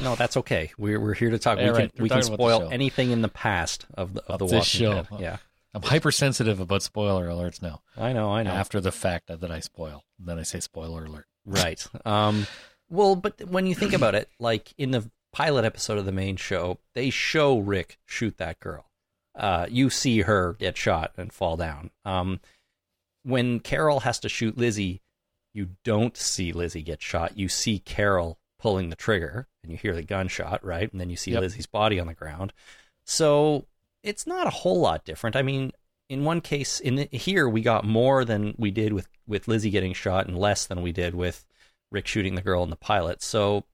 No, 0.02 0.14
that's 0.14 0.38
okay. 0.38 0.70
We're, 0.78 0.98
we're 0.98 1.12
here 1.12 1.28
to 1.28 1.38
talk. 1.38 1.58
Yeah, 1.58 1.64
we 1.64 1.70
right. 1.70 1.92
can, 1.92 1.98
We're 1.98 2.02
we 2.04 2.08
can 2.08 2.22
talking 2.22 2.34
about 2.34 2.46
the 2.48 2.54
spoil 2.56 2.72
anything 2.72 3.10
in 3.10 3.20
the 3.20 3.28
past 3.28 3.84
of 3.92 4.14
the, 4.14 4.22
of 4.24 4.30
Of 4.30 4.38
the 4.38 4.44
this 4.46 4.52
Walking 4.54 5.04
show. 5.06 5.16
Dead. 5.18 5.20
Yeah, 5.20 5.36
I'm 5.74 5.82
hypersensitive 5.82 6.60
about 6.60 6.82
spoiler 6.82 7.28
alerts 7.28 7.60
now. 7.60 7.82
I 7.94 8.14
know, 8.14 8.32
I 8.32 8.42
know. 8.42 8.52
After 8.52 8.80
the 8.80 8.90
fact 8.90 9.26
that 9.26 9.50
I 9.50 9.60
spoil, 9.60 10.02
then 10.18 10.38
I 10.38 10.44
say 10.44 10.60
spoiler 10.60 11.04
alert. 11.04 11.26
Right. 11.44 11.86
Um, 12.06 12.46
well, 12.88 13.16
but 13.16 13.46
when 13.50 13.66
you 13.66 13.74
think 13.74 13.92
about 13.92 14.14
it, 14.14 14.30
like 14.38 14.72
in 14.78 14.92
the 14.92 15.10
pilot 15.32 15.66
episode 15.66 15.98
of 15.98 16.06
the 16.06 16.12
main 16.12 16.36
show, 16.36 16.78
they 16.94 17.10
show 17.10 17.58
Rick 17.58 17.98
shoot 18.06 18.38
that 18.38 18.58
girl. 18.60 18.86
Uh, 19.34 19.66
you 19.68 19.90
see 19.90 20.22
her 20.22 20.54
get 20.54 20.78
shot 20.78 21.12
and 21.18 21.30
fall 21.30 21.58
down. 21.58 21.90
Um, 22.06 22.40
when 23.26 23.60
Carol 23.60 24.00
has 24.00 24.20
to 24.20 24.28
shoot 24.28 24.56
Lizzie, 24.56 25.02
you 25.52 25.70
don't 25.84 26.16
see 26.16 26.52
Lizzie 26.52 26.82
get 26.82 27.02
shot. 27.02 27.36
You 27.36 27.48
see 27.48 27.80
Carol 27.80 28.38
pulling 28.58 28.88
the 28.88 28.96
trigger, 28.96 29.48
and 29.62 29.72
you 29.72 29.78
hear 29.78 29.94
the 29.94 30.02
gunshot, 30.02 30.64
right? 30.64 30.90
And 30.90 31.00
then 31.00 31.10
you 31.10 31.16
see 31.16 31.32
Yep. 31.32 31.40
Lizzie's 31.40 31.66
body 31.66 31.98
on 31.98 32.06
the 32.06 32.14
ground. 32.14 32.52
So 33.04 33.66
it's 34.02 34.26
not 34.26 34.46
a 34.46 34.50
whole 34.50 34.80
lot 34.80 35.04
different. 35.04 35.34
I 35.34 35.42
mean, 35.42 35.72
in 36.08 36.24
one 36.24 36.40
case, 36.40 36.78
in 36.78 36.94
the, 36.94 37.08
here 37.10 37.48
we 37.48 37.62
got 37.62 37.84
more 37.84 38.24
than 38.24 38.54
we 38.58 38.70
did 38.70 38.92
with 38.92 39.08
with 39.26 39.48
Lizzie 39.48 39.70
getting 39.70 39.92
shot, 39.92 40.28
and 40.28 40.38
less 40.38 40.66
than 40.66 40.82
we 40.82 40.92
did 40.92 41.14
with 41.14 41.44
Rick 41.90 42.06
shooting 42.06 42.36
the 42.36 42.42
girl 42.42 42.62
in 42.62 42.70
the 42.70 42.76
pilot. 42.76 43.22
So 43.22 43.64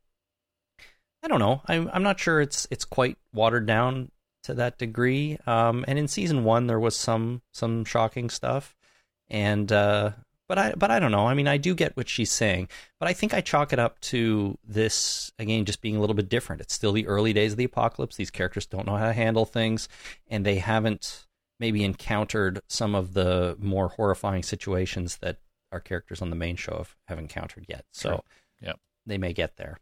I 1.22 1.28
don't 1.28 1.40
know. 1.40 1.62
I'm 1.66 1.90
I'm 1.92 2.02
not 2.02 2.18
sure 2.18 2.40
it's 2.40 2.66
it's 2.70 2.84
quite 2.86 3.18
watered 3.34 3.66
down 3.66 4.10
to 4.44 4.54
that 4.54 4.78
degree. 4.78 5.38
Um, 5.46 5.84
and 5.86 5.98
in 5.98 6.08
season 6.08 6.42
one, 6.44 6.66
there 6.66 6.80
was 6.80 6.96
some 6.96 7.42
some 7.52 7.84
shocking 7.84 8.30
stuff, 8.30 8.74
and 9.32 9.72
uh, 9.72 10.10
but 10.46 10.58
I 10.58 10.74
but 10.76 10.90
I 10.92 11.00
don't 11.00 11.10
know. 11.10 11.26
I 11.26 11.34
mean, 11.34 11.48
I 11.48 11.56
do 11.56 11.74
get 11.74 11.96
what 11.96 12.08
she's 12.08 12.30
saying, 12.30 12.68
but 13.00 13.08
I 13.08 13.14
think 13.14 13.32
I 13.34 13.40
chalk 13.40 13.72
it 13.72 13.78
up 13.78 13.98
to 14.02 14.58
this 14.62 15.32
again 15.38 15.64
just 15.64 15.80
being 15.80 15.96
a 15.96 16.00
little 16.00 16.14
bit 16.14 16.28
different. 16.28 16.60
It's 16.60 16.74
still 16.74 16.92
the 16.92 17.06
early 17.08 17.32
days 17.32 17.52
of 17.52 17.58
the 17.58 17.64
apocalypse. 17.64 18.16
These 18.16 18.30
characters 18.30 18.66
don't 18.66 18.86
know 18.86 18.96
how 18.96 19.06
to 19.06 19.12
handle 19.14 19.46
things, 19.46 19.88
and 20.28 20.44
they 20.46 20.56
haven't 20.56 21.26
maybe 21.58 21.82
encountered 21.82 22.60
some 22.68 22.94
of 22.94 23.14
the 23.14 23.56
more 23.58 23.88
horrifying 23.88 24.42
situations 24.42 25.16
that 25.18 25.38
our 25.70 25.80
characters 25.80 26.20
on 26.20 26.28
the 26.28 26.36
main 26.36 26.56
show 26.56 26.76
have, 26.76 26.96
have 27.08 27.18
encountered 27.18 27.64
yet. 27.68 27.86
So 27.92 28.08
Sure. 28.10 28.22
Yep. 28.60 28.80
they 29.06 29.16
may 29.16 29.32
get 29.32 29.56
there. 29.56 29.78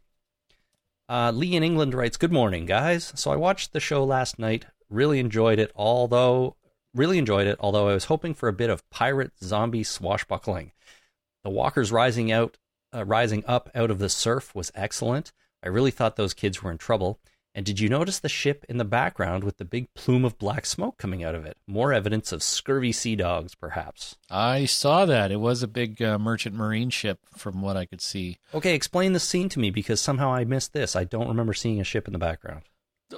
Uh, 1.09 1.31
Lee 1.31 1.55
in 1.55 1.63
England 1.63 1.93
writes, 1.93 2.15
"Good 2.15 2.31
morning, 2.31 2.65
guys. 2.65 3.11
So 3.15 3.31
I 3.31 3.35
watched 3.35 3.73
the 3.73 3.81
show 3.81 4.05
last 4.05 4.39
night. 4.39 4.65
Really 4.89 5.19
enjoyed 5.19 5.59
it. 5.59 5.71
Although 5.75 6.55
really 6.93 7.17
enjoyed 7.17 7.47
it. 7.47 7.57
Although 7.59 7.89
I 7.89 7.93
was 7.93 8.05
hoping 8.05 8.33
for 8.33 8.49
a 8.49 8.53
bit 8.53 8.69
of 8.69 8.89
pirate 8.89 9.31
zombie 9.41 9.83
swashbuckling. 9.83 10.71
The 11.43 11.49
walkers 11.49 11.91
rising 11.91 12.31
out, 12.31 12.57
uh, 12.93 13.05
rising 13.05 13.43
up 13.47 13.69
out 13.73 13.91
of 13.91 13.99
the 13.99 14.09
surf 14.09 14.53
was 14.53 14.71
excellent. 14.75 15.31
I 15.63 15.67
really 15.67 15.91
thought 15.91 16.15
those 16.15 16.33
kids 16.33 16.61
were 16.61 16.71
in 16.71 16.77
trouble. 16.77 17.19
And 17.53 17.65
did 17.65 17.81
you 17.81 17.89
notice 17.89 18.17
the 18.19 18.29
ship 18.29 18.65
in 18.69 18.77
the 18.77 18.85
background 18.85 19.43
with 19.43 19.57
the 19.57 19.65
big 19.65 19.93
plume 19.93 20.23
of 20.23 20.37
black 20.37 20.65
smoke 20.65 20.97
coming 20.97 21.21
out 21.21 21.35
of 21.35 21.45
it? 21.45 21.57
More 21.67 21.91
evidence 21.91 22.31
of 22.31 22.41
scurvy 22.41 22.93
sea 22.93 23.17
dogs, 23.17 23.55
perhaps. 23.55 24.15
I 24.29 24.65
saw 24.65 25.05
that. 25.05 25.31
It 25.31 25.41
was 25.41 25.61
a 25.61 25.67
big 25.67 26.01
uh, 26.01 26.17
merchant 26.17 26.55
marine 26.55 26.89
ship, 26.89 27.19
from 27.35 27.61
what 27.61 27.75
I 27.75 27.85
could 27.85 27.99
see. 27.99 28.37
Okay, 28.53 28.73
explain 28.73 29.11
the 29.11 29.19
scene 29.19 29.49
to 29.49 29.59
me 29.59 29.69
because 29.69 29.99
somehow 29.99 30.31
I 30.31 30.45
missed 30.45 30.71
this. 30.71 30.95
I 30.95 31.03
don't 31.03 31.27
remember 31.27 31.53
seeing 31.53 31.81
a 31.81 31.85
ship 31.85 32.07
in 32.07 32.13
the 32.13 32.19
background. 32.19 32.61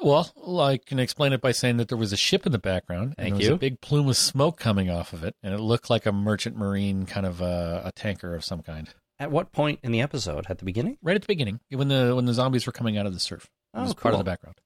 Well, 0.02 0.60
I 0.60 0.78
can 0.78 0.99
explain 0.99 1.34
it 1.34 1.41
by 1.41 1.52
saying 1.52 1.78
that 1.78 1.88
there 1.90 1.98
was 1.98 2.14
a 2.14 2.18
ship 2.18 2.45
in 2.45 2.52
the 2.52 2.57
background, 2.60 3.15
Thank 3.18 3.28
and 3.28 3.36
there 3.36 3.40
was 3.40 3.48
you. 3.48 3.53
a 3.53 3.57
big 3.57 3.82
plume 3.82 4.07
of 4.10 4.18
smoke 4.18 4.57
coming 4.57 4.90
off 4.90 5.14
of 5.14 5.24
it, 5.24 5.36
and 5.44 5.53
it 5.53 5.60
looked 5.60 5.90
like 5.90 6.06
a 6.06 6.11
merchant 6.11 6.56
marine 6.57 7.06
kind 7.06 7.26
of 7.26 7.41
a, 7.41 7.82
a 7.86 7.91
tanker 7.91 8.34
of 8.36 8.44
some 8.44 8.61
kind. 8.61 8.90
At 9.20 9.32
what 9.32 9.52
point 9.52 9.80
in 9.84 9.91
the 9.91 10.02
episode? 10.02 10.45
At 10.49 10.57
the 10.57 10.65
beginning? 10.65 10.98
Right 11.02 11.15
at 11.15 11.22
the 11.22 11.28
beginning, 11.28 11.60
when 11.70 11.88
the 11.88 12.14
when 12.15 12.26
the 12.26 12.34
zombies 12.34 12.65
were 12.65 12.74
coming 12.74 12.98
out 12.98 13.06
of 13.06 13.14
the 13.14 13.20
surf, 13.20 13.44
it 13.45 13.49
Oh, 13.80 13.84
was 13.84 13.94
part 13.94 14.14
of 14.14 14.18
the 14.20 14.24
background. 14.24 14.57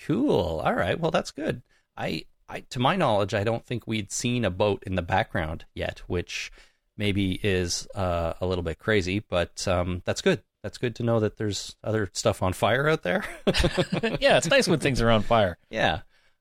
Cool. 0.00 0.60
All 0.64 0.74
right. 0.74 0.98
Well, 0.98 1.10
that's 1.10 1.30
good. 1.32 1.62
I, 1.96 2.24
I, 2.48 2.60
to 2.70 2.78
my 2.78 2.96
knowledge, 2.96 3.34
I 3.34 3.44
don't 3.44 3.64
think 3.64 3.86
we'd 3.86 4.12
seen 4.12 4.44
a 4.44 4.50
boat 4.50 4.82
in 4.86 4.94
the 4.94 5.02
background 5.02 5.64
yet, 5.74 6.00
which 6.06 6.52
maybe 6.96 7.40
is 7.42 7.88
uh, 7.94 8.34
a 8.40 8.46
little 8.46 8.62
bit 8.64 8.78
crazy, 8.78 9.20
but 9.28 9.66
um, 9.66 10.02
that's 10.04 10.20
good. 10.22 10.42
That's 10.66 10.78
good 10.78 10.96
to 10.96 11.04
know 11.04 11.20
that 11.20 11.36
there's 11.36 11.76
other 11.84 12.10
stuff 12.12 12.42
on 12.42 12.52
fire 12.52 12.88
out 12.88 13.04
there. 13.04 13.22
yeah, 14.18 14.36
it's 14.36 14.50
nice 14.50 14.66
when 14.66 14.80
things 14.80 15.00
are 15.00 15.12
on 15.12 15.22
fire. 15.22 15.58
Yeah. 15.70 16.00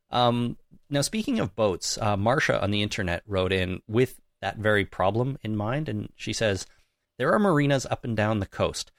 Um, 0.09 0.57
now, 0.89 1.01
speaking 1.01 1.39
of 1.39 1.55
boats, 1.55 1.99
uh, 2.01 2.17
Marsha 2.17 2.59
on 2.59 2.71
the 2.71 2.81
internet 2.81 3.21
wrote 3.27 3.53
in 3.53 3.83
with 3.87 4.19
that 4.41 4.57
very 4.57 4.83
problem 4.83 5.37
in 5.43 5.55
mind, 5.55 5.87
and 5.87 6.09
she 6.15 6.33
says, 6.33 6.65
There 7.19 7.31
are 7.33 7.37
marinas 7.37 7.85
up 7.85 8.03
and 8.03 8.17
down 8.17 8.39
the 8.39 8.47
coast. 8.47 8.91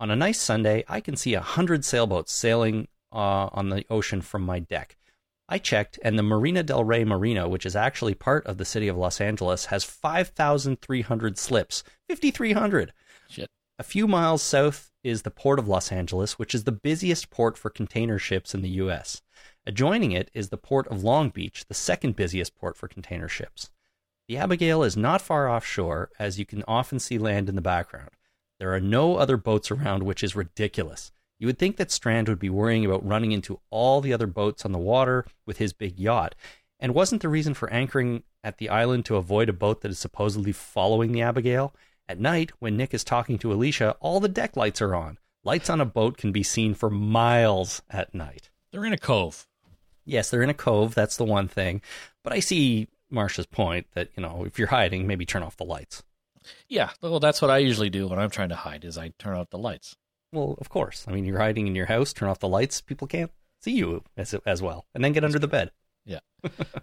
On 0.00 0.10
a 0.10 0.16
nice 0.16 0.38
Sunday, 0.38 0.84
I 0.86 1.00
can 1.00 1.16
see 1.16 1.32
a 1.32 1.40
hundred 1.40 1.86
sailboats 1.86 2.34
sailing 2.34 2.88
uh, 3.10 3.48
on 3.52 3.70
the 3.70 3.86
ocean 3.88 4.20
from 4.20 4.42
my 4.42 4.58
deck. 4.58 4.98
I 5.48 5.56
checked, 5.56 5.98
and 6.02 6.18
the 6.18 6.22
Marina 6.22 6.62
del 6.62 6.84
Rey 6.84 7.04
Marina, 7.04 7.48
which 7.48 7.64
is 7.64 7.74
actually 7.74 8.16
part 8.16 8.44
of 8.44 8.58
the 8.58 8.66
city 8.66 8.88
of 8.88 8.98
Los 8.98 9.18
Angeles, 9.18 9.64
has 9.66 9.82
5,300 9.82 11.38
slips. 11.38 11.82
5,300! 12.10 12.92
Shit. 13.30 13.48
A 13.76 13.82
few 13.82 14.06
miles 14.06 14.40
south 14.40 14.92
is 15.02 15.22
the 15.22 15.32
Port 15.32 15.58
of 15.58 15.66
Los 15.66 15.90
Angeles, 15.90 16.38
which 16.38 16.54
is 16.54 16.62
the 16.62 16.70
busiest 16.70 17.28
port 17.28 17.58
for 17.58 17.70
container 17.70 18.20
ships 18.20 18.54
in 18.54 18.62
the 18.62 18.68
U.S. 18.70 19.20
Adjoining 19.66 20.12
it 20.12 20.30
is 20.32 20.50
the 20.50 20.56
Port 20.56 20.86
of 20.86 21.02
Long 21.02 21.30
Beach, 21.30 21.64
the 21.66 21.74
second 21.74 22.14
busiest 22.14 22.54
port 22.54 22.76
for 22.76 22.86
container 22.86 23.26
ships. 23.26 23.70
The 24.28 24.36
Abigail 24.36 24.84
is 24.84 24.96
not 24.96 25.20
far 25.20 25.48
offshore, 25.48 26.10
as 26.20 26.38
you 26.38 26.46
can 26.46 26.62
often 26.68 27.00
see 27.00 27.18
land 27.18 27.48
in 27.48 27.56
the 27.56 27.60
background. 27.60 28.10
There 28.60 28.72
are 28.72 28.80
no 28.80 29.16
other 29.16 29.36
boats 29.36 29.72
around, 29.72 30.04
which 30.04 30.22
is 30.22 30.36
ridiculous. 30.36 31.10
You 31.40 31.48
would 31.48 31.58
think 31.58 31.76
that 31.76 31.90
Strand 31.90 32.28
would 32.28 32.38
be 32.38 32.50
worrying 32.50 32.84
about 32.84 33.04
running 33.04 33.32
into 33.32 33.58
all 33.70 34.00
the 34.00 34.12
other 34.12 34.28
boats 34.28 34.64
on 34.64 34.70
the 34.70 34.78
water 34.78 35.26
with 35.46 35.58
his 35.58 35.72
big 35.72 35.98
yacht. 35.98 36.36
And 36.78 36.94
wasn't 36.94 37.22
the 37.22 37.28
reason 37.28 37.54
for 37.54 37.68
anchoring 37.70 38.22
at 38.44 38.58
the 38.58 38.68
island 38.68 39.04
to 39.06 39.16
avoid 39.16 39.48
a 39.48 39.52
boat 39.52 39.80
that 39.80 39.90
is 39.90 39.98
supposedly 39.98 40.52
following 40.52 41.10
the 41.10 41.22
Abigail? 41.22 41.74
At 42.08 42.20
night, 42.20 42.52
when 42.58 42.76
Nick 42.76 42.92
is 42.92 43.02
talking 43.04 43.38
to 43.38 43.52
Alicia, 43.52 43.96
all 44.00 44.20
the 44.20 44.28
deck 44.28 44.56
lights 44.56 44.82
are 44.82 44.94
on. 44.94 45.18
Lights 45.42 45.70
on 45.70 45.80
a 45.80 45.86
boat 45.86 46.16
can 46.18 46.32
be 46.32 46.42
seen 46.42 46.74
for 46.74 46.90
miles 46.90 47.82
at 47.90 48.14
night. 48.14 48.50
They're 48.72 48.84
in 48.84 48.92
a 48.92 48.98
cove. 48.98 49.46
Yes, 50.04 50.30
they're 50.30 50.42
in 50.42 50.50
a 50.50 50.54
cove. 50.54 50.94
That's 50.94 51.16
the 51.16 51.24
one 51.24 51.48
thing. 51.48 51.80
But 52.22 52.32
I 52.34 52.40
see 52.40 52.88
Marsha's 53.10 53.46
point 53.46 53.86
that, 53.94 54.10
you 54.16 54.22
know, 54.22 54.44
if 54.44 54.58
you're 54.58 54.68
hiding, 54.68 55.06
maybe 55.06 55.24
turn 55.24 55.42
off 55.42 55.56
the 55.56 55.64
lights. 55.64 56.02
Yeah, 56.68 56.90
well, 57.00 57.20
that's 57.20 57.40
what 57.40 57.50
I 57.50 57.58
usually 57.58 57.88
do 57.88 58.06
when 58.06 58.18
I'm 58.18 58.28
trying 58.30 58.50
to 58.50 58.54
hide. 58.56 58.84
Is 58.84 58.98
I 58.98 59.12
turn 59.18 59.36
out 59.36 59.50
the 59.50 59.58
lights. 59.58 59.96
Well, 60.32 60.56
of 60.60 60.68
course. 60.68 61.06
I 61.08 61.12
mean, 61.12 61.24
you're 61.24 61.38
hiding 61.38 61.66
in 61.66 61.74
your 61.74 61.86
house, 61.86 62.12
turn 62.12 62.28
off 62.28 62.40
the 62.40 62.48
lights, 62.48 62.80
people 62.82 63.06
can't 63.06 63.30
see 63.60 63.72
you 63.72 64.02
as, 64.16 64.34
as 64.44 64.60
well, 64.60 64.84
and 64.94 65.02
then 65.02 65.12
get 65.12 65.24
under 65.24 65.38
the 65.38 65.48
bed. 65.48 65.70
Yeah. 66.04 66.18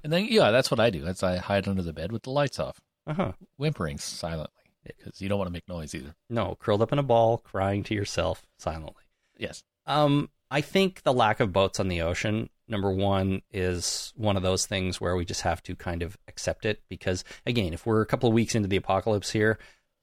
and 0.03 0.11
then, 0.11 0.25
yeah, 0.31 0.49
that's 0.49 0.71
what 0.71 0.79
I 0.79 0.89
do. 0.89 1.01
That's 1.01 1.21
I 1.21 1.37
hide 1.37 1.67
under 1.67 1.83
the 1.83 1.93
bed 1.93 2.11
with 2.11 2.23
the 2.23 2.31
lights 2.31 2.59
off, 2.59 2.79
Uh 3.05 3.13
huh. 3.13 3.31
whimpering 3.57 3.99
silently 3.99 4.60
because 4.83 5.21
you 5.21 5.29
don't 5.29 5.37
want 5.37 5.47
to 5.47 5.53
make 5.53 5.67
noise 5.67 5.93
either. 5.95 6.15
No, 6.29 6.55
curled 6.59 6.81
up 6.81 6.91
in 6.91 6.99
a 6.99 7.03
ball, 7.03 7.37
crying 7.37 7.83
to 7.83 7.93
yourself 7.93 8.45
silently. 8.57 9.03
Yes. 9.37 9.63
Um, 9.85 10.29
I 10.49 10.61
think 10.61 11.03
the 11.03 11.13
lack 11.13 11.39
of 11.39 11.53
boats 11.53 11.79
on 11.79 11.87
the 11.87 12.01
ocean, 12.01 12.49
number 12.67 12.91
one, 12.91 13.41
is 13.51 14.13
one 14.15 14.37
of 14.37 14.43
those 14.43 14.65
things 14.65 14.99
where 14.99 15.15
we 15.15 15.25
just 15.25 15.41
have 15.41 15.63
to 15.63 15.75
kind 15.75 16.03
of 16.03 16.17
accept 16.27 16.65
it 16.65 16.81
because, 16.89 17.23
again, 17.45 17.73
if 17.73 17.85
we're 17.85 18.01
a 18.01 18.05
couple 18.05 18.27
of 18.27 18.35
weeks 18.35 18.55
into 18.55 18.67
the 18.67 18.75
apocalypse 18.75 19.31
here, 19.31 19.57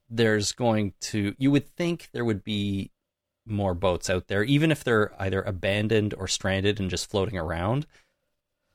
there's 0.08 0.52
going 0.52 0.94
to, 1.00 1.34
you 1.38 1.50
would 1.50 1.68
think 1.76 2.08
there 2.12 2.24
would 2.24 2.42
be 2.42 2.90
more 3.44 3.74
boats 3.74 4.08
out 4.08 4.28
there, 4.28 4.42
even 4.42 4.70
if 4.70 4.84
they're 4.84 5.12
either 5.18 5.42
abandoned 5.42 6.14
or 6.16 6.28
stranded 6.28 6.80
and 6.80 6.90
just 6.90 7.10
floating 7.10 7.38
around. 7.38 7.86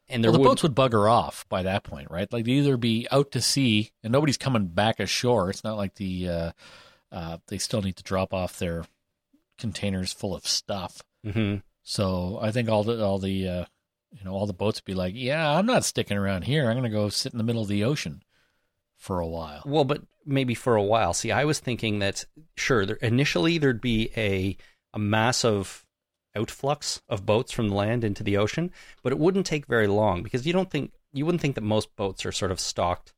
And 0.09 0.23
there 0.23 0.31
Well, 0.31 0.41
the 0.41 0.47
boats 0.47 0.63
would 0.63 0.75
bugger 0.75 1.09
off 1.09 1.47
by 1.49 1.63
that 1.63 1.83
point, 1.83 2.11
right? 2.11 2.31
Like 2.31 2.45
they'd 2.45 2.59
either 2.59 2.77
be 2.77 3.07
out 3.11 3.31
to 3.31 3.41
sea 3.41 3.91
and 4.03 4.11
nobody's 4.11 4.37
coming 4.37 4.67
back 4.67 4.99
ashore. 4.99 5.49
It's 5.49 5.63
not 5.63 5.77
like 5.77 5.95
the 5.95 6.29
uh, 6.29 6.51
uh, 7.11 7.37
they 7.47 7.57
still 7.57 7.81
need 7.81 7.95
to 7.97 8.03
drop 8.03 8.33
off 8.33 8.59
their 8.59 8.85
containers 9.57 10.11
full 10.11 10.35
of 10.35 10.45
stuff. 10.45 11.01
Mhm. 11.25 11.63
So 11.83 12.39
I 12.41 12.51
think 12.51 12.69
all 12.69 12.83
the 12.83 13.03
all 13.03 13.17
the 13.19 13.47
uh, 13.47 13.65
you 14.11 14.23
know 14.25 14.33
all 14.33 14.45
the 14.45 14.53
boats 14.53 14.79
would 14.79 14.85
be 14.85 14.93
like, 14.93 15.13
yeah, 15.15 15.57
I'm 15.57 15.65
not 15.65 15.85
sticking 15.85 16.17
around 16.17 16.43
here. 16.43 16.69
I'm 16.69 16.77
going 16.77 16.83
to 16.83 16.89
go 16.89 17.09
sit 17.09 17.31
in 17.31 17.37
the 17.37 17.43
middle 17.43 17.61
of 17.61 17.67
the 17.67 17.83
ocean 17.83 18.23
for 18.97 19.19
a 19.19 19.27
while. 19.27 19.63
Well, 19.65 19.83
but 19.83 20.01
maybe 20.25 20.55
for 20.55 20.75
a 20.75 20.83
while. 20.83 21.13
See, 21.13 21.31
I 21.31 21.45
was 21.45 21.59
thinking 21.59 21.99
that 21.99 22.25
sure, 22.55 22.85
there, 22.85 22.95
initially 22.97 23.57
there'd 23.57 23.81
be 23.81 24.11
a 24.15 24.57
a 24.93 24.99
massive 24.99 25.82
outflux 26.35 27.01
of 27.07 27.25
boats 27.25 27.51
from 27.51 27.69
the 27.69 27.75
land 27.75 28.03
into 28.03 28.23
the 28.23 28.37
ocean, 28.37 28.71
but 29.01 29.11
it 29.11 29.19
wouldn't 29.19 29.45
take 29.45 29.65
very 29.67 29.87
long 29.87 30.23
because 30.23 30.45
you 30.47 30.53
don't 30.53 30.71
think 30.71 30.91
you 31.13 31.25
wouldn't 31.25 31.41
think 31.41 31.55
that 31.55 31.61
most 31.61 31.95
boats 31.95 32.25
are 32.25 32.31
sort 32.31 32.51
of 32.51 32.59
stocked 32.59 33.13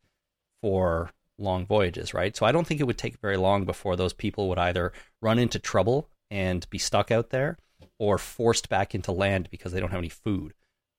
for 0.62 1.12
long 1.38 1.66
voyages, 1.66 2.14
right? 2.14 2.36
So 2.36 2.46
I 2.46 2.52
don't 2.52 2.68
think 2.68 2.80
it 2.80 2.86
would 2.86 2.98
take 2.98 3.18
very 3.22 3.38
long 3.38 3.66
before 3.66 3.96
those 3.96 4.14
people 4.14 4.50
would 4.50 4.58
either 4.58 4.92
run 5.22 5.40
into 5.40 5.60
trouble 5.60 6.10
and 6.30 6.70
be 6.70 6.78
stuck 6.78 7.12
out 7.12 7.30
there 7.30 7.58
or 8.00 8.18
forced 8.18 8.68
back 8.68 8.94
into 8.94 9.12
land 9.12 9.50
because 9.50 9.72
they 9.72 9.80
don't 9.80 9.92
have 9.92 10.00
any 10.00 10.10
food 10.10 10.54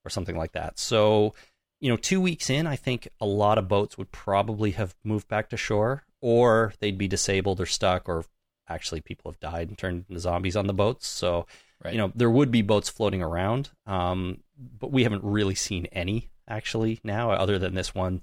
or 0.05 0.11
something 0.11 0.37
like 0.37 0.53
that. 0.53 0.79
So, 0.79 1.35
you 1.81 1.91
know, 1.91 1.97
2 1.97 2.21
weeks 2.21 2.49
in, 2.49 2.67
I 2.67 2.77
think 2.77 3.09
a 3.21 3.27
lot 3.27 3.59
of 3.59 3.69
boats 3.69 3.99
would 3.99 4.13
probably 4.13 4.71
have 4.73 4.95
moved 5.05 5.29
back 5.29 5.51
to 5.51 5.57
shore 5.57 6.05
or 6.23 6.73
they'd 6.81 6.97
be 6.97 7.09
disabled 7.09 7.61
or 7.61 7.67
stuck 7.67 8.09
or 8.09 8.25
actually 8.69 9.01
people 9.01 9.31
have 9.31 9.41
died 9.41 9.69
and 9.69 9.77
turned 9.77 10.07
into 10.09 10.21
zombies 10.21 10.57
on 10.57 10.67
the 10.67 10.73
boats. 10.73 11.07
So, 11.07 11.47
Right. 11.87 11.93
you 11.95 11.99
know, 11.99 12.13
there 12.15 12.31
would 12.31 12.51
be 12.51 12.63
boats 12.63 12.89
floating 12.89 13.23
around, 13.23 13.71
um, 13.87 14.43
but 14.79 14.93
we 14.93 15.03
haven't 15.05 15.25
really 15.25 15.55
seen 15.55 15.87
any 15.93 16.29
actually 16.49 17.01
now, 17.03 17.31
other 17.31 17.59
than 17.59 17.75
this 17.75 17.95
one 17.95 18.23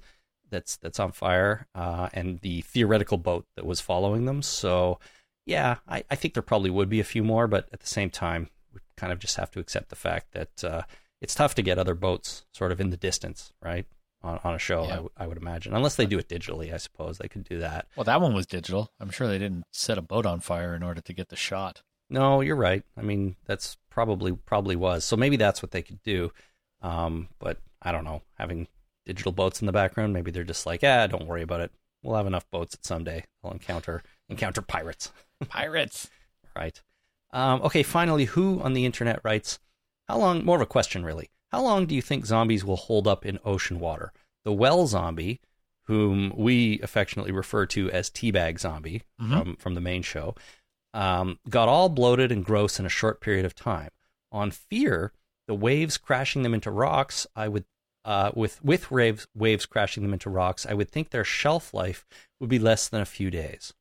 that's 0.50 0.78
that's 0.78 1.00
on 1.00 1.12
fire 1.12 1.68
uh, 1.74 2.10
and 2.14 2.40
the 2.42 2.62
theoretical 2.62 3.18
boat 3.18 3.46
that 3.56 3.66
was 3.66 3.82
following 3.82 4.26
them. 4.26 4.42
So, 4.42 5.00
yeah, 5.46 5.78
I, 5.88 6.04
I 6.12 6.16
think 6.16 6.34
there 6.36 6.44
probably 6.44 6.70
would 6.70 6.90
be 6.90 7.00
a 7.00 7.04
few 7.04 7.24
more, 7.24 7.48
but 7.48 7.68
at 7.74 7.80
the 7.80 7.88
same 7.88 8.10
time, 8.10 8.50
we 8.74 8.80
kind 8.98 9.12
of 9.12 9.20
just 9.20 9.38
have 9.38 9.52
to 9.52 9.60
accept 9.60 9.90
the 9.90 9.96
fact 9.96 10.32
that 10.34 10.64
uh, 10.64 10.84
it's 11.22 11.36
tough 11.36 11.56
to 11.56 11.62
get 11.62 11.78
other 11.80 11.96
boats 11.96 12.46
sort 12.54 12.72
of 12.72 12.80
in 12.80 12.92
the 12.92 12.98
distance, 12.98 13.52
right? 13.62 13.86
On, 14.22 14.40
on 14.46 14.54
a 14.56 14.60
show, 14.60 14.84
I 14.84 14.88
Yeah. 14.88 14.94
w- 14.94 15.10
I 15.18 15.28
would 15.28 15.38
imagine, 15.38 15.74
unless 15.74 15.96
they 15.98 16.06
do 16.06 16.18
it 16.18 16.30
digitally. 16.30 16.74
I 16.74 16.78
suppose 16.78 17.18
they 17.18 17.28
could 17.28 17.44
do 17.44 17.60
that. 17.60 17.88
Well, 17.98 18.06
that 18.06 18.22
one 18.22 18.34
was 18.34 18.46
digital. 18.46 18.90
I'm 19.00 19.10
sure 19.10 19.28
they 19.28 19.38
didn't 19.40 19.66
set 19.72 19.98
a 19.98 20.02
boat 20.02 20.26
on 20.26 20.40
fire 20.40 20.74
in 20.76 20.82
order 20.84 21.02
to 21.02 21.14
get 21.14 21.28
the 21.30 21.36
shot. 21.36 21.82
No, 22.14 22.42
you're 22.42 22.56
right. 22.56 22.84
I 22.96 23.02
mean, 23.02 23.36
that's 23.46 23.76
probably 23.90 24.32
probably 24.34 24.76
was. 24.76 25.04
So 25.04 25.18
maybe 25.18 25.36
that's 25.36 25.62
what 25.62 25.72
they 25.72 25.82
could 25.82 26.02
do. 26.04 26.32
Um, 26.82 27.30
but 27.40 27.58
I 27.82 27.92
don't 27.92 28.04
know. 28.04 28.22
Having 28.38 28.68
digital 29.06 29.32
boats 29.32 29.62
in 29.62 29.66
the 29.66 29.72
background, 29.74 30.14
maybe 30.14 30.30
they're 30.32 30.44
just 30.44 30.66
like, 30.66 30.82
ah, 30.84 31.08
don't 31.08 31.28
worry 31.28 31.42
about 31.42 31.62
it. 31.62 31.72
We'll 32.04 32.16
have 32.16 32.28
enough 32.28 32.50
boats 32.52 32.76
that 32.76 32.86
someday 32.86 33.24
they'll 33.42 33.52
encounter 33.54 34.04
encounter 34.30 34.62
pirates. 34.62 35.12
Pirates. 35.50 36.10
right. 36.56 36.82
Um, 37.32 37.62
okay. 37.64 37.84
Finally, 37.84 38.26
who 38.26 38.62
on 38.62 38.74
the 38.74 38.86
internet 38.86 39.20
writes? 39.24 39.60
How 40.08 40.18
long? 40.18 40.46
More 40.46 40.56
of 40.58 40.62
a 40.62 40.66
question, 40.68 41.04
really. 41.04 41.30
How 41.52 41.62
long 41.64 41.86
do 41.86 41.96
you 41.96 42.02
think 42.02 42.26
zombies 42.26 42.64
will 42.64 42.76
hold 42.78 43.08
up 43.08 43.26
in 43.26 43.40
ocean 43.44 43.80
water? 43.80 44.12
The 44.46 44.52
well 44.54 44.86
zombie, 44.88 45.40
whom 45.84 46.32
we 46.36 46.80
affectionately 46.82 47.32
refer 47.32 47.66
to 47.68 47.90
as 47.92 48.10
teabag 48.10 48.60
zombie 48.60 49.02
Mhm. 49.22 49.30
from 49.40 49.56
from 49.58 49.74
the 49.74 49.82
main 49.82 50.02
show, 50.04 50.36
um, 50.94 51.40
got 51.50 51.70
all 51.70 51.90
bloated 51.90 52.32
and 52.32 52.46
gross 52.46 52.80
in 52.80 52.86
a 52.86 52.90
short 52.90 53.22
period 53.22 53.46
of 53.46 53.56
time. 53.56 53.90
On 54.32 54.52
fear, 54.52 55.12
the 55.48 55.56
waves 55.56 55.98
crashing 55.98 56.44
them 56.44 56.54
into 56.54 56.72
rocks, 56.72 57.28
I 57.36 57.48
would. 57.48 57.66
Uh, 58.06 58.32
with 58.36 58.62
with 58.62 58.92
waves 58.92 59.28
waves 59.34 59.66
crashing 59.66 60.04
them 60.04 60.12
into 60.12 60.30
rocks, 60.30 60.66
I 60.66 60.74
would 60.74 60.90
think 60.90 61.10
their 61.10 61.24
shelf 61.24 61.74
life 61.74 62.06
would 62.40 62.50
be 62.50 62.60
less 62.60 62.90
than 62.90 63.00
a 63.00 63.06
few 63.06 63.32
days. 63.32 63.74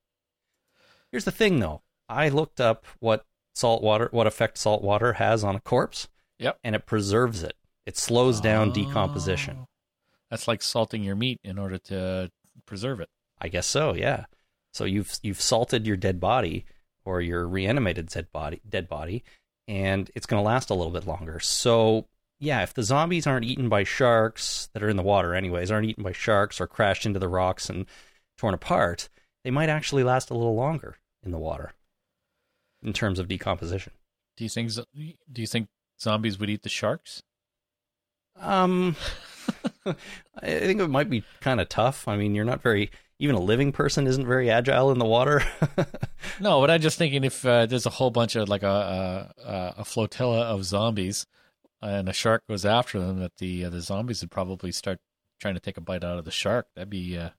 Here's 1.10 1.24
the 1.24 1.32
thing, 1.32 1.59
though. 1.59 1.82
I 2.09 2.28
looked 2.28 2.60
up 2.60 2.86
what 3.01 3.26
salt 3.55 3.82
water, 3.82 4.09
what 4.12 4.28
effect 4.28 4.59
salt 4.59 4.82
water 4.82 5.14
has 5.14 5.43
on 5.43 5.56
a 5.56 5.60
corpse. 5.60 6.09
Yep. 6.39 6.59
And 6.62 6.74
it 6.74 6.86
preserves 6.86 7.43
it. 7.43 7.55
It 7.84 7.97
slows 7.97 8.40
down 8.40 8.72
decomposition. 8.72 9.59
Oh. 9.62 9.68
That's 10.30 10.48
like 10.48 10.62
salting 10.62 11.02
your 11.02 11.16
meat 11.16 11.40
in 11.44 11.59
order 11.59 11.78
to 11.78 12.30
preserve 12.64 13.01
it. 13.01 13.10
I 13.40 13.48
guess 13.48 13.66
so. 13.66 13.94
Yeah. 13.94 14.26
So 14.72 14.84
you've 14.84 15.18
you've 15.22 15.40
salted 15.40 15.86
your 15.86 15.97
dead 15.97 16.20
body 16.20 16.64
or 17.05 17.20
your 17.20 17.47
reanimated 17.47 18.07
dead 18.07 18.31
body, 18.33 18.61
dead 18.69 18.89
body, 18.89 19.24
and 19.69 20.11
it's 20.15 20.27
going 20.27 20.43
to 20.43 20.47
last 20.47 20.70
a 20.70 20.74
little 20.74 20.93
bit 20.93 21.07
longer. 21.07 21.41
So 21.41 22.07
yeah, 22.39 22.62
if 22.62 22.74
the 22.74 22.83
zombies 22.83 23.27
aren't 23.27 23.45
eaten 23.45 23.69
by 23.69 23.85
sharks 23.85 24.69
that 24.73 24.83
are 24.83 24.89
in 24.89 24.97
the 24.97 25.03
water, 25.03 25.35
anyways, 25.35 25.70
aren't 25.70 25.89
eaten 25.89 26.03
by 26.03 26.12
sharks 26.12 26.61
or 26.61 26.66
crashed 26.66 27.07
into 27.07 27.20
the 27.20 27.29
rocks 27.29 27.70
and 27.70 27.87
torn 28.37 28.53
apart, 28.53 29.09
they 29.45 29.51
might 29.51 29.69
actually 29.69 30.03
last 30.03 30.31
a 30.31 30.35
little 30.35 30.57
longer 30.57 30.97
in 31.23 31.31
the 31.31 31.39
water 31.39 31.73
in 32.83 32.93
terms 32.93 33.19
of 33.19 33.29
decomposition. 33.29 33.93
Do 34.37 34.45
you 34.45 34.51
think? 34.51 34.73
Do 34.73 35.41
you 35.41 35.47
think 35.47 35.69
zombies 36.01 36.39
would 36.39 36.51
eat 36.51 36.62
the 36.62 36.69
sharks? 36.69 37.23
Um, 38.41 38.97
I 39.87 39.95
think 40.43 40.81
it 40.81 40.89
might 40.89 41.11
be 41.11 41.24
kind 41.41 41.61
of 41.61 41.69
tough. 41.69 42.09
I 42.09 42.16
mean, 42.16 42.35
you're 42.35 42.45
not 42.45 42.62
very 42.62 42.91
even 43.23 43.36
a 43.36 43.40
living 43.40 43.70
person 43.70 44.07
isn't 44.09 44.27
very 44.27 44.51
agile 44.51 44.90
in 44.90 44.99
the 44.99 45.05
water. 45.07 45.43
No, 46.40 46.61
but 46.61 46.70
I'm 46.70 46.81
just 46.81 46.99
thinking 46.99 47.24
if 47.24 47.44
uh, 47.44 47.66
there's 47.66 47.85
a 47.86 47.90
whole 47.90 48.11
bunch 48.11 48.36
of 48.36 48.49
like 48.49 48.62
a, 48.62 49.32
a 49.39 49.81
a 49.81 49.85
flotilla 49.85 50.43
of 50.43 50.65
zombies, 50.65 51.27
and 51.81 52.09
a 52.09 52.12
shark 52.12 52.43
goes 52.49 52.65
after 52.65 52.99
them, 52.99 53.20
that 53.20 53.36
the 53.39 53.65
uh, 53.66 53.70
the 53.70 53.81
zombies 53.81 54.23
would 54.23 54.31
probably 54.31 54.73
start 54.73 54.99
trying 55.40 55.55
to 55.55 55.61
take 55.61 55.77
a 55.77 55.81
bite 55.81 56.05
out 56.05 56.19
of 56.19 56.24
the 56.24 56.31
shark. 56.31 56.66
That'd 56.74 56.90
be 56.90 57.19
uh, 57.19 57.31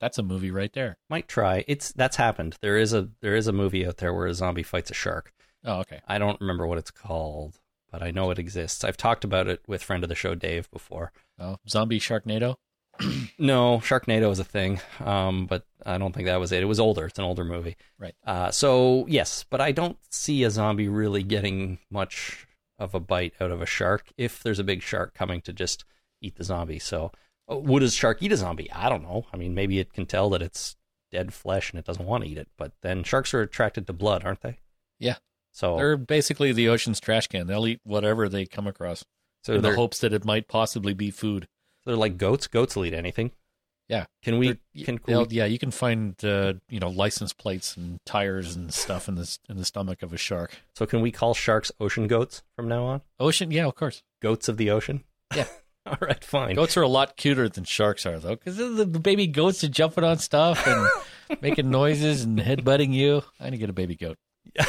that's 0.00 0.18
a 0.18 0.22
movie 0.22 0.50
right 0.50 0.72
there. 0.72 0.98
might 1.08 1.28
try. 1.28 1.64
It's 1.66 1.92
that's 1.92 2.16
happened. 2.16 2.56
There 2.60 2.76
is 2.76 2.92
a 2.92 3.08
there 3.20 3.36
is 3.36 3.46
a 3.46 3.52
movie 3.52 3.86
out 3.86 3.96
there 3.98 4.12
where 4.12 4.26
a 4.26 4.34
zombie 4.34 4.64
fights 4.64 4.90
a 4.90 4.94
shark. 4.94 5.32
Oh, 5.64 5.80
okay. 5.80 6.00
I 6.06 6.18
don't 6.18 6.40
remember 6.40 6.66
what 6.66 6.78
it's 6.78 6.90
called, 6.90 7.58
but 7.90 8.02
I 8.02 8.10
know 8.10 8.30
it 8.30 8.38
exists. 8.38 8.84
I've 8.84 8.96
talked 8.96 9.24
about 9.24 9.46
it 9.48 9.62
with 9.66 9.82
friend 9.82 10.02
of 10.02 10.08
the 10.08 10.14
show 10.16 10.34
Dave 10.34 10.70
before. 10.70 11.12
Oh, 11.38 11.56
zombie 11.68 12.00
Sharknado. 12.00 12.56
No, 13.38 13.78
Sharknado 13.78 14.30
is 14.30 14.38
a 14.38 14.44
thing, 14.44 14.80
um, 15.00 15.46
but 15.46 15.66
I 15.84 15.98
don't 15.98 16.14
think 16.14 16.26
that 16.26 16.38
was 16.38 16.52
it. 16.52 16.62
It 16.62 16.66
was 16.66 16.78
older. 16.78 17.06
It's 17.06 17.18
an 17.18 17.24
older 17.24 17.44
movie. 17.44 17.76
Right. 17.98 18.14
Uh, 18.24 18.52
so 18.52 19.04
yes, 19.08 19.44
but 19.50 19.60
I 19.60 19.72
don't 19.72 19.98
see 20.10 20.44
a 20.44 20.50
zombie 20.50 20.88
really 20.88 21.24
getting 21.24 21.78
much 21.90 22.46
of 22.78 22.94
a 22.94 23.00
bite 23.00 23.34
out 23.40 23.50
of 23.50 23.60
a 23.60 23.66
shark 23.66 24.12
if 24.16 24.42
there's 24.42 24.60
a 24.60 24.64
big 24.64 24.82
shark 24.82 25.14
coming 25.14 25.40
to 25.42 25.52
just 25.52 25.84
eat 26.20 26.36
the 26.36 26.44
zombie. 26.44 26.78
So 26.78 27.10
uh, 27.50 27.56
would 27.56 27.82
a 27.82 27.90
shark 27.90 28.22
eat 28.22 28.32
a 28.32 28.36
zombie? 28.36 28.70
I 28.70 28.88
don't 28.88 29.02
know. 29.02 29.26
I 29.32 29.36
mean, 29.36 29.54
maybe 29.54 29.80
it 29.80 29.92
can 29.92 30.06
tell 30.06 30.30
that 30.30 30.42
it's 30.42 30.76
dead 31.10 31.34
flesh 31.34 31.70
and 31.70 31.78
it 31.78 31.84
doesn't 31.84 32.06
want 32.06 32.24
to 32.24 32.30
eat 32.30 32.38
it. 32.38 32.48
But 32.56 32.72
then 32.82 33.02
sharks 33.02 33.34
are 33.34 33.42
attracted 33.42 33.86
to 33.86 33.92
blood, 33.92 34.24
aren't 34.24 34.42
they? 34.42 34.58
Yeah. 34.98 35.16
So 35.52 35.76
They're 35.76 35.96
basically 35.96 36.52
the 36.52 36.68
ocean's 36.68 37.00
trash 37.00 37.26
can. 37.26 37.46
They'll 37.46 37.66
eat 37.66 37.80
whatever 37.82 38.28
they 38.28 38.46
come 38.46 38.66
across 38.66 39.04
so 39.42 39.54
in 39.54 39.62
the 39.62 39.74
hopes 39.74 39.98
that 39.98 40.12
it 40.12 40.24
might 40.24 40.48
possibly 40.48 40.94
be 40.94 41.10
food. 41.10 41.48
They're 41.84 41.96
like 41.96 42.16
goats. 42.18 42.46
Goats 42.46 42.76
will 42.76 42.84
eat 42.84 42.94
anything. 42.94 43.30
Yeah. 43.88 44.06
Can 44.22 44.38
we? 44.38 44.58
They're- 44.74 44.84
Can, 44.84 45.00
we 45.06 45.26
yeah, 45.30 45.44
you 45.44 45.58
can 45.58 45.70
find 45.70 46.14
uh, 46.24 46.54
you 46.68 46.80
know 46.80 46.88
license 46.88 47.32
plates 47.32 47.76
and 47.76 47.98
tires 48.06 48.56
and 48.56 48.72
stuff 48.72 49.08
in 49.08 49.16
the 49.16 49.38
in 49.48 49.56
the 49.56 49.64
stomach 49.64 50.02
of 50.02 50.12
a 50.12 50.16
shark. 50.16 50.54
so 50.74 50.86
can 50.86 51.00
we 51.00 51.10
call 51.10 51.34
sharks 51.34 51.70
ocean 51.80 52.06
goats 52.06 52.42
from 52.56 52.68
now 52.68 52.84
on? 52.84 53.02
Ocean, 53.20 53.50
yeah, 53.50 53.66
of 53.66 53.74
course. 53.74 54.02
Goats 54.22 54.48
of 54.48 54.56
the 54.56 54.70
ocean. 54.70 55.04
Yeah. 55.34 55.46
All 55.86 55.98
right. 56.00 56.22
Fine. 56.24 56.54
Goats 56.54 56.76
are 56.76 56.82
a 56.82 56.88
lot 56.88 57.16
cuter 57.16 57.48
than 57.48 57.64
sharks 57.64 58.06
are, 58.06 58.18
though, 58.20 58.36
because 58.36 58.56
the, 58.56 58.84
the 58.84 59.00
baby 59.00 59.26
goats 59.26 59.64
are 59.64 59.68
jumping 59.68 60.04
on 60.04 60.16
stuff 60.18 60.64
and 60.66 60.88
making 61.42 61.70
noises 61.70 62.22
and 62.22 62.38
headbutting 62.38 62.94
you. 62.94 63.22
I 63.40 63.46
need 63.46 63.50
to 63.52 63.56
get 63.58 63.68
a 63.70 63.72
baby 63.72 63.96
goat. 63.96 64.16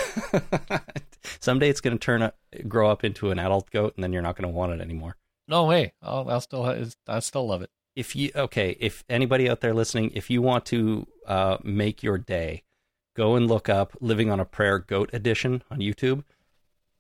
Someday 1.40 1.70
it's 1.70 1.82
going 1.82 1.98
to 1.98 2.04
turn 2.04 2.22
up, 2.24 2.36
grow 2.68 2.90
up 2.90 3.04
into 3.04 3.32
an 3.32 3.40
adult 3.40 3.70
goat, 3.70 3.94
and 3.96 4.04
then 4.04 4.12
you're 4.12 4.22
not 4.22 4.36
going 4.36 4.52
to 4.52 4.56
want 4.58 4.72
it 4.74 4.82
anymore. 4.82 5.16
No 5.48 5.66
way, 5.66 5.94
I'll, 6.02 6.30
I'll 6.30 6.42
still, 6.42 6.86
I 7.08 7.20
still 7.20 7.46
love 7.48 7.62
it. 7.62 7.70
if 7.96 8.16
you 8.16 8.32
okay, 8.36 8.78
if 8.80 9.04
anybody 9.10 9.50
out 9.50 9.62
there 9.62 9.74
listening, 9.74 10.12
if 10.14 10.30
you 10.30 10.42
want 10.42 10.66
to 10.68 11.08
uh, 11.28 11.58
make 11.64 12.02
your 12.02 12.18
day, 12.18 12.64
go 13.16 13.36
and 13.36 13.48
look 13.48 13.70
up 13.70 13.96
"Living 14.00 14.30
on 14.32 14.40
a 14.40 14.46
Prayer" 14.46 14.80
Goat 14.80 15.10
Edition 15.14 15.64
on 15.70 15.80
YouTube. 15.80 16.24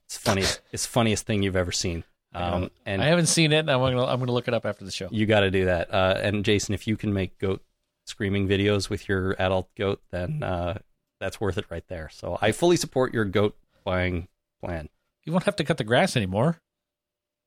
It's 0.05 0.17
funniest. 0.17 0.61
it's 0.71 0.85
funniest 0.85 1.25
thing 1.25 1.41
you've 1.43 1.55
ever 1.55 1.71
seen. 1.71 2.03
Um, 2.35 2.71
and 2.85 3.01
I 3.01 3.05
haven't 3.05 3.27
seen 3.27 3.53
it, 3.53 3.59
and 3.59 3.71
I'm 3.71 3.79
gonna 3.79 4.05
I'm 4.05 4.19
gonna 4.19 4.31
look 4.31 4.47
it 4.47 4.53
up 4.53 4.65
after 4.65 4.83
the 4.83 4.91
show. 4.91 5.07
you 5.11 5.25
got 5.25 5.41
to 5.41 5.51
do 5.51 5.65
that. 5.65 5.93
Uh, 5.93 6.19
and 6.21 6.43
Jason, 6.43 6.73
if 6.73 6.87
you 6.87 6.97
can 6.97 7.13
make 7.13 7.37
goat 7.37 7.61
screaming 8.05 8.47
videos 8.47 8.89
with 8.89 9.07
your 9.07 9.35
adult 9.39 9.69
goat, 9.77 10.01
then 10.11 10.43
uh, 10.43 10.79
that's 11.19 11.39
worth 11.39 11.57
it 11.57 11.65
right 11.69 11.87
there. 11.87 12.09
So 12.11 12.37
I 12.41 12.51
fully 12.51 12.75
support 12.75 13.13
your 13.13 13.25
goat 13.25 13.55
buying 13.85 14.27
plan. 14.61 14.89
You 15.23 15.31
won't 15.31 15.45
have 15.45 15.55
to 15.57 15.63
cut 15.63 15.77
the 15.77 15.83
grass 15.83 16.17
anymore. 16.17 16.59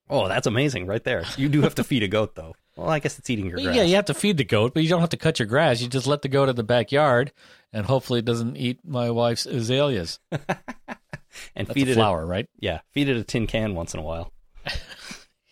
Oh, 0.09 0.29
that's 0.29 0.47
amazing 0.47 0.87
right 0.87 1.03
there. 1.03 1.25
You 1.37 1.49
do 1.49 1.63
have 1.63 1.75
to 1.77 1.85
feed 1.85 2.03
a 2.03 2.09
goat 2.09 2.35
though. 2.35 2.55
Well, 2.77 2.89
I 2.91 2.99
guess 2.99 3.19
it's 3.19 3.29
eating 3.31 3.47
your 3.47 3.59
grass. 3.59 3.75
Yeah, 3.75 3.83
you 3.83 3.97
have 3.97 4.05
to 4.07 4.15
feed 4.15 4.37
the 4.37 4.45
goat, 4.45 4.75
but 4.75 4.83
you 4.83 4.89
don't 4.89 5.01
have 5.01 5.09
to 5.11 5.17
cut 5.17 5.39
your 5.39 5.47
grass. 5.49 5.81
You 5.81 5.89
just 5.89 6.07
let 6.07 6.23
the 6.23 6.29
goat 6.29 6.49
in 6.49 6.57
the 6.57 6.63
backyard, 6.63 7.33
and 7.73 7.87
hopefully 7.87 8.19
it 8.21 8.25
doesn't 8.25 8.57
eat 8.57 8.81
my 8.85 9.11
wife's 9.11 9.47
azaleas. 9.47 10.21
and 10.31 11.67
That's 11.67 11.73
feed 11.73 11.89
a 11.89 11.93
it 11.93 11.95
flower, 11.95 12.25
right? 12.27 12.47
Yeah, 12.61 12.81
feed 12.93 13.09
it 13.09 13.17
a 13.17 13.25
tin 13.25 13.47
can 13.47 13.75
once 13.75 13.95
in 13.95 14.01
a 14.01 14.03
while. 14.03 14.33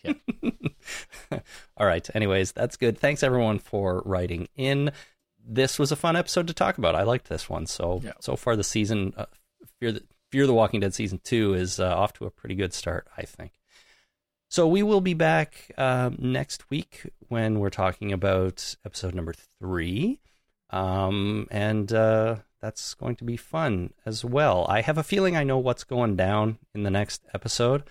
Yeah. 0.03 0.13
All 1.77 1.87
right. 1.87 2.07
Anyways, 2.13 2.51
that's 2.51 2.77
good. 2.77 2.99
Thanks 2.99 3.23
everyone 3.23 3.57
for 3.57 4.03
writing 4.05 4.47
in. 4.55 4.91
This 5.43 5.79
was 5.79 5.91
a 5.91 5.95
fun 5.95 6.15
episode 6.15 6.45
to 6.47 6.53
talk 6.53 6.77
about. 6.77 6.93
I 6.95 7.01
liked 7.03 7.27
this 7.27 7.49
one. 7.49 7.65
So 7.65 8.01
Yeah. 8.03 8.11
so 8.19 8.35
far 8.35 8.55
the 8.55 8.63
season, 8.63 9.13
uh, 9.17 9.25
Fear 9.79 9.93
the 9.93 10.03
Fear 10.31 10.45
the 10.47 10.53
Walking 10.53 10.79
Dead 10.79 10.93
season 10.93 11.19
two 11.23 11.55
is 11.55 11.79
uh, 11.79 11.87
off 11.87 12.13
to 12.13 12.25
a 12.25 12.29
pretty 12.29 12.53
good 12.53 12.71
start, 12.73 13.07
I 13.17 13.23
think. 13.23 13.53
So 14.55 14.69
we 14.69 14.83
will 14.83 15.01
be 15.01 15.13
back 15.13 15.69
um, 15.77 16.15
next 16.17 16.69
week 16.69 17.11
when 17.27 17.59
we're 17.59 17.69
talking 17.69 18.13
about 18.13 18.77
episode 18.85 19.13
number 19.13 19.33
three, 19.59 20.21
um, 20.69 21.45
and 21.51 21.91
uh, 21.91 22.37
that's 22.61 22.93
going 22.93 23.17
to 23.17 23.25
be 23.25 23.35
fun 23.35 23.91
as 24.05 24.23
well. 24.23 24.65
I 24.69 24.79
have 24.79 24.97
a 24.97 25.03
feeling 25.03 25.35
I 25.35 25.43
know 25.43 25.57
what's 25.57 25.83
going 25.83 26.15
down 26.15 26.57
in 26.73 26.83
the 26.83 26.89
next 26.89 27.25
episode, 27.33 27.83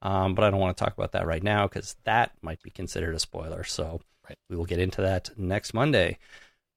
um, 0.00 0.34
but 0.34 0.42
I 0.42 0.50
don't 0.50 0.58
want 0.58 0.74
to 0.74 0.82
talk 0.82 0.94
about 0.94 1.12
that 1.12 1.26
right 1.26 1.42
now 1.42 1.66
because 1.66 1.96
that 2.04 2.32
might 2.40 2.62
be 2.62 2.70
considered 2.70 3.14
a 3.14 3.18
spoiler. 3.18 3.62
So 3.62 4.00
Right. 4.26 4.38
we 4.48 4.56
will 4.56 4.64
get 4.64 4.80
into 4.80 5.02
that 5.02 5.28
next 5.36 5.74
Monday. 5.74 6.16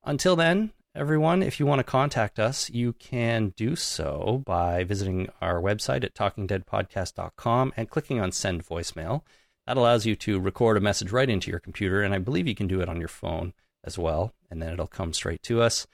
Until 0.03 0.35
then, 0.35 0.73
everyone, 0.95 1.43
if 1.43 1.59
you 1.59 1.65
want 1.65 1.79
to 1.79 1.83
contact 1.83 2.39
us, 2.39 2.69
you 2.69 2.93
can 2.93 3.53
do 3.55 3.75
so 3.75 4.41
by 4.45 4.83
visiting 4.83 5.29
our 5.41 5.61
website 5.61 6.03
at 6.03 6.13
talkingdeadpodcast.com 6.13 7.73
and 7.77 7.89
clicking 7.89 8.19
on 8.19 8.31
send 8.31 8.65
voicemail. 8.65 9.21
That 9.67 9.77
allows 9.77 10.05
you 10.05 10.15
to 10.17 10.39
record 10.39 10.77
a 10.77 10.81
message 10.81 11.11
right 11.11 11.29
into 11.29 11.51
your 11.51 11.59
computer, 11.59 12.01
and 12.01 12.13
I 12.13 12.17
believe 12.17 12.47
you 12.47 12.55
can 12.55 12.67
do 12.67 12.81
it 12.81 12.89
on 12.89 12.99
your 12.99 13.07
phone 13.07 13.53
as 13.83 13.97
well, 13.97 14.33
and 14.49 14.61
then 14.61 14.73
it'll 14.73 14.87
come 14.87 15.13
straight 15.13 15.43
to 15.43 15.61
us. 15.61 15.85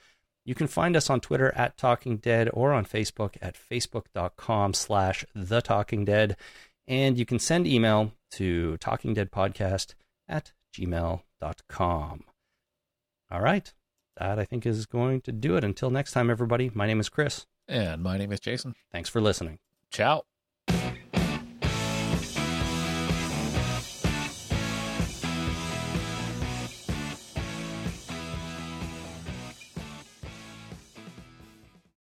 You 0.46 0.54
can 0.54 0.68
find 0.68 0.96
us 0.96 1.10
on 1.10 1.20
Twitter 1.20 1.52
at 1.56 1.76
Talking 1.76 2.18
Dead 2.18 2.48
or 2.54 2.72
on 2.72 2.86
Facebook 2.86 3.36
at 3.42 3.56
facebook.com 3.56 4.74
slash 4.74 5.24
The 5.34 5.60
Talking 5.60 6.04
Dead. 6.04 6.36
And 6.86 7.18
you 7.18 7.26
can 7.26 7.40
send 7.40 7.66
email 7.66 8.12
to 8.32 8.78
talkingdeadpodcast 8.80 9.94
at 10.28 10.52
gmail.com. 10.72 12.24
All 13.28 13.40
right. 13.40 13.72
That 14.18 14.38
I 14.38 14.44
think 14.44 14.64
is 14.64 14.86
going 14.86 15.20
to 15.22 15.32
do 15.32 15.56
it. 15.56 15.64
Until 15.64 15.90
next 15.90 16.12
time, 16.12 16.30
everybody, 16.30 16.70
my 16.74 16.86
name 16.86 17.00
is 17.00 17.08
Chris. 17.08 17.46
And 17.68 18.02
my 18.02 18.16
name 18.16 18.32
is 18.32 18.40
Jason. 18.40 18.74
Thanks 18.92 19.08
for 19.08 19.20
listening. 19.20 19.58
Ciao. 19.90 20.24